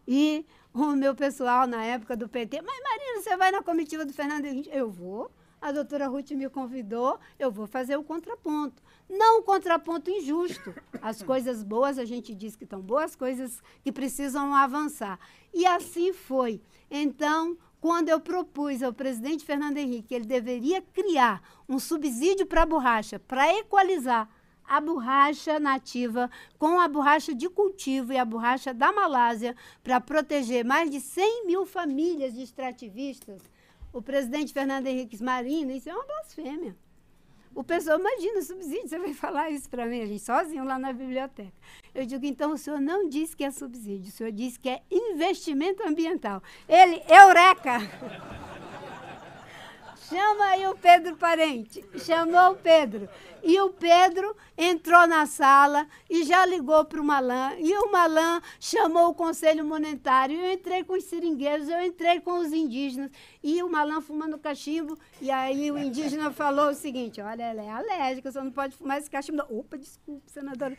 E 0.06 0.46
o 0.74 0.96
meu 0.96 1.14
pessoal 1.14 1.68
na 1.68 1.84
época 1.84 2.18
do 2.18 2.28
PT, 2.28 2.62
mas 2.62 2.80
Marina, 2.82 3.22
você 3.22 3.38
vai 3.38 3.52
na 3.52 3.62
comitiva 3.62 4.06
do 4.06 4.14
Fernando 4.14 4.46
Henrique? 4.46 4.70
Eu 4.72 4.90
vou. 4.90 5.32
A 5.62 5.72
doutora 5.72 6.08
Ruth 6.08 6.32
me 6.32 6.50
convidou, 6.50 7.18
eu 7.40 7.50
vou 7.50 7.66
fazer 7.66 7.96
o 7.96 8.04
contraponto. 8.04 8.84
Não 9.10 9.40
o 9.40 9.44
contraponto 9.44 10.10
injusto. 10.10 10.76
As 11.02 11.24
coisas 11.24 11.64
boas, 11.64 11.98
a 11.98 12.04
gente 12.04 12.36
diz 12.36 12.56
que 12.56 12.66
estão 12.66 12.82
boas, 12.82 13.16
coisas 13.16 13.62
que 13.82 13.90
precisam 13.90 14.54
avançar. 14.54 15.18
E 15.54 15.66
assim 15.66 16.12
foi. 16.12 16.62
Então, 16.92 17.58
quando 17.80 18.10
eu 18.10 18.20
propus 18.20 18.84
ao 18.84 18.92
presidente 18.92 19.46
Fernando 19.46 19.78
Henrique 19.78 20.10
que 20.10 20.16
ele 20.16 20.26
deveria 20.26 20.82
criar 20.82 21.42
um 21.68 21.80
subsídio 21.80 22.46
para 22.46 22.64
a 22.64 22.66
borracha, 22.66 23.18
para 23.20 23.58
equalizar 23.58 24.30
a 24.68 24.80
borracha 24.80 25.60
nativa 25.60 26.30
com 26.58 26.80
a 26.80 26.88
borracha 26.88 27.34
de 27.34 27.50
cultivo 27.50 28.14
e 28.14 28.18
a 28.18 28.26
borracha 28.26 28.74
da 28.74 28.92
Malásia 28.92 29.56
para 29.84 30.00
proteger 30.02 30.64
mais 30.64 30.90
de 30.90 31.00
100 31.00 31.46
mil 31.46 31.66
famílias 31.66 32.34
de 32.34 32.42
extrativistas, 32.42 33.42
o 33.92 34.02
presidente 34.02 34.54
Fernando 34.54 34.88
Henrique 34.88 35.22
Marino, 35.22 35.72
isso 35.72 35.90
é 35.90 35.94
uma 35.94 36.06
blasfêmia. 36.06 36.76
O 37.56 37.64
pessoal, 37.64 38.00
imagina, 38.00 38.42
subsídio, 38.42 38.88
você 38.88 38.98
vai 38.98 39.14
falar 39.14 39.52
isso 39.52 39.70
para 39.70 39.86
mim, 39.86 40.02
a 40.02 40.06
gente 40.08 40.24
sozinho 40.24 40.64
lá 40.64 40.80
na 40.80 40.92
biblioteca. 40.92 41.54
Eu 41.94 42.04
digo, 42.04 42.26
então 42.26 42.54
o 42.54 42.58
senhor 42.58 42.82
não 42.82 43.08
disse 43.08 43.36
que 43.36 43.44
é 43.44 43.52
subsídio, 43.52 44.10
o 44.10 44.12
senhor 44.12 44.32
disse 44.32 44.60
que 44.60 44.70
é 44.70 44.82
investimento 44.90 45.88
ambiental. 45.88 46.42
Ele, 46.68 47.04
eureka! 47.08 47.80
Chama 50.10 50.46
aí 50.46 50.68
o 50.68 50.76
Pedro 50.76 51.16
Parente. 51.16 51.84
Chamou 52.00 52.52
o 52.52 52.56
Pedro. 52.56 53.08
E 53.42 53.60
o 53.60 53.70
Pedro 53.70 54.36
entrou 54.58 55.06
na 55.08 55.26
sala 55.26 55.88
e 56.10 56.24
já 56.24 56.46
ligou 56.46 56.84
para 56.86 57.02
o 57.02 57.04
Malan. 57.04 57.54
E 57.60 57.74
o 57.78 57.92
Malan 57.92 58.42
chamou 58.60 59.10
o 59.10 59.14
Conselho 59.14 59.66
Monetário. 59.66 60.40
Eu 60.40 60.54
entrei 60.54 60.84
com 60.84 60.94
os 60.94 61.04
seringueiros, 61.04 61.68
eu 61.70 61.82
entrei 61.82 62.20
com 62.20 62.40
os 62.40 62.52
indígenas. 62.52 63.12
E 63.42 63.62
o 63.62 63.70
Malan 63.70 64.02
fumando 64.02 64.38
cachimbo. 64.38 64.98
E 65.22 65.30
aí 65.30 65.72
o 65.72 65.78
indígena 65.78 66.32
falou 66.32 66.70
o 66.70 66.76
seguinte: 66.76 67.22
olha, 67.22 67.44
ela 67.44 67.62
é 67.62 67.70
alérgica, 67.70 68.32
você 68.32 68.42
não 68.42 68.52
pode 68.52 68.76
fumar 68.76 68.98
esse 68.98 69.10
cachimbo. 69.10 69.44
Opa, 69.50 69.78
desculpe, 69.78 70.32
senadora. 70.32 70.78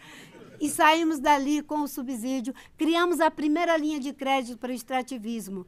E 0.60 0.70
saímos 0.70 1.18
dali 1.18 1.62
com 1.62 1.80
o 1.80 1.88
subsídio. 1.88 2.54
Criamos 2.76 3.20
a 3.20 3.30
primeira 3.30 3.76
linha 3.76 3.98
de 4.00 4.12
crédito 4.12 4.58
para 4.58 4.70
o 4.70 4.74
extrativismo. 4.74 5.66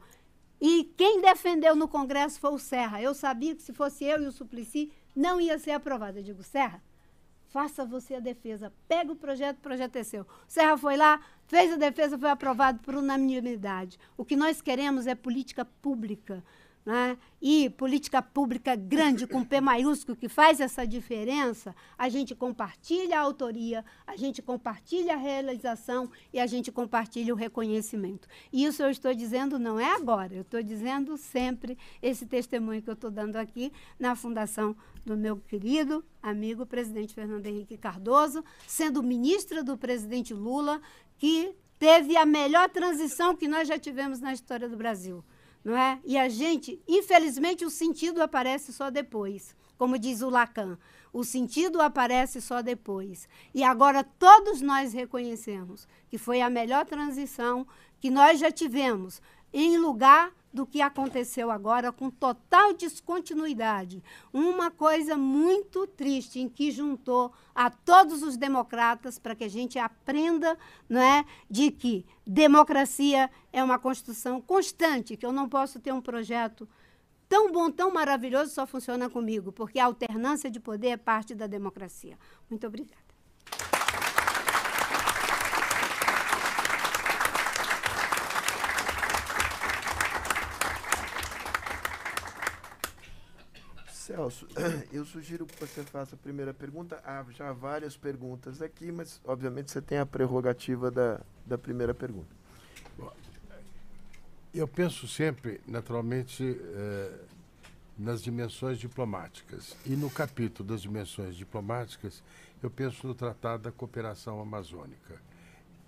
E 0.59 0.85
quem 0.97 1.21
defendeu 1.21 1.75
no 1.75 1.87
Congresso 1.87 2.39
foi 2.39 2.51
o 2.51 2.59
Serra. 2.59 3.01
Eu 3.01 3.13
sabia 3.13 3.55
que 3.55 3.61
se 3.61 3.73
fosse 3.73 4.03
eu 4.05 4.21
e 4.21 4.25
o 4.25 4.31
Suplicy, 4.31 4.91
não 5.15 5.39
ia 5.39 5.57
ser 5.59 5.71
aprovado. 5.71 6.19
Eu 6.19 6.23
digo, 6.23 6.43
Serra, 6.43 6.81
faça 7.49 7.85
você 7.85 8.15
a 8.15 8.19
defesa. 8.19 8.73
Pega 8.87 9.11
o 9.11 9.15
projeto, 9.15 9.57
o 9.57 9.61
projeto 9.61 9.95
é 9.95 10.03
seu. 10.03 10.25
Serra 10.47 10.77
foi 10.77 10.97
lá, 10.97 11.19
fez 11.45 11.71
a 11.73 11.75
defesa, 11.75 12.17
foi 12.17 12.29
aprovado 12.29 12.79
por 12.79 12.95
unanimidade. 12.95 13.99
O 14.15 14.25
que 14.25 14.35
nós 14.35 14.61
queremos 14.61 15.07
é 15.07 15.15
política 15.15 15.63
pública 15.65 16.43
né? 16.87 17.17
e 17.41 17.69
política 17.71 18.21
pública 18.21 18.73
grande, 18.73 19.27
com 19.27 19.43
P 19.43 19.59
maiúsculo, 19.59 20.15
que 20.15 20.29
faz 20.29 20.61
essa 20.61 20.87
diferença, 20.87 21.75
a 21.97 22.07
gente 22.07 22.33
compartilha 22.33 23.19
a 23.19 23.21
autoria, 23.23 23.83
a 24.07 24.15
gente 24.15 24.41
compartilha 24.41 25.15
a 25.15 25.17
realização 25.17 26.09
e 26.31 26.39
a 26.39 26.47
gente 26.47 26.71
compartilha 26.71 27.33
o 27.33 27.37
reconhecimento. 27.37 28.29
E 28.53 28.63
isso 28.63 28.81
eu 28.81 28.89
estou 28.89 29.13
dizendo 29.13 29.59
não 29.59 29.77
é 29.77 29.93
agora, 29.95 30.33
eu 30.33 30.43
estou 30.43 30.63
dizendo 30.63 31.17
sempre 31.17 31.77
esse 32.01 32.25
testemunho 32.25 32.81
que 32.81 32.89
eu 32.89 32.93
estou 32.93 33.11
dando 33.11 33.35
aqui 33.35 33.69
na 33.99 34.15
fundação 34.15 34.73
do 35.05 35.17
meu 35.17 35.35
querido 35.35 36.05
amigo 36.23 36.65
presidente 36.65 37.13
Fernando 37.13 37.45
Henrique 37.47 37.77
Cardoso, 37.77 38.45
sendo 38.65 39.03
ministra 39.03 39.61
do 39.61 39.77
presidente 39.77 40.33
Lula, 40.33 40.81
que 41.17 41.53
teve 41.77 42.15
a 42.15 42.25
melhor 42.25 42.69
transição 42.69 43.35
que 43.35 43.45
nós 43.45 43.67
já 43.67 43.77
tivemos 43.77 44.21
na 44.21 44.31
história 44.31 44.69
do 44.69 44.77
Brasil 44.77 45.21
não 45.67 45.75
é? 45.75 45.99
E 46.05 46.17
a 46.17 46.29
gente, 46.29 46.81
infelizmente, 46.87 47.65
o 47.65 47.69
sentido 47.69 48.21
aparece 48.21 48.71
só 48.71 48.89
depois, 48.89 49.53
como 49.77 49.99
diz 49.99 50.21
o 50.21 50.29
Lacan. 50.29 50.79
O 51.11 51.25
sentido 51.25 51.81
aparece 51.81 52.39
só 52.39 52.61
depois. 52.61 53.27
E 53.53 53.65
agora 53.65 54.01
todos 54.01 54.61
nós 54.61 54.93
reconhecemos 54.93 55.85
que 56.07 56.17
foi 56.17 56.39
a 56.39 56.49
melhor 56.49 56.85
transição 56.85 57.67
que 57.99 58.09
nós 58.09 58.39
já 58.39 58.49
tivemos, 58.49 59.21
em 59.51 59.77
lugar 59.77 60.31
do 60.53 60.65
que 60.65 60.81
aconteceu 60.81 61.51
agora 61.51 61.91
com 61.91 62.09
total 62.09 62.73
descontinuidade. 62.73 64.03
Uma 64.33 64.71
coisa 64.71 65.17
muito 65.17 65.85
triste 65.85 66.39
em 66.39 66.49
que 66.49 66.71
juntou 66.71 67.31
a 67.53 67.69
todos 67.69 68.23
os 68.23 68.37
democratas 68.37 69.19
para 69.19 69.35
que 69.35 69.43
a 69.43 69.49
gente 69.49 69.77
aprenda, 69.77 70.57
não 70.87 71.01
é, 71.01 71.25
de 71.49 71.71
que 71.71 72.05
democracia 72.25 73.29
é 73.51 73.63
uma 73.63 73.79
construção 73.79 74.41
constante, 74.41 75.17
que 75.17 75.25
eu 75.25 75.31
não 75.31 75.47
posso 75.49 75.79
ter 75.79 75.91
um 75.91 76.01
projeto 76.01 76.67
tão 77.27 77.51
bom, 77.51 77.69
tão 77.69 77.91
maravilhoso 77.91 78.51
só 78.51 78.65
funciona 78.65 79.09
comigo, 79.09 79.51
porque 79.51 79.79
a 79.79 79.85
alternância 79.85 80.49
de 80.49 80.59
poder 80.59 80.89
é 80.89 80.97
parte 80.97 81.35
da 81.35 81.47
democracia. 81.47 82.17
Muito 82.49 82.65
obrigada. 82.65 83.06
Celso, 94.07 94.47
eu 94.93 95.03
sugiro 95.05 95.45
que 95.45 95.59
você 95.59 95.83
faça 95.83 96.15
a 96.15 96.17
primeira 96.17 96.53
pergunta. 96.53 97.01
Há 97.03 97.25
já 97.29 97.51
várias 97.51 97.97
perguntas 97.97 98.61
aqui, 98.61 98.89
mas 98.89 99.19
obviamente 99.25 99.69
você 99.69 99.81
tem 99.81 99.97
a 99.97 100.05
prerrogativa 100.05 100.89
da, 100.89 101.19
da 101.45 101.57
primeira 101.57 101.93
pergunta. 101.93 102.37
Eu 104.53 104.65
penso 104.65 105.09
sempre, 105.09 105.59
naturalmente, 105.67 106.41
eh, 106.41 107.19
nas 107.97 108.23
dimensões 108.23 108.79
diplomáticas. 108.79 109.75
E 109.85 109.89
no 109.89 110.09
capítulo 110.09 110.69
das 110.69 110.81
dimensões 110.81 111.35
diplomáticas, 111.35 112.23
eu 112.63 112.71
penso 112.71 113.05
no 113.05 113.13
Tratado 113.13 113.63
da 113.63 113.71
Cooperação 113.73 114.39
Amazônica. 114.39 115.21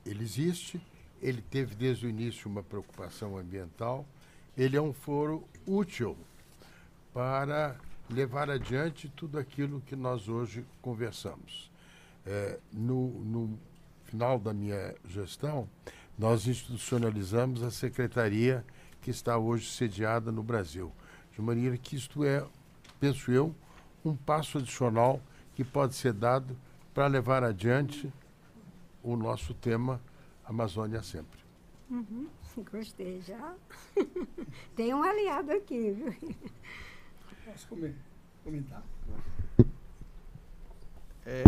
Ele 0.05 0.23
existe, 0.23 0.79
ele 1.21 1.41
teve 1.41 1.73
desde 1.73 2.05
o 2.05 2.09
início 2.09 2.49
uma 2.49 2.61
preocupação 2.61 3.37
ambiental, 3.37 4.05
ele 4.57 4.75
é 4.75 4.81
um 4.81 4.93
foro 4.93 5.47
útil 5.65 6.17
para 7.13 7.79
levar 8.09 8.49
adiante 8.49 9.07
tudo 9.09 9.37
aquilo 9.37 9.81
que 9.81 9.95
nós 9.95 10.27
hoje 10.27 10.65
conversamos. 10.81 11.71
É, 12.25 12.59
no, 12.71 13.09
no 13.23 13.59
final 14.03 14.39
da 14.39 14.53
minha 14.53 14.95
gestão, 15.07 15.69
nós 16.17 16.47
institucionalizamos 16.47 17.63
a 17.63 17.71
secretaria 17.71 18.65
que 19.01 19.11
está 19.11 19.37
hoje 19.37 19.69
sediada 19.69 20.31
no 20.31 20.43
Brasil. 20.43 20.91
De 21.31 21.41
maneira 21.41 21.77
que 21.77 21.95
isto 21.95 22.25
é, 22.25 22.45
penso 22.99 23.31
eu, 23.31 23.55
um 24.03 24.15
passo 24.15 24.57
adicional 24.57 25.21
que 25.55 25.63
pode 25.63 25.95
ser 25.95 26.13
dado 26.13 26.57
para 26.93 27.07
levar 27.07 27.43
adiante 27.43 28.11
o 29.03 29.15
nosso 29.15 29.53
tema 29.53 30.01
Amazônia 30.43 31.01
Sempre. 31.01 31.39
Uhum, 31.89 32.27
gostei 32.71 33.21
já. 33.21 33.55
Tem 34.75 34.93
um 34.93 35.03
aliado 35.03 35.51
aqui, 35.51 35.91
viu? 35.91 36.13
Posso 37.51 37.67
comentar? 38.43 38.83
É, 41.25 41.43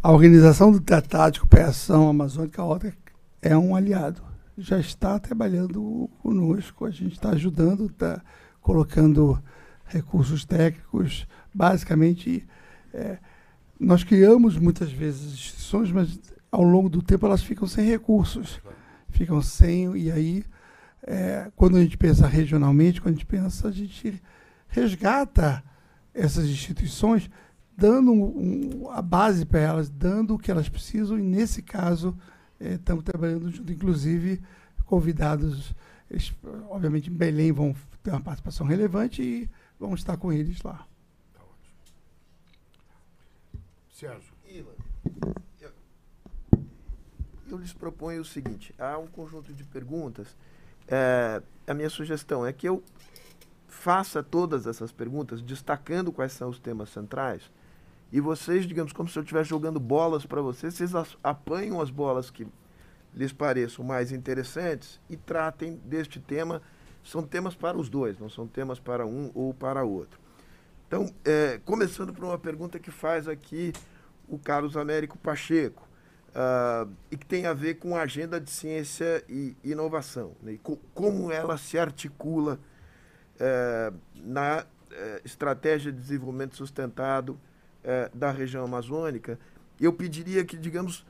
A 0.00 0.12
Organização 0.12 0.70
do 0.70 0.80
Tratado 0.80 1.32
de 1.32 1.40
Cooperação 1.40 2.08
Amazônica 2.08 2.62
OTA 2.62 2.94
é 3.42 3.56
um 3.56 3.74
aliado. 3.74 4.22
Já 4.56 4.78
está 4.78 5.18
trabalhando 5.18 6.08
conosco, 6.22 6.84
a 6.84 6.90
gente 6.90 7.14
está 7.14 7.30
ajudando, 7.30 7.86
está 7.86 8.22
colocando 8.60 9.42
recursos 9.86 10.44
técnicos. 10.44 11.26
Basicamente, 11.52 12.46
é, 12.94 13.18
nós 13.78 14.04
criamos 14.04 14.56
muitas 14.56 14.92
vezes 14.92 15.32
instituições, 15.32 15.90
mas 15.90 16.20
ao 16.52 16.62
longo 16.62 16.88
do 16.88 17.02
tempo 17.02 17.26
elas 17.26 17.42
ficam 17.42 17.66
sem 17.66 17.84
recursos. 17.84 18.60
Ficam 19.08 19.42
sem, 19.42 19.96
e 19.96 20.12
aí, 20.12 20.44
é, 21.06 21.52
quando 21.54 21.76
a 21.76 21.80
gente 21.80 21.96
pensa 21.96 22.26
regionalmente, 22.26 23.00
quando 23.00 23.14
a 23.14 23.16
gente 23.16 23.26
pensa, 23.26 23.68
a 23.68 23.72
gente 23.72 24.20
resgata 24.68 25.62
essas 26.12 26.46
instituições 26.46 27.30
dando 27.76 28.10
um, 28.10 28.82
um, 28.82 28.90
a 28.90 29.00
base 29.00 29.44
para 29.44 29.60
elas, 29.60 29.88
dando 29.88 30.34
o 30.34 30.38
que 30.38 30.50
elas 30.50 30.68
precisam, 30.68 31.18
e 31.18 31.22
nesse 31.22 31.62
caso 31.62 32.18
estamos 32.58 33.02
é, 33.02 33.04
trabalhando 33.04 33.50
junto, 33.50 33.70
inclusive 33.70 34.42
convidados, 34.84 35.74
eles, 36.10 36.32
obviamente 36.68 37.10
em 37.10 37.14
Belém 37.14 37.52
vão 37.52 37.76
ter 38.02 38.10
uma 38.10 38.20
participação 38.20 38.66
relevante 38.66 39.22
e 39.22 39.50
vamos 39.78 40.00
estar 40.00 40.16
com 40.16 40.32
eles 40.32 40.62
lá. 40.62 40.86
Tá 41.34 41.40
ótimo. 41.42 41.74
Sérgio. 43.92 44.34
Eu, 45.60 45.72
eu 47.48 47.58
lhes 47.58 47.72
proponho 47.72 48.22
o 48.22 48.24
seguinte: 48.24 48.74
há 48.78 48.96
um 48.96 49.06
conjunto 49.06 49.52
de 49.52 49.64
perguntas. 49.64 50.34
É, 50.88 51.42
a 51.66 51.74
minha 51.74 51.90
sugestão 51.90 52.46
é 52.46 52.52
que 52.52 52.68
eu 52.68 52.82
faça 53.68 54.22
todas 54.22 54.66
essas 54.66 54.92
perguntas, 54.92 55.42
destacando 55.42 56.12
quais 56.12 56.32
são 56.32 56.48
os 56.48 56.58
temas 56.58 56.90
centrais, 56.90 57.50
e 58.12 58.20
vocês, 58.20 58.66
digamos, 58.66 58.92
como 58.92 59.08
se 59.08 59.18
eu 59.18 59.22
estivesse 59.22 59.50
jogando 59.50 59.80
bolas 59.80 60.24
para 60.24 60.40
vocês, 60.40 60.74
vocês 60.74 60.92
apanham 61.22 61.80
as 61.80 61.90
bolas 61.90 62.30
que 62.30 62.46
lhes 63.12 63.32
pareçam 63.32 63.84
mais 63.84 64.12
interessantes 64.12 65.00
e 65.08 65.16
tratem 65.16 65.76
deste 65.84 66.20
tema. 66.20 66.62
São 67.02 67.22
temas 67.22 67.54
para 67.54 67.76
os 67.76 67.88
dois, 67.88 68.18
não 68.18 68.28
são 68.28 68.46
temas 68.46 68.78
para 68.78 69.06
um 69.06 69.30
ou 69.34 69.52
para 69.52 69.84
outro. 69.84 70.20
Então, 70.86 71.12
é, 71.24 71.60
começando 71.64 72.12
por 72.12 72.24
uma 72.24 72.38
pergunta 72.38 72.78
que 72.78 72.90
faz 72.90 73.26
aqui 73.26 73.72
o 74.28 74.38
Carlos 74.38 74.76
Américo 74.76 75.18
Pacheco, 75.18 75.85
uh, 76.36 76.90
e 77.10 77.16
que 77.16 77.24
tem 77.24 77.46
a 77.46 77.54
ver 77.54 77.76
com 77.76 77.96
a 77.96 78.02
agenda 78.02 78.38
de 78.38 78.50
ciência 78.50 79.24
e 79.28 79.56
inovação, 79.64 80.36
né, 80.42 80.52
e 80.52 80.58
co 80.58 80.76
como 80.94 81.32
ela 81.32 81.56
se 81.56 81.78
articula 81.78 82.60
uh, 83.40 83.96
na 84.14 84.62
uh, 84.62 85.20
estratégia 85.24 85.90
de 85.90 85.98
desenvolvimento 85.98 86.56
sustentado 86.56 87.40
eh, 87.88 88.10
da 88.12 88.32
região 88.32 88.64
amazônica. 88.64 89.38
Eu 89.80 89.92
pediria 89.92 90.44
que, 90.44 90.56
digamos, 90.56 91.06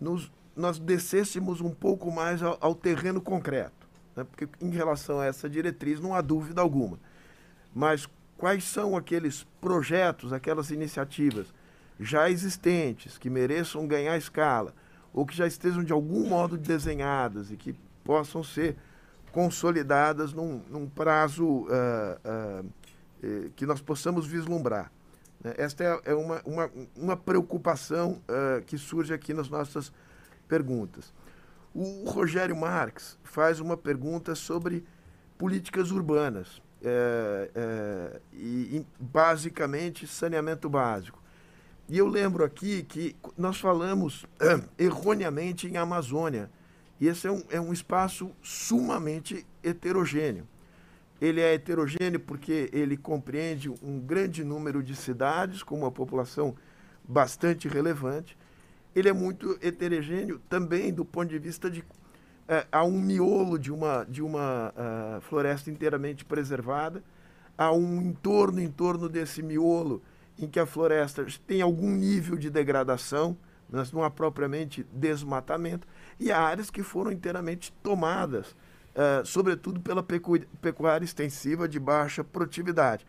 nos 0.00 0.32
nós 0.56 0.78
descêssemos 0.78 1.60
um 1.60 1.70
pouco 1.70 2.10
mais 2.10 2.42
ao, 2.42 2.56
ao 2.62 2.74
terreno 2.74 3.20
concreto. 3.20 3.86
Né? 4.16 4.24
Porque, 4.24 4.48
em 4.58 4.70
relação 4.70 5.20
a 5.20 5.26
essa 5.26 5.50
diretriz, 5.50 6.00
não 6.00 6.14
há 6.14 6.22
dúvida 6.22 6.62
alguma. 6.62 6.98
Mas 7.74 8.08
quais 8.38 8.64
são 8.64 8.96
aqueles 8.96 9.44
projetos, 9.60 10.32
aquelas 10.32 10.70
iniciativas 10.70 11.52
já 12.04 12.30
existentes, 12.30 13.18
que 13.18 13.30
mereçam 13.30 13.86
ganhar 13.86 14.16
escala, 14.16 14.74
ou 15.12 15.24
que 15.24 15.34
já 15.34 15.46
estejam 15.46 15.82
de 15.82 15.92
algum 15.92 16.28
modo 16.28 16.56
desenhadas 16.56 17.50
e 17.50 17.56
que 17.56 17.74
possam 18.04 18.42
ser 18.42 18.76
consolidadas 19.32 20.32
num, 20.32 20.60
num 20.70 20.88
prazo 20.88 21.44
uh, 21.44 21.66
uh, 21.66 22.66
uh, 22.66 23.50
que 23.56 23.66
nós 23.66 23.80
possamos 23.80 24.26
vislumbrar. 24.26 24.92
Né? 25.42 25.54
Esta 25.56 25.82
é, 25.82 26.00
é 26.12 26.14
uma, 26.14 26.40
uma, 26.44 26.70
uma 26.96 27.16
preocupação 27.16 28.20
que 28.66 28.78
surge 28.78 29.12
aqui 29.12 29.34
nas 29.34 29.48
nossas 29.48 29.92
perguntas. 30.46 31.12
O 31.74 32.08
Rogério 32.08 32.54
Marx 32.54 33.18
faz 33.24 33.58
uma 33.58 33.76
pergunta 33.76 34.34
sobre 34.34 34.84
políticas 35.36 35.90
urbanas 35.90 36.62
é, 36.86 37.50
é, 37.54 38.20
e, 38.32 38.86
basicamente, 39.00 40.06
saneamento 40.06 40.68
básico. 40.68 41.23
E 41.88 41.98
eu 41.98 42.06
lembro 42.06 42.44
aqui 42.44 42.82
que 42.82 43.14
nós 43.36 43.58
falamos 43.58 44.24
erroneamente 44.78 45.66
em 45.66 45.76
Amazônia. 45.76 46.50
E 47.00 47.08
esse 47.08 47.26
é 47.26 47.30
um, 47.30 47.42
é 47.50 47.60
um 47.60 47.72
espaço 47.72 48.30
sumamente 48.42 49.46
heterogêneo. 49.62 50.46
Ele 51.20 51.40
é 51.40 51.54
heterogêneo 51.54 52.20
porque 52.20 52.70
ele 52.72 52.96
compreende 52.96 53.68
um 53.68 54.00
grande 54.00 54.42
número 54.44 54.82
de 54.82 54.94
cidades 54.94 55.62
com 55.62 55.76
uma 55.76 55.90
população 55.90 56.54
bastante 57.06 57.68
relevante 57.68 58.36
ele 58.94 59.08
é 59.08 59.12
muito 59.12 59.58
heterogêneo 59.60 60.40
também 60.48 60.92
do 60.92 61.04
ponto 61.04 61.28
de 61.28 61.38
vista 61.38 61.68
de 61.68 61.84
é, 62.46 62.66
há 62.70 62.84
um 62.84 63.00
miolo 63.00 63.58
de 63.58 63.72
uma 63.72 64.04
de 64.04 64.22
uma 64.22 64.72
uh, 64.76 65.20
floresta 65.22 65.70
inteiramente 65.70 66.24
preservada, 66.24 67.02
há 67.56 67.72
um 67.72 68.02
entorno 68.02 68.60
em 68.60 68.70
torno 68.70 69.08
desse 69.08 69.42
miolo 69.42 70.02
em 70.38 70.48
que 70.48 70.58
a 70.58 70.66
floresta 70.66 71.24
tem 71.46 71.62
algum 71.62 71.90
nível 71.90 72.36
de 72.36 72.50
degradação, 72.50 73.36
mas 73.68 73.92
não 73.92 74.02
há 74.02 74.10
propriamente 74.10 74.86
desmatamento, 74.92 75.86
e 76.18 76.30
há 76.30 76.40
áreas 76.40 76.70
que 76.70 76.82
foram 76.82 77.10
inteiramente 77.10 77.72
tomadas, 77.82 78.50
uh, 78.50 79.24
sobretudo 79.24 79.80
pela 79.80 80.02
pecu 80.02 80.38
pecuária 80.60 81.04
extensiva 81.04 81.68
de 81.68 81.78
baixa 81.78 82.22
produtividade. 82.22 83.06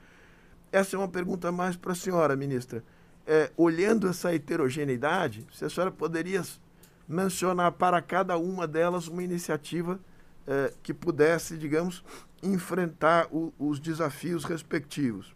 Essa 0.72 0.96
é 0.96 1.00
uma 1.00 1.08
pergunta 1.08 1.52
mais 1.52 1.76
para 1.76 1.92
a 1.92 1.96
senhora, 1.96 2.36
ministra 2.36 2.84
é, 3.26 3.52
olhando 3.58 4.08
essa 4.08 4.34
heterogeneidade, 4.34 5.46
se 5.52 5.66
a 5.66 5.70
senhora 5.70 5.92
poderia 5.92 6.44
mencionar 7.08 7.72
para 7.72 8.02
cada 8.02 8.38
uma 8.38 8.68
delas 8.68 9.08
uma 9.08 9.24
iniciativa 9.24 10.00
é, 10.46 10.74
que 10.84 10.94
pudesse, 10.94 11.58
digamos, 11.58 12.04
enfrentar 12.42 13.28
o, 13.32 13.54
os 13.58 13.80
desafios 13.80 14.44
respectivos. 14.44 15.35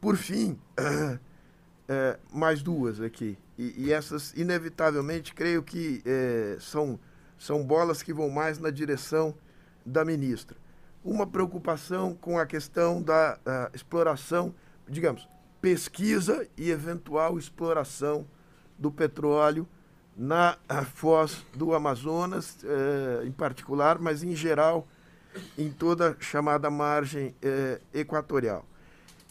Por 0.00 0.16
fim, 0.16 0.58
é, 1.88 2.18
mais 2.32 2.62
duas 2.62 3.00
aqui, 3.00 3.36
e, 3.58 3.86
e, 3.86 3.92
essas, 3.92 4.32
inevitavelmente, 4.34 5.34
creio 5.34 5.62
que 5.62 6.02
é, 6.06 6.56
são, 6.58 6.98
são 7.38 7.62
bolas 7.64 8.02
que 8.02 8.12
vão 8.12 8.30
mais 8.30 8.58
na 8.58 8.70
direção 8.70 9.34
da 9.84 10.04
ministra. 10.04 10.56
Uma 11.04 11.26
preocupação 11.26 12.14
com 12.14 12.38
a 12.38 12.46
questão 12.46 13.02
da 13.02 13.38
exploração, 13.74 14.54
digamos, 14.86 15.26
pesquisa 15.60 16.46
e 16.56 16.70
eventual 16.70 17.38
exploração 17.38 18.26
do 18.78 18.90
petróleo 18.90 19.66
na 20.16 20.56
foz 20.94 21.44
do 21.54 21.74
Amazonas, 21.74 22.58
eh, 22.64 23.26
em 23.26 23.32
particular, 23.32 23.98
mas 23.98 24.22
em 24.22 24.34
geral 24.34 24.86
em 25.56 25.70
toda 25.70 26.10
a 26.10 26.22
chamada 26.22 26.70
margem 26.70 27.34
eh, 27.40 27.80
equatorial. 27.94 28.66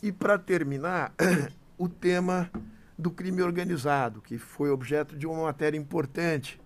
E 0.02 0.12
para 0.12 0.38
terminar, 0.38 1.14
o 1.78 1.88
tema 1.88 2.50
do 2.98 3.12
crime 3.12 3.42
organizado, 3.42 4.22
que 4.22 4.38
foi 4.38 4.70
objeto 4.70 5.16
de 5.16 5.26
uma 5.26 5.44
matéria 5.44 5.78
importante 5.78 6.60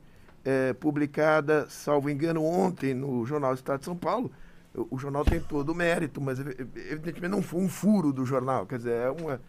eh, 0.44 0.74
publicada, 0.74 1.68
salvo 1.70 2.10
engano, 2.10 2.44
ontem 2.44 2.94
no 2.94 3.26
Jornal 3.26 3.54
Estado 3.54 3.80
de 3.80 3.86
São 3.86 3.96
Paulo. 3.96 4.32
O, 4.74 4.96
o 4.96 4.98
jornal 4.98 5.24
tem 5.24 5.40
todo 5.40 5.72
o 5.72 5.76
mérito, 5.76 6.20
mas 6.20 6.40
evidentemente 6.40 7.28
não 7.28 7.44
foi 7.44 7.62
um 7.62 7.70
furo 7.70 8.12
do 8.12 8.26
jornal, 8.26 8.66
quer 8.66 8.78
dizer, 8.78 8.94
é 8.94 9.10
uma 9.10 9.40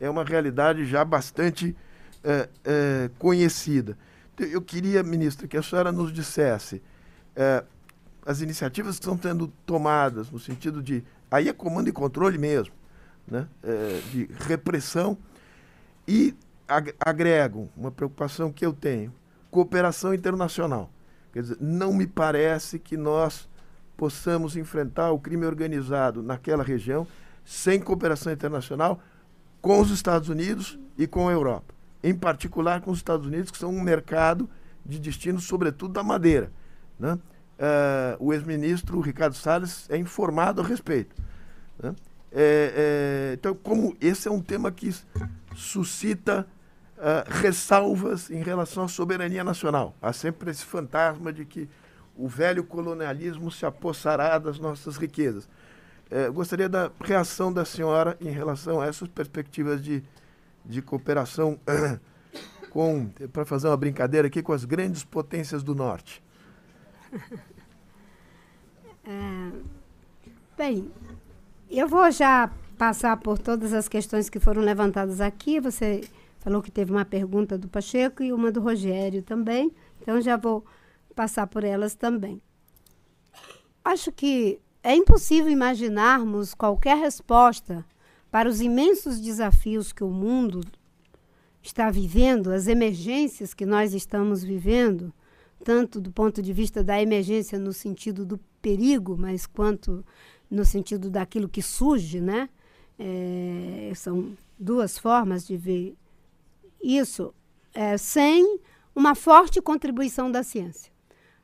é 0.00 0.08
uma 0.08 0.24
realidade 0.24 0.84
já 0.84 1.04
bastante 1.04 1.76
é, 2.22 2.48
é, 2.64 3.10
conhecida. 3.18 3.98
Então, 4.34 4.46
eu 4.46 4.62
queria, 4.62 5.02
ministra, 5.02 5.48
que 5.48 5.56
a 5.56 5.62
senhora 5.62 5.90
nos 5.90 6.12
dissesse 6.12 6.82
é, 7.34 7.64
as 8.24 8.40
iniciativas 8.40 8.96
que 8.96 9.04
estão 9.04 9.18
sendo 9.20 9.48
tomadas 9.66 10.30
no 10.30 10.38
sentido 10.38 10.82
de. 10.82 11.04
Aí 11.30 11.48
é 11.48 11.52
comando 11.52 11.88
e 11.88 11.92
controle 11.92 12.38
mesmo, 12.38 12.72
né? 13.30 13.46
É, 13.62 14.00
de 14.10 14.28
repressão, 14.46 15.16
e 16.06 16.34
ag 16.66 16.94
agrego 17.00 17.68
uma 17.76 17.90
preocupação 17.90 18.52
que 18.52 18.64
eu 18.64 18.72
tenho: 18.72 19.12
cooperação 19.50 20.14
internacional. 20.14 20.90
Quer 21.32 21.42
dizer, 21.42 21.58
não 21.60 21.92
me 21.92 22.06
parece 22.06 22.78
que 22.78 22.96
nós 22.96 23.48
possamos 23.96 24.56
enfrentar 24.56 25.10
o 25.10 25.18
crime 25.18 25.44
organizado 25.44 26.22
naquela 26.22 26.62
região 26.62 27.06
sem 27.44 27.80
cooperação 27.80 28.32
internacional 28.32 29.00
com 29.60 29.80
os 29.80 29.90
Estados 29.90 30.28
Unidos 30.28 30.78
e 30.96 31.06
com 31.06 31.28
a 31.28 31.32
Europa. 31.32 31.74
Em 32.02 32.14
particular 32.14 32.80
com 32.80 32.90
os 32.90 32.98
Estados 32.98 33.26
Unidos, 33.26 33.50
que 33.50 33.58
são 33.58 33.70
um 33.70 33.80
mercado 33.80 34.48
de 34.84 34.98
destino, 34.98 35.40
sobretudo 35.40 35.92
da 35.92 36.02
madeira. 36.02 36.50
Né? 36.98 37.14
Uh, 37.14 38.26
o 38.26 38.32
ex-ministro 38.32 39.00
Ricardo 39.00 39.34
Salles 39.34 39.88
é 39.90 39.96
informado 39.96 40.60
a 40.60 40.64
respeito. 40.64 41.14
Né? 41.82 41.94
É, 42.30 43.30
é, 43.30 43.34
então, 43.34 43.54
como 43.54 43.96
esse 44.00 44.28
é 44.28 44.30
um 44.30 44.40
tema 44.40 44.70
que 44.70 44.94
suscita 45.54 46.46
uh, 46.98 47.30
ressalvas 47.40 48.30
em 48.30 48.42
relação 48.42 48.84
à 48.84 48.88
soberania 48.88 49.42
nacional, 49.42 49.94
há 50.00 50.12
sempre 50.12 50.50
esse 50.50 50.64
fantasma 50.64 51.32
de 51.32 51.44
que 51.44 51.68
o 52.16 52.28
velho 52.28 52.64
colonialismo 52.64 53.50
se 53.50 53.64
apossará 53.64 54.38
das 54.38 54.58
nossas 54.58 54.96
riquezas. 54.96 55.48
É, 56.10 56.28
gostaria 56.30 56.68
da 56.68 56.90
reação 57.00 57.52
da 57.52 57.64
senhora 57.64 58.16
em 58.20 58.30
relação 58.30 58.80
a 58.80 58.86
essas 58.86 59.08
perspectivas 59.08 59.82
de, 59.82 60.02
de 60.64 60.82
cooperação 60.82 61.60
com, 62.70 63.08
para 63.32 63.44
fazer 63.44 63.68
uma 63.68 63.76
brincadeira 63.76 64.26
aqui, 64.26 64.42
com 64.42 64.52
as 64.52 64.64
grandes 64.64 65.04
potências 65.04 65.62
do 65.62 65.74
Norte. 65.74 66.22
É, 69.10 69.52
bem, 70.56 70.90
eu 71.70 71.86
vou 71.86 72.10
já 72.10 72.50
passar 72.78 73.16
por 73.18 73.38
todas 73.38 73.72
as 73.72 73.88
questões 73.88 74.30
que 74.30 74.38
foram 74.38 74.62
levantadas 74.62 75.20
aqui. 75.20 75.60
Você 75.60 76.08
falou 76.38 76.62
que 76.62 76.70
teve 76.70 76.92
uma 76.92 77.04
pergunta 77.04 77.58
do 77.58 77.68
Pacheco 77.68 78.22
e 78.22 78.32
uma 78.32 78.50
do 78.50 78.60
Rogério 78.60 79.22
também, 79.22 79.72
então 80.00 80.20
já 80.20 80.36
vou 80.36 80.64
passar 81.14 81.46
por 81.46 81.64
elas 81.64 81.94
também. 81.94 82.40
Acho 83.84 84.12
que 84.12 84.60
é 84.82 84.94
impossível 84.94 85.50
imaginarmos 85.50 86.54
qualquer 86.54 86.96
resposta 86.96 87.84
para 88.30 88.48
os 88.48 88.60
imensos 88.60 89.20
desafios 89.20 89.92
que 89.92 90.04
o 90.04 90.10
mundo 90.10 90.60
está 91.62 91.90
vivendo, 91.90 92.52
as 92.52 92.66
emergências 92.66 93.52
que 93.52 93.66
nós 93.66 93.92
estamos 93.92 94.44
vivendo, 94.44 95.12
tanto 95.64 96.00
do 96.00 96.12
ponto 96.12 96.40
de 96.40 96.52
vista 96.52 96.84
da 96.84 97.00
emergência 97.00 97.58
no 97.58 97.72
sentido 97.72 98.24
do 98.24 98.38
perigo, 98.62 99.16
mas 99.18 99.46
quanto 99.46 100.04
no 100.50 100.64
sentido 100.64 101.10
daquilo 101.10 101.48
que 101.48 101.62
surge, 101.62 102.20
né? 102.20 102.48
É, 102.98 103.92
são 103.94 104.32
duas 104.58 104.98
formas 104.98 105.46
de 105.46 105.56
ver 105.56 105.96
isso, 106.82 107.32
é, 107.74 107.96
sem 107.96 108.58
uma 108.94 109.14
forte 109.14 109.60
contribuição 109.60 110.30
da 110.30 110.42
ciência. 110.42 110.92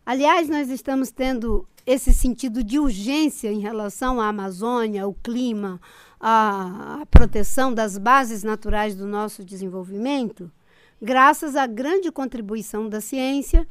Aliás, 0.05 0.49
nós 0.49 0.69
estamos 0.69 1.11
tendo 1.11 1.67
esse 1.87 2.13
sentido 2.13 2.65
de 2.65 2.79
urgência 2.79 3.53
em 3.53 3.61
relação 3.61 4.21
à 4.21 4.29
Amazônia, 4.29 5.05
ao 5.05 5.15
clima, 5.15 5.81
à, 6.19 7.03
à 7.03 7.07
proteção 7.07 7.73
das 7.73 7.99
bases 7.99 8.43
naturais 8.43 8.95
do 8.95 9.07
nosso 9.07 9.45
desenvolvimento, 9.45 10.51
graças 11.01 11.55
à 11.55 11.67
grande 11.67 12.11
contribuição 12.11 12.89
da 12.89 13.01
ciência, 13.01 13.69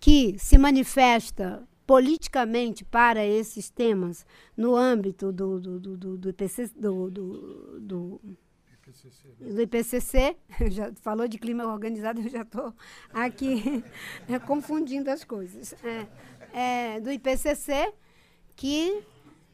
que 0.00 0.34
se 0.38 0.58
manifesta 0.58 1.62
politicamente 1.86 2.84
para 2.84 3.24
esses 3.24 3.70
temas 3.70 4.24
no 4.56 4.76
âmbito 4.76 5.32
do, 5.32 5.60
do, 5.60 5.80
do, 5.80 5.96
do, 5.96 6.16
do, 6.18 6.28
IPC, 6.30 6.70
do, 6.76 7.10
do, 7.10 7.80
do, 7.80 8.20
do 9.40 9.62
IPCC, 9.62 10.36
já 10.70 10.92
falou 11.00 11.26
de 11.26 11.38
clima 11.38 11.66
organizado, 11.66 12.20
eu 12.20 12.28
já 12.28 12.42
estou 12.42 12.74
aqui 13.12 13.84
confundindo 14.46 15.10
as 15.10 15.24
coisas. 15.24 15.74
É, 15.82 16.06
é, 16.52 17.00
do 17.00 17.10
IPCC, 17.10 17.92
que 18.54 19.02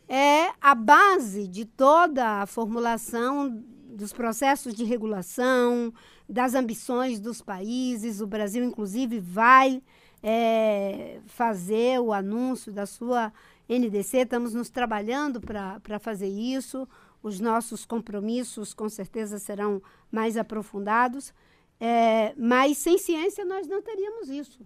é 0.08 0.50
a 0.60 0.74
base 0.74 1.46
de 1.46 1.64
toda 1.64 2.42
a 2.42 2.46
formulação 2.46 3.62
dos 3.88 4.12
processos 4.12 4.74
de 4.74 4.84
regulação, 4.84 5.92
das 6.28 6.54
ambições 6.54 7.18
dos 7.18 7.40
países. 7.40 8.20
O 8.20 8.26
Brasil, 8.26 8.64
inclusive, 8.64 9.18
vai 9.18 9.82
é, 10.22 11.20
fazer 11.26 12.00
o 12.00 12.12
anúncio 12.12 12.72
da 12.72 12.86
sua 12.86 13.32
NDC, 13.68 14.18
estamos 14.18 14.54
nos 14.54 14.70
trabalhando 14.70 15.40
para 15.40 15.98
fazer 15.98 16.28
isso. 16.28 16.88
Os 17.22 17.40
nossos 17.40 17.84
compromissos, 17.84 18.72
com 18.72 18.88
certeza, 18.88 19.38
serão 19.38 19.82
mais 20.10 20.36
aprofundados. 20.36 21.34
É, 21.80 22.34
mas 22.36 22.78
sem 22.78 22.98
ciência 22.98 23.44
nós 23.44 23.66
não 23.66 23.82
teríamos 23.82 24.28
isso. 24.28 24.60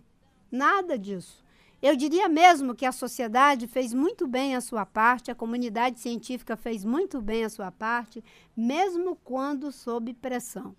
Nada 0.50 0.98
disso. 0.98 1.42
Eu 1.82 1.96
diria 1.96 2.28
mesmo 2.28 2.76
que 2.76 2.86
a 2.86 2.92
sociedade 2.92 3.66
fez 3.66 3.92
muito 3.92 4.28
bem 4.28 4.55
a 4.55 4.61
sua 4.61 4.86
parte, 4.86 5.32
a 5.32 5.34
comunidade 5.34 5.98
científica 5.98 6.57
fez 6.57 6.84
muito 6.84 7.20
bem 7.20 7.44
a 7.44 7.50
sua 7.50 7.72
parte, 7.72 8.22
mesmo 8.57 9.16
quando 9.24 9.72
sob 9.72 10.14
pressão. 10.14 10.76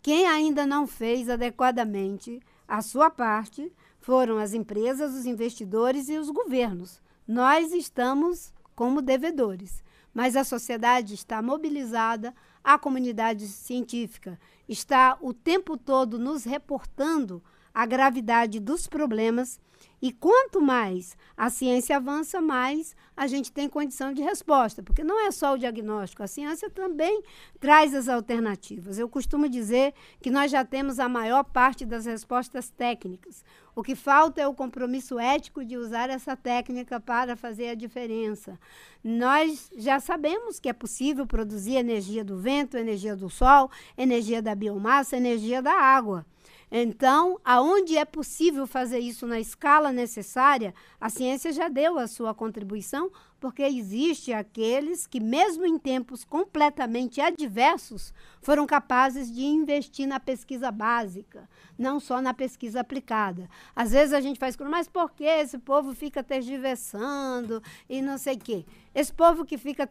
Quem 0.00 0.26
ainda 0.26 0.66
não 0.66 0.86
fez 0.86 1.28
adequadamente 1.28 2.40
a 2.66 2.80
sua 2.80 3.10
parte 3.10 3.70
foram 4.00 4.38
as 4.38 4.54
empresas, 4.54 5.14
os 5.14 5.26
investidores 5.26 6.08
e 6.08 6.18
os 6.18 6.30
governos. 6.30 7.00
Nós 7.26 7.72
estamos 7.72 8.52
como 8.74 9.02
devedores, 9.02 9.84
mas 10.12 10.34
a 10.34 10.42
sociedade 10.42 11.14
está 11.14 11.40
mobilizada, 11.40 12.34
a 12.64 12.78
comunidade 12.78 13.46
científica 13.46 14.38
está 14.68 15.16
o 15.20 15.32
tempo 15.32 15.76
todo 15.76 16.18
nos 16.18 16.44
reportando 16.44 17.42
a 17.74 17.86
gravidade 17.86 18.60
dos 18.60 18.86
problemas 18.86 19.60
e 20.02 20.12
quanto 20.12 20.62
mais 20.62 21.16
a 21.36 21.50
ciência 21.50 21.96
avança, 21.96 22.40
mais 22.40 22.96
a 23.14 23.26
gente 23.26 23.52
tem 23.52 23.68
condição 23.68 24.14
de 24.14 24.22
resposta, 24.22 24.82
porque 24.82 25.04
não 25.04 25.26
é 25.26 25.30
só 25.30 25.52
o 25.52 25.58
diagnóstico, 25.58 26.22
a 26.22 26.26
ciência 26.26 26.70
também 26.70 27.22
traz 27.58 27.94
as 27.94 28.08
alternativas. 28.08 28.98
Eu 28.98 29.10
costumo 29.10 29.46
dizer 29.46 29.92
que 30.22 30.30
nós 30.30 30.50
já 30.50 30.64
temos 30.64 30.98
a 30.98 31.08
maior 31.08 31.44
parte 31.44 31.84
das 31.84 32.06
respostas 32.06 32.70
técnicas. 32.70 33.44
O 33.76 33.82
que 33.82 33.94
falta 33.94 34.40
é 34.40 34.48
o 34.48 34.54
compromisso 34.54 35.18
ético 35.18 35.64
de 35.64 35.76
usar 35.76 36.08
essa 36.08 36.34
técnica 36.34 36.98
para 36.98 37.36
fazer 37.36 37.68
a 37.68 37.74
diferença. 37.74 38.58
Nós 39.04 39.70
já 39.76 40.00
sabemos 40.00 40.58
que 40.58 40.68
é 40.68 40.72
possível 40.72 41.26
produzir 41.26 41.76
energia 41.76 42.24
do 42.24 42.38
vento, 42.38 42.78
energia 42.78 43.14
do 43.14 43.28
sol, 43.28 43.70
energia 43.98 44.40
da 44.40 44.54
biomassa, 44.54 45.16
energia 45.16 45.60
da 45.60 45.72
água. 45.72 46.24
Então, 46.70 47.40
aonde 47.44 47.96
é 47.96 48.04
possível 48.04 48.64
fazer 48.66 49.00
isso 49.00 49.26
na 49.26 49.40
escala 49.40 49.90
necessária, 49.92 50.72
a 51.00 51.08
ciência 51.08 51.52
já 51.52 51.68
deu 51.68 51.98
a 51.98 52.06
sua 52.06 52.32
contribuição, 52.32 53.10
porque 53.40 53.62
existe 53.62 54.32
aqueles 54.32 55.06
que, 55.06 55.18
mesmo 55.18 55.66
em 55.66 55.78
tempos 55.78 56.24
completamente 56.24 57.20
adversos, 57.20 58.14
foram 58.40 58.66
capazes 58.66 59.32
de 59.32 59.42
investir 59.42 60.06
na 60.06 60.20
pesquisa 60.20 60.70
básica, 60.70 61.48
não 61.76 61.98
só 61.98 62.20
na 62.22 62.32
pesquisa 62.34 62.80
aplicada. 62.80 63.48
Às 63.74 63.90
vezes 63.90 64.12
a 64.12 64.20
gente 64.20 64.38
faz, 64.38 64.56
mas 64.58 64.88
por 64.88 65.10
que 65.10 65.24
esse 65.24 65.58
povo 65.58 65.92
fica 65.92 66.22
tergiversando 66.22 67.60
e 67.88 68.00
não 68.00 68.16
sei 68.16 68.36
o 68.36 68.38
quê? 68.38 68.64
Esse 68.94 69.12
povo 69.12 69.44
que 69.44 69.58
fica 69.58 69.90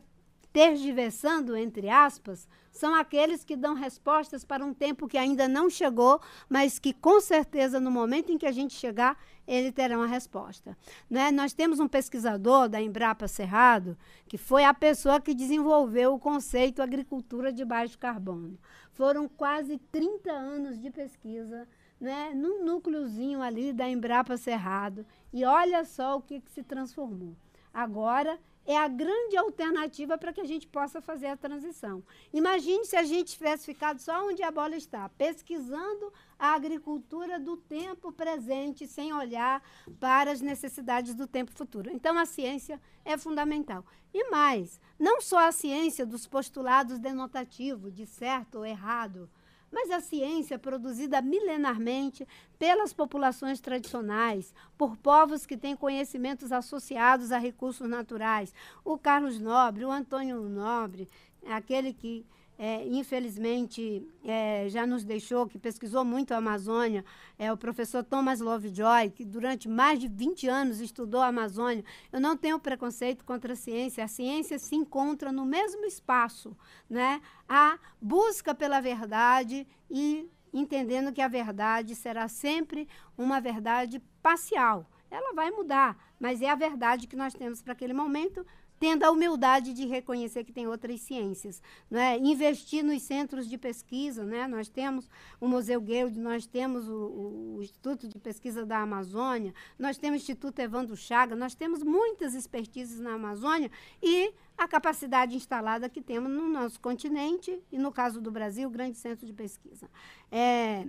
tergiversando, 0.53 1.55
entre 1.55 1.89
aspas, 1.89 2.47
são 2.79 2.95
aqueles 2.95 3.43
que 3.43 3.57
dão 3.57 3.73
respostas 3.73 4.45
para 4.45 4.63
um 4.63 4.73
tempo 4.73 5.05
que 5.05 5.17
ainda 5.17 5.49
não 5.49 5.69
chegou, 5.69 6.21
mas 6.47 6.79
que 6.79 6.93
com 6.93 7.19
certeza 7.19 7.77
no 7.77 7.91
momento 7.91 8.31
em 8.31 8.37
que 8.37 8.45
a 8.45 8.53
gente 8.53 8.73
chegar, 8.73 9.17
ele 9.45 9.69
terá 9.69 9.97
uma 9.97 10.07
resposta. 10.07 10.77
Né? 11.09 11.29
Nós 11.29 11.51
temos 11.51 11.81
um 11.81 11.89
pesquisador 11.89 12.69
da 12.69 12.81
Embrapa 12.81 13.27
Cerrado, 13.27 13.97
que 14.29 14.37
foi 14.37 14.63
a 14.63 14.73
pessoa 14.73 15.19
que 15.19 15.33
desenvolveu 15.33 16.13
o 16.13 16.19
conceito 16.19 16.81
agricultura 16.81 17.51
de 17.51 17.65
baixo 17.65 17.99
carbono. 17.99 18.57
Foram 18.93 19.27
quase 19.27 19.77
30 19.91 20.31
anos 20.31 20.79
de 20.79 20.89
pesquisa 20.89 21.67
né, 21.99 22.31
num 22.33 22.63
núcleozinho 22.63 23.41
ali 23.41 23.73
da 23.73 23.89
Embrapa 23.89 24.37
Cerrado. 24.37 25.05
E 25.33 25.43
olha 25.43 25.83
só 25.83 26.15
o 26.15 26.21
que, 26.21 26.39
que 26.39 26.51
se 26.51 26.63
transformou. 26.63 27.35
Agora 27.73 28.39
é 28.69 28.77
a 28.77 28.87
grande 28.87 29.35
alternativa 29.35 30.15
para 30.15 30.31
que 30.31 30.39
a 30.39 30.45
gente 30.45 30.67
possa 30.67 31.01
fazer 31.01 31.25
a 31.25 31.35
transição. 31.35 32.03
Imagine 32.31 32.85
se 32.85 32.95
a 32.95 33.03
gente 33.03 33.33
tivesse 33.33 33.65
ficado 33.65 33.99
só 33.99 34.27
onde 34.27 34.43
a 34.43 34.51
bola 34.51 34.75
está, 34.75 35.09
pesquisando 35.09 36.13
a 36.37 36.53
agricultura 36.53 37.39
do 37.39 37.57
tempo 37.57 38.11
presente, 38.11 38.85
sem 38.85 39.11
olhar 39.11 39.59
para 39.99 40.29
as 40.29 40.39
necessidades 40.39 41.15
do 41.15 41.25
tempo 41.25 41.51
futuro. 41.51 41.89
Então, 41.91 42.15
a 42.15 42.27
ciência 42.27 42.79
é 43.03 43.17
fundamental. 43.17 43.83
E 44.13 44.29
mais, 44.29 44.79
não 44.99 45.19
só 45.19 45.47
a 45.47 45.51
ciência 45.51 46.05
dos 46.05 46.27
postulados 46.27 46.99
denotativos, 46.99 47.91
de 47.91 48.05
certo 48.05 48.59
ou 48.59 48.65
errado, 48.67 49.27
mas 49.71 49.91
a 49.91 49.99
ciência 49.99 50.57
produzida 50.57 51.21
milenarmente 51.21 52.27
pelas 52.57 52.93
populações 52.93 53.59
tradicionais, 53.59 54.53
por 54.77 54.97
povos 54.97 55.45
que 55.45 55.57
têm 55.57 55.75
conhecimentos 55.75 56.51
associados 56.51 57.31
a 57.31 57.37
recursos 57.37 57.87
naturais. 57.87 58.53
O 58.83 58.97
Carlos 58.97 59.39
Nobre, 59.39 59.85
o 59.85 59.91
Antônio 59.91 60.41
Nobre, 60.41 61.07
aquele 61.47 61.93
que 61.93 62.25
é, 62.61 62.85
infelizmente 62.85 64.05
é, 64.21 64.67
já 64.67 64.85
nos 64.85 65.05
deixou, 65.05 65.47
que 65.47 65.57
pesquisou 65.57 66.03
muito 66.03 66.33
a 66.33 66.37
Amazônia, 66.37 67.05
é 67.37 67.49
o 67.53 67.55
professor 67.55 68.03
Thomas 68.03 68.41
Lovejoy, 68.41 69.11
que 69.11 69.23
durante 69.23 69.69
mais 69.69 69.97
de 69.97 70.09
20 70.09 70.49
anos 70.49 70.81
estudou 70.81 71.21
a 71.21 71.27
Amazônia. 71.27 71.85
Eu 72.11 72.19
não 72.19 72.35
tenho 72.35 72.59
preconceito 72.59 73.23
contra 73.23 73.53
a 73.53 73.55
ciência, 73.55 74.03
a 74.03 74.09
ciência 74.09 74.59
se 74.59 74.75
encontra 74.75 75.31
no 75.31 75.45
mesmo 75.45 75.85
espaço, 75.85 76.53
né? 76.89 77.21
a 77.47 77.79
busca 78.01 78.53
pela 78.53 78.81
verdade 78.81 79.65
e 79.89 80.29
entendendo 80.53 81.13
que 81.13 81.21
a 81.21 81.29
verdade 81.29 81.95
será 81.95 82.27
sempre 82.27 82.89
uma 83.17 83.39
verdade 83.39 84.01
parcial. 84.21 84.85
Ela 85.09 85.33
vai 85.33 85.49
mudar, 85.49 85.97
mas 86.19 86.41
é 86.41 86.49
a 86.49 86.55
verdade 86.55 87.07
que 87.07 87.15
nós 87.15 87.33
temos 87.33 87.61
para 87.61 87.71
aquele 87.71 87.93
momento, 87.93 88.45
tendo 88.79 89.03
a 89.03 89.11
humildade 89.11 89.73
de 89.73 89.85
reconhecer 89.85 90.43
que 90.43 90.53
tem 90.53 90.67
outras 90.67 91.01
ciências. 91.01 91.61
Né? 91.89 92.17
Investir 92.17 92.83
nos 92.83 93.01
centros 93.01 93.47
de 93.47 93.57
pesquisa, 93.57 94.23
né? 94.23 94.47
nós 94.47 94.69
temos 94.69 95.09
o 95.39 95.47
Museu 95.47 95.81
Guild, 95.81 96.17
nós 96.17 96.45
temos 96.45 96.87
o, 96.87 97.57
o, 97.57 97.59
Instituto 97.61 98.07
de 98.07 98.17
Pesquisa 98.17 98.65
da 98.65 98.79
Amazônia, 98.79 99.53
nós 99.77 99.97
temos 99.97 100.21
o 100.21 100.23
Instituto 100.23 100.59
Evandro 100.59 100.95
Chaga, 100.95 101.35
nós 101.35 101.53
temos 101.53 101.83
muitas 101.83 102.33
expertises 102.33 102.99
na 102.99 103.13
Amazônia 103.13 103.69
e 104.01 104.33
a 104.57 104.67
capacidade 104.67 105.35
instalada 105.35 105.89
que 105.89 106.01
temos 106.01 106.31
no 106.31 106.47
nosso 106.47 106.79
continente 106.79 107.61
e, 107.71 107.77
no 107.77 107.91
caso 107.91 108.21
do 108.21 108.31
Brasil, 108.31 108.67
o 108.67 108.71
grande 108.71 108.97
centro 108.97 109.25
de 109.25 109.33
pesquisa. 109.33 109.89
É, 110.31 110.85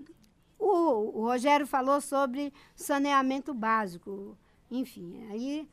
o, 0.58 1.20
o 1.20 1.24
Rogério 1.24 1.66
falou 1.66 2.00
sobre 2.00 2.52
saneamento 2.76 3.52
básico. 3.54 4.36
Enfim, 4.70 5.26
aí 5.30 5.68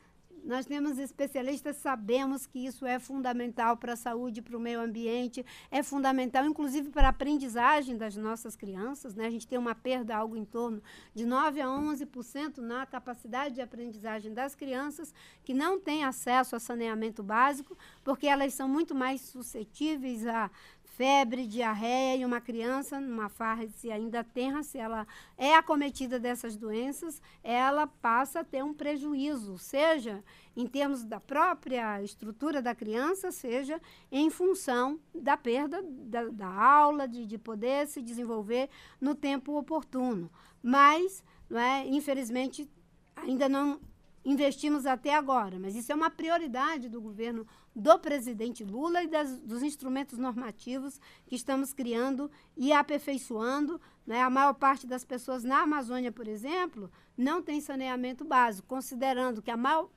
nós 0.47 0.65
temos 0.65 0.97
especialistas, 0.97 1.75
sabemos 1.75 2.45
que 2.45 2.65
isso 2.65 2.85
é 2.85 2.99
fundamental 2.99 3.75
para 3.75 3.93
a 3.93 3.97
saúde, 3.97 4.41
para 4.41 4.55
o 4.55 4.59
meio 4.59 4.79
ambiente, 4.79 5.45
é 5.69 5.83
fundamental, 5.83 6.45
inclusive, 6.45 6.89
para 6.89 7.07
a 7.07 7.09
aprendizagem 7.09 7.97
das 7.97 8.15
nossas 8.15 8.55
crianças. 8.55 9.13
Né? 9.13 9.25
A 9.25 9.29
gente 9.29 9.45
tem 9.45 9.59
uma 9.59 9.75
perda, 9.75 10.15
algo 10.15 10.37
em 10.37 10.45
torno 10.45 10.81
de 11.13 11.25
9 11.25 11.59
a 11.59 11.67
11% 11.67 12.59
na 12.59 12.85
capacidade 12.85 13.55
de 13.55 13.61
aprendizagem 13.61 14.33
das 14.33 14.55
crianças 14.55 15.13
que 15.43 15.53
não 15.53 15.77
têm 15.77 16.05
acesso 16.05 16.55
a 16.55 16.59
saneamento 16.59 17.21
básico, 17.21 17.77
porque 18.01 18.25
elas 18.25 18.53
são 18.53 18.69
muito 18.69 18.95
mais 18.95 19.19
suscetíveis 19.19 20.25
a 20.25 20.49
febre, 20.97 21.45
diarreia 21.45 22.17
e 22.17 22.25
uma 22.25 22.41
criança 22.41 22.99
numa 22.99 23.29
fase 23.29 23.91
ainda 23.91 24.23
tenra, 24.23 24.63
se 24.63 24.79
ela 24.79 25.05
é 25.37 25.53
acometida 25.53 26.19
dessas 26.19 26.57
doenças, 26.57 27.21
ela 27.43 27.85
passa 27.85 28.39
a 28.39 28.43
ter 28.43 28.63
um 28.63 28.73
prejuízo, 28.73 29.59
seja 29.59 30.23
em 30.55 30.65
termos 30.65 31.03
da 31.03 31.19
própria 31.19 32.01
estrutura 32.01 32.63
da 32.63 32.73
criança, 32.73 33.31
seja 33.31 33.79
em 34.11 34.31
função 34.31 34.99
da 35.13 35.37
perda 35.37 35.83
da, 35.83 36.29
da 36.29 36.47
aula, 36.47 37.07
de, 37.07 37.27
de 37.27 37.37
poder 37.37 37.85
se 37.85 38.01
desenvolver 38.01 38.67
no 38.99 39.13
tempo 39.13 39.55
oportuno. 39.55 40.31
Mas, 40.63 41.23
não 41.47 41.59
é, 41.59 41.85
infelizmente, 41.85 42.67
ainda 43.15 43.47
não 43.47 43.79
investimos 44.27 44.85
até 44.85 45.15
agora, 45.15 45.57
mas 45.57 45.73
isso 45.73 45.89
é 45.89 45.95
uma 45.95 46.09
prioridade 46.09 46.89
do 46.89 46.99
governo 46.99 47.47
do 47.73 47.97
presidente 47.97 48.61
Lula 48.61 49.01
e 49.01 49.07
das, 49.07 49.39
dos 49.39 49.63
instrumentos 49.63 50.17
normativos 50.17 50.99
que 51.25 51.35
estamos 51.35 51.71
criando 51.71 52.29
e 52.57 52.73
aperfeiçoando. 52.73 53.79
Né? 54.05 54.21
A 54.21 54.29
maior 54.29 54.53
parte 54.53 54.85
das 54.85 55.05
pessoas 55.05 55.45
na 55.45 55.61
Amazônia, 55.61 56.11
por 56.11 56.27
exemplo, 56.27 56.91
não 57.17 57.41
tem 57.41 57.61
saneamento 57.61 58.25
básico, 58.25 58.67
considerando 58.67 59.41
que 59.41 59.49
a 59.49 59.55
maior 59.55 59.89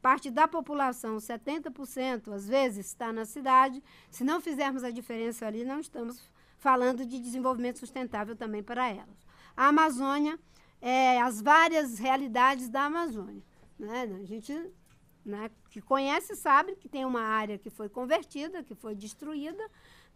parte 0.00 0.30
da 0.30 0.46
população, 0.46 1.16
70%, 1.16 2.32
às 2.32 2.46
vezes, 2.46 2.86
está 2.86 3.12
na 3.12 3.24
cidade. 3.24 3.82
Se 4.12 4.22
não 4.22 4.40
fizermos 4.40 4.84
a 4.84 4.92
diferença 4.92 5.44
ali, 5.44 5.64
não 5.64 5.80
estamos 5.80 6.22
falando 6.56 7.04
de 7.04 7.18
desenvolvimento 7.18 7.80
sustentável 7.80 8.36
também 8.36 8.62
para 8.62 8.88
elas. 8.88 9.26
A 9.56 9.66
Amazônia, 9.66 10.38
é, 10.80 11.20
as 11.20 11.42
várias 11.42 11.98
realidades 11.98 12.68
da 12.68 12.82
Amazônia. 12.84 13.42
Né? 13.78 14.02
A 14.20 14.24
gente 14.24 14.52
né, 15.24 15.50
que 15.70 15.80
conhece 15.80 16.36
sabe 16.36 16.76
que 16.76 16.88
tem 16.88 17.04
uma 17.04 17.20
área 17.20 17.58
que 17.58 17.68
foi 17.68 17.88
convertida, 17.88 18.62
que 18.62 18.74
foi 18.74 18.94
destruída, 18.94 19.62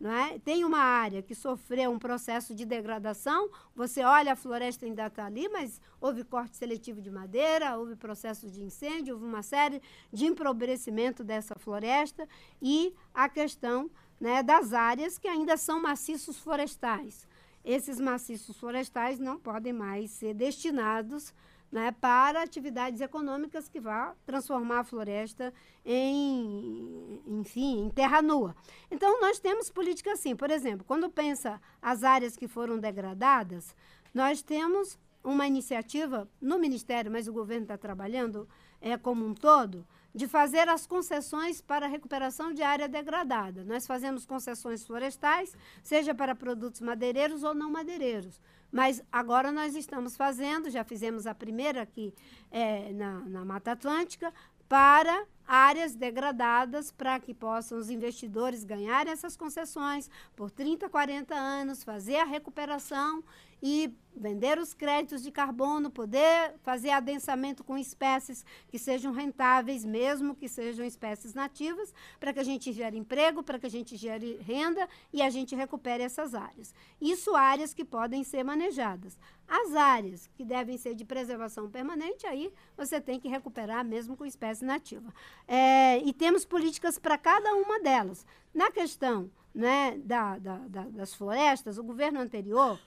é? 0.03 0.39
tem 0.39 0.65
uma 0.65 0.79
área 0.79 1.21
que 1.21 1.35
sofreu 1.35 1.91
um 1.91 1.99
processo 1.99 2.55
de 2.55 2.65
degradação. 2.65 3.51
Você 3.75 4.03
olha, 4.03 4.33
a 4.33 4.37
floresta 4.37 4.87
ainda 4.87 5.09
está 5.09 5.27
ali, 5.27 5.47
mas 5.51 5.79
houve 6.01 6.25
corte 6.25 6.57
seletivo 6.57 7.03
de 7.03 7.11
madeira, 7.11 7.77
houve 7.77 7.97
processo 7.97 8.49
de 8.49 8.63
incêndio, 8.63 9.15
houve 9.15 9.27
uma 9.27 9.43
série 9.43 9.83
de 10.11 10.25
empobrecimento 10.25 11.23
dessa 11.23 11.55
floresta 11.57 12.27
e 12.63 12.95
a 13.13 13.29
questão 13.29 13.91
né, 14.19 14.43
das 14.43 14.73
áreas 14.73 15.19
que 15.19 15.29
ainda 15.29 15.59
são 15.59 15.83
maciços 15.83 16.39
florestais. 16.39 17.29
Esses 17.63 18.01
maciços 18.01 18.57
florestais 18.57 19.19
não 19.19 19.39
podem 19.39 19.73
mais 19.73 20.13
ser 20.13 20.33
destinados 20.33 21.35
né, 21.71 21.93
para 22.01 22.43
atividades 22.43 23.01
econômicas 23.01 23.69
que 23.69 23.81
vá 23.81 24.15
transformar 24.27 24.81
a 24.81 24.85
floresta 24.85 25.55
em, 25.85 27.21
enfim, 27.27 27.87
em 27.87 27.91
terra 27.91 28.21
nua. 28.21 28.57
Então, 28.91 29.21
nós 29.21 29.39
temos 29.39 29.71
política 29.71 30.13
assim. 30.13 30.35
Por 30.35 30.51
exemplo, 30.51 30.85
quando 30.85 31.09
pensa 31.09 31.61
as 31.81 32.03
áreas 32.03 32.37
que 32.37 32.49
foram 32.49 32.79
degradadas, 32.79 33.75
nós 34.13 34.43
temos 34.43 34.99
uma 35.23 35.47
iniciativa 35.47 36.29
no 36.41 36.59
Ministério, 36.59 37.11
mas 37.11 37.29
o 37.29 37.33
governo 37.33 37.63
está 37.63 37.77
trabalhando 37.77 38.49
é, 38.81 38.97
como 38.97 39.25
um 39.25 39.35
todo, 39.35 39.87
de 40.15 40.27
fazer 40.27 40.69
as 40.69 40.87
concessões 40.87 41.61
para 41.61 41.87
recuperação 41.87 42.53
de 42.53 42.63
área 42.63 42.89
degradada. 42.89 43.63
Nós 43.65 43.87
fazemos 43.87 44.27
concessões 44.27 44.85
florestais, 44.85 45.55
seja 45.83 46.15
para 46.15 46.35
produtos 46.35 46.81
madeireiros 46.81 47.45
ou 47.45 47.55
não 47.55 47.71
madeireiros. 47.71 48.41
Mas 48.71 49.03
agora 49.11 49.51
nós 49.51 49.75
estamos 49.75 50.17
fazendo, 50.17 50.71
já 50.71 50.85
fizemos 50.85 51.27
a 51.27 51.35
primeira 51.35 51.83
aqui 51.83 52.15
é, 52.51 52.93
na, 52.93 53.21
na 53.21 53.45
Mata 53.45 53.73
Atlântica, 53.73 54.33
para 54.69 55.27
áreas 55.45 55.97
degradadas 55.97 56.93
para 56.93 57.19
que 57.19 57.35
possam 57.35 57.77
os 57.77 57.91
investidores 57.91 58.63
ganhar 58.63 59.09
essas 59.09 59.37
concessões 59.37 60.09
por 60.37 60.49
30, 60.49 60.89
40 60.89 61.35
anos, 61.35 61.83
fazer 61.83 62.19
a 62.19 62.25
recuperação 62.25 63.25
e 63.63 63.93
vender 64.15 64.59
os 64.59 64.75
créditos 64.75 65.23
de 65.23 65.31
carbono, 65.31 65.91
poder 65.91 66.55
fazer 66.63 66.91
adensamento 66.91 67.65
com 67.65 67.79
espécies 67.79 68.45
que 68.69 68.79
sejam 68.79 69.13
rentáveis, 69.13 69.85
mesmo 69.85 70.35
que 70.35 70.49
sejam 70.49 70.85
espécies 70.85 71.33
nativas, 71.33 71.95
para 72.19 72.33
que 72.33 72.41
a 72.41 72.45
gente 72.45 72.73
gere 72.73 72.99
emprego, 72.99 73.43
para 73.43 73.59
que 73.59 73.67
a 73.67 73.71
gente 73.71 73.97
gere 73.97 74.37
renda 74.43 74.89
e 75.13 75.23
a 75.23 75.31
gente 75.31 75.55
recupere 75.55 76.03
essas 76.03 76.35
áreas. 76.35 76.75
Isso 77.01 77.35
áreas 77.35 77.73
que 77.73 77.85
podem 77.85 78.23
ser 78.23 78.45
manejadas. 78.45 79.19
As 79.49 79.75
áreas 79.75 80.29
que 80.35 80.45
devem 80.45 80.77
ser 80.77 80.95
de 80.95 81.05
preservação 81.05 81.69
permanente, 81.71 82.27
aí 82.27 82.53
você 82.77 83.01
tem 83.01 83.19
que 83.19 83.29
recuperar 83.29 83.85
mesmo 83.85 84.17
com 84.17 84.25
espécie 84.25 84.65
nativa. 84.65 85.13
É, 85.49 85.99
e 85.99 86.13
temos 86.13 86.45
políticas 86.45 86.99
para 86.99 87.17
cada 87.17 87.55
uma 87.55 87.81
delas. 87.81 88.25
Na 88.55 88.71
questão 88.71 89.31
né, 89.55 89.99
da, 90.05 90.39
da, 90.39 90.59
da, 90.59 90.83
das 90.85 91.15
florestas, 91.15 91.79
o 91.79 91.83
governo 91.83 92.21
anterior 92.21 92.79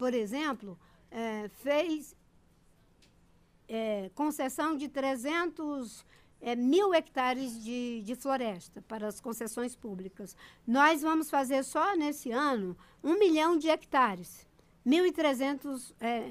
por 0.00 0.14
exemplo, 0.14 0.78
é, 1.10 1.50
fez 1.62 2.16
é, 3.68 4.10
concessão 4.14 4.74
de 4.74 4.88
300 4.88 6.06
é, 6.40 6.56
mil 6.56 6.94
hectares 6.94 7.62
de, 7.62 8.00
de 8.00 8.14
floresta 8.14 8.80
para 8.88 9.06
as 9.06 9.20
concessões 9.20 9.76
públicas. 9.76 10.34
Nós 10.66 11.02
vamos 11.02 11.28
fazer 11.28 11.62
só 11.64 11.94
nesse 11.94 12.30
ano 12.30 12.74
um 13.04 13.18
milhão 13.18 13.58
de 13.58 13.68
hectares. 13.68 14.48
1.300 14.86 15.92
é, 16.00 16.30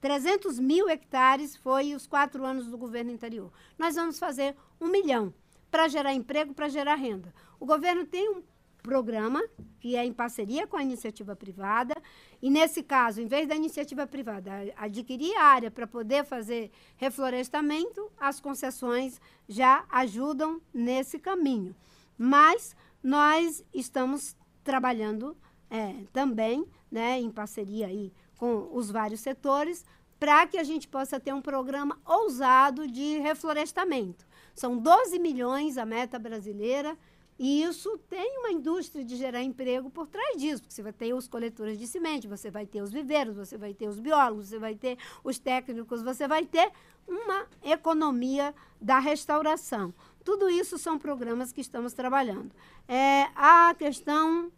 300 0.00 0.60
mil 0.60 0.88
hectares 0.88 1.56
foi 1.56 1.96
os 1.96 2.06
quatro 2.06 2.44
anos 2.44 2.68
do 2.68 2.78
governo 2.78 3.12
anterior. 3.12 3.50
Nós 3.76 3.96
vamos 3.96 4.20
fazer 4.20 4.54
um 4.80 4.86
milhão 4.86 5.34
para 5.68 5.88
gerar 5.88 6.14
emprego, 6.14 6.54
para 6.54 6.68
gerar 6.68 6.94
renda. 6.94 7.34
O 7.58 7.66
governo 7.66 8.06
tem 8.06 8.30
um 8.30 8.42
programa 8.84 9.42
que 9.80 9.96
é 9.96 10.04
em 10.04 10.12
parceria 10.12 10.66
com 10.66 10.76
a 10.76 10.82
iniciativa 10.82 11.34
privada 11.34 11.94
e 12.40 12.50
nesse 12.50 12.82
caso, 12.82 13.20
em 13.22 13.26
vez 13.26 13.48
da 13.48 13.56
iniciativa 13.56 14.06
privada 14.06 14.50
adquirir 14.76 15.34
área 15.38 15.70
para 15.70 15.86
poder 15.86 16.22
fazer 16.24 16.70
reflorestamento, 16.96 18.12
as 18.18 18.40
concessões 18.40 19.18
já 19.48 19.86
ajudam 19.90 20.60
nesse 20.72 21.18
caminho. 21.18 21.74
Mas 22.16 22.76
nós 23.02 23.64
estamos 23.72 24.36
trabalhando 24.62 25.34
é, 25.70 25.94
também, 26.12 26.66
né, 26.90 27.18
em 27.18 27.30
parceria 27.30 27.86
aí 27.86 28.12
com 28.36 28.68
os 28.70 28.90
vários 28.90 29.20
setores, 29.20 29.84
para 30.20 30.46
que 30.46 30.58
a 30.58 30.62
gente 30.62 30.86
possa 30.88 31.18
ter 31.18 31.32
um 31.32 31.40
programa 31.40 31.98
ousado 32.04 32.86
de 32.86 33.18
reflorestamento. 33.18 34.26
São 34.54 34.76
12 34.76 35.18
milhões 35.18 35.78
a 35.78 35.86
meta 35.86 36.18
brasileira 36.18 36.96
e 37.38 37.62
isso 37.62 37.98
tem 38.08 38.38
uma 38.38 38.52
indústria 38.52 39.04
de 39.04 39.16
gerar 39.16 39.42
emprego 39.42 39.90
por 39.90 40.06
trás 40.06 40.36
disso, 40.36 40.62
porque 40.62 40.74
você 40.74 40.82
vai 40.82 40.92
ter 40.92 41.12
os 41.14 41.26
coletores 41.26 41.76
de 41.78 41.86
semente, 41.86 42.28
você 42.28 42.50
vai 42.50 42.64
ter 42.64 42.80
os 42.80 42.92
viveiros, 42.92 43.34
você 43.34 43.58
vai 43.58 43.74
ter 43.74 43.88
os 43.88 43.98
biólogos, 43.98 44.48
você 44.48 44.58
vai 44.58 44.74
ter 44.74 44.96
os 45.24 45.38
técnicos, 45.38 46.02
você 46.02 46.28
vai 46.28 46.46
ter 46.46 46.70
uma 47.08 47.46
economia 47.62 48.54
da 48.80 48.98
restauração. 48.98 49.92
Tudo 50.22 50.48
isso 50.48 50.78
são 50.78 50.98
programas 50.98 51.52
que 51.52 51.60
estamos 51.60 51.92
trabalhando. 51.92 52.50
É, 52.86 53.24
a 53.34 53.74
questão 53.76 54.50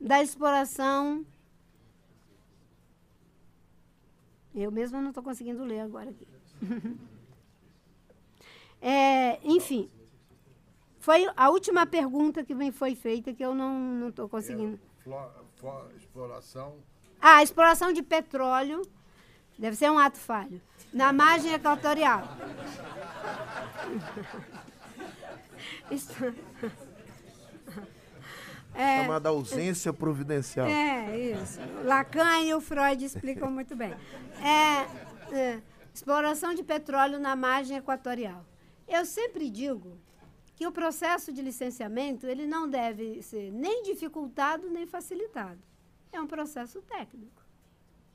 da 0.00 0.22
exploração. 0.22 1.24
Eu 4.54 4.72
mesma 4.72 5.00
não 5.00 5.10
estou 5.10 5.22
conseguindo 5.22 5.62
ler 5.62 5.80
agora 5.80 6.10
aqui. 6.10 6.26
é, 8.80 9.38
enfim. 9.44 9.88
Foi 11.00 11.26
a 11.34 11.48
última 11.48 11.86
pergunta 11.86 12.44
que 12.44 12.54
me 12.54 12.70
foi 12.70 12.94
feita 12.94 13.32
que 13.32 13.42
eu 13.42 13.54
não 13.54 14.10
estou 14.10 14.28
conseguindo. 14.28 14.78
É, 15.06 15.96
exploração. 15.96 16.76
Ah, 17.20 17.42
exploração 17.42 17.90
de 17.92 18.02
petróleo. 18.02 18.82
Deve 19.58 19.76
ser 19.76 19.90
um 19.90 19.98
ato 19.98 20.18
falho. 20.18 20.60
Na 20.92 21.12
margem 21.12 21.52
equatorial. 21.52 22.22
É, 28.72 29.02
Chamada 29.02 29.28
ausência 29.28 29.92
providencial. 29.92 30.66
É, 30.66 31.32
isso. 31.32 31.58
Lacan 31.84 32.42
e 32.42 32.54
o 32.54 32.60
Freud 32.60 33.04
explicam 33.04 33.50
muito 33.50 33.74
bem. 33.74 33.92
É, 34.40 35.34
é, 35.36 35.62
exploração 35.92 36.54
de 36.54 36.62
petróleo 36.62 37.18
na 37.18 37.34
margem 37.34 37.76
equatorial. 37.76 38.44
Eu 38.86 39.04
sempre 39.04 39.50
digo 39.50 39.98
que 40.60 40.66
o 40.66 40.72
processo 40.72 41.32
de 41.32 41.40
licenciamento 41.40 42.26
ele 42.26 42.46
não 42.46 42.68
deve 42.68 43.22
ser 43.22 43.50
nem 43.50 43.82
dificultado 43.82 44.68
nem 44.68 44.86
facilitado. 44.86 45.58
É 46.12 46.20
um 46.20 46.26
processo 46.26 46.82
técnico, 46.82 47.42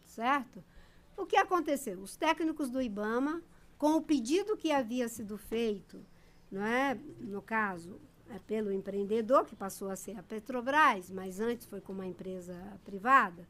certo? 0.04 0.64
O 1.18 1.26
que 1.26 1.38
aconteceu? 1.38 2.00
Os 2.00 2.16
técnicos 2.16 2.70
do 2.70 2.80
IBAMA 2.80 3.42
com 3.80 3.96
o 3.96 4.02
pedido 4.04 4.56
que 4.56 4.72
havia 4.72 5.10
sido 5.10 5.40
feito, 5.40 6.06
não 6.52 6.64
é? 6.64 6.94
no 7.20 7.42
caso, 7.42 8.00
é 8.30 8.38
pelo 8.38 8.72
empreendedor, 8.72 9.46
que 9.46 9.56
passou 9.56 9.90
a 9.90 9.96
ser 9.96 10.16
a 10.16 10.22
Petrobras, 10.22 11.10
mas 11.10 11.40
antes 11.40 11.66
foi 11.66 11.82
com 11.82 11.94
uma 11.94 12.06
empresa 12.06 12.54
privada, 12.86 13.48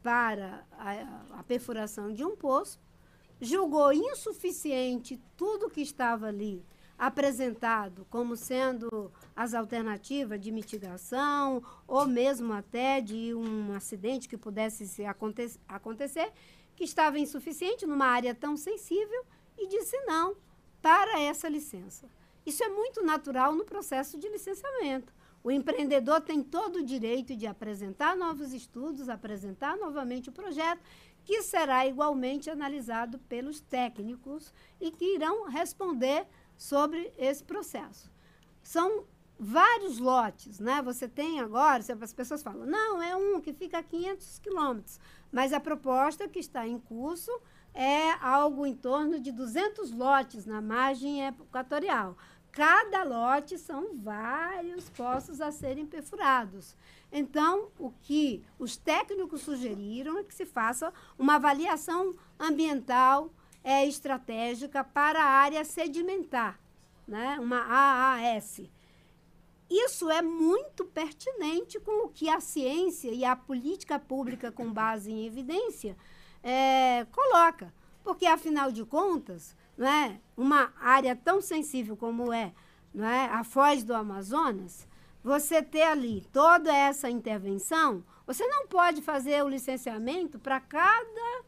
para 0.00 0.64
a, 0.78 1.40
a 1.40 1.42
perfuração 1.42 2.12
de 2.12 2.24
um 2.24 2.36
poço, 2.36 2.78
julgou 3.40 3.92
insuficiente 3.92 5.20
tudo 5.36 5.68
que 5.68 5.80
estava 5.80 6.28
ali 6.28 6.64
apresentado 6.98 8.06
como 8.10 8.36
sendo 8.36 9.10
as 9.34 9.54
alternativas 9.54 10.40
de 10.40 10.52
mitigação 10.52 11.62
ou 11.86 12.06
mesmo 12.06 12.52
até 12.52 13.00
de 13.00 13.34
um 13.34 13.72
acidente 13.74 14.28
que 14.28 14.36
pudesse 14.36 14.86
se 14.86 15.04
aconte 15.04 15.58
acontecer, 15.66 16.32
que 16.76 16.84
estava 16.84 17.18
insuficiente 17.18 17.86
numa 17.86 18.06
área 18.06 18.34
tão 18.34 18.56
sensível 18.56 19.24
e 19.58 19.66
disse 19.68 19.96
não 20.06 20.36
para 20.80 21.20
essa 21.20 21.48
licença. 21.48 22.08
Isso 22.44 22.62
é 22.64 22.68
muito 22.68 23.02
natural 23.02 23.54
no 23.54 23.64
processo 23.64 24.18
de 24.18 24.28
licenciamento. 24.28 25.12
O 25.44 25.50
empreendedor 25.50 26.20
tem 26.20 26.42
todo 26.42 26.76
o 26.76 26.84
direito 26.84 27.34
de 27.34 27.46
apresentar 27.46 28.16
novos 28.16 28.52
estudos, 28.52 29.08
apresentar 29.08 29.76
novamente 29.76 30.28
o 30.28 30.32
projeto, 30.32 30.80
que 31.24 31.42
será 31.42 31.86
igualmente 31.86 32.50
analisado 32.50 33.18
pelos 33.20 33.60
técnicos 33.60 34.52
e 34.80 34.90
que 34.90 35.14
irão 35.14 35.48
responder 35.48 36.26
sobre 36.56 37.12
esse 37.16 37.42
processo. 37.42 38.10
São 38.62 39.04
vários 39.38 39.98
lotes, 39.98 40.60
né? 40.60 40.80
Você 40.82 41.08
tem 41.08 41.40
agora, 41.40 41.82
as 42.00 42.12
pessoas 42.12 42.42
falam, 42.42 42.64
não, 42.64 43.02
é 43.02 43.16
um 43.16 43.40
que 43.40 43.52
fica 43.52 43.78
a 43.78 43.82
500 43.82 44.38
quilômetros, 44.38 45.00
mas 45.32 45.52
a 45.52 45.60
proposta 45.60 46.28
que 46.28 46.38
está 46.38 46.66
em 46.66 46.78
curso 46.78 47.30
é 47.74 48.12
algo 48.20 48.66
em 48.66 48.74
torno 48.74 49.18
de 49.18 49.32
200 49.32 49.90
lotes 49.92 50.46
na 50.46 50.60
margem 50.60 51.26
equatorial. 51.26 52.16
Cada 52.52 53.02
lote 53.02 53.56
são 53.58 53.96
vários 53.96 54.90
poços 54.90 55.40
a 55.40 55.50
serem 55.50 55.86
perfurados. 55.86 56.76
Então, 57.10 57.68
o 57.78 57.90
que 58.02 58.44
os 58.58 58.76
técnicos 58.76 59.40
sugeriram 59.40 60.18
é 60.18 60.22
que 60.22 60.34
se 60.34 60.44
faça 60.44 60.92
uma 61.18 61.36
avaliação 61.36 62.14
ambiental 62.38 63.30
é, 63.64 63.86
estratégica 63.86 64.82
para 64.82 65.22
a 65.22 65.28
área 65.28 65.64
sedimentar, 65.64 66.58
né? 67.06 67.38
uma 67.40 67.60
AAS. 67.60 68.62
Isso 69.70 70.10
é 70.10 70.20
muito 70.20 70.84
pertinente 70.84 71.80
com 71.80 72.06
o 72.06 72.08
que 72.08 72.28
a 72.28 72.40
ciência 72.40 73.10
e 73.10 73.24
a 73.24 73.34
política 73.34 73.98
pública 73.98 74.52
com 74.52 74.70
base 74.70 75.10
em 75.10 75.24
evidência 75.24 75.96
é, 76.42 77.06
coloca. 77.10 77.72
Porque, 78.04 78.26
afinal 78.26 78.70
de 78.70 78.84
contas, 78.84 79.56
não 79.76 79.88
é? 79.88 80.20
uma 80.36 80.72
área 80.78 81.16
tão 81.16 81.40
sensível 81.40 81.96
como 81.96 82.32
é, 82.32 82.52
não 82.92 83.06
é? 83.06 83.26
a 83.26 83.44
Foz 83.44 83.84
do 83.84 83.94
Amazonas, 83.94 84.86
você 85.22 85.62
ter 85.62 85.82
ali 85.82 86.26
toda 86.32 86.74
essa 86.74 87.08
intervenção, 87.08 88.04
você 88.26 88.46
não 88.46 88.66
pode 88.66 89.00
fazer 89.00 89.42
o 89.42 89.48
licenciamento 89.48 90.38
para 90.38 90.60
cada 90.60 91.44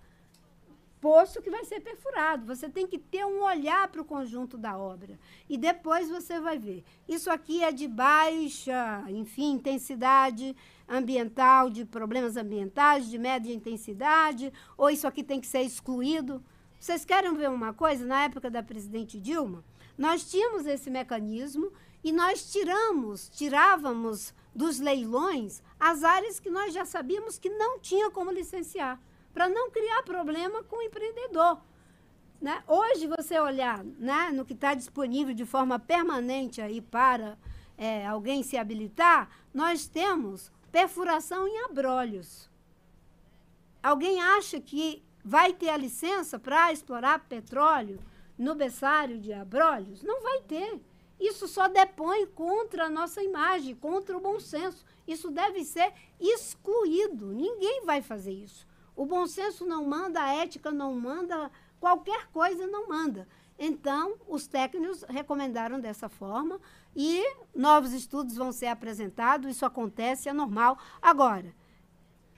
poço 1.04 1.42
que 1.42 1.50
vai 1.50 1.62
ser 1.66 1.80
perfurado. 1.80 2.46
Você 2.46 2.66
tem 2.66 2.86
que 2.86 2.98
ter 2.98 3.26
um 3.26 3.42
olhar 3.42 3.88
para 3.88 4.00
o 4.00 4.06
conjunto 4.06 4.56
da 4.56 4.78
obra. 4.78 5.18
E 5.50 5.58
depois 5.58 6.08
você 6.08 6.40
vai 6.40 6.58
ver. 6.58 6.82
Isso 7.06 7.30
aqui 7.30 7.62
é 7.62 7.70
de 7.70 7.86
baixa, 7.86 9.04
enfim, 9.08 9.52
intensidade 9.52 10.56
ambiental, 10.88 11.68
de 11.68 11.84
problemas 11.84 12.38
ambientais, 12.38 13.10
de 13.10 13.18
média 13.18 13.52
intensidade, 13.52 14.50
ou 14.78 14.88
isso 14.88 15.06
aqui 15.06 15.22
tem 15.22 15.42
que 15.42 15.46
ser 15.46 15.60
excluído. 15.60 16.42
Vocês 16.80 17.04
querem 17.04 17.34
ver 17.34 17.50
uma 17.50 17.74
coisa? 17.74 18.06
Na 18.06 18.24
época 18.24 18.48
da 18.48 18.62
presidente 18.62 19.20
Dilma, 19.20 19.62
nós 19.98 20.24
tínhamos 20.30 20.64
esse 20.64 20.88
mecanismo 20.88 21.70
e 22.02 22.12
nós 22.12 22.50
tiramos, 22.50 23.28
tirávamos 23.28 24.32
dos 24.54 24.80
leilões 24.80 25.62
as 25.78 26.02
áreas 26.02 26.40
que 26.40 26.48
nós 26.48 26.72
já 26.72 26.86
sabíamos 26.86 27.38
que 27.38 27.50
não 27.50 27.78
tinha 27.78 28.10
como 28.10 28.30
licenciar 28.30 28.98
para 29.34 29.48
não 29.48 29.70
criar 29.70 30.04
problema 30.04 30.62
com 30.62 30.76
o 30.76 30.82
empreendedor. 30.82 31.60
Né? 32.40 32.62
Hoje, 32.68 33.08
você 33.08 33.38
olhar 33.38 33.82
né, 33.84 34.30
no 34.32 34.44
que 34.44 34.52
está 34.52 34.72
disponível 34.74 35.34
de 35.34 35.44
forma 35.44 35.78
permanente 35.78 36.62
aí 36.62 36.80
para 36.80 37.36
é, 37.76 38.06
alguém 38.06 38.44
se 38.44 38.56
habilitar, 38.56 39.28
nós 39.52 39.86
temos 39.88 40.52
perfuração 40.70 41.48
em 41.48 41.64
abrolhos. 41.64 42.48
Alguém 43.82 44.22
acha 44.22 44.60
que 44.60 45.02
vai 45.24 45.52
ter 45.52 45.70
a 45.70 45.76
licença 45.76 46.38
para 46.38 46.72
explorar 46.72 47.26
petróleo 47.28 47.98
no 48.38 48.54
berçário 48.54 49.18
de 49.18 49.32
abrolhos? 49.32 50.02
Não 50.02 50.22
vai 50.22 50.40
ter. 50.42 50.80
Isso 51.18 51.48
só 51.48 51.68
depõe 51.68 52.26
contra 52.26 52.84
a 52.86 52.90
nossa 52.90 53.22
imagem, 53.22 53.74
contra 53.74 54.16
o 54.16 54.20
bom 54.20 54.38
senso. 54.38 54.84
Isso 55.06 55.30
deve 55.30 55.64
ser 55.64 55.92
excluído. 56.20 57.32
Ninguém 57.32 57.84
vai 57.84 58.02
fazer 58.02 58.32
isso. 58.32 58.66
O 58.96 59.04
bom 59.04 59.26
senso 59.26 59.66
não 59.66 59.84
manda, 59.84 60.22
a 60.22 60.34
ética 60.34 60.70
não 60.70 60.94
manda, 60.94 61.50
qualquer 61.80 62.28
coisa 62.28 62.66
não 62.66 62.88
manda. 62.88 63.26
Então, 63.58 64.16
os 64.26 64.46
técnicos 64.46 65.04
recomendaram 65.08 65.78
dessa 65.78 66.08
forma 66.08 66.60
e 66.94 67.22
novos 67.54 67.92
estudos 67.92 68.36
vão 68.36 68.52
ser 68.52 68.66
apresentados, 68.66 69.50
isso 69.50 69.64
acontece, 69.64 70.28
é 70.28 70.32
normal. 70.32 70.78
Agora, 71.00 71.54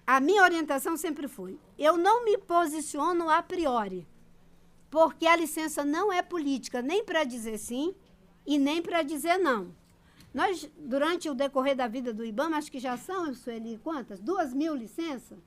a 0.07 0.21
minha 0.21 0.43
orientação 0.43 0.97
sempre 0.97 1.27
foi: 1.27 1.59
eu 1.79 1.97
não 1.97 2.25
me 2.25 2.39
posiciono 2.39 3.29
a 3.29 3.43
priori, 3.43 4.07
porque 4.91 5.27
a 5.27 5.37
licença 5.37 5.85
não 5.85 6.13
é 6.13 6.23
política, 6.23 6.83
nem 6.83 7.05
para 7.05 7.25
dizer 7.25 7.59
sim 7.59 7.95
e 8.47 8.59
nem 8.59 8.83
para 8.83 9.03
dizer 9.03 9.39
não. 9.39 9.75
Nós, 10.33 10.71
durante 10.77 11.31
o 11.31 11.35
decorrer 11.35 11.75
da 11.75 11.89
vida 11.89 12.13
do 12.13 12.25
IBAMA, 12.25 12.59
acho 12.59 12.71
que 12.71 12.79
já 12.79 12.97
são, 12.99 13.33
Sueli, 13.33 13.79
quantas? 13.83 14.21
Duas 14.21 14.53
mil 14.53 14.75
licenças? 14.75 15.39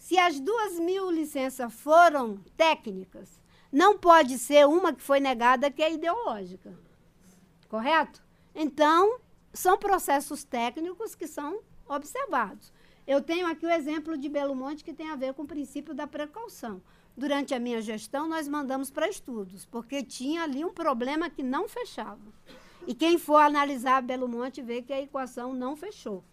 Se 0.00 0.18
as 0.18 0.40
duas 0.40 0.80
mil 0.80 1.10
licenças 1.10 1.70
foram 1.74 2.38
técnicas, 2.56 3.38
não 3.70 3.98
pode 3.98 4.38
ser 4.38 4.66
uma 4.66 4.94
que 4.94 5.02
foi 5.02 5.20
negada 5.20 5.70
que 5.70 5.82
é 5.82 5.92
ideológica. 5.92 6.72
Correto? 7.68 8.22
Então, 8.54 9.20
são 9.52 9.76
processos 9.76 10.42
técnicos 10.42 11.14
que 11.14 11.26
são 11.26 11.60
observados. 11.86 12.72
Eu 13.06 13.20
tenho 13.20 13.46
aqui 13.46 13.66
o 13.66 13.70
exemplo 13.70 14.16
de 14.16 14.26
Belo 14.30 14.54
Monte 14.54 14.82
que 14.82 14.94
tem 14.94 15.10
a 15.10 15.16
ver 15.16 15.34
com 15.34 15.42
o 15.42 15.46
princípio 15.46 15.92
da 15.94 16.06
precaução. 16.06 16.82
Durante 17.14 17.54
a 17.54 17.60
minha 17.60 17.82
gestão, 17.82 18.26
nós 18.26 18.48
mandamos 18.48 18.90
para 18.90 19.06
estudos, 19.06 19.66
porque 19.66 20.02
tinha 20.02 20.42
ali 20.42 20.64
um 20.64 20.72
problema 20.72 21.28
que 21.28 21.42
não 21.42 21.68
fechava. 21.68 22.32
E 22.86 22.94
quem 22.94 23.18
for 23.18 23.36
analisar 23.36 24.00
Belo 24.00 24.26
Monte 24.26 24.62
vê 24.62 24.80
que 24.80 24.94
a 24.94 25.02
equação 25.02 25.52
não 25.52 25.76
fechou. 25.76 26.24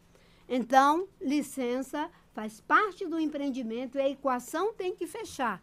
Então, 0.48 1.10
licença 1.20 2.10
faz 2.38 2.62
parte 2.62 3.04
do 3.04 3.20
empreendimento 3.20 3.98
e 3.98 4.02
a 4.02 4.08
equação 4.08 4.72
tem 4.72 4.96
que 4.96 5.08
fechar. 5.08 5.60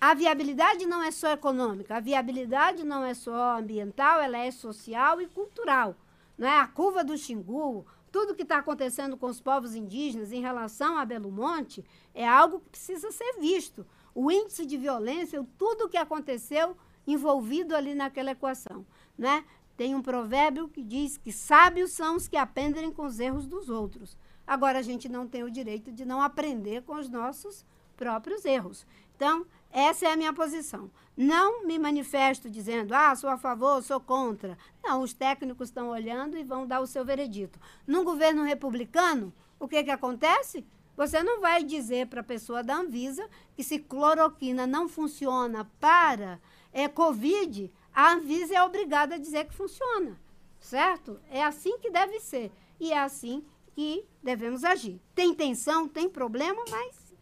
A 0.00 0.14
viabilidade 0.14 0.86
não 0.86 1.02
é 1.02 1.10
só 1.10 1.30
econômica, 1.30 1.94
a 1.94 2.00
viabilidade 2.00 2.82
não 2.84 3.04
é 3.04 3.12
só 3.12 3.58
ambiental, 3.58 4.18
ela 4.18 4.38
é 4.38 4.50
social 4.50 5.20
e 5.20 5.26
cultural. 5.26 5.94
Não 6.38 6.48
é? 6.48 6.58
A 6.58 6.66
curva 6.66 7.04
do 7.04 7.18
Xingu, 7.18 7.84
tudo 8.10 8.34
que 8.34 8.44
está 8.44 8.56
acontecendo 8.56 9.14
com 9.14 9.26
os 9.26 9.42
povos 9.42 9.74
indígenas 9.74 10.32
em 10.32 10.40
relação 10.40 10.96
a 10.96 11.04
Belo 11.04 11.30
Monte 11.30 11.84
é 12.14 12.26
algo 12.26 12.60
que 12.60 12.70
precisa 12.70 13.12
ser 13.12 13.38
visto. 13.38 13.86
O 14.14 14.30
índice 14.30 14.64
de 14.64 14.78
violência, 14.78 15.46
tudo 15.58 15.84
o 15.84 15.88
que 15.90 15.98
aconteceu 15.98 16.78
envolvido 17.06 17.76
ali 17.76 17.94
naquela 17.94 18.30
equação. 18.30 18.86
Né? 19.18 19.44
Tem 19.76 19.94
um 19.94 20.00
provérbio 20.00 20.66
que 20.66 20.82
diz 20.82 21.18
que 21.18 21.30
sábios 21.30 21.90
são 21.90 22.16
os 22.16 22.26
que 22.26 22.38
aprendem 22.38 22.90
com 22.90 23.04
os 23.04 23.20
erros 23.20 23.46
dos 23.46 23.68
outros. 23.68 24.16
Agora, 24.50 24.80
a 24.80 24.82
gente 24.82 25.08
não 25.08 25.28
tem 25.28 25.44
o 25.44 25.50
direito 25.50 25.92
de 25.92 26.04
não 26.04 26.20
aprender 26.20 26.82
com 26.82 26.96
os 26.96 27.08
nossos 27.08 27.64
próprios 27.96 28.44
erros. 28.44 28.84
Então, 29.14 29.46
essa 29.70 30.06
é 30.06 30.12
a 30.12 30.16
minha 30.16 30.32
posição. 30.32 30.90
Não 31.16 31.64
me 31.64 31.78
manifesto 31.78 32.50
dizendo, 32.50 32.92
ah, 32.92 33.14
sou 33.14 33.30
a 33.30 33.38
favor, 33.38 33.80
sou 33.80 34.00
contra. 34.00 34.58
Não, 34.82 35.02
os 35.02 35.12
técnicos 35.12 35.68
estão 35.68 35.90
olhando 35.90 36.36
e 36.36 36.42
vão 36.42 36.66
dar 36.66 36.80
o 36.80 36.86
seu 36.88 37.04
veredito. 37.04 37.60
Num 37.86 38.02
governo 38.02 38.42
republicano, 38.42 39.32
o 39.56 39.68
que, 39.68 39.84
que 39.84 39.90
acontece? 39.92 40.66
Você 40.96 41.22
não 41.22 41.40
vai 41.40 41.62
dizer 41.62 42.08
para 42.08 42.20
a 42.20 42.24
pessoa 42.24 42.60
da 42.60 42.74
Anvisa 42.74 43.30
que 43.54 43.62
se 43.62 43.78
cloroquina 43.78 44.66
não 44.66 44.88
funciona 44.88 45.64
para 45.78 46.40
é, 46.72 46.88
Covid, 46.88 47.72
a 47.94 48.14
Anvisa 48.14 48.56
é 48.56 48.62
obrigada 48.64 49.14
a 49.14 49.18
dizer 49.18 49.44
que 49.44 49.54
funciona. 49.54 50.20
Certo? 50.58 51.20
É 51.30 51.40
assim 51.40 51.78
que 51.78 51.88
deve 51.88 52.18
ser. 52.18 52.50
E 52.80 52.92
é 52.92 52.98
assim 52.98 53.44
que 53.74 54.04
devemos 54.22 54.64
agir. 54.64 55.00
Tem 55.14 55.34
tensão, 55.34 55.88
tem 55.88 56.08
problema, 56.08 56.62
mas 56.70 57.14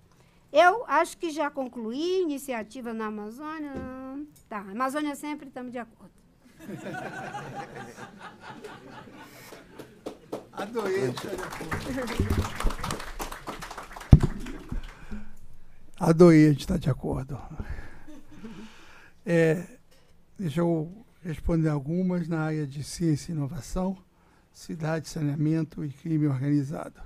eu 0.52 0.84
acho 0.86 1.16
que 1.18 1.30
já 1.30 1.50
concluí 1.50 2.22
iniciativa 2.22 2.92
na 2.92 3.06
Amazônia. 3.06 3.72
Tá, 4.48 4.60
Amazônia 4.60 5.14
sempre 5.14 5.48
estamos 5.48 5.72
de 5.72 5.78
acordo. 5.78 6.12
Adorei. 10.52 11.14
Adorei, 16.00 16.46
a 16.46 16.48
gente 16.50 16.60
está 16.60 16.76
de 16.76 16.90
acordo. 16.90 17.40
É, 19.24 19.78
deixa 20.38 20.60
eu 20.60 21.04
responder 21.22 21.68
algumas 21.68 22.26
na 22.26 22.40
área 22.40 22.66
de 22.66 22.82
ciência 22.82 23.30
e 23.30 23.34
inovação, 23.34 23.96
cidade, 24.58 25.08
saneamento 25.08 25.84
e 25.84 25.88
crime 25.88 26.26
organizado. 26.26 27.00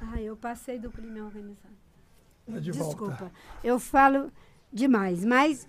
Ah, 0.00 0.20
eu 0.20 0.36
passei 0.36 0.78
do 0.78 0.90
crime 0.90 1.20
organizado. 1.20 1.76
Tá 2.44 2.58
de 2.58 2.72
Desculpa. 2.72 3.06
volta. 3.06 3.32
Eu 3.62 3.78
falo 3.78 4.32
demais, 4.72 5.24
mas 5.24 5.66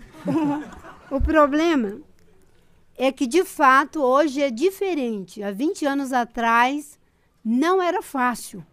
o, 1.12 1.16
o 1.16 1.22
problema 1.22 2.02
é 2.98 3.12
que, 3.12 3.28
de 3.28 3.46
fato, 3.46 4.02
hoje 4.02 4.42
é 4.42 4.50
diferente. 4.50 5.44
Há 5.44 5.52
20 5.52 5.86
anos 5.86 6.12
atrás, 6.12 7.00
não 7.46 7.82
era 7.82 8.02
fácil. 8.02 8.66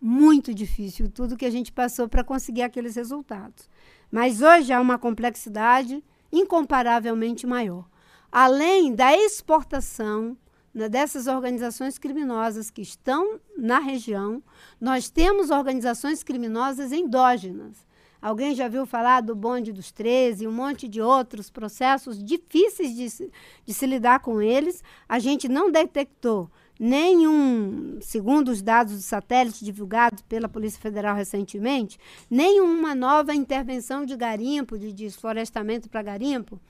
Muito 0.00 0.54
difícil 0.54 1.10
tudo 1.10 1.36
que 1.36 1.44
a 1.46 1.50
gente 1.50 1.72
passou 1.72 2.08
para 2.08 2.24
conseguir 2.24 2.62
aqueles 2.62 2.94
resultados. 2.94 3.68
Mas 4.10 4.40
hoje 4.40 4.72
há 4.72 4.80
uma 4.80 4.98
complexidade 4.98 6.02
incomparavelmente 6.32 7.46
maior. 7.46 7.88
Além 8.30 8.94
da 8.94 9.16
exportação 9.16 10.36
né, 10.74 10.88
dessas 10.88 11.26
organizações 11.26 11.98
criminosas 11.98 12.70
que 12.70 12.82
estão 12.82 13.40
na 13.56 13.78
região, 13.78 14.42
nós 14.80 15.10
temos 15.10 15.50
organizações 15.50 16.22
criminosas 16.22 16.92
endógenas. 16.92 17.86
Alguém 18.20 18.54
já 18.54 18.68
viu 18.68 18.86
falar 18.86 19.20
do 19.20 19.34
bonde 19.34 19.72
dos 19.72 19.90
13, 19.90 20.46
um 20.46 20.52
monte 20.52 20.86
de 20.86 21.00
outros 21.00 21.50
processos 21.50 22.22
difíceis 22.22 22.94
de 22.94 23.10
se, 23.10 23.32
de 23.64 23.74
se 23.74 23.84
lidar 23.84 24.20
com 24.20 24.40
eles. 24.40 24.82
A 25.08 25.18
gente 25.18 25.48
não 25.48 25.72
detectou 25.72 26.48
nenhum, 26.78 27.98
segundo 28.00 28.50
os 28.50 28.62
dados 28.62 28.94
do 28.94 29.02
satélite 29.02 29.64
divulgados 29.64 30.22
pela 30.22 30.48
Polícia 30.48 30.80
Federal 30.80 31.16
recentemente, 31.16 31.98
nenhuma 32.30 32.94
nova 32.94 33.34
intervenção 33.34 34.04
de 34.04 34.16
garimpo, 34.16 34.78
de 34.78 34.92
desflorestamento 34.92 35.90
para 35.90 36.02
garimpo, 36.02 36.60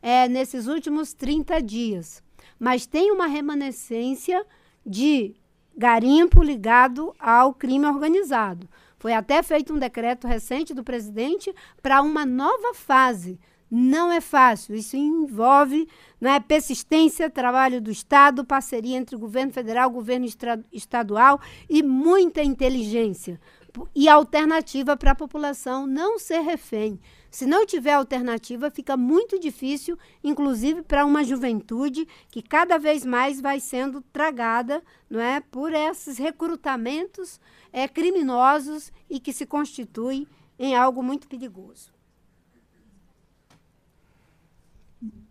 é, 0.00 0.28
nesses 0.28 0.66
últimos 0.66 1.12
30 1.12 1.60
dias. 1.60 2.22
Mas 2.60 2.86
tem 2.86 3.10
uma 3.10 3.26
remanescência 3.26 4.46
de 4.86 5.34
garimpo 5.76 6.42
ligado 6.42 7.14
ao 7.18 7.54
crime 7.54 7.86
organizado. 7.86 8.68
Foi 8.98 9.14
até 9.14 9.42
feito 9.42 9.72
um 9.72 9.78
decreto 9.78 10.26
recente 10.26 10.74
do 10.74 10.84
presidente 10.84 11.54
para 11.82 12.02
uma 12.02 12.26
nova 12.26 12.74
fase. 12.74 13.40
Não 13.70 14.12
é 14.12 14.20
fácil, 14.20 14.74
isso 14.74 14.96
envolve 14.96 15.88
né, 16.20 16.40
persistência, 16.40 17.30
trabalho 17.30 17.80
do 17.80 17.90
Estado, 17.90 18.44
parceria 18.44 18.98
entre 18.98 19.16
o 19.16 19.18
governo 19.18 19.52
federal, 19.52 19.88
governo 19.88 20.26
estadual 20.72 21.40
e 21.68 21.82
muita 21.82 22.42
inteligência. 22.42 23.40
E 23.94 24.08
alternativa 24.08 24.96
para 24.96 25.12
a 25.12 25.14
população 25.14 25.86
não 25.86 26.18
ser 26.18 26.40
refém. 26.40 27.00
Se 27.30 27.46
não 27.46 27.64
tiver 27.64 27.92
alternativa, 27.92 28.70
fica 28.70 28.96
muito 28.96 29.38
difícil, 29.38 29.96
inclusive 30.22 30.82
para 30.82 31.06
uma 31.06 31.22
juventude 31.22 32.06
que 32.28 32.42
cada 32.42 32.76
vez 32.76 33.04
mais 33.04 33.40
vai 33.40 33.60
sendo 33.60 34.00
tragada 34.00 34.82
não 35.08 35.20
é, 35.20 35.40
por 35.40 35.72
esses 35.72 36.18
recrutamentos 36.18 37.40
é, 37.72 37.86
criminosos 37.86 38.92
e 39.08 39.20
que 39.20 39.32
se 39.32 39.46
constitui 39.46 40.26
em 40.58 40.74
algo 40.74 41.02
muito 41.02 41.28
perigoso. 41.28 41.92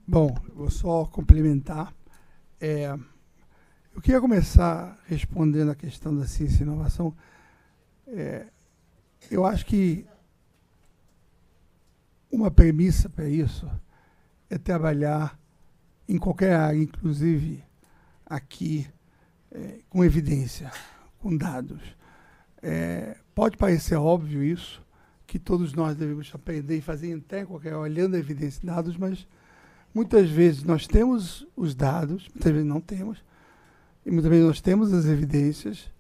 Bom, 0.08 0.36
vou 0.56 0.72
só 0.72 1.06
complementar. 1.06 1.94
É, 2.60 2.98
eu 3.94 4.02
queria 4.02 4.22
começar 4.22 4.98
respondendo 5.06 5.70
a 5.70 5.76
questão 5.76 6.16
da 6.16 6.26
ciência 6.26 6.62
e 6.62 6.64
inovação. 6.64 7.14
É, 8.08 8.48
eu 9.30 9.46
acho 9.46 9.66
que 9.66 10.08
uma 12.32 12.52
premissa 12.52 13.10
para 13.10 13.28
isso 13.28 13.70
é 14.50 14.58
trabalhar 14.58 15.40
em 16.08 16.18
qualquer 16.18 16.56
área, 16.56 16.78
inclusive 16.78 17.64
aqui, 18.26 18.88
é, 19.52 19.80
com 19.90 20.04
evidência, 20.04 20.72
com 21.20 21.36
dados. 21.36 21.82
É, 22.62 23.18
pode 23.34 23.58
parecer 23.58 23.96
óbvio 23.96 24.44
isso, 24.44 24.82
que 25.26 25.38
todos 25.38 25.74
nós 25.74 25.96
devemos 25.96 26.32
aprender 26.34 26.78
e 26.78 26.82
fazer 26.82 27.16
até 27.16 27.46
qualquer 27.46 27.76
olhando 27.76 28.16
a 28.16 28.20
evidência 28.20 28.62
e 28.64 28.66
dados, 28.66 28.98
mas 28.98 29.28
muitas 29.94 30.30
vezes 30.30 30.64
nós 30.64 30.88
temos 30.88 31.48
os 31.56 31.76
dados, 31.76 32.28
muitas 32.34 32.52
vezes 32.52 32.68
não 32.68 32.82
temos, 32.82 33.24
e 34.06 34.12
muitas 34.12 34.30
vezes 34.30 34.46
nós 34.46 34.62
temos 34.62 34.92
as 34.92 35.06
evidências, 35.06 35.92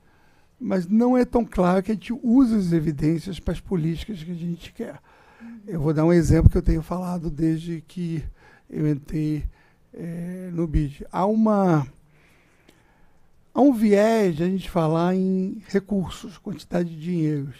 mas 0.60 0.88
não 0.88 1.16
é 1.16 1.24
tão 1.24 1.46
claro 1.46 1.84
que 1.84 1.92
a 1.92 1.94
gente 1.94 2.12
usa 2.24 2.58
as 2.58 2.72
evidências 2.72 3.40
para 3.40 3.54
as 3.54 3.60
políticas 3.60 4.24
que 4.24 4.32
a 4.32 4.36
gente 4.36 4.74
quer. 4.74 5.00
Eu 5.66 5.80
vou 5.80 5.94
dar 5.94 6.06
um 6.06 6.12
exemplo 6.12 6.50
que 6.50 6.58
eu 6.58 6.62
tenho 6.62 6.82
falado 6.82 7.30
desde 7.30 7.82
que 7.82 8.24
eu 8.70 8.88
entrei 8.88 9.46
é, 9.94 10.50
no 10.52 10.68
BID. 10.68 11.06
Há 11.12 11.26
uma 11.26 11.88
há 13.54 13.62
um 13.62 13.74
viés 13.74 14.36
de 14.36 14.44
a 14.44 14.48
gente 14.48 14.70
falar 14.70 15.16
em 15.16 15.64
recursos, 15.68 16.38
quantidade 16.38 16.90
de 16.90 17.00
dinheiros. 17.00 17.56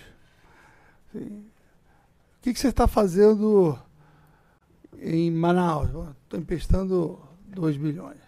O 1.14 2.42
que, 2.42 2.54
que 2.54 2.60
você 2.60 2.68
está 2.68 2.88
fazendo 2.88 3.78
em 4.98 5.32
Manaus? 5.32 5.90
Estou 6.24 6.40
emprestando 6.40 7.20
2 7.48 7.78
bilhões. 7.78 8.20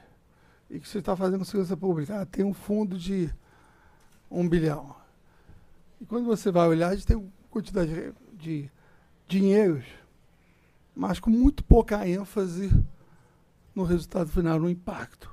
E 0.70 0.78
o 0.78 0.82
que 0.82 0.88
você 0.88 1.00
está 1.00 1.16
fazendo 1.16 1.40
com 1.40 1.46
segurança 1.46 1.76
pública? 1.76 2.22
Ah, 2.22 2.26
tem 2.26 2.46
um 2.46 2.54
fundo 2.54 2.98
de 2.98 3.30
1 4.30 4.40
um 4.40 4.48
bilhão. 4.48 4.96
E 6.00 6.06
quando 6.06 6.26
você 6.26 6.52
vai 6.52 6.68
olhar, 6.68 6.90
a 6.90 6.96
gente 6.96 7.08
tem 7.08 7.32
quantidade 7.50 8.14
de 8.34 8.70
dinheiros, 9.32 9.86
mas 10.96 11.20
com 11.20 11.30
muito 11.30 11.64
pouca 11.64 12.08
ênfase 12.08 12.70
no 13.74 13.84
resultado 13.84 14.30
final, 14.30 14.60
no 14.60 14.70
impacto. 14.70 15.32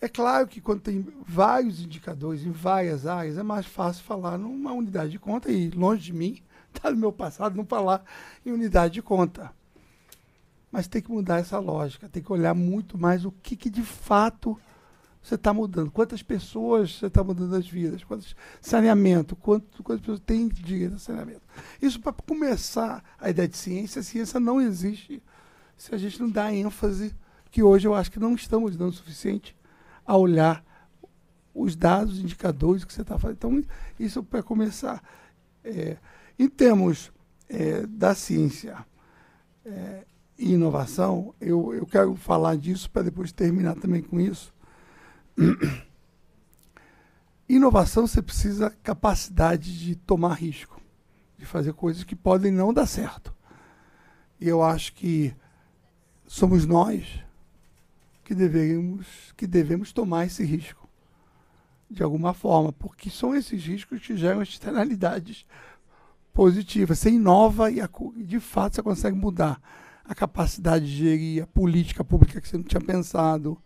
É 0.00 0.08
claro 0.08 0.46
que 0.46 0.60
quando 0.60 0.80
tem 0.80 1.06
vários 1.26 1.80
indicadores 1.80 2.42
em 2.42 2.50
várias 2.50 3.06
áreas, 3.06 3.36
é 3.36 3.42
mais 3.42 3.66
fácil 3.66 4.04
falar 4.04 4.38
numa 4.38 4.72
unidade 4.72 5.10
de 5.10 5.18
conta, 5.18 5.50
e 5.50 5.70
longe 5.70 6.04
de 6.04 6.12
mim, 6.12 6.40
está 6.74 6.88
no 6.92 6.96
meu 6.96 7.12
passado, 7.12 7.56
não 7.56 7.66
falar 7.66 8.02
em 8.46 8.52
unidade 8.52 8.94
de 8.94 9.02
conta. 9.02 9.52
Mas 10.70 10.86
tem 10.86 11.02
que 11.02 11.10
mudar 11.10 11.40
essa 11.40 11.58
lógica, 11.58 12.08
tem 12.08 12.22
que 12.22 12.32
olhar 12.32 12.54
muito 12.54 12.96
mais 12.96 13.24
o 13.24 13.32
que, 13.32 13.56
que 13.56 13.68
de 13.68 13.82
fato 13.82 14.58
você 15.22 15.34
está 15.34 15.52
mudando, 15.52 15.90
quantas 15.90 16.22
pessoas 16.22 16.96
você 16.96 17.06
está 17.06 17.22
mudando 17.22 17.54
as 17.54 17.68
vidas, 17.68 18.02
quantos 18.02 18.34
saneamento, 18.60 19.36
quantas 19.36 20.00
pessoas 20.00 20.20
têm 20.20 20.48
direito 20.48 20.94
a 20.94 20.98
saneamento. 20.98 21.42
Isso 21.80 22.00
para 22.00 22.12
começar 22.12 23.04
a 23.18 23.28
ideia 23.28 23.46
de 23.46 23.56
ciência, 23.56 24.00
a 24.00 24.02
ciência 24.02 24.40
não 24.40 24.60
existe 24.60 25.22
se 25.76 25.94
a 25.94 25.98
gente 25.98 26.20
não 26.20 26.28
dá 26.28 26.52
ênfase, 26.52 27.14
que 27.50 27.62
hoje 27.62 27.86
eu 27.86 27.94
acho 27.94 28.10
que 28.10 28.18
não 28.18 28.34
estamos 28.34 28.76
dando 28.76 28.90
o 28.90 28.96
suficiente 28.96 29.56
a 30.06 30.16
olhar 30.16 30.64
os 31.54 31.76
dados, 31.76 32.14
os 32.14 32.20
indicadores 32.20 32.84
que 32.84 32.92
você 32.92 33.02
está 33.02 33.18
fazendo. 33.18 33.36
Então, 33.36 33.64
isso 33.98 34.22
para 34.22 34.42
começar. 34.42 35.02
É, 35.62 35.96
em 36.38 36.48
termos 36.48 37.12
é, 37.48 37.86
da 37.86 38.14
ciência 38.14 38.84
é, 39.64 40.04
e 40.38 40.52
inovação, 40.52 41.34
eu, 41.40 41.74
eu 41.74 41.86
quero 41.86 42.14
falar 42.14 42.56
disso 42.56 42.90
para 42.90 43.02
depois 43.02 43.32
terminar 43.32 43.74
também 43.74 44.02
com 44.02 44.18
isso 44.18 44.52
Inovação 47.48 48.06
você 48.06 48.22
precisa 48.22 48.70
capacidade 48.82 49.78
de 49.78 49.96
tomar 49.96 50.34
risco, 50.34 50.80
de 51.38 51.44
fazer 51.44 51.72
coisas 51.72 52.04
que 52.04 52.14
podem 52.14 52.52
não 52.52 52.72
dar 52.72 52.86
certo. 52.86 53.34
E 54.40 54.48
eu 54.48 54.62
acho 54.62 54.92
que 54.92 55.34
somos 56.26 56.64
nós 56.66 57.20
que 58.24 58.34
devemos, 58.34 59.06
que 59.36 59.46
devemos 59.46 59.92
tomar 59.92 60.26
esse 60.26 60.44
risco 60.44 60.88
de 61.90 62.04
alguma 62.04 62.32
forma, 62.32 62.72
porque 62.72 63.10
são 63.10 63.34
esses 63.34 63.64
riscos 63.64 64.00
que 64.00 64.16
geram 64.16 64.42
externalidades 64.42 65.44
positivas. 66.32 67.00
Você 67.00 67.10
inova 67.10 67.68
e, 67.68 67.80
de 68.24 68.38
fato 68.38 68.76
você 68.76 68.82
consegue 68.82 69.16
mudar 69.16 69.60
a 70.04 70.14
capacidade 70.14 70.86
de 70.86 70.96
gerir 70.96 71.42
a 71.42 71.46
política 71.48 72.04
pública 72.04 72.40
que 72.40 72.48
você 72.48 72.56
não 72.56 72.64
tinha 72.64 72.80
pensado, 72.80 73.60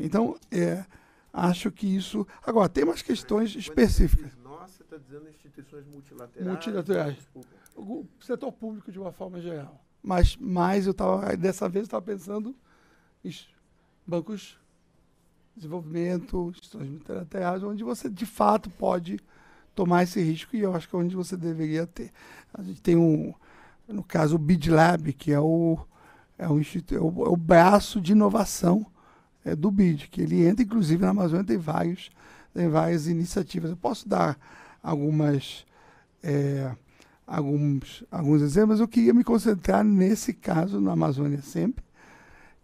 então, 0.00 0.36
é, 0.50 0.84
acho 1.32 1.70
que 1.70 1.86
isso. 1.86 2.26
Agora, 2.46 2.68
tem 2.68 2.84
umas 2.84 3.02
questões 3.02 3.54
específicas. 3.54 4.36
Nossa, 4.42 4.74
você 4.78 4.82
está 4.82 4.96
dizendo 4.96 5.28
instituições 5.28 5.86
multilaterais. 5.86 6.48
Multilaterais. 6.48 7.18
O 7.76 8.06
setor 8.20 8.52
público 8.52 8.92
de 8.92 8.98
uma 8.98 9.12
forma 9.12 9.40
geral. 9.40 9.84
Mas 10.02 10.36
mais 10.36 10.86
eu 10.86 10.92
estava, 10.92 11.36
dessa 11.36 11.68
vez, 11.68 11.86
estava 11.86 12.04
pensando 12.04 12.54
em 13.24 13.34
bancos 14.06 14.58
de 15.54 15.62
desenvolvimento, 15.62 16.50
instituições 16.50 16.90
multilaterais, 16.90 17.62
onde 17.62 17.82
você 17.82 18.08
de 18.08 18.26
fato 18.26 18.68
pode 18.70 19.18
tomar 19.74 20.04
esse 20.04 20.20
risco 20.22 20.54
e 20.54 20.60
eu 20.60 20.74
acho 20.74 20.88
que 20.88 20.94
é 20.94 20.98
onde 20.98 21.16
você 21.16 21.36
deveria 21.36 21.86
ter. 21.86 22.12
A 22.52 22.62
gente 22.62 22.80
tem 22.80 22.96
um, 22.96 23.34
no 23.88 24.04
caso, 24.04 24.36
o 24.36 24.38
BID 24.38 24.70
Lab, 24.70 25.12
que 25.12 25.32
é 25.32 25.40
o, 25.40 25.78
é, 26.38 26.48
um 26.48 26.60
é, 26.60 27.00
o, 27.00 27.26
é 27.26 27.28
o 27.28 27.36
braço 27.36 28.00
de 28.00 28.12
inovação 28.12 28.86
é, 29.44 29.54
do 29.54 29.70
BID, 29.70 30.08
que 30.08 30.22
ele 30.22 30.46
entra, 30.46 30.64
inclusive, 30.64 31.02
na 31.02 31.10
Amazônia 31.10 31.44
tem, 31.44 31.58
vários, 31.58 32.10
tem 32.52 32.68
várias 32.68 33.06
iniciativas. 33.06 33.70
Eu 33.70 33.76
posso 33.76 34.08
dar 34.08 34.38
algumas, 34.82 35.66
é, 36.22 36.70
alguns, 37.26 38.04
alguns 38.10 38.42
exemplos, 38.42 38.80
eu 38.80 38.88
queria 38.88 39.14
me 39.14 39.24
concentrar 39.24 39.84
nesse 39.84 40.32
caso 40.32 40.80
na 40.80 40.92
Amazônia 40.92 41.42
sempre, 41.42 41.84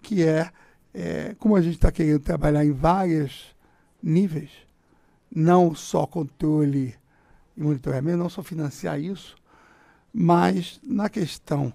que 0.02 0.22
é, 0.22 0.50
é 0.94 1.34
como 1.38 1.56
a 1.56 1.60
gente 1.60 1.74
está 1.74 1.92
querendo 1.92 2.20
trabalhar 2.20 2.64
em 2.64 2.72
vários 2.72 3.54
níveis, 4.02 4.50
não 5.34 5.74
só 5.74 6.06
controle 6.06 6.94
e 7.56 7.62
monitoramento, 7.62 8.18
não 8.18 8.28
só 8.28 8.42
financiar 8.42 8.98
isso, 8.98 9.36
mas 10.12 10.80
na 10.82 11.08
questão 11.08 11.72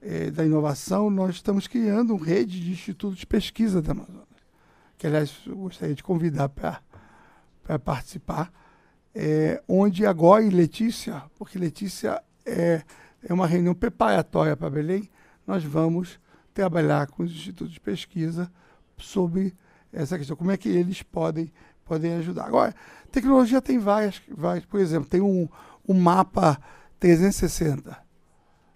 é, 0.00 0.30
da 0.30 0.44
inovação, 0.44 1.10
nós 1.10 1.36
estamos 1.36 1.66
criando 1.66 2.14
uma 2.14 2.24
rede 2.24 2.60
de 2.60 2.70
institutos 2.70 3.18
de 3.18 3.26
pesquisa 3.26 3.80
da 3.80 3.92
Amazônia, 3.92 4.22
que, 5.02 5.06
aliás, 5.08 5.36
eu 5.44 5.56
gostaria 5.56 5.96
de 5.96 6.02
convidar 6.02 6.48
para 6.48 7.76
participar, 7.80 8.52
é, 9.12 9.60
onde 9.66 10.06
agora 10.06 10.44
em 10.44 10.48
Letícia, 10.48 11.24
porque 11.36 11.58
Letícia 11.58 12.22
é, 12.46 12.82
é 13.20 13.34
uma 13.34 13.48
reunião 13.48 13.74
preparatória 13.74 14.56
para 14.56 14.70
Belém, 14.70 15.10
nós 15.44 15.64
vamos 15.64 16.20
trabalhar 16.54 17.08
com 17.08 17.24
os 17.24 17.32
institutos 17.32 17.72
de 17.72 17.80
pesquisa 17.80 18.48
sobre 18.96 19.56
essa 19.92 20.16
questão, 20.16 20.36
como 20.36 20.52
é 20.52 20.56
que 20.56 20.68
eles 20.68 21.02
podem, 21.02 21.52
podem 21.84 22.14
ajudar. 22.14 22.46
Agora, 22.46 22.72
tecnologia 23.10 23.60
tem 23.60 23.80
várias, 23.80 24.22
várias 24.28 24.64
por 24.64 24.78
exemplo, 24.78 25.08
tem 25.08 25.20
um, 25.20 25.48
um 25.86 25.94
mapa 25.94 26.60
360. 27.00 27.98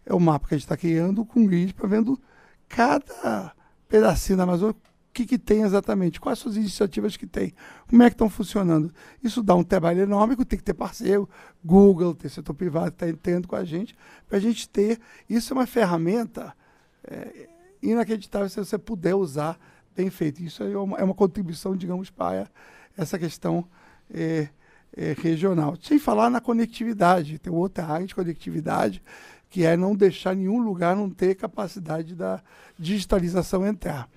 É 0.04 0.12
o 0.12 0.18
mapa 0.18 0.48
que 0.48 0.54
a 0.54 0.58
gente 0.58 0.64
está 0.64 0.76
criando 0.76 1.24
com 1.24 1.46
grid 1.46 1.72
para 1.72 1.86
vendo 1.86 2.20
cada 2.68 3.54
pedacinho 3.88 4.36
da 4.36 4.42
Amazônia, 4.42 4.74
que, 5.16 5.24
que 5.24 5.38
tem 5.38 5.62
exatamente, 5.62 6.20
quais 6.20 6.38
são 6.38 6.52
as 6.52 6.58
iniciativas 6.58 7.16
que 7.16 7.26
tem, 7.26 7.54
como 7.88 8.02
é 8.02 8.10
que 8.10 8.14
estão 8.14 8.28
funcionando. 8.28 8.92
Isso 9.24 9.42
dá 9.42 9.54
um 9.54 9.64
trabalho 9.64 10.02
enorme, 10.02 10.36
tem 10.44 10.58
que 10.58 10.64
ter 10.64 10.74
parceiro, 10.74 11.26
Google, 11.64 12.14
ter 12.14 12.28
setor 12.28 12.52
privado 12.52 12.88
está 12.88 13.08
entrando 13.08 13.48
com 13.48 13.56
a 13.56 13.64
gente, 13.64 13.96
para 14.28 14.36
a 14.36 14.40
gente 14.40 14.68
ter. 14.68 15.00
Isso 15.28 15.54
é 15.54 15.56
uma 15.56 15.66
ferramenta 15.66 16.54
é, 17.02 17.48
inacreditável 17.82 18.46
se 18.50 18.58
você 18.58 18.76
puder 18.76 19.14
usar 19.14 19.58
bem 19.96 20.10
feito. 20.10 20.42
Isso 20.42 20.62
é 20.62 20.76
uma, 20.76 20.98
é 20.98 21.04
uma 21.04 21.14
contribuição, 21.14 21.74
digamos, 21.74 22.10
para 22.10 22.50
essa 22.94 23.18
questão 23.18 23.66
é, 24.12 24.50
é, 24.94 25.16
regional. 25.18 25.78
Sem 25.80 25.98
falar 25.98 26.28
na 26.28 26.42
conectividade, 26.42 27.38
tem 27.38 27.50
outra 27.50 27.86
área 27.86 28.06
de 28.06 28.14
conectividade, 28.14 29.02
que 29.48 29.64
é 29.64 29.78
não 29.78 29.96
deixar 29.96 30.36
nenhum 30.36 30.58
lugar 30.58 30.94
não 30.94 31.08
ter 31.08 31.34
capacidade 31.36 32.14
da 32.14 32.42
digitalização 32.78 33.66
entrar. 33.66 34.10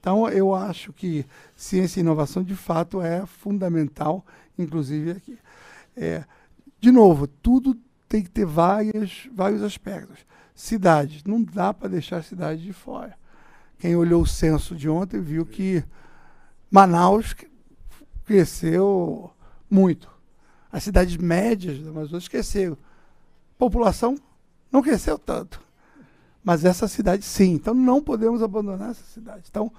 Então, 0.00 0.26
eu 0.30 0.54
acho 0.54 0.94
que 0.94 1.26
ciência 1.54 2.00
e 2.00 2.02
inovação, 2.02 2.42
de 2.42 2.56
fato, 2.56 3.02
é 3.02 3.26
fundamental, 3.26 4.24
inclusive 4.58 5.10
aqui. 5.10 5.38
É, 5.94 6.24
de 6.80 6.90
novo, 6.90 7.26
tudo 7.26 7.76
tem 8.08 8.22
que 8.22 8.30
ter 8.30 8.46
várias, 8.46 9.28
vários 9.30 9.62
aspectos. 9.62 10.24
Cidade, 10.54 11.22
não 11.26 11.42
dá 11.42 11.74
para 11.74 11.88
deixar 11.88 12.16
a 12.16 12.22
cidade 12.22 12.62
de 12.62 12.72
fora. 12.72 13.14
Quem 13.78 13.94
olhou 13.94 14.22
o 14.22 14.26
censo 14.26 14.74
de 14.74 14.88
ontem 14.88 15.20
viu 15.20 15.44
que 15.44 15.84
Manaus 16.70 17.34
cresceu 18.24 19.30
muito. 19.70 20.10
As 20.72 20.82
cidades 20.82 21.16
médias 21.18 21.78
do 21.78 21.90
Amazonas 21.90 22.26
cresceram. 22.26 22.76
População 23.58 24.16
não 24.72 24.82
cresceu 24.82 25.18
tanto. 25.18 25.60
Mas 26.42 26.64
essa 26.64 26.88
cidade 26.88 27.24
sim. 27.24 27.52
Então 27.52 27.74
não 27.74 28.02
podemos 28.02 28.42
abandonar 28.42 28.90
essa 28.90 29.04
cidade. 29.04 29.44
Então, 29.50 29.72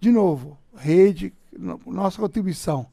de 0.00 0.10
novo, 0.10 0.58
rede, 0.76 1.32
nossa 1.86 2.20
contribuição, 2.20 2.86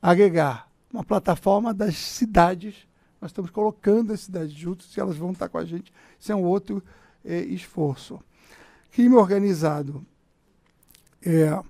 agregar 0.00 0.68
uma 0.92 1.04
plataforma 1.04 1.72
das 1.72 1.96
cidades. 1.96 2.86
Nós 3.20 3.30
estamos 3.30 3.50
colocando 3.50 4.12
as 4.12 4.20
cidades 4.20 4.52
juntas 4.52 4.94
e 4.96 5.00
elas 5.00 5.16
vão 5.16 5.32
estar 5.32 5.48
com 5.48 5.58
a 5.58 5.64
gente. 5.64 5.92
Isso 6.18 6.32
é 6.32 6.34
um 6.34 6.44
outro 6.44 6.82
é, 7.24 7.38
esforço. 7.40 8.20
Crime 8.90 9.14
organizado. 9.14 10.04
É, 11.24 11.62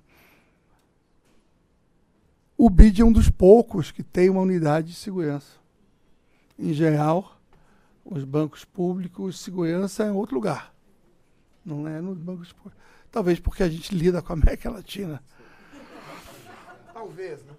o 2.57 2.69
BID 2.69 3.01
é 3.01 3.05
um 3.05 3.11
dos 3.11 3.29
poucos 3.29 3.91
que 3.91 4.03
tem 4.03 4.29
uma 4.29 4.41
unidade 4.41 4.89
de 4.89 4.95
segurança. 4.95 5.57
Em 6.57 6.73
geral, 6.73 7.32
os 8.03 8.23
bancos 8.23 8.65
públicos, 8.65 9.39
segurança 9.39 10.03
é 10.03 10.07
em 10.07 10.11
outro 10.11 10.35
lugar. 10.35 10.73
Não 11.65 11.87
é 11.87 12.01
nos 12.01 12.17
bancos 12.17 12.51
públicos. 12.51 12.81
Talvez 13.11 13.39
porque 13.39 13.63
a 13.63 13.69
gente 13.69 13.95
lida 13.95 14.21
com 14.21 14.33
a 14.33 14.35
América 14.35 14.69
Latina. 14.69 15.23
Talvez, 16.93 17.39
né? 17.43 17.53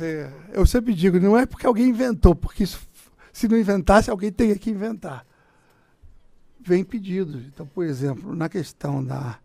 É, 0.00 0.30
eu 0.52 0.64
sempre 0.66 0.94
digo, 0.94 1.18
não 1.18 1.36
é 1.36 1.44
porque 1.44 1.66
alguém 1.66 1.88
inventou, 1.88 2.34
porque 2.34 2.62
isso, 2.62 2.80
se 3.32 3.48
não 3.48 3.58
inventasse, 3.58 4.10
alguém 4.10 4.30
teria 4.30 4.56
que 4.56 4.70
inventar 4.70 5.26
vem 6.60 6.84
pedidos. 6.84 7.46
Então, 7.46 7.66
por 7.66 7.84
exemplo, 7.84 8.34
na 8.34 8.48
questão 8.48 9.02
da, 9.02 9.38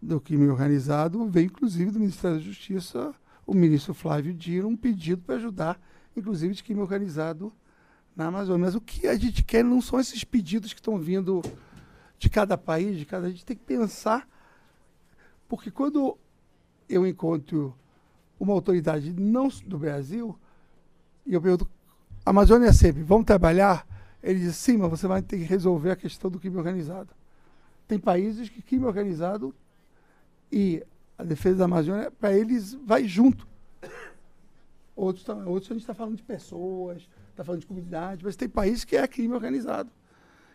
do 0.00 0.20
crime 0.20 0.48
organizado, 0.48 1.28
vem 1.28 1.46
inclusive 1.46 1.90
do 1.90 2.00
Ministério 2.00 2.38
da 2.38 2.42
Justiça 2.42 3.14
o 3.46 3.54
ministro 3.54 3.92
Flávio 3.92 4.32
Dino 4.32 4.68
um 4.68 4.76
pedido 4.76 5.22
para 5.22 5.34
ajudar, 5.34 5.80
inclusive, 6.16 6.54
de 6.54 6.62
crime 6.62 6.80
organizado 6.80 7.52
na 8.14 8.26
Amazônia. 8.26 8.66
Mas 8.66 8.74
o 8.74 8.80
que 8.80 9.06
a 9.06 9.16
gente 9.16 9.42
quer 9.42 9.64
não 9.64 9.80
são 9.80 9.98
esses 9.98 10.24
pedidos 10.24 10.72
que 10.72 10.80
estão 10.80 10.98
vindo 10.98 11.42
de 12.18 12.30
cada 12.30 12.56
país, 12.56 12.98
de 12.98 13.04
cada. 13.04 13.26
A 13.26 13.30
gente 13.30 13.44
tem 13.44 13.56
que 13.56 13.64
pensar, 13.64 14.28
porque 15.48 15.70
quando 15.70 16.16
eu 16.88 17.06
encontro 17.06 17.74
uma 18.38 18.52
autoridade 18.52 19.12
não 19.12 19.48
do 19.66 19.78
Brasil, 19.78 20.38
e 21.26 21.34
eu 21.34 21.40
pergunto, 21.40 21.68
Amazônia 22.24 22.68
é 22.68 22.72
sempre, 22.72 23.02
vamos 23.02 23.26
trabalhar? 23.26 23.86
Ele 24.22 24.38
diz, 24.38 24.56
sim, 24.56 24.76
mas 24.76 24.90
você 24.90 25.06
vai 25.06 25.20
ter 25.20 25.38
que 25.38 25.44
resolver 25.44 25.90
a 25.90 25.96
questão 25.96 26.30
do 26.30 26.38
crime 26.38 26.56
organizado. 26.56 27.10
Tem 27.88 27.98
países 27.98 28.48
que 28.48 28.62
crime 28.62 28.84
organizado 28.84 29.54
e 30.50 30.84
a 31.18 31.24
defesa 31.24 31.58
da 31.58 31.64
Amazônia, 31.64 32.10
para 32.10 32.32
eles, 32.32 32.74
vai 32.74 33.06
junto. 33.06 33.46
Outros, 34.94 35.28
outros 35.28 35.70
a 35.70 35.74
gente 35.74 35.82
está 35.82 35.94
falando 35.94 36.16
de 36.16 36.22
pessoas, 36.22 37.08
está 37.32 37.44
falando 37.44 37.60
de 37.60 37.66
comunidade, 37.66 38.24
mas 38.24 38.36
tem 38.36 38.48
países 38.48 38.84
que 38.84 38.96
é 38.96 39.06
crime 39.06 39.34
organizado. 39.34 39.90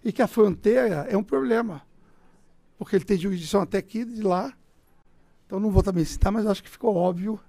E 0.03 0.11
que 0.11 0.21
a 0.21 0.27
fronteira 0.27 1.07
é 1.09 1.17
um 1.17 1.23
problema. 1.23 1.81
Porque 2.77 2.95
ele 2.95 3.05
tem 3.05 3.17
jurisdição 3.17 3.61
até 3.61 3.79
aqui 3.79 4.05
de 4.05 4.21
lá. 4.21 4.53
Então 5.45 5.59
não 5.59 5.71
vou 5.71 5.83
também 5.83 6.05
citar, 6.05 6.31
mas 6.31 6.45
acho 6.45 6.63
que 6.63 6.69
ficou 6.69 6.95
óbvio 6.95 7.39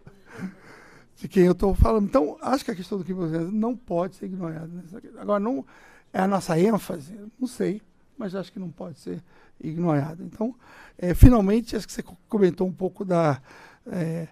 de 1.17 1.29
quem 1.29 1.45
eu 1.45 1.53
estou 1.53 1.75
falando. 1.75 2.07
Então, 2.07 2.39
acho 2.41 2.65
que 2.65 2.71
a 2.71 2.75
questão 2.75 2.97
do 2.97 3.05
crime 3.05 3.21
organizado 3.21 3.53
não 3.53 3.77
pode 3.77 4.17
ser 4.17 4.27
ignorada. 4.27 4.71
Agora, 5.19 5.41
não, 5.41 5.65
é 6.13 6.21
a 6.21 6.29
nossa 6.29 6.59
ênfase? 6.59 7.19
Não 7.39 7.47
sei, 7.47 7.83
mas 8.17 8.35
acho 8.35 8.53
que 8.53 8.59
não 8.59 8.71
pode 8.71 8.99
ser 8.99 9.23
ignorada. 9.61 10.23
Então, 10.23 10.55
é, 10.97 11.15
finalmente, 11.15 11.77
acho 11.77 11.87
que 11.87 11.93
você 11.93 12.03
comentou 12.29 12.67
um 12.67 12.73
pouco 12.73 13.05
da, 13.05 13.43
é, 13.87 14.29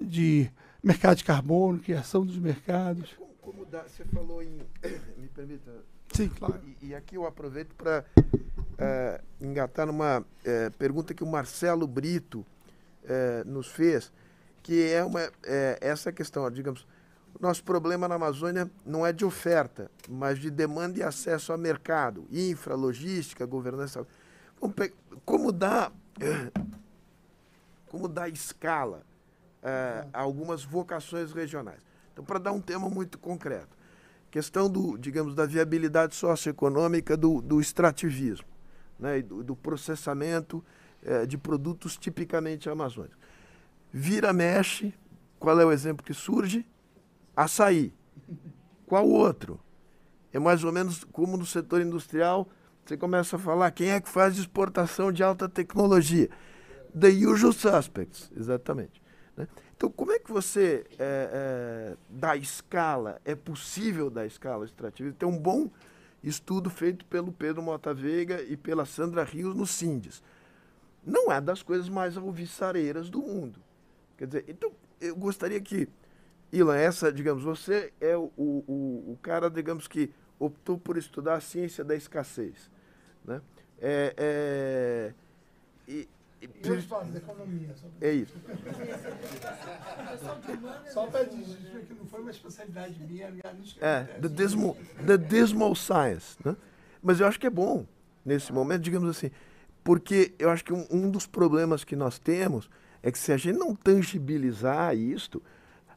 de 0.00 0.50
mercado 0.82 1.16
de 1.16 1.24
carbono, 1.24 1.80
criação 1.80 2.24
dos 2.24 2.38
mercados. 2.38 3.16
Como, 3.48 3.64
dá, 3.64 3.82
você 3.84 4.04
falou 4.04 4.42
em. 4.42 4.60
Me 5.16 5.26
permita. 5.28 5.72
Sim, 6.12 6.28
claro. 6.28 6.60
E, 6.82 6.88
e 6.88 6.94
aqui 6.94 7.16
eu 7.16 7.26
aproveito 7.26 7.74
para 7.74 8.04
é, 8.76 9.22
engatar 9.40 9.86
numa 9.86 10.22
é, 10.44 10.68
pergunta 10.68 11.14
que 11.14 11.24
o 11.24 11.26
Marcelo 11.26 11.86
Brito 11.86 12.44
é, 13.04 13.42
nos 13.44 13.68
fez, 13.68 14.12
que 14.62 14.92
é 14.92 15.02
uma, 15.02 15.20
essa 15.80 16.12
questão, 16.12 16.50
digamos, 16.50 16.86
nosso 17.40 17.64
problema 17.64 18.06
na 18.06 18.16
Amazônia 18.16 18.70
não 18.84 19.06
é 19.06 19.14
de 19.14 19.24
oferta, 19.24 19.90
mas 20.06 20.38
de 20.38 20.50
demanda 20.50 20.98
e 20.98 21.02
acesso 21.02 21.50
a 21.50 21.56
mercado, 21.56 22.26
infra, 22.30 22.74
logística, 22.74 23.46
governança. 23.46 24.06
Como 25.24 25.52
dá, 25.52 25.90
como 27.88 28.08
dá 28.08 28.28
escala 28.28 29.02
uh, 29.62 30.08
a 30.12 30.20
algumas 30.20 30.64
vocações 30.64 31.32
regionais? 31.32 31.88
Então, 32.18 32.24
para 32.24 32.40
dar 32.40 32.50
um 32.50 32.60
tema 32.60 32.90
muito 32.90 33.16
concreto, 33.16 33.78
questão 34.28 34.68
do, 34.68 34.98
digamos, 34.98 35.36
da 35.36 35.46
viabilidade 35.46 36.16
socioeconômica 36.16 37.16
do, 37.16 37.40
do 37.40 37.60
extrativismo, 37.60 38.48
né, 38.98 39.22
do, 39.22 39.44
do 39.44 39.54
processamento 39.54 40.64
uh, 41.04 41.24
de 41.28 41.38
produtos 41.38 41.96
tipicamente 41.96 42.68
amazônicos. 42.68 43.16
Vira, 43.92 44.32
mexe, 44.32 44.92
qual 45.38 45.60
é 45.60 45.64
o 45.64 45.70
exemplo 45.70 46.04
que 46.04 46.12
surge? 46.12 46.66
açaí. 47.36 47.94
Qual 48.84 49.08
outro? 49.08 49.60
É 50.32 50.40
mais 50.40 50.64
ou 50.64 50.72
menos 50.72 51.04
como 51.04 51.36
no 51.36 51.46
setor 51.46 51.80
industrial, 51.80 52.48
você 52.84 52.96
começa 52.96 53.36
a 53.36 53.38
falar 53.38 53.70
quem 53.70 53.90
é 53.90 54.00
que 54.00 54.08
faz 54.08 54.36
exportação 54.36 55.12
de 55.12 55.22
alta 55.22 55.48
tecnologia. 55.48 56.28
The 56.98 57.10
usual 57.10 57.52
suspects, 57.52 58.28
exatamente. 58.36 59.00
Né? 59.36 59.46
Então, 59.78 59.92
como 59.92 60.10
é 60.10 60.18
que 60.18 60.32
você 60.32 60.84
é, 60.98 61.30
é, 61.32 61.96
dá 62.10 62.34
escala? 62.34 63.20
É 63.24 63.36
possível 63.36 64.10
dar 64.10 64.26
escala 64.26 64.64
extrativa? 64.64 65.14
Tem 65.16 65.28
um 65.28 65.38
bom 65.38 65.70
estudo 66.20 66.68
feito 66.68 67.04
pelo 67.04 67.30
Pedro 67.30 67.62
Mota 67.62 67.94
Veiga 67.94 68.42
e 68.42 68.56
pela 68.56 68.84
Sandra 68.84 69.22
Rios 69.22 69.54
no 69.54 69.64
Sindes. 69.64 70.20
Não 71.06 71.30
é 71.30 71.40
das 71.40 71.62
coisas 71.62 71.88
mais 71.88 72.16
alvissareiras 72.16 73.08
do 73.08 73.22
mundo. 73.22 73.60
Quer 74.16 74.26
dizer, 74.26 74.44
então, 74.48 74.72
eu 75.00 75.14
gostaria 75.14 75.60
que 75.60 75.88
Ilan, 76.52 76.76
essa, 76.76 77.12
digamos, 77.12 77.44
você 77.44 77.92
é 78.00 78.16
o, 78.16 78.32
o, 78.36 79.12
o 79.12 79.18
cara, 79.22 79.48
digamos 79.48 79.86
que 79.86 80.10
optou 80.40 80.76
por 80.76 80.96
estudar 80.96 81.34
a 81.34 81.40
ciência 81.40 81.84
da 81.84 81.94
escassez. 81.94 82.68
Né? 83.24 83.40
É, 83.80 84.14
é, 84.16 85.14
e, 85.86 86.08
e, 86.40 86.46
fazem 86.82 87.16
economia. 87.16 87.74
É 88.00 88.12
isso. 88.12 88.34
Só 90.92 91.06
para 91.06 91.24
dizer 91.24 91.84
que 91.86 91.94
não 91.94 92.06
foi 92.06 92.20
uma 92.20 92.30
especialidade 92.30 93.00
minha. 93.00 93.34
É, 93.80 94.04
the 94.20 94.28
dismal, 94.28 94.76
the 95.04 95.18
dismal 95.18 95.74
science. 95.74 96.36
Né? 96.44 96.56
Mas 97.02 97.20
eu 97.20 97.26
acho 97.26 97.40
que 97.40 97.46
é 97.46 97.50
bom, 97.50 97.86
nesse 98.24 98.52
momento, 98.52 98.82
digamos 98.82 99.08
assim, 99.08 99.30
porque 99.82 100.32
eu 100.38 100.50
acho 100.50 100.64
que 100.64 100.72
um, 100.72 100.86
um 100.90 101.10
dos 101.10 101.26
problemas 101.26 101.82
que 101.82 101.96
nós 101.96 102.18
temos 102.18 102.70
é 103.02 103.10
que 103.10 103.18
se 103.18 103.32
a 103.32 103.36
gente 103.36 103.58
não 103.58 103.74
tangibilizar 103.74 104.96
isto, 104.96 105.42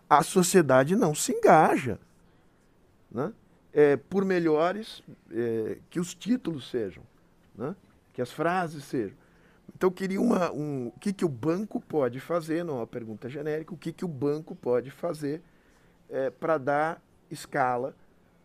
a 0.10 0.24
sociedade 0.24 0.96
não 0.96 1.14
se 1.14 1.34
engaja. 1.34 2.00
Né? 3.12 3.32
É, 3.74 3.96
por 3.96 4.26
melhores 4.26 5.04
é, 5.32 5.78
que 5.90 6.00
os 6.00 6.14
títulos 6.14 6.70
sejam, 6.70 7.04
né? 7.56 7.76
que 8.14 8.22
as 8.22 8.32
frases 8.32 8.84
sejam. 8.86 9.16
Então, 9.82 9.88
eu 9.88 9.94
queria 9.94 10.22
uma, 10.22 10.52
um, 10.52 10.92
o 10.96 11.00
que, 11.00 11.12
que 11.12 11.26
o 11.26 11.28
banco 11.28 11.82
pode 11.82 12.20
fazer, 12.20 12.64
não 12.64 12.76
é 12.76 12.78
uma 12.82 12.88
pergunta 12.88 13.28
genérica, 13.28 13.74
o 13.74 13.78
que, 13.78 13.92
que 13.92 14.06
o 14.06 14.08
banco 14.08 14.56
pode 14.56 14.92
fazer 14.92 15.42
é, 16.08 16.30
para 16.30 16.60
dar 16.60 17.02
escala 17.32 17.96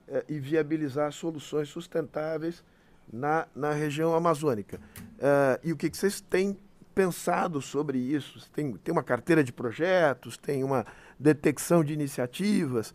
é, 0.08 0.24
e 0.30 0.40
viabilizar 0.40 1.12
soluções 1.12 1.68
sustentáveis 1.68 2.64
na, 3.12 3.46
na 3.54 3.70
região 3.72 4.14
amazônica. 4.14 4.80
É, 5.18 5.60
e 5.62 5.74
o 5.74 5.76
que, 5.76 5.90
que 5.90 5.98
vocês 5.98 6.22
têm 6.22 6.56
pensado 6.94 7.60
sobre 7.60 7.98
isso? 7.98 8.50
Tem, 8.52 8.72
tem 8.72 8.90
uma 8.90 9.04
carteira 9.04 9.44
de 9.44 9.52
projetos, 9.52 10.38
tem 10.38 10.64
uma 10.64 10.86
detecção 11.20 11.84
de 11.84 11.92
iniciativas, 11.92 12.94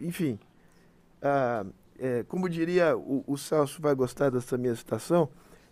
enfim. 0.00 0.38
Ah, 1.20 1.66
é, 1.98 2.24
como 2.28 2.48
diria 2.48 2.96
o, 2.96 3.22
o, 3.26 3.36
Celso, 3.36 3.82
vai 3.82 3.94
gostar 3.94 4.30
dessa 4.30 4.56
minha 4.56 4.74
citação, 4.74 5.28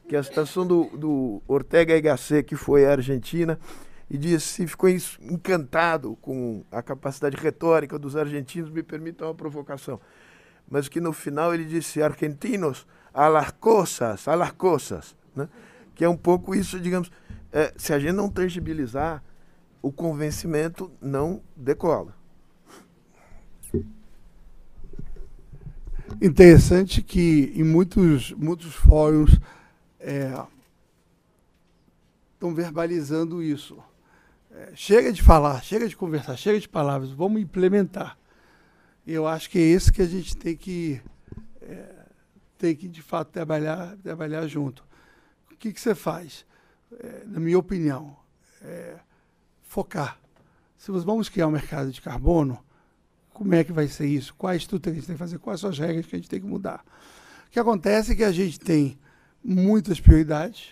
que 0.09 0.17
é 0.17 0.19
a 0.19 0.23
citação 0.23 0.67
do, 0.67 0.85
do 0.97 1.43
Ortega 1.49 1.97
y 1.97 2.01
Gasset, 2.01 2.47
que 2.47 2.57
foi 2.57 2.87
à 2.87 2.93
Argentina, 2.93 3.59
e 4.11 4.19
disse, 4.19 4.67
ficou 4.67 4.89
encantado 4.89 6.17
com 6.21 6.63
a 6.71 6.83
capacidade 6.83 7.37
retórica 7.37 7.99
dos 7.99 8.17
argentinos, 8.17 8.71
me 8.71 8.83
permitam 8.83 9.29
uma 9.29 9.35
provocação, 9.35 9.99
mas 10.69 10.89
que 10.89 11.01
no 11.01 11.13
final 11.13 11.55
ele 11.55 11.65
disse, 11.65 12.03
argentinos, 12.03 12.87
a 13.13 13.29
las 13.29 13.53
cosas, 13.53 14.29
a 14.29 14.35
las 14.35 14.53
cosas, 14.53 15.17
né? 15.35 15.49
que 15.95 16.05
é 16.05 16.09
um 16.09 16.17
pouco 16.17 16.55
isso, 16.55 16.79
digamos, 16.79 17.11
é, 17.53 17.73
se 17.77 17.93
a 17.93 17.99
gente 17.99 18.13
não 18.13 18.29
tangibilizar, 18.29 19.23
o 19.81 19.93
convencimento 19.93 20.91
não 21.01 21.41
decola. 21.55 22.15
Interessante 26.21 27.03
que 27.03 27.53
em 27.55 27.63
muitos, 27.63 28.33
muitos 28.33 28.75
fóruns 28.75 29.39
estão 32.35 32.51
é, 32.51 32.55
verbalizando 32.55 33.43
isso. 33.43 33.83
É, 34.51 34.73
chega 34.75 35.13
de 35.13 35.23
falar, 35.23 35.63
chega 35.63 35.89
de 35.89 35.97
conversar, 35.97 36.37
chega 36.37 36.61
de 36.61 36.69
palavras, 36.69 37.11
vamos 37.11 37.41
implementar. 37.41 38.19
Eu 39.07 39.27
acho 39.27 39.51
que 39.51 39.59
é 39.59 39.63
isso 39.63 39.93
que 39.93 40.03
a 40.03 40.07
gente 40.07 40.37
tem 40.37 40.57
que, 40.57 41.01
é, 41.61 42.07
tem 42.57 42.75
que 42.75 42.89
de 42.89 43.03
fato, 43.03 43.31
trabalhar, 43.31 43.97
trabalhar 44.03 44.47
junto 44.47 44.85
que, 45.65 45.73
que 45.73 45.81
você 45.81 45.95
faz? 45.95 46.45
É, 47.01 47.23
na 47.25 47.41
minha 47.41 47.59
opinião, 47.59 48.15
é 48.61 48.97
focar. 49.63 50.21
Se 50.77 50.91
nós 50.91 51.05
vamos 51.05 51.31
criar 51.31 51.47
um 51.47 51.53
mercado 51.53 51.91
de 51.91 52.03
carbono, 52.03 52.63
como 53.33 53.55
é 53.55 53.65
que 53.65 53.73
vai 53.73 53.89
ser 53.89 54.07
isso? 54.07 54.35
Quais 54.35 54.67
tudo 54.67 54.83
que 54.83 54.91
a 54.91 54.93
gente 54.93 55.07
tem 55.07 55.15
que 55.15 55.19
fazer? 55.19 55.39
Quais 55.39 55.61
são 55.61 55.71
as 55.71 55.79
regras 55.79 56.05
que 56.05 56.15
a 56.15 56.19
gente 56.19 56.29
tem 56.29 56.41
que 56.41 56.47
mudar? 56.47 56.85
O 57.47 57.51
que 57.51 57.59
acontece 57.59 58.13
é 58.13 58.15
que 58.15 58.25
a 58.25 58.31
gente 58.31 58.61
tem 58.61 58.99
muitas 59.45 60.01
prioridades, 60.01 60.71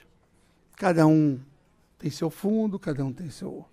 cada 0.77 1.07
um 1.07 1.39
tem 1.99 2.11
seu 2.11 2.31
fundo, 2.31 2.79
cada 2.79 3.05
um 3.05 3.13
tem 3.13 3.31
seu, 3.31 3.65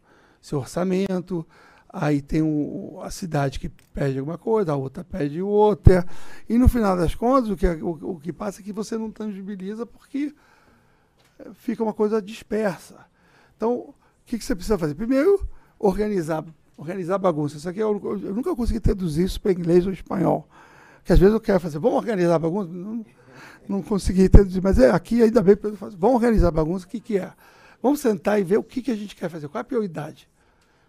seu 0.41 0.59
orçamento, 0.59 1.45
aí 1.87 2.21
tem 2.21 2.41
o, 2.41 2.99
a 3.01 3.09
cidade 3.09 3.59
que 3.59 3.69
pede 3.69 4.19
alguma 4.19 4.37
coisa, 4.37 4.73
a 4.73 4.75
outra 4.75 5.03
pede 5.03 5.41
outra, 5.41 6.05
e 6.47 6.57
no 6.57 6.67
final 6.67 6.97
das 6.97 7.15
contas 7.15 7.49
o 7.49 7.55
que, 7.55 7.67
o, 7.67 8.15
o 8.15 8.19
que 8.19 8.33
passa 8.33 8.61
é 8.61 8.63
que 8.63 8.73
você 8.73 8.97
não 8.97 9.09
tangibiliza 9.09 9.85
porque 9.85 10.35
fica 11.53 11.81
uma 11.81 11.93
coisa 11.93 12.21
dispersa. 12.21 13.05
Então, 13.55 13.73
o 13.73 13.95
que, 14.25 14.37
que 14.37 14.45
você 14.45 14.55
precisa 14.55 14.77
fazer? 14.77 14.95
Primeiro, 14.95 15.47
organizar, 15.77 16.45
organizar 16.77 17.17
bagunça. 17.17 17.57
Isso 17.57 17.69
aqui 17.69 17.79
eu, 17.79 17.99
eu 18.21 18.35
nunca 18.35 18.55
consegui 18.55 18.79
traduzir 18.79 19.23
isso 19.23 19.41
para 19.41 19.51
inglês 19.51 19.85
ou 19.85 19.93
espanhol. 19.93 20.47
Que 21.03 21.13
às 21.13 21.19
vezes 21.19 21.33
eu 21.33 21.41
quero 21.41 21.59
fazer, 21.59 21.79
vamos 21.79 21.97
organizar 21.97 22.37
bagunça? 22.37 22.69
Não, 22.71 23.05
não 23.69 23.83
consegui 23.83 24.27
traduzir, 24.27 24.61
mas 24.63 24.79
é 24.79 24.89
aqui 24.89 25.21
ainda 25.21 25.43
bem. 25.43 25.55
Vamos 25.95 26.15
organizar 26.15 26.47
a 26.47 26.51
bagunça, 26.51 26.87
o 26.87 26.89
que, 26.89 26.99
que 26.99 27.19
é? 27.19 27.31
Vamos 27.81 27.99
sentar 27.99 28.39
e 28.39 28.43
ver 28.43 28.57
o 28.57 28.63
que, 28.63 28.81
que 28.81 28.89
a 28.89 28.95
gente 28.95 29.15
quer 29.15 29.29
fazer, 29.29 29.47
qual 29.47 29.59
é 29.59 29.61
a 29.61 29.63
prioridade, 29.63 30.27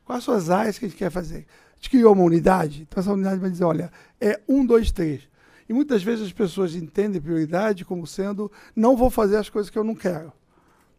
quais 0.03 0.27
as 0.27 0.49
áreas 0.49 0.79
que 0.79 0.87
a 0.87 0.89
gente 0.89 0.97
quer 0.97 1.11
fazer. 1.11 1.47
A 1.73 1.77
gente 1.77 1.91
criou 1.91 2.15
uma 2.15 2.25
unidade, 2.25 2.83
então 2.83 3.01
essa 3.01 3.13
unidade 3.13 3.39
vai 3.39 3.51
dizer, 3.51 3.65
olha, 3.65 3.93
é 4.19 4.41
um, 4.49 4.65
dois, 4.65 4.91
três. 4.91 5.29
E 5.69 5.75
muitas 5.75 6.03
vezes 6.03 6.27
as 6.27 6.33
pessoas 6.33 6.75
entendem 6.75 7.21
prioridade 7.21 7.85
como 7.85 8.07
sendo 8.07 8.51
não 8.75 8.97
vou 8.97 9.11
fazer 9.11 9.37
as 9.37 9.51
coisas 9.51 9.71
que 9.71 9.79
eu 9.79 9.85
não 9.85 9.95
quero. 9.95 10.33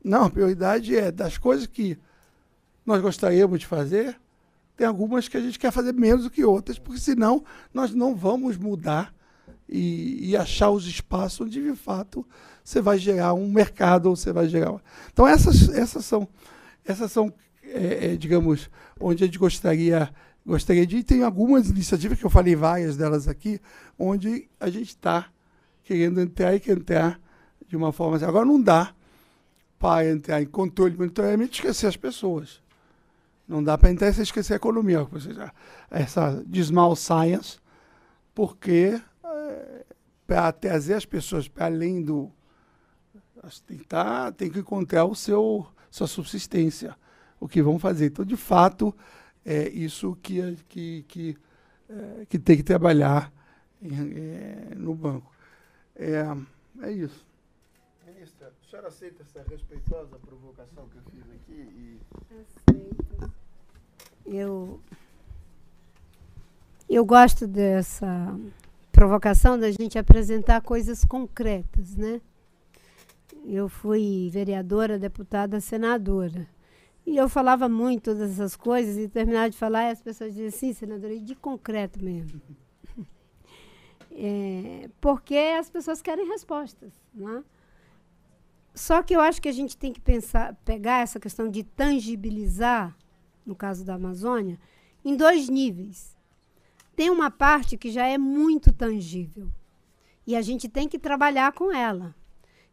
Não, 0.04 0.26
a 0.26 0.30
prioridade 0.30 0.96
é 0.96 1.12
das 1.12 1.38
coisas 1.38 1.66
que 1.66 1.98
nós 2.86 3.02
gostaríamos 3.02 3.60
de 3.60 3.66
fazer, 3.66 4.16
tem 4.78 4.86
algumas 4.86 5.28
que 5.28 5.36
a 5.36 5.42
gente 5.42 5.60
quer 5.60 5.72
fazer 5.72 5.94
menos 5.94 6.24
do 6.24 6.30
que 6.30 6.46
outras, 6.46 6.78
porque 6.78 7.00
senão 7.00 7.44
nós 7.74 7.94
não 7.94 8.16
vamos 8.16 8.56
mudar 8.56 9.14
e, 9.72 10.32
e 10.32 10.38
achar 10.38 10.70
os 10.70 10.86
espaços 10.86 11.42
onde 11.42 11.62
de 11.62 11.76
fato 11.76 12.26
você 12.64 12.82
vai 12.82 12.98
gerar 12.98 13.34
um 13.34 13.50
mercado 13.50 14.08
ou 14.08 14.16
você 14.16 14.34
vai 14.34 14.48
gerar. 14.48 14.76
Então 15.12 15.28
essas, 15.28 15.70
essas 15.70 16.06
são, 16.06 16.28
essas 16.86 17.12
são 17.12 17.34
é, 17.64 18.12
é, 18.12 18.16
digamos, 18.16 18.70
onde 19.00 19.24
a 19.24 19.28
gente 19.28 19.40
gostaria 19.40 20.12
gostaria 20.46 20.86
de 20.86 20.98
ir. 20.98 21.04
Tem 21.04 21.24
algumas 21.24 21.70
iniciativas 21.70 22.20
que 22.20 22.26
eu 22.26 22.30
falei 22.30 22.56
várias 22.56 22.98
delas 22.98 23.28
aqui, 23.28 23.60
onde 23.98 24.50
a 24.60 24.70
gente 24.70 24.90
está 24.90 25.28
querendo 25.84 26.20
entrar 26.20 26.56
e 26.56 26.60
quer 26.60 26.78
entrar 26.78 27.20
de 27.68 27.76
uma 27.76 27.92
forma 27.92 28.18
assim. 28.18 28.26
Agora 28.26 28.46
não 28.46 28.62
dá 28.62 28.94
para 29.80 30.10
entrar 30.10 30.42
em 30.42 30.46
controle, 30.46 30.98
monitoramento, 30.98 31.54
esquecer 31.54 31.88
as 31.88 31.98
pessoas. 31.98 32.62
Não 33.48 33.64
dá 33.64 33.78
para 33.78 33.92
entrar 33.92 34.14
sem 34.14 34.24
esquecer 34.24 34.54
a 34.54 34.56
economia, 34.56 35.08
essa 35.90 36.44
dismal 36.46 36.96
science, 36.96 37.58
porque 38.34 38.94
é, 38.94 39.02
para 40.26 40.52
trazer 40.52 40.94
as 40.94 41.06
pessoas 41.06 41.48
para 41.48 41.66
além 41.66 42.02
do. 42.02 42.32
Tem 43.66 43.78
que, 43.78 43.86
tá, 43.86 44.32
tem 44.32 44.50
que 44.50 44.60
encontrar 44.60 45.06
o 45.06 45.16
seu 45.16 45.68
sua 45.90 46.08
subsistência, 46.08 46.96
o 47.40 47.48
que 47.48 47.62
vão 47.62 47.78
fazer. 47.78 48.08
Então, 48.08 48.24
de 48.24 48.38
fato, 48.38 48.96
é 49.44 49.68
isso 49.70 50.16
que, 50.22 50.56
que, 50.70 51.04
que, 51.04 51.38
é, 51.90 52.26
que 52.30 52.40
tem 52.40 52.56
que 52.56 52.64
trabalhar 52.64 53.34
em, 53.82 53.94
é, 53.94 54.76
no 54.76 54.96
banco. 54.96 55.32
É, 55.96 56.24
é 56.84 56.92
isso 56.92 57.26
senhora 58.72 58.88
aceita 58.88 59.22
essa 59.24 59.44
respeitosa 59.50 60.18
provocação 60.18 60.88
que 60.88 60.98
eu 60.98 61.04
fiz 61.12 61.30
aqui? 61.30 61.52
E... 61.52 62.00
Aceito. 62.40 63.34
Eu, 64.26 64.80
eu 66.90 67.04
gosto 67.04 67.46
dessa 67.46 68.34
provocação 69.02 69.58
da 69.58 69.72
gente 69.72 69.98
apresentar 69.98 70.62
coisas 70.62 71.04
concretas, 71.04 71.96
né? 71.96 72.22
Eu 73.44 73.68
fui 73.68 74.30
vereadora, 74.32 75.00
deputada, 75.00 75.60
senadora. 75.60 76.48
E 77.04 77.18
eu 77.18 77.28
falava 77.28 77.68
muito 77.68 78.04
todas 78.04 78.34
essas 78.34 78.56
coisas 78.56 78.98
e 78.98 79.10
terminava 79.10 79.50
de 79.50 79.58
falar 79.58 79.86
e 79.86 79.90
as 79.90 80.04
pessoas 80.04 80.36
diziam, 80.36 80.52
sim, 80.52 80.72
senadora, 80.72 81.16
e 81.16 81.20
de 81.20 81.34
concreto 81.34 82.04
mesmo. 82.04 82.40
É, 84.14 84.90
porque 85.00 85.38
as 85.58 85.70
pessoas 85.70 86.02
querem 86.02 86.28
respostas, 86.28 86.92
né? 87.14 87.46
Só 88.76 89.02
que 89.02 89.16
eu 89.16 89.22
acho 89.22 89.42
que 89.42 89.48
a 89.48 89.54
gente 89.54 89.78
tem 89.78 89.94
que 89.94 90.02
pensar, 90.02 90.54
pegar 90.66 91.00
essa 91.00 91.18
questão 91.18 91.50
de 91.50 91.64
tangibilizar, 91.64 92.94
no 93.46 93.56
caso 93.56 93.86
da 93.86 93.94
Amazônia, 93.94 94.60
em 95.04 95.16
dois 95.16 95.48
níveis. 95.48 96.11
Tem 96.96 97.10
uma 97.10 97.32
parte 97.32 97.78
que 97.78 97.92
já 97.92 98.06
é 98.06 98.18
muito 98.18 98.74
tangível 98.74 99.50
e 100.26 100.36
a 100.36 100.42
gente 100.42 100.70
tem 100.70 100.88
que 100.88 101.00
trabalhar 101.00 101.52
com 101.54 101.72
ela, 101.72 102.16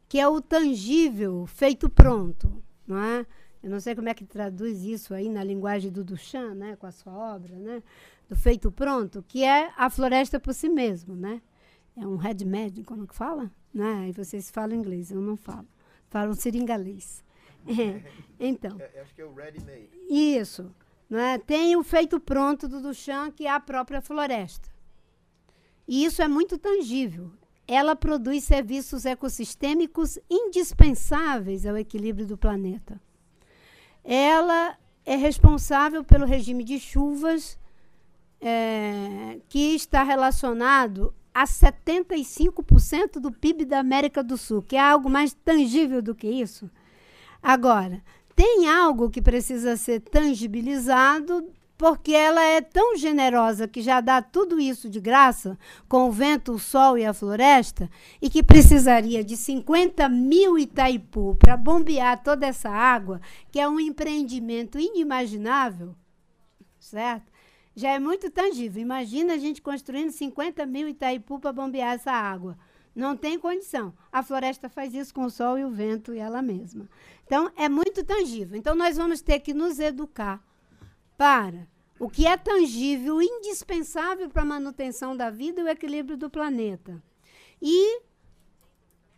que 0.08 0.18
é 0.18 0.28
o 0.28 0.40
tangível 0.40 1.46
feito 1.46 1.88
pronto, 1.88 2.62
não 2.86 2.98
é? 2.98 3.26
Eu 3.62 3.70
não 3.70 3.80
sei 3.80 3.94
como 3.94 4.08
é 4.08 4.14
que 4.14 4.24
traduz 4.24 4.82
isso 4.82 5.12
aí 5.12 5.28
na 5.28 5.42
linguagem 5.42 5.90
do 5.90 6.04
Duchamp, 6.04 6.54
né, 6.54 6.76
com 6.76 6.86
a 6.86 6.92
sua 6.92 7.12
obra, 7.12 7.56
né, 7.56 7.82
do 8.28 8.36
feito 8.36 8.70
pronto, 8.70 9.24
que 9.26 9.42
é 9.42 9.72
a 9.76 9.90
floresta 9.90 10.38
por 10.38 10.54
si 10.54 10.68
mesmo, 10.68 11.16
né? 11.16 11.42
É 11.96 12.06
um 12.06 12.16
head 12.16 12.44
como 12.84 13.06
que 13.06 13.14
fala? 13.14 13.50
Né? 13.74 14.08
E 14.08 14.12
vocês 14.12 14.50
falam 14.50 14.76
inglês, 14.76 15.10
eu 15.10 15.20
não 15.20 15.36
falo 15.36 15.66
falam 16.08 16.34
seringalês. 16.34 17.26
É, 17.68 18.02
então. 18.40 18.80
É, 18.80 19.00
acho 19.02 19.14
que 19.14 19.20
é 19.20 19.24
o 19.26 19.34
ready 19.34 19.60
made. 19.60 19.90
Isso. 20.08 20.74
É? 21.10 21.38
Tem 21.38 21.74
o 21.76 21.82
feito 21.82 22.20
pronto 22.20 22.68
do 22.68 22.82
Duchamp, 22.82 23.34
que 23.34 23.46
é 23.46 23.50
a 23.50 23.60
própria 23.60 24.00
floresta. 24.00 24.68
E 25.86 26.04
isso 26.04 26.20
é 26.20 26.28
muito 26.28 26.58
tangível. 26.58 27.32
Ela 27.66 27.96
produz 27.96 28.44
serviços 28.44 29.06
ecossistêmicos 29.06 30.18
indispensáveis 30.28 31.64
ao 31.64 31.76
equilíbrio 31.76 32.26
do 32.26 32.36
planeta. 32.36 33.00
Ela 34.04 34.76
é 35.04 35.16
responsável 35.16 36.04
pelo 36.04 36.26
regime 36.26 36.62
de 36.62 36.78
chuvas 36.78 37.58
é, 38.40 39.40
que 39.48 39.74
está 39.74 40.02
relacionado 40.02 41.14
a 41.34 41.44
75% 41.44 43.20
do 43.20 43.32
PIB 43.32 43.64
da 43.64 43.78
América 43.78 44.22
do 44.22 44.36
Sul, 44.36 44.62
que 44.62 44.76
é 44.76 44.80
algo 44.80 45.08
mais 45.08 45.32
tangível 45.32 46.02
do 46.02 46.14
que 46.14 46.28
isso. 46.28 46.70
Agora, 47.42 48.02
tem 48.38 48.68
algo 48.68 49.10
que 49.10 49.20
precisa 49.20 49.76
ser 49.76 49.98
tangibilizado, 49.98 51.50
porque 51.76 52.12
ela 52.12 52.40
é 52.40 52.60
tão 52.60 52.96
generosa 52.96 53.66
que 53.66 53.82
já 53.82 54.00
dá 54.00 54.22
tudo 54.22 54.60
isso 54.60 54.88
de 54.88 55.00
graça, 55.00 55.58
com 55.88 56.08
o 56.08 56.12
vento, 56.12 56.52
o 56.52 56.58
sol 56.58 56.96
e 56.96 57.04
a 57.04 57.12
floresta, 57.12 57.90
e 58.22 58.30
que 58.30 58.40
precisaria 58.40 59.24
de 59.24 59.36
50 59.36 60.08
mil 60.08 60.56
Itaipu 60.56 61.34
para 61.34 61.56
bombear 61.56 62.22
toda 62.22 62.46
essa 62.46 62.70
água, 62.70 63.20
que 63.50 63.58
é 63.58 63.68
um 63.68 63.80
empreendimento 63.80 64.78
inimaginável, 64.78 65.96
certo? 66.78 67.32
já 67.78 67.90
é 67.90 67.98
muito 68.00 68.28
tangível. 68.28 68.82
Imagina 68.82 69.34
a 69.34 69.38
gente 69.38 69.62
construindo 69.62 70.10
50 70.10 70.66
mil 70.66 70.88
Itaipu 70.88 71.38
para 71.38 71.52
bombear 71.52 71.94
essa 71.94 72.10
água. 72.10 72.58
Não 72.98 73.16
tem 73.16 73.38
condição. 73.38 73.94
A 74.10 74.24
floresta 74.24 74.68
faz 74.68 74.92
isso 74.92 75.14
com 75.14 75.24
o 75.24 75.30
sol 75.30 75.56
e 75.56 75.64
o 75.64 75.70
vento 75.70 76.12
e 76.12 76.18
ela 76.18 76.42
mesma. 76.42 76.90
Então, 77.24 77.48
é 77.54 77.68
muito 77.68 78.02
tangível. 78.02 78.58
Então, 78.58 78.74
nós 78.74 78.96
vamos 78.96 79.20
ter 79.20 79.38
que 79.38 79.54
nos 79.54 79.78
educar 79.78 80.44
para 81.16 81.68
o 81.96 82.10
que 82.10 82.26
é 82.26 82.36
tangível, 82.36 83.22
indispensável 83.22 84.28
para 84.28 84.42
a 84.42 84.46
manutenção 84.46 85.16
da 85.16 85.30
vida 85.30 85.60
e 85.60 85.64
o 85.64 85.68
equilíbrio 85.68 86.16
do 86.16 86.28
planeta. 86.28 87.00
E, 87.62 88.02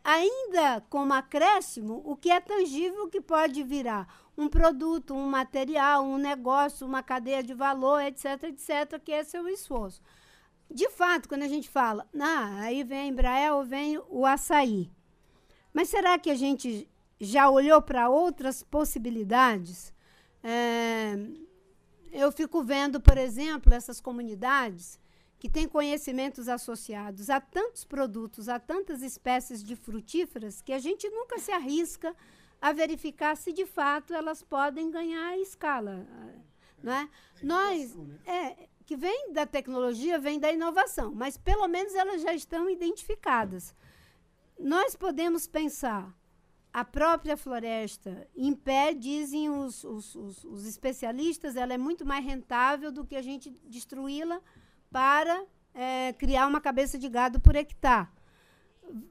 ainda 0.05 0.83
como 0.91 1.15
acréscimo, 1.15 2.03
o 2.05 2.15
que 2.15 2.31
é 2.31 2.39
tangível 2.39 3.09
que 3.09 3.23
pode 3.23 3.63
virar 3.63 4.07
um 4.37 4.47
produto, 4.47 5.15
um 5.15 5.27
material, 5.27 6.05
um 6.05 6.19
negócio, 6.19 6.87
uma 6.87 7.03
cadeia 7.03 7.43
de 7.43 7.55
valor, 7.55 8.03
etc, 8.03 8.43
etc, 8.43 9.01
que 9.03 9.13
esse 9.13 9.39
é 9.39 9.41
o 9.41 9.49
esforço. 9.49 10.03
De 10.71 10.89
fato, 10.91 11.29
quando 11.29 11.43
a 11.43 11.49
gente 11.49 11.69
fala, 11.69 12.09
ah, 12.19 12.61
aí 12.61 12.85
vem 12.85 13.01
a 13.01 13.07
Embraer 13.07 13.53
ou 13.53 13.65
vem 13.65 14.01
o 14.09 14.25
açaí. 14.25 14.91
Mas 15.73 15.89
será 15.89 16.19
que 16.19 16.31
a 16.31 16.35
gente 16.35 16.89
já 17.21 17.51
olhou 17.51 17.83
para 17.83 18.09
outras 18.09 18.63
possibilidades? 18.63 19.93
É, 20.43 21.15
eu 22.13 22.31
fico 22.31 22.63
vendo, 22.63 23.01
por 23.01 23.19
exemplo, 23.19 23.75
essas 23.75 24.01
comunidades 24.01 24.99
que 25.39 25.49
têm 25.49 25.67
conhecimentos 25.67 26.49
associados 26.49 27.31
a 27.31 27.41
tantos 27.41 27.83
produtos, 27.85 28.49
a 28.49 28.61
tantas 28.61 29.03
espécies 29.03 29.65
de 29.65 29.75
frutíferas, 29.75 30.61
que 30.61 30.73
a 30.73 30.79
gente 30.79 31.09
nunca 31.09 31.39
se 31.39 31.51
arrisca 31.51 32.15
a 32.61 32.73
verificar 32.73 33.37
se 33.37 33.53
de 33.53 33.65
fato 33.65 34.13
elas 34.13 34.43
podem 34.43 34.91
ganhar 34.91 35.39
escala. 35.39 36.07
Não 36.83 36.93
é? 36.93 37.09
Nós, 37.43 37.95
né? 37.97 38.19
é, 38.27 38.69
que 38.91 38.97
vem 38.97 39.33
da 39.33 39.47
tecnologia, 39.47 40.19
vem 40.19 40.41
da 40.41 40.51
inovação, 40.51 41.13
mas 41.15 41.37
pelo 41.37 41.69
menos 41.69 41.95
elas 41.95 42.23
já 42.23 42.35
estão 42.35 42.69
identificadas. 42.69 43.73
Nós 44.59 44.97
podemos 44.97 45.47
pensar 45.47 46.13
a 46.73 46.85
própria 46.85 47.37
floresta, 47.37 48.27
em 48.35 48.53
pé, 48.53 48.93
dizem 48.93 49.49
os, 49.49 49.85
os, 49.85 50.17
os, 50.17 50.45
os 50.45 50.67
especialistas, 50.67 51.55
ela 51.55 51.73
é 51.73 51.79
muito 51.79 52.05
mais 52.05 52.25
rentável 52.25 52.91
do 52.91 53.07
que 53.07 53.15
a 53.15 53.23
gente 53.23 53.49
destruí-la 53.65 54.41
para 54.91 55.47
é, 55.73 56.13
criar 56.15 56.49
uma 56.49 56.61
cabeça 56.61 56.99
de 56.99 57.09
gado 57.09 57.39
por 57.39 57.55
hectare 57.55 58.09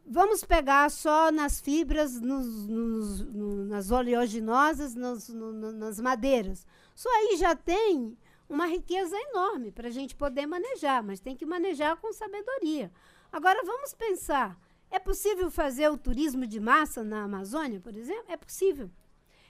vamos 0.06 0.44
pegar 0.44 0.92
só 0.92 1.32
nas 1.32 1.62
fibras, 1.62 2.20
nos, 2.20 2.68
nos, 2.68 3.22
no, 3.22 3.64
nas 3.64 3.92
oleaginosas, 3.92 4.94
nos, 4.94 5.30
no, 5.30 5.72
nas 5.72 6.02
madeiras. 6.02 6.66
Isso 6.94 7.08
aí 7.08 7.38
já 7.38 7.56
tem 7.56 8.18
uma 8.50 8.66
riqueza 8.66 9.16
enorme 9.16 9.72
para 9.72 9.88
a 9.88 9.92
gente 9.92 10.16
poder 10.16 10.48
manejar, 10.48 11.04
mas 11.04 11.20
tem 11.20 11.36
que 11.36 11.46
manejar 11.46 11.96
com 11.98 12.12
sabedoria. 12.12 12.92
Agora, 13.32 13.64
vamos 13.64 13.94
pensar: 13.94 14.60
é 14.90 14.98
possível 14.98 15.52
fazer 15.52 15.90
o 15.90 15.98
turismo 15.98 16.48
de 16.48 16.60
massa 16.60 17.04
na 17.04 17.24
Amazônia, 17.24 17.80
por 17.80 17.96
exemplo? 17.96 18.26
É 18.28 18.36
possível. 18.36 18.90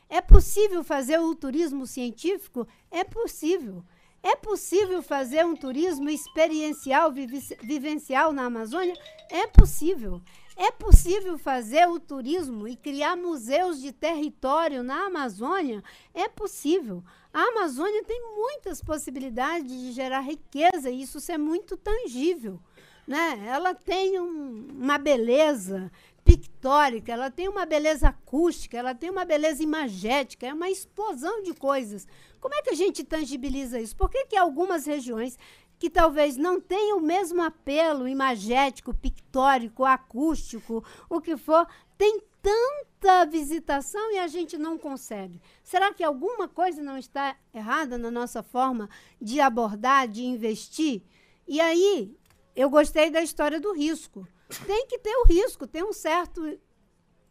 É 0.09 0.21
possível 0.21 0.83
fazer 0.83 1.19
o 1.19 1.35
turismo 1.35 1.87
científico? 1.87 2.67
É 2.91 3.03
possível. 3.03 3.83
É 4.21 4.35
possível 4.35 5.01
fazer 5.01 5.45
um 5.45 5.55
turismo 5.55 6.09
experiencial, 6.09 7.09
vivencial 7.11 8.33
na 8.33 8.45
Amazônia? 8.45 8.93
É 9.29 9.47
possível. 9.47 10.21
É 10.61 10.71
possível 10.71 11.37
fazer 11.37 11.87
o 11.87 12.01
turismo 12.01 12.67
e 12.67 12.75
criar 12.75 13.15
museus 13.15 13.81
de 13.81 13.93
território 13.93 14.83
na 14.83 15.05
Amazônia? 15.05 15.81
É 16.13 16.27
possível. 16.27 17.01
A 17.33 17.43
Amazônia 17.43 18.03
tem 18.03 18.21
muitas 18.35 18.81
possibilidades 18.81 19.71
de 19.71 19.93
gerar 19.93 20.19
riqueza 20.19 20.89
e 20.89 21.01
isso 21.01 21.19
é 21.31 21.37
muito 21.37 21.77
tangível. 21.77 22.59
Né? 23.07 23.41
Ela 23.47 23.73
tem 23.73 24.19
um, 24.19 24.67
uma 24.71 24.97
beleza 24.97 25.89
pictórica, 26.25 27.13
ela 27.13 27.31
tem 27.31 27.47
uma 27.47 27.65
beleza 27.65 28.09
acústica, 28.09 28.77
ela 28.77 28.93
tem 28.93 29.09
uma 29.09 29.23
beleza 29.23 29.63
imagética, 29.63 30.45
é 30.45 30.53
uma 30.53 30.69
explosão 30.69 31.41
de 31.41 31.53
coisas. 31.53 32.05
Como 32.41 32.53
é 32.53 32.61
que 32.61 32.71
a 32.71 32.75
gente 32.75 33.05
tangibiliza 33.05 33.79
isso? 33.79 33.95
Por 33.95 34.09
que, 34.09 34.25
que 34.25 34.35
algumas 34.35 34.85
regiões 34.85 35.37
que 35.79 35.89
talvez 35.89 36.35
não 36.35 36.59
tenham 36.59 36.97
o 36.97 37.01
mesmo 37.01 37.41
apelo 37.41 38.07
imagético, 38.07 38.93
pictórico, 38.93 39.85
acústico, 39.85 40.83
o 41.09 41.21
que 41.21 41.37
for, 41.37 41.65
tem 41.97 42.21
tanta 42.41 43.25
visitação 43.25 44.11
e 44.11 44.19
a 44.19 44.27
gente 44.27 44.57
não 44.57 44.77
consegue? 44.77 45.41
Será 45.63 45.93
que 45.93 46.03
alguma 46.03 46.49
coisa 46.49 46.83
não 46.83 46.97
está 46.97 47.37
errada 47.53 47.97
na 47.97 48.11
nossa 48.11 48.43
forma 48.43 48.89
de 49.21 49.39
abordar, 49.39 50.07
de 50.07 50.23
investir? 50.23 51.01
E 51.47 51.61
aí, 51.61 52.13
eu 52.53 52.69
gostei 52.69 53.09
da 53.09 53.21
história 53.21 53.59
do 53.59 53.73
risco. 53.73 54.27
Tem 54.67 54.85
que 54.85 54.99
ter 54.99 55.15
o 55.15 55.25
risco, 55.25 55.65
tem 55.65 55.83
um 55.83 55.93
certo. 55.93 56.59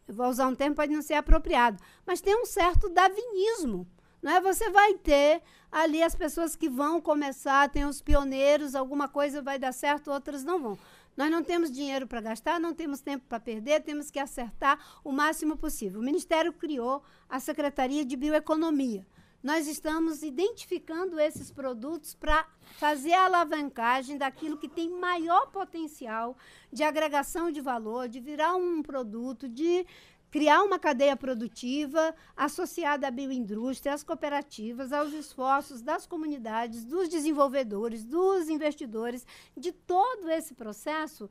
Vou 0.07 0.27
usar 0.27 0.47
um 0.47 0.55
termo, 0.55 0.75
pode 0.75 0.91
não 0.91 1.03
ser 1.03 1.13
apropriado, 1.13 1.81
mas 2.03 2.19
tem 2.19 2.35
um 2.35 2.45
certo 2.45 2.89
davinismo 2.89 3.87
não 4.21 4.33
é? 4.33 4.41
Você 4.41 4.69
vai 4.69 4.93
ter 4.95 5.41
ali 5.71 6.01
as 6.01 6.15
pessoas 6.15 6.55
que 6.55 6.69
vão 6.69 7.01
começar, 7.01 7.69
tem 7.69 7.85
os 7.85 8.01
pioneiros, 8.01 8.75
alguma 8.75 9.07
coisa 9.07 9.41
vai 9.41 9.59
dar 9.59 9.71
certo, 9.71 10.11
outras 10.11 10.43
não 10.43 10.59
vão. 10.59 10.77
Nós 11.15 11.29
não 11.29 11.43
temos 11.43 11.69
dinheiro 11.69 12.07
para 12.07 12.21
gastar, 12.21 12.59
não 12.59 12.73
temos 12.73 13.01
tempo 13.01 13.25
para 13.27 13.39
perder, 13.39 13.83
temos 13.83 14.09
que 14.09 14.19
acertar 14.19 14.79
o 15.03 15.11
máximo 15.11 15.57
possível. 15.57 15.99
O 15.99 16.03
Ministério 16.03 16.53
criou 16.53 17.03
a 17.27 17.39
Secretaria 17.39 18.05
de 18.05 18.15
Bioeconomia. 18.15 19.05
Nós 19.41 19.67
estamos 19.67 20.21
identificando 20.21 21.17
esses 21.17 21.49
produtos 21.49 22.13
para 22.13 22.45
fazer 22.77 23.13
a 23.13 23.23
alavancagem 23.23 24.17
daquilo 24.17 24.57
que 24.57 24.67
tem 24.67 24.89
maior 24.89 25.47
potencial 25.47 26.37
de 26.71 26.83
agregação 26.83 27.49
de 27.49 27.61
valor, 27.61 28.09
de 28.09 28.19
virar 28.19 28.55
um 28.55 28.81
produto, 28.81 29.47
de 29.47 29.85
criar 30.31 30.63
uma 30.63 30.77
cadeia 30.77 31.15
produtiva 31.15 32.13
associada 32.35 33.07
à 33.07 33.11
bioindústria, 33.11 33.93
às 33.93 34.03
cooperativas, 34.03 34.93
aos 34.93 35.11
esforços 35.13 35.81
das 35.81 36.05
comunidades, 36.05 36.85
dos 36.85 37.09
desenvolvedores, 37.09 38.03
dos 38.03 38.49
investidores, 38.49 39.25
de 39.57 39.71
todo 39.71 40.29
esse 40.29 40.53
processo, 40.53 41.29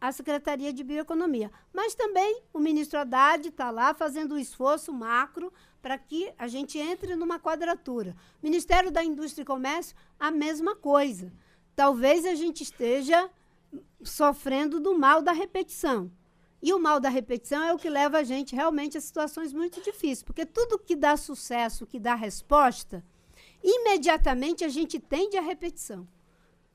a 0.00 0.12
Secretaria 0.12 0.72
de 0.72 0.84
Bioeconomia. 0.84 1.50
Mas 1.72 1.94
também 1.94 2.42
o 2.52 2.58
ministro 2.58 3.00
Haddad 3.00 3.48
está 3.48 3.70
lá 3.70 3.92
fazendo 3.92 4.34
um 4.34 4.38
esforço 4.38 4.92
macro 4.92 5.52
para 5.82 5.98
que 5.98 6.32
a 6.38 6.46
gente 6.46 6.78
entre 6.78 7.16
numa 7.16 7.38
quadratura. 7.38 8.16
Ministério 8.42 8.90
da 8.90 9.02
Indústria 9.02 9.42
e 9.42 9.46
Comércio, 9.46 9.96
a 10.18 10.30
mesma 10.30 10.74
coisa. 10.74 11.32
Talvez 11.74 12.24
a 12.24 12.34
gente 12.34 12.62
esteja 12.62 13.30
sofrendo 14.02 14.80
do 14.80 14.98
mal 14.98 15.20
da 15.20 15.32
repetição. 15.32 16.10
E 16.60 16.72
o 16.72 16.78
mal 16.78 16.98
da 16.98 17.08
repetição 17.08 17.62
é 17.62 17.72
o 17.72 17.78
que 17.78 17.88
leva 17.88 18.18
a 18.18 18.24
gente 18.24 18.54
realmente 18.54 18.98
a 18.98 19.00
situações 19.00 19.52
muito 19.52 19.80
difíceis, 19.80 20.22
porque 20.22 20.44
tudo 20.44 20.78
que 20.78 20.96
dá 20.96 21.16
sucesso, 21.16 21.86
que 21.86 22.00
dá 22.00 22.14
resposta, 22.14 23.04
imediatamente 23.62 24.64
a 24.64 24.68
gente 24.68 24.98
tende 24.98 25.36
à 25.36 25.40
repetição. 25.40 26.06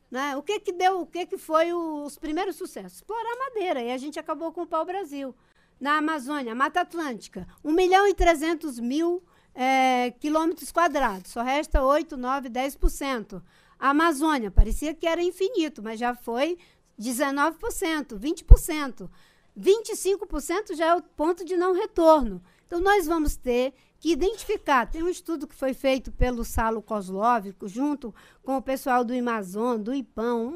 Né? 0.10 0.38
O 0.38 0.44
que 0.44 0.60
que 0.60 0.72
deu, 0.72 1.02
o 1.02 1.06
que 1.06 1.26
que 1.26 1.38
foi 1.38 1.74
os 1.74 2.18
primeiros 2.18 2.56
sucessos? 2.56 3.00
Explorar 3.00 3.36
madeira, 3.38 3.82
e 3.82 3.92
a 3.92 3.98
gente 3.98 4.20
acabou 4.20 4.54
com 4.54 4.62
o 4.62 4.68
pau-brasil. 4.68 5.36
Na 5.80 5.98
Amazônia, 5.98 6.56
Mata 6.56 6.82
Atlântica, 6.82 7.48
1 7.64 7.72
milhão 7.72 8.08
e 8.08 8.14
300 8.14 8.80
mil 8.80 9.22
é, 9.54 10.12
quilômetros 10.12 10.72
quadrados, 10.72 11.32
só 11.32 11.42
resta 11.42 11.84
8, 11.84 12.16
9, 12.16 12.50
10%. 12.50 13.42
A 13.78 13.90
Amazônia, 13.90 14.50
parecia 14.50 14.94
que 14.94 15.06
era 15.06 15.22
infinito, 15.22 15.84
mas 15.84 16.00
já 16.00 16.16
foi 16.16 16.58
19%, 16.98 18.18
20%. 18.18 19.10
25% 19.58 20.76
já 20.76 20.88
é 20.88 20.96
o 20.96 21.02
ponto 21.02 21.46
de 21.46 21.56
não 21.56 21.74
retorno. 21.74 22.42
Então, 22.66 22.80
nós 22.80 23.06
vamos 23.06 23.36
ter 23.36 23.74
que 24.00 24.12
identificar. 24.12 24.90
Tem 24.90 25.04
um 25.04 25.10
estudo 25.10 25.48
que 25.48 25.56
foi 25.56 25.74
feito 25.74 26.12
pelo 26.12 26.44
Salo 26.44 26.82
Kozlov, 26.82 27.54
junto 27.66 28.14
com 28.42 28.58
o 28.58 28.62
pessoal 28.62 29.04
do 29.04 29.14
Amazon, 29.14 29.80
do 29.80 29.94
IPAM, 29.94 30.54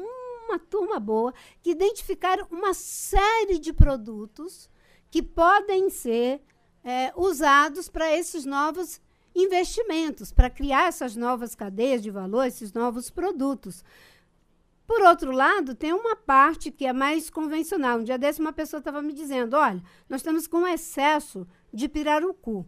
uma 0.48 0.58
turma 0.58 0.98
boa 0.98 1.32
que 1.62 1.70
identificaram 1.70 2.46
uma 2.50 2.74
série 2.74 3.58
de 3.58 3.72
produtos 3.72 4.68
que 5.10 5.22
podem 5.22 5.90
ser 5.90 6.42
é, 6.82 7.12
usados 7.16 7.88
para 7.88 8.14
esses 8.16 8.44
novos 8.44 9.00
investimentos, 9.34 10.32
para 10.32 10.50
criar 10.50 10.88
essas 10.88 11.14
novas 11.14 11.54
cadeias 11.54 12.02
de 12.02 12.10
valor, 12.10 12.46
esses 12.46 12.72
novos 12.72 13.10
produtos. 13.10 13.84
Por 14.88 15.02
outro 15.02 15.30
lado, 15.30 15.74
tem 15.74 15.92
uma 15.92 16.16
parte 16.16 16.70
que 16.70 16.86
é 16.86 16.94
mais 16.94 17.28
convencional. 17.28 17.98
Um 17.98 18.04
dia 18.04 18.16
desse, 18.16 18.40
uma 18.40 18.54
pessoa 18.54 18.78
estava 18.78 19.02
me 19.02 19.12
dizendo: 19.12 19.54
olha, 19.54 19.82
nós 20.08 20.20
estamos 20.20 20.46
com 20.46 20.66
excesso 20.66 21.46
de 21.70 21.86
pirarucu. 21.90 22.66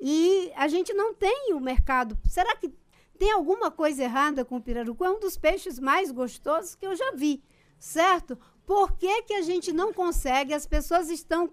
E 0.00 0.50
a 0.56 0.66
gente 0.66 0.94
não 0.94 1.12
tem 1.12 1.52
o 1.52 1.60
mercado. 1.60 2.18
Será 2.24 2.56
que 2.56 2.72
tem 3.18 3.30
alguma 3.32 3.70
coisa 3.70 4.02
errada 4.02 4.46
com 4.46 4.56
o 4.56 4.62
pirarucu? 4.62 5.04
É 5.04 5.10
um 5.10 5.20
dos 5.20 5.36
peixes 5.36 5.78
mais 5.78 6.10
gostosos 6.10 6.74
que 6.74 6.86
eu 6.86 6.96
já 6.96 7.12
vi, 7.12 7.44
certo? 7.78 8.38
Por 8.64 8.96
que, 8.96 9.22
que 9.24 9.34
a 9.34 9.42
gente 9.42 9.74
não 9.74 9.92
consegue? 9.92 10.54
As 10.54 10.66
pessoas 10.66 11.10
estão 11.10 11.52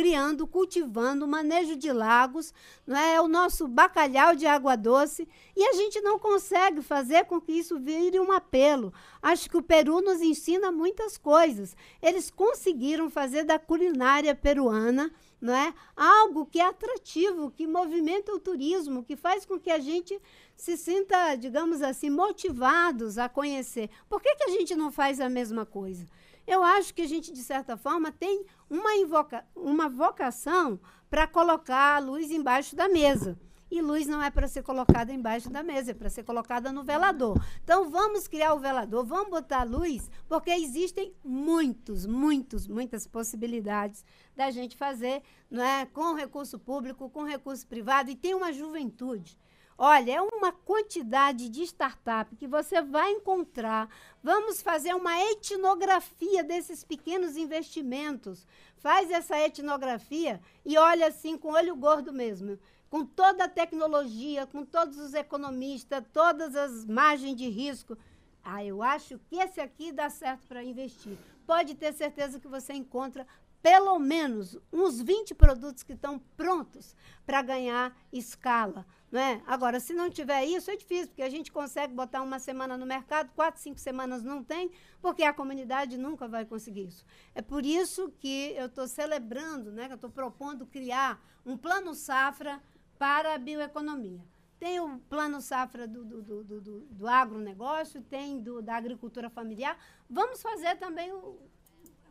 criando, 0.00 0.46
cultivando, 0.46 1.28
manejo 1.28 1.76
de 1.76 1.92
lagos, 1.92 2.54
não 2.86 2.96
é? 2.96 3.16
é 3.16 3.20
o 3.20 3.28
nosso 3.28 3.68
bacalhau 3.68 4.34
de 4.34 4.46
água 4.46 4.74
doce, 4.74 5.28
e 5.54 5.62
a 5.62 5.74
gente 5.74 6.00
não 6.00 6.18
consegue 6.18 6.80
fazer 6.80 7.26
com 7.26 7.38
que 7.38 7.52
isso 7.52 7.78
vire 7.78 8.18
um 8.18 8.32
apelo. 8.32 8.94
Acho 9.20 9.50
que 9.50 9.58
o 9.58 9.62
Peru 9.62 10.00
nos 10.00 10.22
ensina 10.22 10.72
muitas 10.72 11.18
coisas. 11.18 11.76
Eles 12.00 12.30
conseguiram 12.30 13.10
fazer 13.10 13.44
da 13.44 13.58
culinária 13.58 14.34
peruana 14.34 15.12
não 15.38 15.54
é? 15.54 15.72
algo 15.96 16.44
que 16.44 16.60
é 16.60 16.66
atrativo, 16.66 17.50
que 17.50 17.66
movimenta 17.66 18.30
o 18.30 18.38
turismo, 18.38 19.02
que 19.02 19.16
faz 19.16 19.46
com 19.46 19.58
que 19.58 19.70
a 19.70 19.78
gente 19.78 20.20
se 20.54 20.76
sinta, 20.76 21.34
digamos 21.34 21.80
assim, 21.80 22.10
motivados 22.10 23.16
a 23.16 23.26
conhecer. 23.26 23.88
Por 24.06 24.20
que, 24.20 24.34
que 24.34 24.44
a 24.44 24.50
gente 24.50 24.74
não 24.74 24.92
faz 24.92 25.18
a 25.18 25.30
mesma 25.30 25.64
coisa? 25.64 26.06
eu 26.50 26.62
acho 26.64 26.92
que 26.92 27.02
a 27.02 27.06
gente, 27.06 27.32
de 27.32 27.42
certa 27.42 27.76
forma, 27.76 28.10
tem 28.10 28.44
uma, 28.70 28.94
invoca 28.94 29.44
uma 29.54 29.88
vocação 29.88 30.80
para 31.10 31.26
colocar 31.26 31.96
a 31.96 31.98
luz 31.98 32.30
embaixo 32.30 32.76
da 32.76 32.88
mesa. 32.88 33.36
E 33.70 33.80
luz 33.80 34.06
não 34.06 34.20
é 34.20 34.30
para 34.30 34.48
ser 34.48 34.62
colocada 34.62 35.12
embaixo 35.12 35.48
da 35.48 35.62
mesa, 35.62 35.92
é 35.92 35.94
para 35.94 36.10
ser 36.10 36.24
colocada 36.24 36.72
no 36.72 36.82
velador. 36.82 37.40
Então 37.62 37.88
vamos 37.88 38.26
criar 38.26 38.54
o 38.54 38.58
velador, 38.58 39.04
vamos 39.04 39.30
botar 39.30 39.62
luz, 39.62 40.10
porque 40.28 40.50
existem 40.50 41.14
muitos, 41.24 42.04
muitos, 42.04 42.66
muitas 42.66 43.06
possibilidades 43.06 44.04
da 44.34 44.50
gente 44.50 44.76
fazer, 44.76 45.22
não 45.48 45.62
é, 45.62 45.86
com 45.86 46.14
recurso 46.14 46.58
público, 46.58 47.10
com 47.10 47.22
recurso 47.22 47.64
privado 47.66 48.10
e 48.10 48.16
tem 48.16 48.34
uma 48.34 48.52
juventude 48.52 49.38
Olha, 49.82 50.12
é 50.12 50.20
uma 50.20 50.52
quantidade 50.52 51.48
de 51.48 51.62
startup 51.62 52.36
que 52.36 52.46
você 52.46 52.82
vai 52.82 53.12
encontrar. 53.12 53.88
Vamos 54.22 54.60
fazer 54.60 54.94
uma 54.94 55.18
etnografia 55.30 56.44
desses 56.44 56.84
pequenos 56.84 57.34
investimentos. 57.34 58.46
Faz 58.76 59.10
essa 59.10 59.38
etnografia 59.40 60.38
e 60.66 60.76
olha 60.76 61.06
assim 61.06 61.38
com 61.38 61.54
olho 61.54 61.74
gordo 61.74 62.12
mesmo, 62.12 62.58
com 62.90 63.06
toda 63.06 63.44
a 63.44 63.48
tecnologia, 63.48 64.46
com 64.46 64.66
todos 64.66 64.98
os 64.98 65.14
economistas, 65.14 66.04
todas 66.12 66.54
as 66.54 66.84
margens 66.84 67.36
de 67.36 67.48
risco. 67.48 67.96
Ah, 68.44 68.62
eu 68.62 68.82
acho 68.82 69.18
que 69.30 69.36
esse 69.36 69.62
aqui 69.62 69.92
dá 69.92 70.10
certo 70.10 70.46
para 70.46 70.62
investir. 70.62 71.16
Pode 71.46 71.74
ter 71.74 71.94
certeza 71.94 72.38
que 72.38 72.48
você 72.48 72.74
encontra 72.74 73.26
pelo 73.62 73.98
menos 73.98 74.58
uns 74.72 75.00
20 75.00 75.34
produtos 75.34 75.82
que 75.82 75.92
estão 75.92 76.18
prontos 76.36 76.94
para 77.24 77.42
ganhar 77.42 77.96
escala. 78.12 78.86
Né? 79.10 79.42
Agora, 79.44 79.80
se 79.80 79.92
não 79.92 80.08
tiver 80.08 80.44
isso, 80.44 80.70
é 80.70 80.76
difícil, 80.76 81.08
porque 81.08 81.22
a 81.22 81.28
gente 81.28 81.50
consegue 81.50 81.92
botar 81.92 82.22
uma 82.22 82.38
semana 82.38 82.76
no 82.76 82.86
mercado, 82.86 83.32
quatro, 83.34 83.60
cinco 83.60 83.80
semanas 83.80 84.22
não 84.22 84.44
tem, 84.44 84.70
porque 85.02 85.24
a 85.24 85.32
comunidade 85.32 85.98
nunca 85.98 86.28
vai 86.28 86.44
conseguir 86.44 86.86
isso. 86.86 87.04
É 87.34 87.42
por 87.42 87.66
isso 87.66 88.12
que 88.20 88.52
eu 88.56 88.66
estou 88.66 88.86
celebrando, 88.86 89.72
né, 89.72 89.86
que 89.86 89.92
eu 89.92 89.96
estou 89.96 90.10
propondo 90.10 90.64
criar 90.64 91.20
um 91.44 91.56
plano 91.56 91.92
safra 91.92 92.62
para 92.96 93.34
a 93.34 93.38
bioeconomia. 93.38 94.24
Tem 94.60 94.78
o 94.78 94.98
plano 95.08 95.40
safra 95.40 95.88
do, 95.88 96.04
do, 96.04 96.22
do, 96.22 96.44
do, 96.44 96.80
do 96.82 97.08
agronegócio, 97.08 98.02
tem 98.02 98.38
do, 98.38 98.60
da 98.62 98.76
agricultura 98.76 99.28
familiar. 99.28 99.76
Vamos 100.08 100.42
fazer 100.42 100.76
também 100.76 101.10
o, 101.12 101.38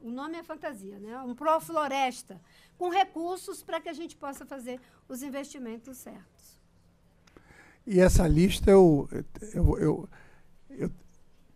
o 0.02 0.10
nome 0.10 0.38
é 0.38 0.44
fantasia, 0.44 1.00
né? 1.00 1.18
um 1.22 1.36
Profloresta, 1.36 2.42
com 2.78 2.90
recursos 2.90 3.62
para 3.62 3.80
que 3.80 3.88
a 3.88 3.94
gente 3.94 4.16
possa 4.16 4.46
fazer 4.46 4.82
os 5.08 5.22
investimentos 5.22 5.98
certos. 5.98 6.39
E 7.86 8.00
essa 8.00 8.28
lista 8.28 8.70
eu, 8.70 9.10
eu, 9.54 9.78
eu, 9.80 10.10
eu 10.70 10.92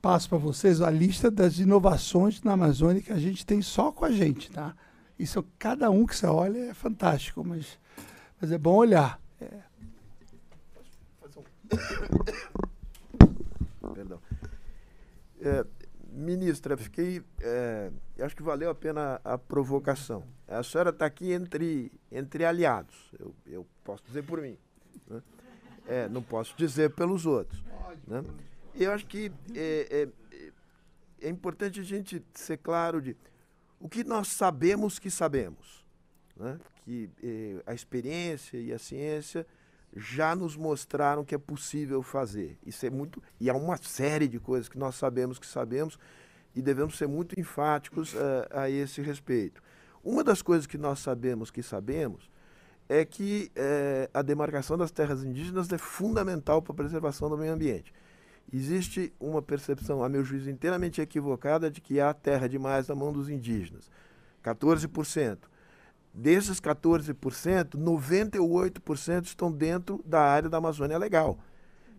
passo 0.01 0.29
para 0.29 0.37
vocês 0.37 0.81
a 0.81 0.89
lista 0.89 1.29
das 1.29 1.59
inovações 1.59 2.41
na 2.41 2.53
Amazônia 2.53 3.01
que 3.01 3.13
a 3.13 3.19
gente 3.19 3.45
tem 3.45 3.61
só 3.61 3.91
com 3.91 4.05
a 4.05 4.11
gente, 4.11 4.51
tá? 4.51 4.75
Isso, 5.17 5.45
cada 5.57 5.89
um 5.89 6.05
que 6.05 6.15
você 6.15 6.25
olha 6.25 6.57
é 6.69 6.73
fantástico, 6.73 7.43
mas, 7.43 7.79
mas 8.41 8.51
é 8.51 8.57
bom 8.57 8.75
olhar. 8.75 9.21
É. 9.39 9.61
Perdão. 13.93 14.19
É, 15.41 15.65
ministra, 16.11 16.77
fiquei. 16.77 17.21
É, 17.39 17.91
acho 18.19 18.35
que 18.35 18.43
valeu 18.43 18.69
a 18.69 18.75
pena 18.75 19.19
a 19.23 19.37
provocação. 19.37 20.23
A 20.47 20.63
senhora 20.63 20.89
está 20.89 21.05
aqui 21.05 21.31
entre, 21.31 21.91
entre 22.11 22.45
aliados, 22.45 23.11
eu, 23.19 23.35
eu 23.45 23.67
posso 23.83 24.03
dizer 24.05 24.23
por 24.23 24.41
mim. 24.41 24.57
Né? 25.07 25.21
É, 25.87 26.07
não 26.07 26.21
posso 26.21 26.55
dizer 26.55 26.91
pelos 26.91 27.25
outros. 27.25 27.63
Né? 28.07 28.23
Eu 28.75 28.91
acho 28.91 29.05
que 29.05 29.31
é, 29.53 30.09
é, 31.21 31.27
é, 31.27 31.29
importante 31.29 31.79
a 31.79 31.83
gente 31.83 32.23
ser 32.33 32.57
claro 32.57 33.01
de 33.01 33.15
o 33.79 33.89
que 33.89 34.03
nós 34.03 34.29
sabemos 34.29 34.97
que 34.97 35.11
sabemos. 35.11 35.85
Né? 36.35 36.59
Que 36.83 37.09
é, 37.21 37.63
a 37.65 37.73
experiência 37.73 38.57
e 38.57 38.71
a 38.71 38.79
ciência 38.79 39.45
já 39.95 40.35
nos 40.35 40.55
mostraram 40.55 41.23
que 41.23 41.35
é 41.35 41.37
possível 41.37 42.01
fazer. 42.01 42.57
Isso 42.65 42.85
é 42.85 42.89
muito. 42.89 43.21
E 43.39 43.49
há 43.49 43.53
uma 43.53 43.77
série 43.77 44.27
de 44.27 44.39
coisas 44.39 44.67
que 44.67 44.77
nós 44.77 44.95
sabemos 44.95 45.37
que 45.37 45.45
sabemos 45.45 45.99
e 46.55 46.61
devemos 46.61 46.97
ser 46.97 47.07
muito 47.07 47.39
enfáticos 47.39 48.13
uh, 48.13 48.17
a 48.51 48.69
esse 48.69 49.01
respeito. 49.01 49.61
Uma 50.03 50.23
das 50.23 50.41
coisas 50.41 50.65
que 50.67 50.77
nós 50.77 50.99
sabemos 50.99 51.49
que 51.51 51.63
sabemos 51.63 52.29
é 52.87 53.05
que 53.05 53.51
é, 53.55 54.09
a 54.13 54.21
demarcação 54.21 54.77
das 54.77 54.91
terras 54.91 55.23
indígenas 55.23 55.71
é 55.71 55.77
fundamental 55.77 56.61
para 56.61 56.73
a 56.73 56.75
preservação 56.75 57.29
do 57.29 57.37
meio 57.37 57.53
ambiente. 57.53 57.93
Existe 58.51 59.13
uma 59.19 59.41
percepção, 59.41 60.03
a 60.03 60.09
meu 60.09 60.23
juízo, 60.23 60.49
inteiramente 60.49 61.01
equivocada 61.01 61.71
de 61.71 61.81
que 61.81 61.99
há 61.99 62.13
terra 62.13 62.47
demais 62.47 62.87
na 62.87 62.95
mão 62.95 63.11
dos 63.11 63.29
indígenas. 63.29 63.89
14%. 64.43 65.37
Desses 66.13 66.59
14%, 66.59 67.75
98% 67.75 69.25
estão 69.25 69.51
dentro 69.51 70.03
da 70.05 70.21
área 70.21 70.49
da 70.49 70.57
Amazônia 70.57 70.97
Legal. 70.97 71.39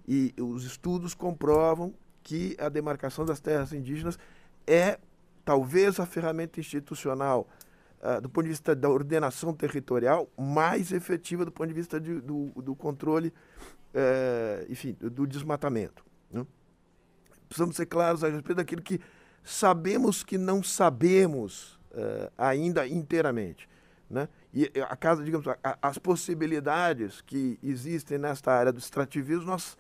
E 0.07 0.33
os 0.39 0.65
estudos 0.65 1.15
comprovam 1.15 1.93
que 2.23 2.57
a 2.61 2.69
demarcação 2.69 3.25
das 3.25 3.41
terras 3.41 3.73
indígenas 3.73 4.19
é 4.67 4.99
talvez 5.45 5.99
a 5.99 6.07
ferramenta 6.07 6.61
institucional 6.61 7.49
uh, 8.05 8.21
do 8.21 8.29
ponto 8.29 8.45
de 8.45 8.51
vista 8.51 8.77
da 8.77 8.89
ordenação 8.89 9.55
territorial, 9.55 10.29
mais 10.39 10.93
efetiva 10.93 11.45
do 11.45 11.51
ponto 11.51 11.69
de 11.69 11.75
vista 11.75 11.99
de, 11.99 12.21
do, 12.21 12.53
do, 12.57 12.77
controle, 12.77 13.29
uh, 13.95 14.71
enfim, 14.71 14.97
do, 15.01 15.09
do 15.09 15.27
desmatamento. 15.27 16.05
Né? 16.31 16.47
Precisamos 17.49 17.77
ser 17.77 17.87
claros 17.87 18.23
a 18.23 18.29
respeito 18.29 18.57
daquilo 18.57 18.83
que 18.83 19.01
sabemos 19.43 20.23
que 20.23 20.37
não 20.37 20.63
sabemos 20.63 21.75
uh, 21.93 22.31
ainda 22.37 22.87
inteiramente. 22.87 23.69
Né? 24.09 24.29
E 24.53 24.71
a 24.89 24.97
casa, 24.97 25.25
digamos, 25.25 25.49
a, 25.49 25.59
as 25.81 25.99
possibilidades 25.99 27.23
que 27.23 27.59
existem 27.63 28.19
nesta 28.19 28.53
área 28.53 28.73
do 28.73 28.79
extrativismo, 28.79 29.47
nós 29.47 29.77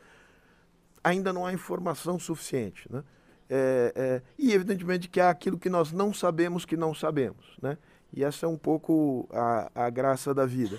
ainda 1.02 1.32
não 1.32 1.44
há 1.44 1.52
informação 1.52 2.18
suficiente. 2.18 2.90
Né? 2.90 3.04
É, 3.48 3.92
é, 3.94 4.22
e 4.38 4.52
evidentemente 4.52 5.08
que 5.08 5.20
há 5.20 5.28
aquilo 5.28 5.58
que 5.58 5.68
nós 5.68 5.92
não 5.92 6.14
sabemos 6.14 6.64
que 6.64 6.76
não 6.76 6.94
sabemos. 6.94 7.56
Né? 7.60 7.76
E 8.16 8.22
essa 8.22 8.46
é 8.46 8.48
um 8.48 8.56
pouco 8.56 9.28
a, 9.32 9.70
a 9.74 9.90
graça 9.90 10.32
da 10.32 10.46
vida. 10.46 10.78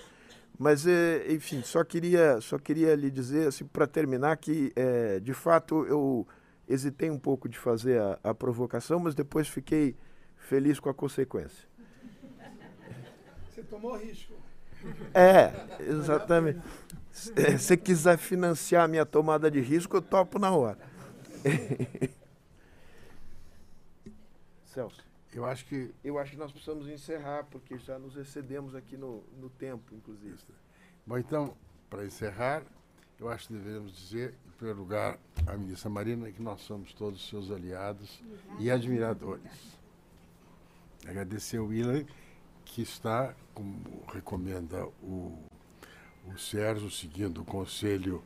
Mas, 0.57 0.88
é, 0.88 1.32
enfim, 1.32 1.62
só 1.62 1.84
queria, 1.84 2.40
só 2.40 2.57
queria 2.57 2.95
lhe 2.95 3.12
dizer, 3.12 3.49
assim, 3.49 3.66
para 3.66 3.86
terminar, 3.86 4.38
que 4.38 4.72
é, 4.74 5.20
de 5.20 5.34
fato 5.34 5.86
eu 5.86 6.26
hesitei 6.68 7.10
um 7.10 7.20
pouco 7.20 7.49
de 7.49 7.57
fazer 7.57 8.02
a, 8.02 8.18
a, 8.24 8.34
provocação, 8.34 8.99
mas 8.99 9.14
depois 9.14 9.49
fiquei 9.49 9.98
feliz 10.38 10.80
com 10.80 10.90
a 10.90 10.94
consequência. 10.94 11.68
Você 13.53 13.64
tomou 13.64 13.98
risco. 13.98 14.34
É, 15.14 15.52
exatamente. 15.82 16.62
Se 17.12 17.34
você 17.57 17.76
quiser 17.76 18.18
financiar 18.18 18.86
a 18.86 18.88
minha 18.88 19.06
tomada 19.06 19.52
de 19.52 19.60
risco, 19.60 19.98
eu 19.98 20.02
topo 20.02 20.40
na 20.40 20.52
hora. 20.52 20.80
Celso. 24.66 25.05
Eu 25.36 25.44
acho 25.44 25.66
que. 25.66 25.94
Eu 26.02 26.18
acho 26.18 26.32
que 26.32 26.38
nós 26.38 26.49
precisamos 26.49 26.88
encerrar, 26.88 27.44
porque 27.52 27.78
já 27.78 27.99
nos 27.99 28.16
excedemos 28.16 28.74
aqui 28.74 28.95
no, 28.95 29.22
no 29.38 29.49
tempo, 29.49 29.94
inclusive. 29.94 30.38
Bom, 31.06 31.18
então, 31.18 31.53
para 31.90 32.06
encerrar, 32.06 32.64
eu 33.20 33.28
acho 33.28 33.48
que 33.48 33.53
devemos 33.53 33.94
dizer, 33.94 34.34
em 34.48 34.52
primeiro 34.52 34.80
lugar, 34.80 35.20
à 35.45 35.57
ministra 35.57 35.90
Marina, 35.90 36.32
que 36.32 36.41
nós 36.41 36.62
somos 36.62 36.94
todos 36.94 37.28
seus 37.28 37.52
aliados 37.52 38.24
e 38.60 38.72
admiradores. 38.72 39.52
Agradecer 41.06 41.57
ao 41.57 41.66
Willan, 41.66 42.06
que 42.64 42.82
está, 42.82 43.36
como 43.53 44.06
recomenda 44.14 44.86
o, 45.03 45.38
o 46.34 46.38
Sérgio, 46.38 46.90
seguindo 46.90 47.41
o 47.41 47.45
conselho 47.45 48.24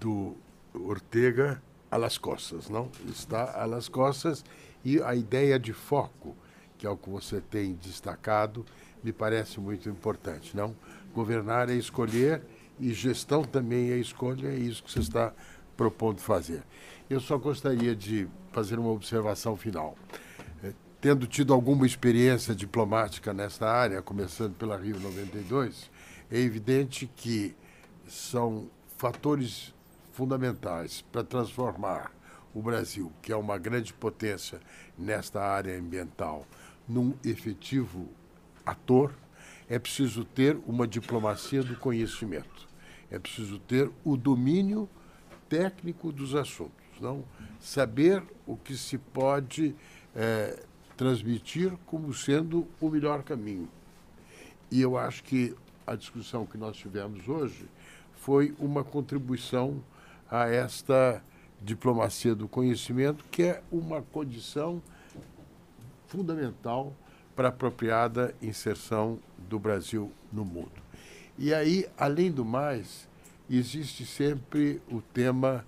do 0.00 0.36
Ortega, 0.74 1.62
a 1.88 1.96
las 1.96 2.18
costas, 2.18 2.68
não? 2.68 2.90
Está 3.08 3.62
a 3.62 3.64
las 3.64 3.88
costas 3.88 4.44
e 4.84 5.00
a 5.00 5.14
ideia 5.14 5.58
de 5.58 5.72
foco, 5.72 6.36
que 6.78 6.86
é 6.86 6.90
o 6.90 6.96
que 6.96 7.10
você 7.10 7.40
tem 7.40 7.74
destacado, 7.74 8.64
me 9.02 9.12
parece 9.12 9.60
muito 9.60 9.88
importante, 9.88 10.56
não? 10.56 10.74
Governar 11.12 11.68
é 11.68 11.74
escolher 11.74 12.42
e 12.78 12.92
gestão 12.94 13.42
também 13.42 13.90
é 13.90 13.96
escolha, 13.96 14.48
é 14.48 14.54
isso 14.54 14.82
que 14.82 14.92
você 14.92 15.00
está 15.00 15.32
propondo 15.76 16.20
fazer. 16.20 16.62
Eu 17.10 17.20
só 17.20 17.36
gostaria 17.36 17.94
de 17.94 18.28
fazer 18.52 18.78
uma 18.78 18.90
observação 18.90 19.56
final. 19.56 19.96
Eh, 20.62 20.72
tendo 21.00 21.26
tido 21.26 21.52
alguma 21.52 21.86
experiência 21.86 22.54
diplomática 22.54 23.32
nesta 23.32 23.68
área, 23.68 24.00
começando 24.00 24.54
pela 24.54 24.76
Rio 24.76 25.00
92, 25.00 25.90
é 26.30 26.38
evidente 26.38 27.10
que 27.16 27.56
são 28.06 28.68
fatores 28.96 29.74
fundamentais 30.12 31.04
para 31.12 31.22
transformar 31.24 32.12
o 32.54 32.62
Brasil, 32.62 33.12
que 33.22 33.32
é 33.32 33.36
uma 33.36 33.56
grande 33.58 33.92
potência 33.92 34.58
nesta 34.98 35.40
área 35.40 35.78
ambiental, 35.78 36.46
num 36.88 37.14
efetivo 37.24 38.08
ator, 38.64 39.12
é 39.68 39.78
preciso 39.78 40.24
ter 40.24 40.58
uma 40.66 40.86
diplomacia 40.86 41.62
do 41.62 41.76
conhecimento. 41.76 42.66
É 43.10 43.18
preciso 43.18 43.58
ter 43.58 43.90
o 44.04 44.16
domínio 44.16 44.88
técnico 45.48 46.12
dos 46.12 46.34
assuntos, 46.34 46.72
não 47.00 47.24
saber 47.60 48.22
o 48.46 48.56
que 48.56 48.76
se 48.76 48.98
pode 48.98 49.74
é, 50.14 50.62
transmitir 50.96 51.72
como 51.86 52.12
sendo 52.12 52.66
o 52.80 52.88
melhor 52.88 53.22
caminho. 53.22 53.68
E 54.70 54.80
eu 54.80 54.98
acho 54.98 55.22
que 55.24 55.54
a 55.86 55.94
discussão 55.94 56.44
que 56.44 56.58
nós 56.58 56.76
tivemos 56.76 57.28
hoje 57.28 57.66
foi 58.16 58.54
uma 58.58 58.84
contribuição 58.84 59.82
a 60.30 60.48
esta 60.48 61.22
diplomacia 61.62 62.34
do 62.34 62.46
conhecimento, 62.46 63.24
que 63.30 63.42
é 63.42 63.62
uma 63.72 64.02
condição 64.02 64.82
fundamental 66.08 66.94
para 67.36 67.48
a 67.48 67.50
apropriada 67.50 68.34
inserção 68.42 69.18
do 69.48 69.58
Brasil 69.58 70.10
no 70.32 70.44
mundo. 70.44 70.72
E 71.38 71.54
aí, 71.54 71.86
além 71.96 72.32
do 72.32 72.44
mais, 72.44 73.08
existe 73.48 74.04
sempre 74.04 74.82
o 74.90 75.00
tema 75.00 75.64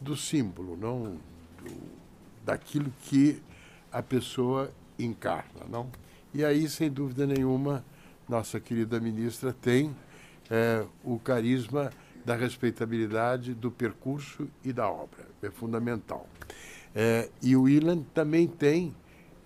do 0.00 0.16
símbolo, 0.16 0.76
não 0.76 1.18
do, 1.62 1.72
daquilo 2.44 2.92
que 3.02 3.42
a 3.92 4.02
pessoa 4.02 4.72
encarna, 4.98 5.66
não? 5.68 5.90
E 6.32 6.42
aí, 6.44 6.66
sem 6.68 6.90
dúvida 6.90 7.26
nenhuma, 7.26 7.84
nossa 8.26 8.58
querida 8.58 8.98
ministra 8.98 9.52
tem 9.52 9.94
é, 10.50 10.84
o 11.04 11.18
carisma 11.18 11.90
da 12.24 12.34
respeitabilidade 12.34 13.52
do 13.52 13.70
percurso 13.70 14.48
e 14.64 14.72
da 14.72 14.88
obra. 14.88 15.26
É 15.42 15.50
fundamental. 15.50 16.26
É, 16.94 17.28
e 17.42 17.56
o 17.56 17.68
Ilan 17.68 18.02
também 18.14 18.46
tem, 18.46 18.94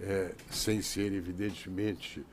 é, 0.01 0.33
sem 0.51 0.83
ser 0.83 1.13
evidentemente 1.13 2.25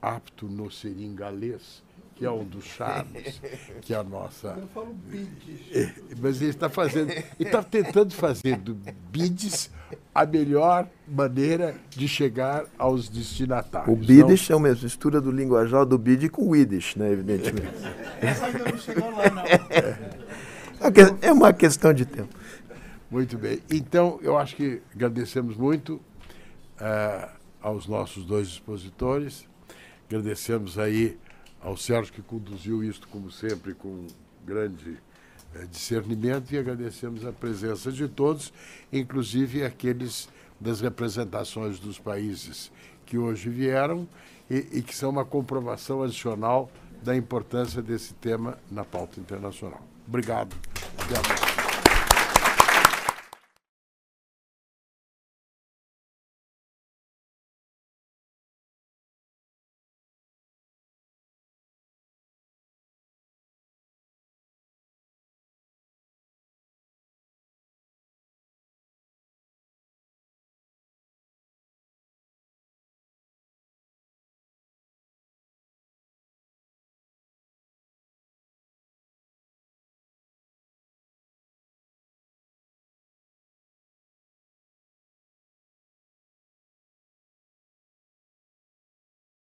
apto 0.00 0.46
no 0.46 0.70
seringalês, 0.70 1.82
que 2.14 2.24
é 2.24 2.30
um 2.30 2.44
dos 2.44 2.64
charmes, 2.64 3.40
que 3.82 3.92
é 3.92 3.96
a 3.96 4.02
nossa. 4.02 4.56
Eu 4.58 4.68
falo 4.68 4.94
bides. 4.94 5.60
É, 5.72 5.92
mas 6.20 6.40
ele 6.40 6.50
está 6.50 6.70
fazendo, 6.70 7.10
ele 7.10 7.24
está 7.38 7.62
tentando 7.62 8.14
fazer 8.14 8.56
do 8.56 8.74
bides 9.10 9.70
a 10.14 10.24
melhor 10.24 10.88
maneira 11.06 11.76
de 11.90 12.08
chegar 12.08 12.64
aos 12.78 13.08
destinatários. 13.08 13.92
O 13.92 13.96
bides 13.96 14.48
é 14.48 14.56
uma 14.56 14.68
mistura 14.68 15.20
do 15.20 15.30
linguajar 15.30 15.84
do 15.84 15.98
bid 15.98 16.30
com 16.30 16.48
o 16.48 16.56
Yiddish, 16.56 16.96
né, 16.96 17.12
evidentemente. 17.12 17.74
Essa 18.20 18.46
ainda 18.46 18.64
não 18.64 18.78
chegou 18.78 19.10
lá, 19.10 19.30
não. 19.30 19.44
É 21.20 21.32
uma 21.32 21.52
questão 21.52 21.92
de 21.92 22.06
tempo. 22.06 22.34
Muito 23.10 23.36
bem. 23.36 23.60
Então, 23.70 24.18
eu 24.22 24.38
acho 24.38 24.56
que 24.56 24.80
agradecemos 24.94 25.56
muito 25.56 26.00
aos 27.60 27.86
nossos 27.86 28.24
dois 28.24 28.48
expositores. 28.48 29.48
Agradecemos 30.08 30.78
aí 30.78 31.18
ao 31.60 31.76
Sérgio 31.76 32.12
que 32.12 32.22
conduziu 32.22 32.84
isto, 32.84 33.08
como 33.08 33.30
sempre, 33.30 33.74
com 33.74 34.06
grande 34.44 34.98
eh, 35.54 35.66
discernimento 35.66 36.52
e 36.52 36.58
agradecemos 36.58 37.26
a 37.26 37.32
presença 37.32 37.90
de 37.90 38.06
todos, 38.06 38.52
inclusive 38.92 39.64
aqueles 39.64 40.28
das 40.60 40.80
representações 40.80 41.78
dos 41.78 41.98
países 41.98 42.70
que 43.04 43.18
hoje 43.18 43.50
vieram 43.50 44.08
e, 44.50 44.56
e 44.72 44.82
que 44.82 44.94
são 44.94 45.10
uma 45.10 45.24
comprovação 45.24 46.02
adicional 46.02 46.70
da 47.02 47.16
importância 47.16 47.82
desse 47.82 48.14
tema 48.14 48.58
na 48.70 48.84
pauta 48.84 49.20
internacional. 49.20 49.82
Obrigado. 50.06 50.54
Próxima. 51.08 51.55